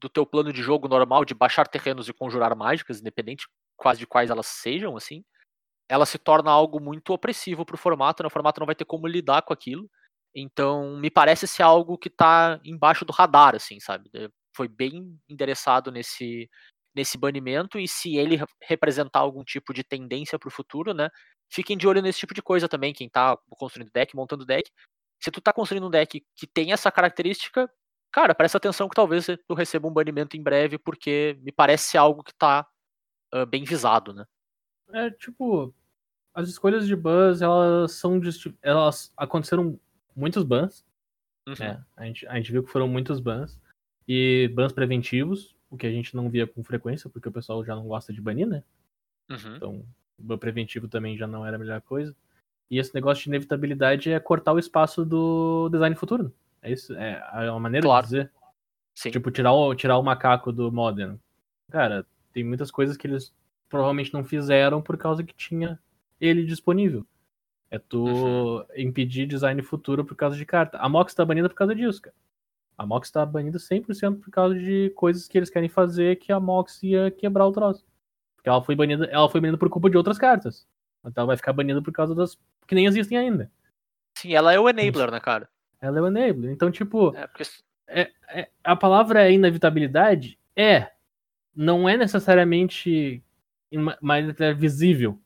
do 0.00 0.08
teu 0.08 0.26
plano 0.26 0.52
de 0.52 0.62
jogo 0.62 0.88
normal 0.88 1.24
de 1.24 1.34
baixar 1.34 1.68
terrenos 1.68 2.08
e 2.08 2.14
conjurar 2.14 2.56
mágicas, 2.56 3.00
independente 3.00 3.46
quase 3.76 4.00
de 4.00 4.06
quais 4.06 4.30
elas 4.30 4.46
sejam, 4.46 4.96
assim, 4.96 5.24
ela 5.88 6.06
se 6.06 6.18
torna 6.18 6.50
algo 6.50 6.80
muito 6.80 7.12
opressivo 7.12 7.64
pro 7.64 7.76
formato, 7.78 8.22
né? 8.22 8.26
O 8.28 8.30
formato 8.30 8.60
não 8.60 8.66
vai 8.66 8.74
ter 8.74 8.84
como 8.84 9.06
lidar 9.06 9.42
com 9.42 9.52
aquilo. 9.52 9.88
Então, 10.34 10.96
me 10.98 11.10
parece 11.10 11.46
ser 11.46 11.62
algo 11.62 11.96
que 11.98 12.10
tá 12.10 12.60
embaixo 12.64 13.04
do 13.04 13.12
radar, 13.12 13.54
assim, 13.54 13.80
sabe? 13.80 14.10
Foi 14.54 14.68
bem 14.68 15.18
endereçado 15.28 15.90
nesse, 15.90 16.48
nesse 16.94 17.16
banimento, 17.18 17.78
e 17.78 17.86
se 17.88 18.16
ele 18.16 18.36
re- 18.36 18.46
representar 18.62 19.20
algum 19.20 19.44
tipo 19.44 19.72
de 19.74 19.84
tendência 19.84 20.38
pro 20.38 20.50
futuro, 20.50 20.92
né? 20.94 21.08
Fiquem 21.50 21.76
de 21.76 21.86
olho 21.88 22.02
nesse 22.02 22.18
tipo 22.20 22.34
de 22.34 22.42
coisa 22.42 22.68
também, 22.68 22.92
quem 22.92 23.08
tá 23.08 23.36
construindo 23.50 23.90
deck, 23.92 24.14
montando 24.16 24.44
deck. 24.44 24.70
Se 25.20 25.30
tu 25.30 25.40
tá 25.40 25.52
construindo 25.52 25.86
um 25.86 25.90
deck 25.90 26.24
que 26.34 26.46
tem 26.46 26.72
essa 26.72 26.90
característica, 26.90 27.70
cara, 28.12 28.34
presta 28.34 28.58
atenção 28.58 28.88
que 28.88 28.94
talvez 28.94 29.26
tu 29.26 29.54
receba 29.54 29.88
um 29.88 29.92
banimento 29.92 30.36
em 30.36 30.42
breve, 30.42 30.78
porque 30.78 31.38
me 31.42 31.52
parece 31.52 31.96
algo 31.96 32.22
que 32.22 32.34
tá 32.34 32.66
ah, 33.32 33.46
bem 33.46 33.64
visado, 33.64 34.12
né? 34.12 34.24
É 34.92 35.10
tipo, 35.10 35.74
as 36.32 36.48
escolhas 36.48 36.86
de 36.86 36.94
Buzz, 36.94 37.42
elas 37.42 37.92
são 37.92 38.20
elas 38.62 39.12
aconteceram 39.16 39.78
muitos 40.14 40.44
bans. 40.44 40.84
Uhum. 41.46 41.54
É, 41.60 41.84
a 41.96 42.04
gente, 42.04 42.26
a 42.26 42.36
gente 42.36 42.52
viu 42.52 42.62
que 42.62 42.70
foram 42.70 42.88
muitos 42.88 43.20
bans. 43.20 43.58
E 44.08 44.48
bans 44.54 44.72
preventivos, 44.72 45.56
o 45.68 45.76
que 45.76 45.86
a 45.86 45.90
gente 45.90 46.14
não 46.14 46.30
via 46.30 46.46
com 46.46 46.62
frequência, 46.62 47.10
porque 47.10 47.28
o 47.28 47.32
pessoal 47.32 47.64
já 47.64 47.74
não 47.74 47.88
gosta 47.88 48.12
de 48.12 48.20
banir, 48.20 48.46
né? 48.46 48.62
Uhum. 49.28 49.56
Então, 49.56 49.86
o 50.16 50.22
ban 50.22 50.38
preventivo 50.38 50.86
também 50.86 51.16
já 51.16 51.26
não 51.26 51.44
era 51.44 51.56
a 51.56 51.58
melhor 51.58 51.80
coisa. 51.80 52.14
E 52.70 52.78
esse 52.78 52.94
negócio 52.94 53.22
de 53.24 53.28
inevitabilidade 53.30 54.10
é 54.10 54.18
cortar 54.18 54.52
o 54.52 54.58
espaço 54.58 55.04
do 55.04 55.68
design 55.70 55.94
futuro. 55.94 56.32
É 56.62 56.72
isso? 56.72 56.94
É 56.96 57.22
é 57.34 57.50
uma 57.50 57.60
maneira 57.60 57.86
Claro. 57.86 58.06
de 58.06 58.12
dizer. 58.12 58.32
Sim. 58.94 59.10
Tipo, 59.10 59.30
tirar 59.30 59.52
o, 59.52 59.74
tirar 59.74 59.98
o 59.98 60.02
macaco 60.02 60.50
do 60.50 60.72
Modern. 60.72 61.16
Cara, 61.70 62.06
tem 62.32 62.42
muitas 62.42 62.70
coisas 62.70 62.96
que 62.96 63.06
eles 63.06 63.32
provavelmente 63.68 64.12
não 64.14 64.24
fizeram 64.24 64.80
por 64.80 64.96
causa 64.96 65.22
que 65.22 65.34
tinha 65.34 65.78
ele 66.20 66.44
disponível. 66.44 67.04
É 67.70 67.78
tu 67.78 68.04
Uhum. 68.06 68.64
impedir 68.76 69.26
design 69.26 69.60
futuro 69.62 70.04
por 70.04 70.14
causa 70.16 70.36
de 70.36 70.46
carta. 70.46 70.78
A 70.78 70.88
Mox 70.88 71.14
tá 71.14 71.24
banida 71.24 71.48
por 71.48 71.54
causa 71.56 71.74
disso, 71.74 72.00
cara. 72.00 72.14
A 72.78 72.86
Mox 72.86 73.10
tá 73.10 73.24
banida 73.26 73.58
100% 73.58 74.20
por 74.20 74.30
causa 74.30 74.54
de 74.54 74.90
coisas 74.94 75.26
que 75.28 75.36
eles 75.38 75.50
querem 75.50 75.68
fazer 75.68 76.16
que 76.16 76.30
a 76.32 76.38
Mox 76.40 76.82
ia 76.82 77.10
quebrar 77.10 77.46
o 77.46 77.52
troço. 77.52 77.84
Porque 78.36 78.48
ela 78.48 78.62
foi 78.62 78.74
banida, 78.76 79.06
ela 79.06 79.28
foi 79.28 79.40
banida 79.40 79.58
por 79.58 79.68
culpa 79.68 79.90
de 79.90 79.96
outras 79.96 80.18
cartas. 80.18 80.66
Então 81.06 81.22
ela 81.22 81.28
vai 81.28 81.36
ficar 81.36 81.52
banida 81.52 81.80
por 81.82 81.92
causa 81.92 82.14
das 82.14 82.38
que 82.66 82.74
nem 82.74 82.86
existem 82.86 83.16
ainda. 83.16 83.50
Sim, 84.18 84.34
ela 84.34 84.52
é 84.52 84.58
o 84.58 84.68
enabler, 84.68 85.10
né, 85.10 85.20
cara? 85.20 85.48
Ela 85.80 85.98
é 85.98 86.02
o 86.02 86.06
enabler. 86.06 86.50
Então, 86.50 86.70
tipo, 86.70 87.14
É, 87.16 87.26
porque 87.26 87.44
é- 87.86 88.48
a 88.64 88.74
palavra 88.74 89.24
é 89.26 89.32
inevitabilidade? 89.32 90.38
É. 90.56 90.90
Não 91.54 91.88
é 91.88 91.96
necessariamente 91.96 93.22
mais 94.00 94.40
é 94.40 94.52
visível. 94.54 95.18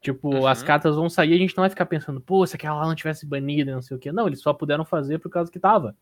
Tipo, 0.00 0.28
Uhum. 0.34 0.46
as 0.46 0.62
cartas 0.62 0.96
vão 0.96 1.08
sair 1.08 1.30
e 1.30 1.34
a 1.34 1.38
gente 1.38 1.56
não 1.56 1.62
vai 1.62 1.70
ficar 1.70 1.86
pensando, 1.86 2.20
pô, 2.20 2.46
se 2.46 2.56
aquela 2.56 2.76
lá 2.76 2.86
não 2.86 2.94
tivesse 2.94 3.24
banida, 3.26 3.72
não 3.72 3.80
sei 3.82 3.96
o 3.96 4.00
quê. 4.00 4.12
Não, 4.12 4.26
eles 4.26 4.40
só 4.42 4.52
puderam 4.52 4.84
fazer 4.84 5.18
por 5.18 5.30
causa 5.30 5.50
que 5.50 5.58
tava. 5.58 5.96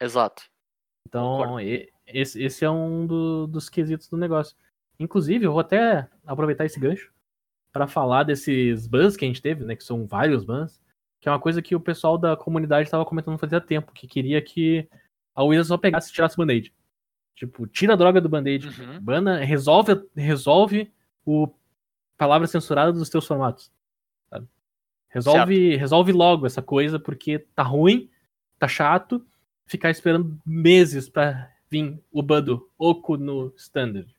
Exato. 0.00 0.44
Então, 1.06 1.38
Concordo. 1.38 1.60
esse, 2.06 2.42
esse 2.42 2.64
é 2.64 2.70
um 2.70 3.06
do- 3.06 3.46
dos 3.46 3.68
quesitos 3.68 4.08
do 4.08 4.16
negócio. 4.16 4.56
Inclusive, 4.98 5.44
eu 5.44 5.52
vou 5.52 5.60
até 5.60 6.08
aproveitar 6.26 6.64
esse 6.64 6.80
gancho 6.80 7.12
para 7.76 7.86
falar 7.86 8.22
desses 8.22 8.86
bans 8.86 9.18
que 9.18 9.24
a 9.26 9.28
gente 9.28 9.42
teve, 9.42 9.62
né? 9.62 9.76
Que 9.76 9.84
são 9.84 10.06
vários 10.06 10.44
bans. 10.44 10.80
Que 11.20 11.28
é 11.28 11.32
uma 11.32 11.38
coisa 11.38 11.60
que 11.60 11.76
o 11.76 11.80
pessoal 11.80 12.16
da 12.16 12.34
comunidade 12.34 12.86
estava 12.86 13.04
comentando 13.04 13.38
fazia 13.38 13.60
tempo, 13.60 13.92
que 13.92 14.06
queria 14.06 14.40
que 14.40 14.88
a 15.34 15.42
Wizards 15.42 15.68
só 15.68 15.76
pegasse 15.76 16.10
e 16.10 16.14
tirasse 16.14 16.36
o 16.36 16.38
band-aid. 16.38 16.72
Tipo, 17.34 17.66
tira 17.66 17.92
a 17.92 17.96
droga 17.96 18.18
do 18.18 18.30
band-aid. 18.30 18.68
Uhum. 18.68 18.98
Bana, 18.98 19.44
resolve, 19.44 20.08
resolve 20.16 20.90
o 21.22 21.52
palavra 22.16 22.46
censurada 22.46 22.94
dos 22.94 23.10
teus 23.10 23.26
formatos. 23.26 23.70
sabe? 24.30 24.48
Resolve, 25.08 25.76
resolve 25.76 26.12
logo 26.12 26.46
essa 26.46 26.62
coisa, 26.62 26.98
porque 26.98 27.40
tá 27.54 27.62
ruim, 27.62 28.08
tá 28.58 28.66
chato, 28.66 29.22
ficar 29.66 29.90
esperando 29.90 30.40
meses 30.46 31.10
pra 31.10 31.50
vir 31.70 32.02
o 32.10 32.22
bando 32.22 32.70
Oco 32.78 33.18
no 33.18 33.52
Standard. 33.54 34.14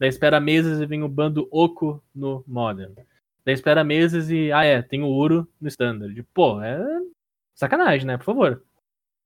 Daí 0.00 0.08
espera 0.08 0.40
meses 0.40 0.80
e 0.80 0.86
vem 0.86 1.02
o 1.02 1.08
bando 1.08 1.46
Oco 1.52 2.02
no 2.14 2.42
Modern. 2.46 2.94
Daí 3.44 3.54
espera 3.54 3.84
meses 3.84 4.30
e, 4.30 4.50
ah 4.50 4.64
é, 4.64 4.80
tem 4.80 5.02
o 5.02 5.08
Uro 5.08 5.46
no 5.60 5.68
Standard. 5.68 6.22
Pô, 6.32 6.62
é 6.62 6.82
sacanagem, 7.54 8.06
né? 8.06 8.16
Por 8.16 8.24
favor. 8.24 8.64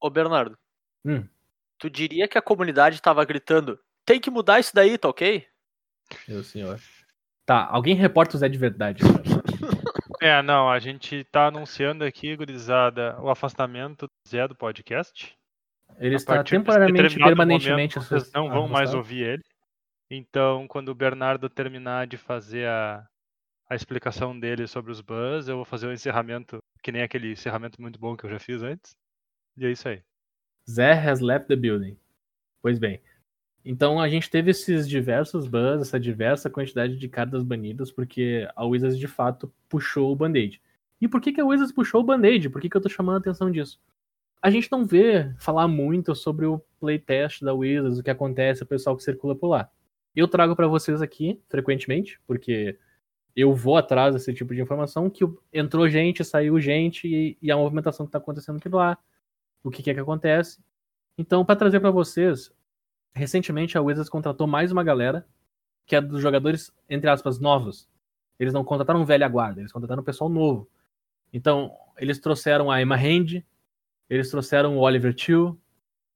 Ô, 0.01 0.11
Bernardo. 0.11 0.59
Hum. 1.05 1.25
Tu 1.79 1.89
diria 1.89 2.27
que 2.27 2.37
a 2.37 2.43
comunidade 2.43 3.01
tava 3.01 3.25
gritando, 3.25 3.79
tem 4.05 4.21
que 4.21 4.31
mudar 4.31 4.59
isso 4.59 4.75
daí, 4.75 4.99
tá 4.99 5.09
ok? 5.09 5.47
Meu 6.27 6.43
senhor. 6.43 6.81
Tá, 7.47 7.69
alguém 7.71 7.95
reporta 7.95 8.37
o 8.37 8.41
Zé 8.41 8.49
de 8.49 8.59
verdade. 8.59 9.03
cara. 9.03 9.23
É, 10.23 10.41
não, 10.41 10.71
a 10.71 10.79
gente 10.79 11.23
tá 11.25 11.49
anunciando 11.49 12.03
aqui, 12.03 12.35
gurizada, 12.35 13.15
o 13.21 13.29
afastamento 13.29 14.07
do 14.07 14.31
Zé 14.31 14.49
do 14.49 14.55
podcast. 14.55 15.37
Ele 15.99 16.15
A 16.15 16.17
está 16.17 16.43
temporariamente, 16.43 17.19
permanentemente. 17.19 17.97
momento, 17.99 18.09
vocês 18.09 18.33
não 18.33 18.49
vão 18.49 18.67
mais 18.67 18.95
ouvir 18.95 19.23
ele. 19.23 19.43
Então, 20.17 20.69
quando 20.69 20.91
o 20.91 20.95
Bernardo 20.95 21.49
terminar 21.49 22.07
de 22.07 22.17
fazer 22.17 22.69
a, 22.69 23.05
a 23.69 23.75
explicação 23.75 24.39
dele 24.39 24.67
sobre 24.69 24.93
os 24.93 25.01
bans, 25.01 25.49
eu 25.49 25.57
vou 25.57 25.65
fazer 25.65 25.89
o 25.89 25.93
encerramento, 25.93 26.59
que 26.83 26.93
nem 26.93 27.03
aquele 27.03 27.33
encerramento 27.33 27.83
muito 27.83 27.99
bom 27.99 28.17
que 28.17 28.25
eu 28.25 28.31
já 28.31 28.39
fiz 28.39 28.63
antes. 28.63 28.95
E 29.57 29.67
é 29.67 29.73
isso 29.73 29.89
aí. 29.89 30.03
Zé 30.71 30.93
has 30.93 31.21
left 31.21 31.49
the 31.49 31.57
building. 31.57 31.97
Pois 32.63 32.79
bem. 32.79 33.01
Então 33.65 33.99
a 33.99 34.09
gente 34.09 34.31
teve 34.31 34.53
esses 34.53 34.89
diversos 34.89 35.49
bans, 35.49 35.81
essa 35.83 35.99
diversa 35.99 36.49
quantidade 36.49 36.97
de 36.97 37.09
cartas 37.09 37.43
banidas, 37.43 37.91
porque 37.91 38.49
a 38.55 38.65
Wizards 38.65 38.99
de 38.99 39.09
fato 39.09 39.53
puxou 39.69 40.13
o 40.13 40.17
band-aid. 40.17 40.63
E 41.01 41.09
por 41.09 41.21
que, 41.21 41.33
que 41.33 41.41
a 41.41 41.45
Wizards 41.45 41.73
puxou 41.73 42.03
o 42.03 42.05
band-aid? 42.05 42.51
Por 42.51 42.61
que, 42.61 42.69
que 42.69 42.77
eu 42.77 42.81
tô 42.81 42.89
chamando 42.89 43.17
a 43.17 43.19
atenção 43.19 43.51
disso? 43.51 43.81
A 44.41 44.49
gente 44.49 44.71
não 44.71 44.85
vê 44.85 45.35
falar 45.39 45.67
muito 45.67 46.15
sobre 46.15 46.47
o 46.47 46.63
playtest 46.79 47.43
da 47.43 47.53
Wizards, 47.53 47.99
o 47.99 48.03
que 48.03 48.11
acontece, 48.11 48.63
o 48.63 48.67
pessoal 48.67 48.97
que 48.97 49.03
circula 49.03 49.35
por 49.35 49.49
lá. 49.49 49.71
Eu 50.15 50.29
trago 50.29 50.55
pra 50.55 50.67
vocês 50.67 51.03
aqui, 51.03 51.41
frequentemente, 51.49 52.21
porque 52.27 52.79
eu 53.35 53.55
vou 53.55 53.77
atrás 53.77 54.15
desse 54.15 54.33
tipo 54.33 54.55
de 54.55 54.61
informação, 54.61 55.11
que 55.11 55.25
entrou 55.53 55.89
gente, 55.89 56.25
saiu 56.25 56.61
gente, 56.61 57.09
e, 57.09 57.39
e 57.43 57.51
a 57.51 57.57
movimentação 57.57 58.07
que 58.07 58.13
tá 58.13 58.19
acontecendo 58.19 58.59
aqui 58.59 58.69
lá 58.69 58.99
o 59.65 59.71
que, 59.71 59.83
que 59.83 59.91
é 59.91 59.95
que 59.95 60.01
acontece. 60.01 60.63
Então, 61.17 61.45
para 61.45 61.57
trazer 61.57 61.81
para 61.81 61.91
vocês, 61.91 62.53
recentemente 63.15 63.79
a 63.79 63.83
Wizards 63.83 64.11
contratou 64.11 64.47
mais 64.47 64.71
uma 64.71 64.85
galera 64.85 65.27
que 65.87 65.97
é 65.97 66.01
dos 66.01 66.21
jogadores, 66.21 66.73
entre 66.89 67.11
aspas, 67.11 67.39
novos. 67.39 67.89
Eles 68.39 68.53
não 68.53 68.65
contrataram 68.65 69.05
velha 69.05 69.29
guarda, 69.29 69.61
eles 69.61 69.73
contrataram 69.73 70.03
pessoal 70.03 70.31
novo. 70.31 70.69
Então, 71.33 71.73
eles 71.99 72.19
trouxeram 72.19 72.71
a 72.71 72.81
Emma 72.81 72.97
Hand, 72.97 73.43
eles 74.09 74.31
trouxeram 74.31 74.77
o 74.77 74.81
Oliver 74.81 75.15
Chu. 75.17 75.59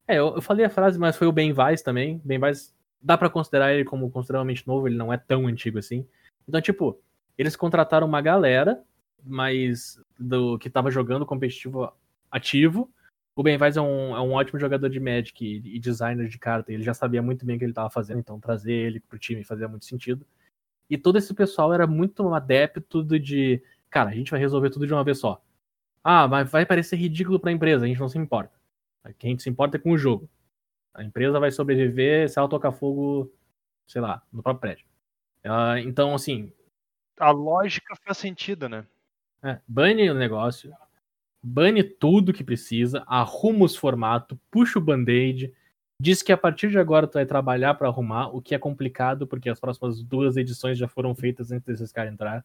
É, 0.07 0.17
eu, 0.17 0.37
eu 0.37 0.43
falei 0.43 0.65
a 0.65 0.71
frase, 0.71 0.99
mas 0.99 1.17
foi 1.17 1.27
o 1.27 1.33
Ben 1.33 1.53
Weiss 1.53 1.83
também. 1.83 2.21
Ben 2.25 2.39
Weiss, 2.39 2.75
dá 3.01 3.17
para 3.17 3.31
considerar 3.31 3.73
ele 3.73 3.85
como 3.85 4.11
consideravelmente 4.11 4.67
novo, 4.67 4.89
ele 4.89 4.97
não 4.97 5.13
é 5.13 5.17
tão 5.17 5.47
antigo 5.47 5.79
assim. 5.79 6.07
Então, 6.47 6.61
tipo, 6.61 7.01
eles 7.37 7.57
contrataram 7.57 8.07
uma 8.07 8.21
galera, 8.21 8.83
mas 9.25 10.01
do 10.19 10.59
que 10.59 10.71
tava 10.71 10.91
jogando 10.91 11.27
competitivo 11.27 11.93
ativo. 12.31 12.91
O 13.37 13.43
Ben 13.43 13.57
Weiss 13.57 13.77
é 13.77 13.81
um, 13.81 14.17
é 14.17 14.21
um 14.21 14.33
ótimo 14.33 14.59
jogador 14.59 14.89
de 14.89 14.99
Magic 14.99 15.45
e, 15.45 15.77
e 15.77 15.79
designer 15.79 16.29
de 16.29 16.39
carta. 16.39 16.73
Ele 16.73 16.83
já 16.83 16.93
sabia 16.93 17.23
muito 17.23 17.47
bem 17.47 17.57
o 17.57 17.59
que 17.59 17.65
ele 17.65 17.73
estava 17.73 17.89
fazendo, 17.89 18.19
então 18.19 18.41
trazer 18.41 18.73
ele 18.73 19.01
pro 19.01 19.19
time 19.19 19.45
fazia 19.45 19.69
muito 19.69 19.85
sentido. 19.85 20.27
E 20.91 20.99
todo 20.99 21.19
esse 21.19 21.33
pessoal 21.35 21.73
era 21.73 21.87
muito 21.87 22.35
adepto 22.35 23.05
de, 23.05 23.63
cara, 23.91 24.11
a 24.11 24.15
gente 24.15 24.31
vai 24.31 24.41
resolver 24.41 24.71
tudo 24.71 24.87
de 24.87 24.93
uma 24.93 25.05
vez 25.05 25.19
só. 25.19 25.41
Ah, 26.03 26.27
mas 26.27 26.51
vai 26.51 26.65
parecer 26.65 26.97
ridículo 26.97 27.39
pra 27.39 27.53
empresa, 27.53 27.85
a 27.85 27.89
gente 27.89 28.01
não 28.01 28.09
se 28.09 28.19
importa. 28.19 28.53
O 29.05 29.13
que 29.15 29.27
a 29.27 29.31
gente 29.31 29.43
se 29.43 29.51
importa 29.51 29.77
é 29.77 29.81
com 29.81 29.93
o 29.93 29.99
jogo. 29.99 30.29
A 30.99 31.05
empresa 31.05 31.39
vai 31.39 31.51
sobreviver 31.53 32.29
se 32.29 32.39
ela 32.41 32.49
tocar 32.49 32.73
fogo, 32.73 33.33
sei 33.87 34.01
lá, 34.01 34.21
no 34.33 34.43
próprio 34.43 34.61
prédio. 34.61 34.85
Ela- 35.45 35.81
então, 35.81 36.13
assim, 36.15 36.53
A 37.21 37.31
lógica 37.31 37.95
faz 38.05 38.19
sentido, 38.19 38.69
né? 38.69 38.85
é, 39.43 39.61
bane 39.69 40.11
o 40.11 40.15
negócio, 40.15 40.73
bane 41.41 41.85
tudo 41.85 42.33
que 42.33 42.43
precisa, 42.43 43.05
arruma 43.07 43.65
os 43.65 43.77
formatos, 43.77 44.37
puxa 44.51 44.81
o 44.81 44.83
band-aid, 44.83 45.55
diz 46.01 46.21
que 46.23 46.33
a 46.33 46.37
partir 46.37 46.69
de 46.71 46.79
agora 46.79 47.07
tu 47.07 47.15
vai 47.15 47.25
trabalhar 47.27 47.75
pra 47.75 47.87
arrumar, 47.89 48.29
o 48.35 48.43
que 48.43 48.55
é 48.55 48.59
complicado 48.59 49.27
porque 49.27 49.49
as 49.49 49.61
próximas 49.61 50.03
duas 50.03 50.37
edições 50.37 50.77
já 50.77 50.89
foram 50.89 51.15
feitas 51.15 51.53
antes 51.53 51.65
desses 51.67 51.93
caras 51.93 52.13
entrar. 52.13 52.45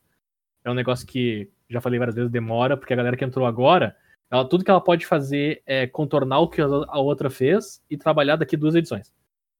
É 0.63 0.69
um 0.69 0.75
negócio 0.75 1.05
que, 1.07 1.49
já 1.67 1.81
falei 1.81 1.97
várias 1.97 2.15
vezes, 2.15 2.31
demora, 2.31 2.77
porque 2.77 2.93
a 2.93 2.95
galera 2.97 3.17
que 3.17 3.25
entrou 3.25 3.45
agora, 3.47 3.97
ela, 4.33 4.43
tudo 4.43 4.65
que 4.65 4.71
ela 4.71 4.81
pode 4.81 5.05
fazer 5.05 5.61
é 5.63 5.85
contornar 5.85 6.39
o 6.39 6.47
que 6.47 6.59
a 6.59 6.97
outra 6.99 7.29
fez 7.29 7.83
e 7.87 7.95
trabalhar 7.95 8.35
daqui 8.35 8.57
duas 8.57 8.73
edições. 8.73 9.13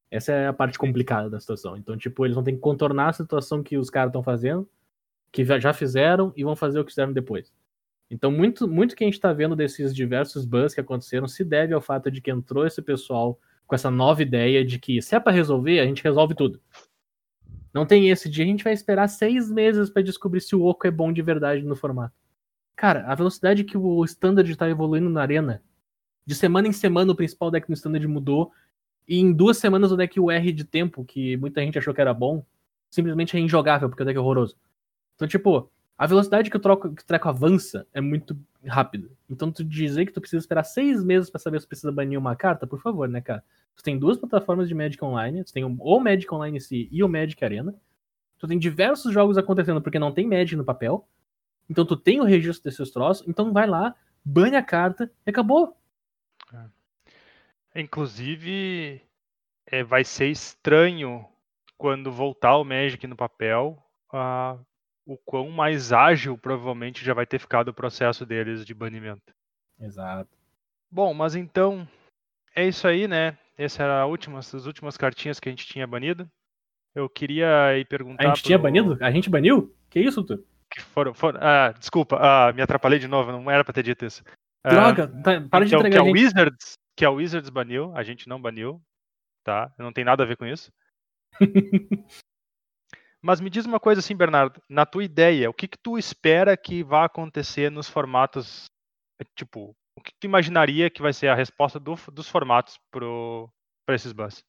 Essa 0.09 0.31
é 0.31 0.47
a 0.47 0.53
parte 0.53 0.79
complicada 0.79 1.29
da 1.29 1.39
situação. 1.39 1.77
Então, 1.77 1.95
tipo, 1.95 2.25
eles 2.25 2.33
vão 2.33 2.43
ter 2.43 2.53
que 2.53 2.57
contornar 2.57 3.09
a 3.09 3.13
situação 3.13 3.61
que 3.61 3.77
os 3.77 3.91
caras 3.91 4.09
estão 4.09 4.23
fazendo, 4.23 4.67
que 5.31 5.45
já- 5.45 5.73
fizeram 5.73 6.33
e 6.35 6.43
vão 6.43 6.55
fazer 6.55 6.79
o 6.79 6.83
que 6.83 6.89
fizeram 6.89 7.13
depois. 7.13 7.53
Então, 8.09 8.31
muito, 8.31 8.67
muito 8.67 8.95
que 8.95 9.03
a 9.03 9.07
gente 9.07 9.19
tá 9.19 9.31
vendo 9.31 9.55
desses 9.55 9.93
diversos 9.93 10.43
bans 10.43 10.73
que 10.73 10.81
aconteceram 10.81 11.27
se 11.27 11.43
deve 11.43 11.71
ao 11.75 11.81
fato 11.81 12.09
de 12.09 12.19
que 12.19 12.31
entrou 12.31 12.65
esse 12.65 12.81
pessoal 12.81 13.39
com 13.67 13.75
essa 13.75 13.91
nova 13.91 14.23
ideia 14.23 14.65
de 14.65 14.79
que 14.79 14.99
se 15.03 15.15
é 15.15 15.19
pra 15.19 15.31
resolver, 15.31 15.79
a 15.79 15.85
gente 15.85 16.03
resolve 16.03 16.33
tudo. 16.33 16.59
Não 17.71 17.85
tem 17.85 18.09
esse 18.09 18.27
de 18.27 18.41
a 18.41 18.45
gente 18.45 18.63
vai 18.63 18.73
esperar 18.73 19.07
seis 19.07 19.51
meses 19.51 19.91
pra 19.91 20.01
descobrir 20.01 20.41
se 20.41 20.55
o 20.55 20.63
Oco 20.65 20.87
é 20.87 20.91
bom 20.91 21.13
de 21.13 21.21
verdade 21.21 21.61
no 21.63 21.75
formato. 21.75 22.22
Cara, 22.75 23.05
a 23.07 23.15
velocidade 23.15 23.63
que 23.63 23.77
o 23.77 24.03
Standard 24.05 24.55
tá 24.55 24.69
evoluindo 24.69 25.09
na 25.09 25.21
arena, 25.21 25.61
de 26.25 26.35
semana 26.35 26.67
em 26.67 26.71
semana 26.71 27.11
o 27.11 27.15
principal 27.15 27.51
deck 27.51 27.69
no 27.69 27.75
Standard 27.75 28.07
mudou, 28.07 28.51
e 29.07 29.19
em 29.19 29.33
duas 29.33 29.57
semanas 29.57 29.91
o 29.91 29.97
deck 29.97 30.19
UR 30.19 30.51
de 30.51 30.63
tempo, 30.63 31.03
que 31.03 31.37
muita 31.37 31.61
gente 31.61 31.77
achou 31.77 31.93
que 31.93 32.01
era 32.01 32.13
bom, 32.13 32.45
simplesmente 32.89 33.35
é 33.35 33.39
injogável, 33.39 33.89
porque 33.89 34.03
o 34.03 34.05
deck 34.05 34.17
é 34.17 34.19
horroroso. 34.19 34.55
Então, 35.15 35.27
tipo, 35.27 35.69
a 35.97 36.07
velocidade 36.07 36.49
que 36.49 36.57
o, 36.57 36.59
troco, 36.59 36.93
que 36.93 37.01
o 37.01 37.05
treco 37.05 37.29
avança 37.29 37.85
é 37.93 38.01
muito 38.01 38.37
rápida. 38.65 39.09
Então, 39.29 39.51
tu 39.51 39.63
dizer 39.63 40.05
que 40.05 40.11
tu 40.11 40.21
precisa 40.21 40.39
esperar 40.39 40.63
seis 40.63 41.03
meses 41.03 41.29
pra 41.29 41.39
saber 41.39 41.61
se 41.61 41.67
precisa 41.67 41.91
banir 41.91 42.17
uma 42.17 42.35
carta, 42.35 42.65
por 42.65 42.81
favor, 42.81 43.07
né, 43.07 43.21
cara? 43.21 43.43
Tu 43.75 43.83
tem 43.83 43.97
duas 43.97 44.17
plataformas 44.17 44.67
de 44.67 44.75
Magic 44.75 45.03
Online, 45.03 45.43
tu 45.43 45.53
tem 45.53 45.63
o 45.63 45.99
Magic 45.99 46.33
Online 46.33 46.59
si 46.59 46.87
e 46.91 47.03
o 47.03 47.09
Magic 47.09 47.43
Arena. 47.43 47.75
Tu 48.37 48.47
tem 48.47 48.59
diversos 48.59 49.13
jogos 49.13 49.37
acontecendo 49.37 49.81
porque 49.81 49.99
não 49.99 50.11
tem 50.11 50.27
Magic 50.27 50.55
no 50.55 50.63
papel. 50.63 51.07
Então 51.69 51.85
tu 51.85 51.95
tem 51.95 52.19
o 52.19 52.25
registro 52.25 52.63
desses 52.69 52.91
troços, 52.91 53.27
então 53.27 53.53
vai 53.53 53.67
lá, 53.67 53.95
bane 54.23 54.55
a 54.55 54.63
carta 54.63 55.11
e 55.25 55.29
acabou. 55.29 55.77
Inclusive, 57.75 59.01
é, 59.65 59.83
vai 59.83 60.03
ser 60.03 60.27
estranho 60.27 61.25
quando 61.77 62.11
voltar 62.11 62.57
o 62.57 62.63
Magic 62.63 63.05
no 63.07 63.15
papel, 63.15 63.81
o 65.05 65.17
quão 65.25 65.49
mais 65.49 65.91
ágil 65.91 66.37
provavelmente 66.37 67.03
já 67.03 67.13
vai 67.13 67.25
ter 67.25 67.39
ficado 67.39 67.69
o 67.69 67.73
processo 67.73 68.25
deles 68.25 68.65
de 68.65 68.73
banimento. 68.73 69.33
Exato. 69.79 70.29
Bom, 70.91 71.13
mas 71.13 71.35
então 71.35 71.87
é 72.55 72.67
isso 72.67 72.87
aí, 72.87 73.07
né? 73.07 73.37
Essas 73.57 73.79
eram 73.79 74.07
última, 74.09 74.39
as 74.39 74.65
últimas 74.65 74.95
cartinhas 74.95 75.39
que 75.39 75.49
a 75.49 75.51
gente 75.51 75.65
tinha 75.65 75.87
banido. 75.87 76.29
Eu 76.93 77.09
queria 77.09 77.77
ir 77.77 77.85
perguntar. 77.85 78.23
A 78.23 78.27
gente 78.27 78.43
tinha 78.43 78.57
pro- 78.57 78.63
banido? 78.63 78.97
A 79.03 79.11
gente 79.11 79.29
baniu? 79.29 79.75
Que 79.89 79.99
isso, 79.99 80.23
tu? 80.23 80.45
Que 80.73 80.81
foram, 80.81 81.13
foram- 81.13 81.39
ah, 81.41 81.71
desculpa, 81.77 82.17
ah, 82.19 82.51
me 82.51 82.61
atrapalhei 82.61 82.97
de 82.97 83.07
novo, 83.07 83.31
não 83.31 83.51
era 83.51 83.63
pra 83.63 83.73
ter 83.73 83.83
dito 83.83 84.05
isso. 84.05 84.23
Ah, 84.63 84.69
Droga, 84.69 85.07
tá- 85.21 85.41
para 85.49 85.65
de 85.65 85.75
então, 85.75 85.81
que 85.81 85.87
entregar 85.87 85.99
a 85.99 86.01
a 86.01 86.05
gente. 86.05 86.13
Wizards, 86.13 86.73
que 86.97 87.05
a 87.05 87.09
Wizards 87.11 87.49
baniu, 87.49 87.95
a 87.95 88.01
gente 88.03 88.27
não 88.27 88.41
baniu, 88.41 88.81
tá? 89.43 89.71
Não 89.77 89.93
tem 89.93 90.03
nada 90.03 90.23
a 90.23 90.25
ver 90.25 90.35
com 90.37 90.45
isso. 90.45 90.71
Mas 93.21 93.39
me 93.39 93.49
diz 93.49 93.65
uma 93.65 93.79
coisa 93.79 93.99
assim, 93.99 94.15
Bernardo, 94.15 94.61
na 94.67 94.85
tua 94.85 95.03
ideia, 95.03 95.49
o 95.49 95.53
que 95.53 95.67
que 95.67 95.77
tu 95.77 95.97
espera 95.97 96.57
que 96.57 96.83
vai 96.83 97.05
acontecer 97.05 97.71
nos 97.71 97.87
formatos, 97.87 98.65
tipo, 99.37 99.73
o 99.97 100.01
que 100.01 100.11
que 100.11 100.19
tu 100.19 100.25
imaginaria 100.25 100.89
que 100.89 101.01
vai 101.01 101.13
ser 101.13 101.27
a 101.27 101.35
resposta 101.35 101.79
do- 101.79 101.95
dos 102.11 102.27
formatos 102.27 102.77
pro 102.91 103.49
para 103.85 103.95
esses 103.95 104.11
bans? 104.11 104.43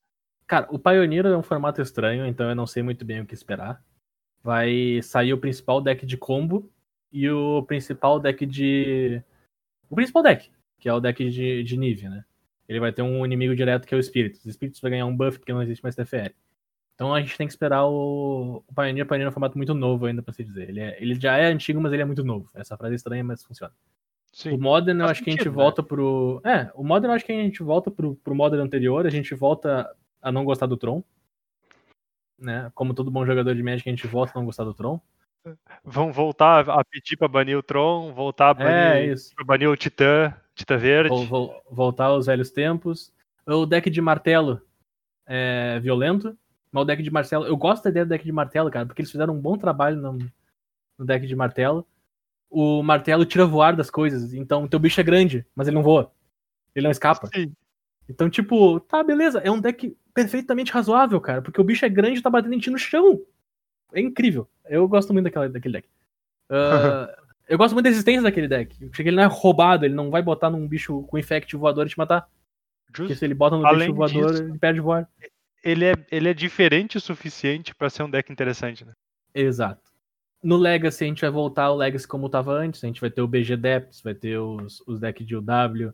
Cara, 0.46 0.66
o 0.70 0.78
Pioneer 0.78 1.26
é 1.26 1.36
um 1.36 1.42
formato 1.42 1.80
estranho, 1.80 2.26
então 2.26 2.48
eu 2.48 2.54
não 2.54 2.66
sei 2.66 2.82
muito 2.82 3.04
bem 3.04 3.20
o 3.20 3.26
que 3.26 3.34
esperar. 3.34 3.82
Vai 4.44 5.00
sair 5.02 5.32
o 5.32 5.38
principal 5.38 5.80
deck 5.80 6.04
de 6.04 6.18
combo 6.18 6.70
e 7.10 7.28
o 7.30 7.62
principal 7.62 8.20
deck 8.20 8.44
de. 8.44 9.22
O 9.88 9.94
principal 9.94 10.22
deck, 10.22 10.50
que 10.78 10.88
é 10.88 10.92
o 10.92 11.00
deck 11.00 11.30
de, 11.30 11.62
de 11.64 11.76
Nive, 11.78 12.08
né? 12.10 12.24
Ele 12.68 12.78
vai 12.78 12.92
ter 12.92 13.00
um 13.00 13.24
inimigo 13.24 13.56
direto 13.56 13.86
que 13.86 13.94
é 13.94 13.96
o 13.96 14.00
Espíritos. 14.00 14.44
O 14.44 14.48
Espíritos 14.48 14.80
vai 14.80 14.90
ganhar 14.90 15.06
um 15.06 15.16
buff 15.16 15.38
porque 15.38 15.52
não 15.52 15.62
existe 15.62 15.82
mais 15.82 15.94
TFL. 15.96 16.34
Então 16.94 17.12
a 17.12 17.20
gente 17.20 17.36
tem 17.36 17.46
que 17.46 17.52
esperar 17.52 17.86
o, 17.86 18.62
o 18.66 18.74
Pioneer. 18.74 19.04
O 19.04 19.08
Pioneer 19.08 19.26
é 19.26 19.28
um 19.28 19.32
formato 19.32 19.56
muito 19.56 19.74
novo 19.74 20.06
ainda, 20.06 20.22
pra 20.22 20.32
se 20.32 20.44
dizer. 20.44 20.68
Ele, 20.68 20.80
é- 20.80 21.02
ele 21.02 21.14
já 21.18 21.36
é 21.36 21.46
antigo, 21.46 21.80
mas 21.80 21.92
ele 21.92 22.02
é 22.02 22.04
muito 22.04 22.22
novo. 22.22 22.48
Essa 22.54 22.76
frase 22.76 22.94
é 22.94 22.96
estranha, 22.96 23.24
mas 23.24 23.42
funciona. 23.42 23.72
O 24.32 24.36
Sim. 24.36 24.56
Modern 24.58 25.00
eu 25.00 25.06
acho 25.06 25.22
que 25.22 25.30
a 25.30 25.32
gente 25.32 25.48
né? 25.48 25.50
volta 25.50 25.82
pro. 25.82 26.40
É, 26.44 26.70
o 26.74 26.84
Modern 26.84 27.10
eu 27.12 27.16
acho 27.16 27.24
que 27.24 27.32
a 27.32 27.36
gente 27.36 27.62
volta 27.62 27.90
pro, 27.90 28.16
pro 28.16 28.34
Modern 28.34 28.62
anterior, 28.62 29.06
a 29.06 29.10
gente 29.10 29.34
volta 29.34 29.88
a 30.20 30.32
não 30.32 30.44
gostar 30.44 30.66
do 30.66 30.76
Tron. 30.76 31.02
Né? 32.38 32.70
Como 32.74 32.94
todo 32.94 33.10
bom 33.10 33.24
jogador 33.24 33.54
de 33.54 33.62
Magic, 33.62 33.88
a 33.88 33.92
gente 33.92 34.06
volta 34.06 34.32
a 34.34 34.38
não 34.38 34.46
gostar 34.46 34.64
do 34.64 34.74
Tron. 34.74 35.00
Vão 35.84 36.10
voltar 36.12 36.68
a 36.70 36.84
pedir 36.84 37.16
pra 37.16 37.28
banir 37.28 37.56
o 37.56 37.62
Tron, 37.62 38.12
voltar 38.12 38.50
a 38.50 38.54
banir, 38.54 39.12
É, 39.12 39.14
pra 39.36 39.44
banir 39.44 39.68
o 39.68 39.76
Titã, 39.76 40.34
Titã 40.54 40.76
Verde. 40.76 41.10
Vol- 41.10 41.26
vol- 41.26 41.62
voltar 41.70 42.06
aos 42.06 42.26
velhos 42.26 42.50
tempos. 42.50 43.12
O 43.46 43.66
deck 43.66 43.90
de 43.90 44.00
martelo 44.00 44.62
é 45.26 45.78
violento. 45.80 46.36
Mas 46.72 46.82
o 46.82 46.86
deck 46.86 47.02
de 47.02 47.10
martelo. 47.10 47.44
Eu 47.46 47.56
gosto 47.56 47.84
da 47.84 47.90
ideia 47.90 48.06
do 48.06 48.08
deck 48.08 48.24
de 48.24 48.32
martelo, 48.32 48.70
cara, 48.70 48.86
porque 48.86 49.02
eles 49.02 49.10
fizeram 49.12 49.34
um 49.34 49.40
bom 49.40 49.56
trabalho 49.56 49.96
no, 49.96 50.18
no 50.98 51.04
deck 51.04 51.26
de 51.26 51.36
martelo. 51.36 51.86
O 52.50 52.82
martelo 52.82 53.24
tira 53.26 53.44
voar 53.46 53.76
das 53.76 53.90
coisas. 53.90 54.32
Então, 54.32 54.66
teu 54.66 54.78
bicho 54.80 55.00
é 55.00 55.04
grande, 55.04 55.46
mas 55.54 55.68
ele 55.68 55.74
não 55.76 55.82
voa. 55.82 56.10
Ele 56.74 56.84
não 56.84 56.90
escapa. 56.90 57.28
Sim. 57.32 57.52
Então, 58.08 58.28
tipo, 58.30 58.80
tá, 58.80 59.02
beleza. 59.04 59.40
É 59.40 59.50
um 59.50 59.60
deck 59.60 59.94
perfeitamente 60.14 60.72
razoável, 60.72 61.20
cara. 61.20 61.42
Porque 61.42 61.60
o 61.60 61.64
bicho 61.64 61.84
é 61.84 61.88
grande 61.88 62.20
e 62.20 62.22
tá 62.22 62.30
batendo 62.30 62.54
em 62.54 62.58
ti 62.58 62.70
no 62.70 62.78
chão. 62.78 63.20
É 63.92 64.00
incrível. 64.00 64.48
Eu 64.64 64.86
gosto 64.88 65.12
muito 65.12 65.24
daquela, 65.24 65.48
daquele 65.48 65.74
deck. 65.74 65.88
Ah, 66.48 67.14
eu 67.48 67.58
gosto 67.58 67.74
muito 67.74 67.84
da 67.84 67.90
existência 67.90 68.22
daquele 68.22 68.48
deck. 68.48 68.76
Porque 68.86 69.02
ele 69.02 69.16
não 69.16 69.22
é 69.22 69.26
roubado, 69.26 69.84
ele 69.84 69.94
não 69.94 70.10
vai 70.10 70.22
botar 70.22 70.48
num 70.50 70.66
bicho 70.66 71.02
com 71.04 71.18
infect 71.18 71.54
voador 71.56 71.86
e 71.86 71.90
te 71.90 71.98
matar. 71.98 72.28
Porque 72.86 73.08
Justo. 73.08 73.18
se 73.18 73.24
ele 73.24 73.34
bota 73.34 73.56
no 73.56 73.66
Além 73.66 73.88
bicho 73.88 73.94
voador, 73.94 74.30
disso- 74.30 74.42
ele 74.44 74.58
perde 74.58 74.80
voar. 74.80 75.08
Ele, 75.62 75.84
é, 75.86 75.94
ele 76.10 76.28
é 76.28 76.34
diferente 76.34 76.96
o 76.98 77.00
suficiente 77.00 77.74
pra 77.74 77.88
ser 77.90 78.02
um 78.02 78.10
deck 78.10 78.30
interessante, 78.30 78.84
né? 78.84 78.92
Exato. 79.34 79.82
No 80.42 80.58
Legacy 80.58 81.04
a 81.04 81.06
gente 81.06 81.22
vai 81.22 81.30
voltar 81.30 81.64
ao 81.64 81.76
Legacy 81.76 82.06
como 82.06 82.28
tava 82.28 82.52
antes. 82.52 82.84
A 82.84 82.86
gente 82.86 83.00
vai 83.00 83.10
ter 83.10 83.22
o 83.22 83.26
BG 83.26 83.56
Depths, 83.56 84.02
vai 84.02 84.14
ter 84.14 84.36
os, 84.38 84.82
os 84.86 85.00
decks 85.00 85.26
de 85.26 85.34
UW, 85.34 85.92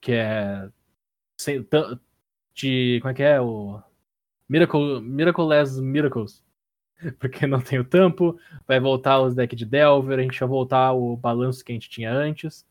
que 0.00 0.12
é. 0.12 0.68
sem- 1.40 1.64
de. 2.54 2.98
Como 3.00 3.10
é 3.10 3.14
que 3.14 3.22
é? 3.22 3.40
O. 3.40 3.82
Miracle, 4.48 5.00
Miraculous 5.00 5.80
Miracles. 5.80 6.44
Porque 7.18 7.46
não 7.46 7.60
tem 7.60 7.78
o 7.78 7.84
tampo. 7.84 8.38
Vai 8.66 8.78
voltar 8.80 9.20
os 9.20 9.34
decks 9.34 9.58
de 9.58 9.64
Delver. 9.64 10.18
A 10.18 10.22
gente 10.22 10.38
vai 10.38 10.48
voltar 10.48 10.92
o 10.92 11.16
balanço 11.16 11.64
que 11.64 11.72
a 11.72 11.74
gente 11.74 11.90
tinha 11.90 12.12
antes. 12.12 12.66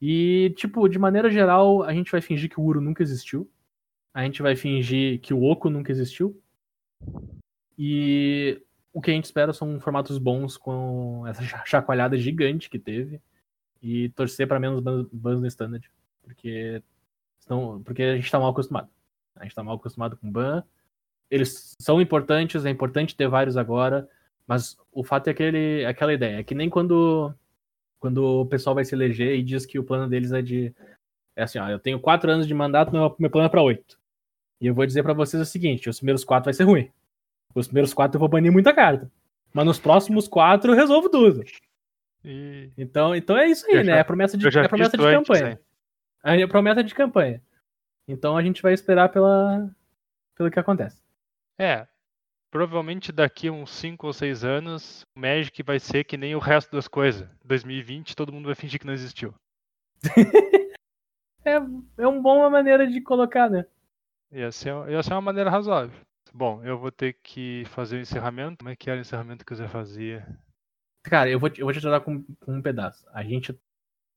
E, 0.00 0.52
tipo, 0.56 0.88
de 0.88 0.98
maneira 0.98 1.30
geral, 1.30 1.82
a 1.82 1.92
gente 1.92 2.12
vai 2.12 2.20
fingir 2.20 2.50
que 2.50 2.60
o 2.60 2.62
Uro 2.62 2.80
nunca 2.80 3.02
existiu. 3.02 3.50
A 4.12 4.22
gente 4.24 4.42
vai 4.42 4.54
fingir 4.54 5.20
que 5.20 5.34
o 5.34 5.42
Oco 5.42 5.68
nunca 5.70 5.90
existiu. 5.90 6.40
E 7.78 8.62
o 8.92 9.00
que 9.00 9.10
a 9.10 9.14
gente 9.14 9.24
espera 9.24 9.52
são 9.52 9.78
formatos 9.80 10.18
bons 10.18 10.56
com 10.56 11.26
essa 11.26 11.42
cha- 11.42 11.64
chacoalhada 11.66 12.16
gigante 12.16 12.70
que 12.70 12.78
teve. 12.78 13.20
E 13.82 14.08
torcer 14.10 14.48
para 14.48 14.60
menos 14.60 14.80
bans 14.80 15.40
no 15.40 15.46
standard. 15.46 15.90
Porque, 16.22 16.82
senão, 17.40 17.82
porque 17.82 18.02
a 18.02 18.16
gente 18.16 18.30
tá 18.30 18.38
mal 18.38 18.50
acostumado. 18.50 18.88
A 19.36 19.44
gente 19.44 19.54
tá 19.54 19.62
mal 19.62 19.76
acostumado 19.76 20.16
com 20.16 20.30
ban. 20.30 20.62
Eles 21.30 21.74
são 21.80 22.00
importantes, 22.00 22.64
é 22.64 22.70
importante 22.70 23.16
ter 23.16 23.28
vários 23.28 23.56
agora. 23.56 24.08
Mas 24.46 24.76
o 24.92 25.02
fato 25.02 25.28
é 25.28 25.30
aquele, 25.32 25.84
aquela 25.84 26.12
ideia. 26.12 26.38
É 26.38 26.42
que 26.44 26.54
nem 26.54 26.70
quando, 26.70 27.34
quando 27.98 28.24
o 28.42 28.46
pessoal 28.46 28.74
vai 28.74 28.84
se 28.84 28.94
eleger 28.94 29.34
e 29.36 29.42
diz 29.42 29.66
que 29.66 29.78
o 29.78 29.84
plano 29.84 30.08
deles 30.08 30.32
é 30.32 30.40
de. 30.40 30.72
É 31.34 31.42
assim, 31.42 31.58
ó, 31.58 31.68
eu 31.68 31.78
tenho 31.78 31.98
quatro 32.00 32.30
anos 32.30 32.46
de 32.46 32.54
mandato, 32.54 32.92
meu, 32.92 33.14
meu 33.18 33.28
plano 33.30 33.46
é 33.46 33.50
pra 33.50 33.60
oito. 33.62 33.98
E 34.60 34.66
eu 34.68 34.74
vou 34.74 34.86
dizer 34.86 35.02
pra 35.02 35.12
vocês 35.12 35.40
o 35.42 35.44
seguinte: 35.44 35.88
os 35.90 35.98
primeiros 35.98 36.24
quatro 36.24 36.44
vai 36.46 36.54
ser 36.54 36.62
ruim. 36.64 36.88
Os 37.54 37.66
primeiros 37.66 37.92
quatro 37.92 38.16
eu 38.16 38.20
vou 38.20 38.28
banir 38.28 38.52
muita 38.52 38.72
carta. 38.72 39.10
Mas 39.52 39.66
nos 39.66 39.78
próximos 39.78 40.28
quatro 40.28 40.72
eu 40.72 40.76
resolvo 40.76 41.08
tudo. 41.10 41.42
E 42.24 42.70
Então, 42.78 43.14
então 43.14 43.36
é 43.36 43.48
isso 43.48 43.66
aí, 43.66 43.72
Eu 43.72 43.78
né? 43.78 43.84
já- 43.84 43.96
é 43.96 44.00
a 44.00 44.04
promessa 44.04 44.36
de, 44.36 44.44
eu 44.46 44.50
já 44.50 44.62
é 44.62 44.66
a 44.66 44.68
promessa 44.68 44.96
de 44.96 45.04
antes, 45.04 45.28
campanha. 45.28 45.58
hein? 46.24 46.40
É 46.40 46.42
a 46.42 46.48
promessa 46.48 46.84
de 46.84 46.94
campanha. 46.94 47.42
Então 48.08 48.36
a 48.36 48.42
gente 48.42 48.62
vai 48.62 48.72
esperar 48.72 49.08
pela, 49.10 49.68
pelo 50.36 50.50
que 50.50 50.58
acontece. 50.60 51.02
É, 51.58 51.86
provavelmente 52.50 53.10
daqui 53.12 53.48
a 53.48 53.52
uns 53.52 53.70
5 53.70 54.06
ou 54.06 54.12
6 54.12 54.44
anos, 54.44 55.02
o 55.16 55.20
Magic 55.20 55.62
vai 55.62 55.78
ser 55.80 56.04
que 56.04 56.16
nem 56.16 56.34
o 56.34 56.38
resto 56.40 56.70
das 56.72 56.86
coisas. 56.86 57.28
2020, 57.44 58.14
todo 58.14 58.32
mundo 58.32 58.46
vai 58.46 58.54
fingir 58.54 58.78
que 58.80 58.86
não 58.86 58.92
existiu. 58.94 59.34
É, 61.44 61.52
é 61.98 62.06
uma 62.08 62.20
boa 62.20 62.50
maneira 62.50 62.88
de 62.88 63.00
colocar, 63.00 63.48
né? 63.48 63.64
Ia 64.32 64.50
ser, 64.50 64.74
ia 64.90 65.00
ser 65.00 65.12
uma 65.14 65.20
maneira 65.20 65.48
razoável. 65.48 65.96
Bom, 66.34 66.60
eu 66.64 66.76
vou 66.76 66.90
ter 66.90 67.12
que 67.22 67.62
fazer 67.66 67.98
o 67.98 68.00
encerramento. 68.00 68.58
Como 68.58 68.68
é 68.68 68.74
que 68.74 68.90
era 68.90 68.98
o 68.98 69.00
encerramento 69.00 69.46
que 69.46 69.54
você 69.54 69.68
fazia? 69.68 70.26
Cara, 71.04 71.30
eu 71.30 71.38
vou, 71.38 71.48
te- 71.48 71.60
eu 71.60 71.66
vou 71.66 71.72
te 71.72 71.78
ajudar 71.78 72.00
com, 72.00 72.20
com 72.40 72.52
um 72.56 72.60
pedaço. 72.60 73.06
A 73.12 73.22
gente, 73.22 73.56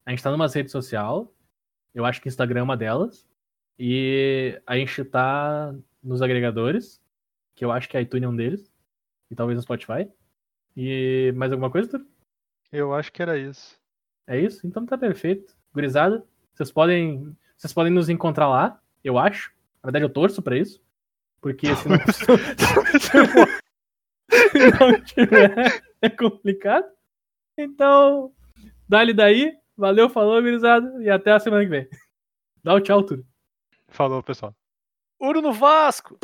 a 0.07 0.09
gente 0.09 0.23
tá 0.23 0.31
numa 0.31 0.47
rede 0.47 0.71
social. 0.71 1.31
Eu 1.93 2.03
acho 2.03 2.19
que 2.19 2.27
Instagram 2.27 2.61
é 2.61 2.63
uma 2.63 2.75
delas. 2.75 3.28
E 3.80 4.61
a 4.68 4.76
gente 4.76 5.06
tá 5.06 5.73
nos 6.03 6.22
agregadores. 6.22 7.01
Que 7.56 7.64
eu 7.64 7.72
acho 7.72 7.88
que 7.88 7.95
a 7.95 8.01
iTunes 8.01 8.26
é 8.26 8.27
um 8.27 8.35
deles. 8.35 8.69
E 9.31 9.35
talvez 9.35 9.56
no 9.56 9.64
Spotify. 9.64 10.10
E 10.76 11.31
mais 11.35 11.51
alguma 11.51 11.72
coisa, 11.72 11.89
Tur? 11.89 12.06
Eu 12.72 12.93
acho 12.93 13.11
que 13.11 13.22
era 13.22 13.38
isso. 13.38 13.80
É 14.27 14.39
isso? 14.39 14.68
Então 14.68 14.85
tá 14.85 14.97
perfeito. 14.97 15.56
Gurizada, 15.73 16.23
vocês 16.53 16.72
podem, 16.72 17.35
vocês 17.57 17.73
podem 17.73 17.91
nos 17.91 18.10
encontrar 18.10 18.47
lá, 18.47 18.81
eu 19.03 19.18
acho. 19.18 19.51
Na 19.81 19.88
verdade, 19.88 20.06
eu 20.06 20.10
torço 20.10 20.41
pra 20.41 20.57
isso. 20.57 20.81
Porque 21.41 21.73
se 21.76 21.88
não, 21.88 21.97
se 24.51 24.72
não 24.80 25.01
tiver, 25.01 25.81
é 26.01 26.10
complicado. 26.10 26.85
Então, 27.57 28.34
dá-lhe 28.88 29.14
daí. 29.14 29.57
Valeu, 29.76 30.10
falou, 30.10 30.41
gurizada. 30.41 31.01
E 31.01 31.10
até 31.10 31.31
a 31.31 31.39
semana 31.39 31.64
que 31.64 31.69
vem. 31.69 31.88
Dá 32.64 32.73
o 32.73 32.81
tchau, 32.81 33.03
Túlio. 33.03 33.26
Falou, 33.89 34.23
pessoal. 34.23 34.55
Uro 35.19 35.41
no 35.41 35.51
Vasco! 35.51 36.17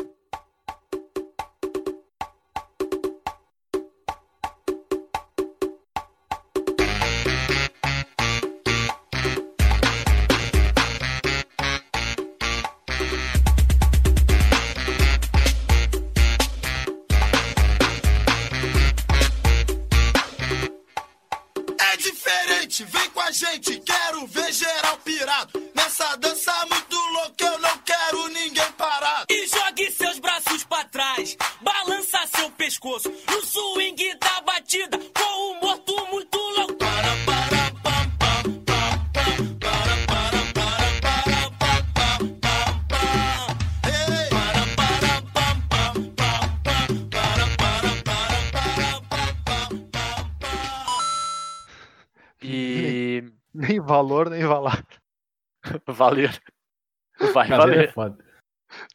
Foda. 57.96 58.24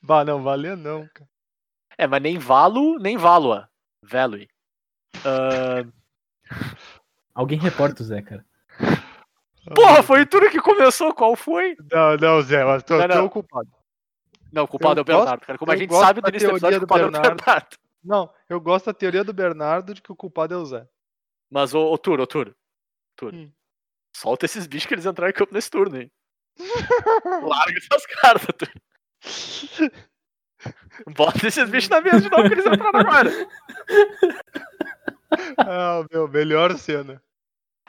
Bah, 0.03 0.25
não, 0.25 0.43
valer 0.43 0.77
não, 0.77 1.09
cara. 1.09 1.29
É, 1.99 2.07
mas 2.07 2.23
nem 2.23 2.39
valo, 2.39 2.99
nem 2.99 3.17
valua. 3.17 3.69
Value. 4.03 4.47
Ah, 5.25 5.85
Alguém 7.35 7.59
reporta 7.59 8.03
o 8.03 8.07
Zé, 8.07 8.23
cara. 8.23 8.45
porra, 9.75 10.03
foi 10.03 10.27
tudo 10.27 10.51
que 10.51 10.61
começou. 10.61 11.15
Qual 11.15 11.35
foi? 11.37 11.77
Não, 11.91 12.17
não, 12.17 12.43
Zé, 12.43 12.65
mas 12.65 12.83
tu, 12.83 12.95
Não, 12.95 13.01
é 13.03 13.09
não. 13.09 13.25
o 13.27 13.31
culpado. 13.31 13.71
Não, 14.53 14.65
o 14.65 14.69
culpado 14.69 14.99
Eu 14.99 15.01
é 15.01 15.03
o 15.03 15.05
Bernardo, 15.05 15.47
cara. 15.47 15.59
Como 15.59 15.73
a 15.73 15.77
gente 15.77 15.89
gosto 15.89 16.07
sabe 16.07 16.21
do 16.21 16.25
da 16.25 16.29
início 16.31 16.49
do 16.49 16.57
episódio, 16.57 16.61
teoria 16.61 16.79
o 16.79 16.81
do 16.81 16.87
culpado 16.87 17.05
é 17.05 17.07
o 17.07 17.11
Bernardo. 17.11 17.45
Bernardo. 17.45 17.77
Não, 18.03 18.35
eu 18.49 18.61
gosto 18.61 18.87
da 18.87 18.95
teoria 18.95 19.25
do 19.25 19.33
Bernardo 19.33 19.95
de 19.95 20.03
que 20.03 20.11
o 20.13 20.17
culpado 20.17 20.55
é 20.55 20.57
o 20.57 20.65
Zé. 20.65 20.89
Mas, 21.51 21.75
ô, 21.75 21.93
ô 21.93 21.99
Turo, 21.99 22.23
ô 22.23 22.27
Turo. 22.27 22.55
Turo. 23.17 23.37
Hum. 23.37 23.53
Solta 24.17 24.47
esses 24.47 24.67
bichos 24.67 24.87
que 24.87 24.95
eles 24.95 25.07
entraram 25.07 25.31
em 25.31 25.35
campo 25.35 25.55
nesse 25.55 25.71
turno, 25.71 26.01
hein? 26.01 26.11
Larga 27.43 27.79
essas 27.79 28.07
cartas, 28.07 28.55
Turo. 28.57 28.73
Bota 31.17 31.47
esses 31.47 31.69
bichos 31.69 31.89
na 31.89 32.01
mesa 32.01 32.21
de 32.21 32.31
novo 32.31 32.49
que 32.49 32.55
eles 32.55 32.67
entraram 32.67 33.01
agora. 33.01 33.31
Ah, 35.59 36.05
meu, 36.11 36.27
melhor 36.27 36.77
cena. 36.77 37.23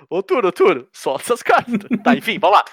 Ô 0.08 0.22
Turo, 0.22 0.52
Turo, 0.52 0.88
solta 0.94 1.24
essas 1.24 1.42
cartas. 1.42 1.90
Tá, 2.04 2.16
enfim, 2.16 2.38
vamos 2.38 2.60
lá. 2.60 2.66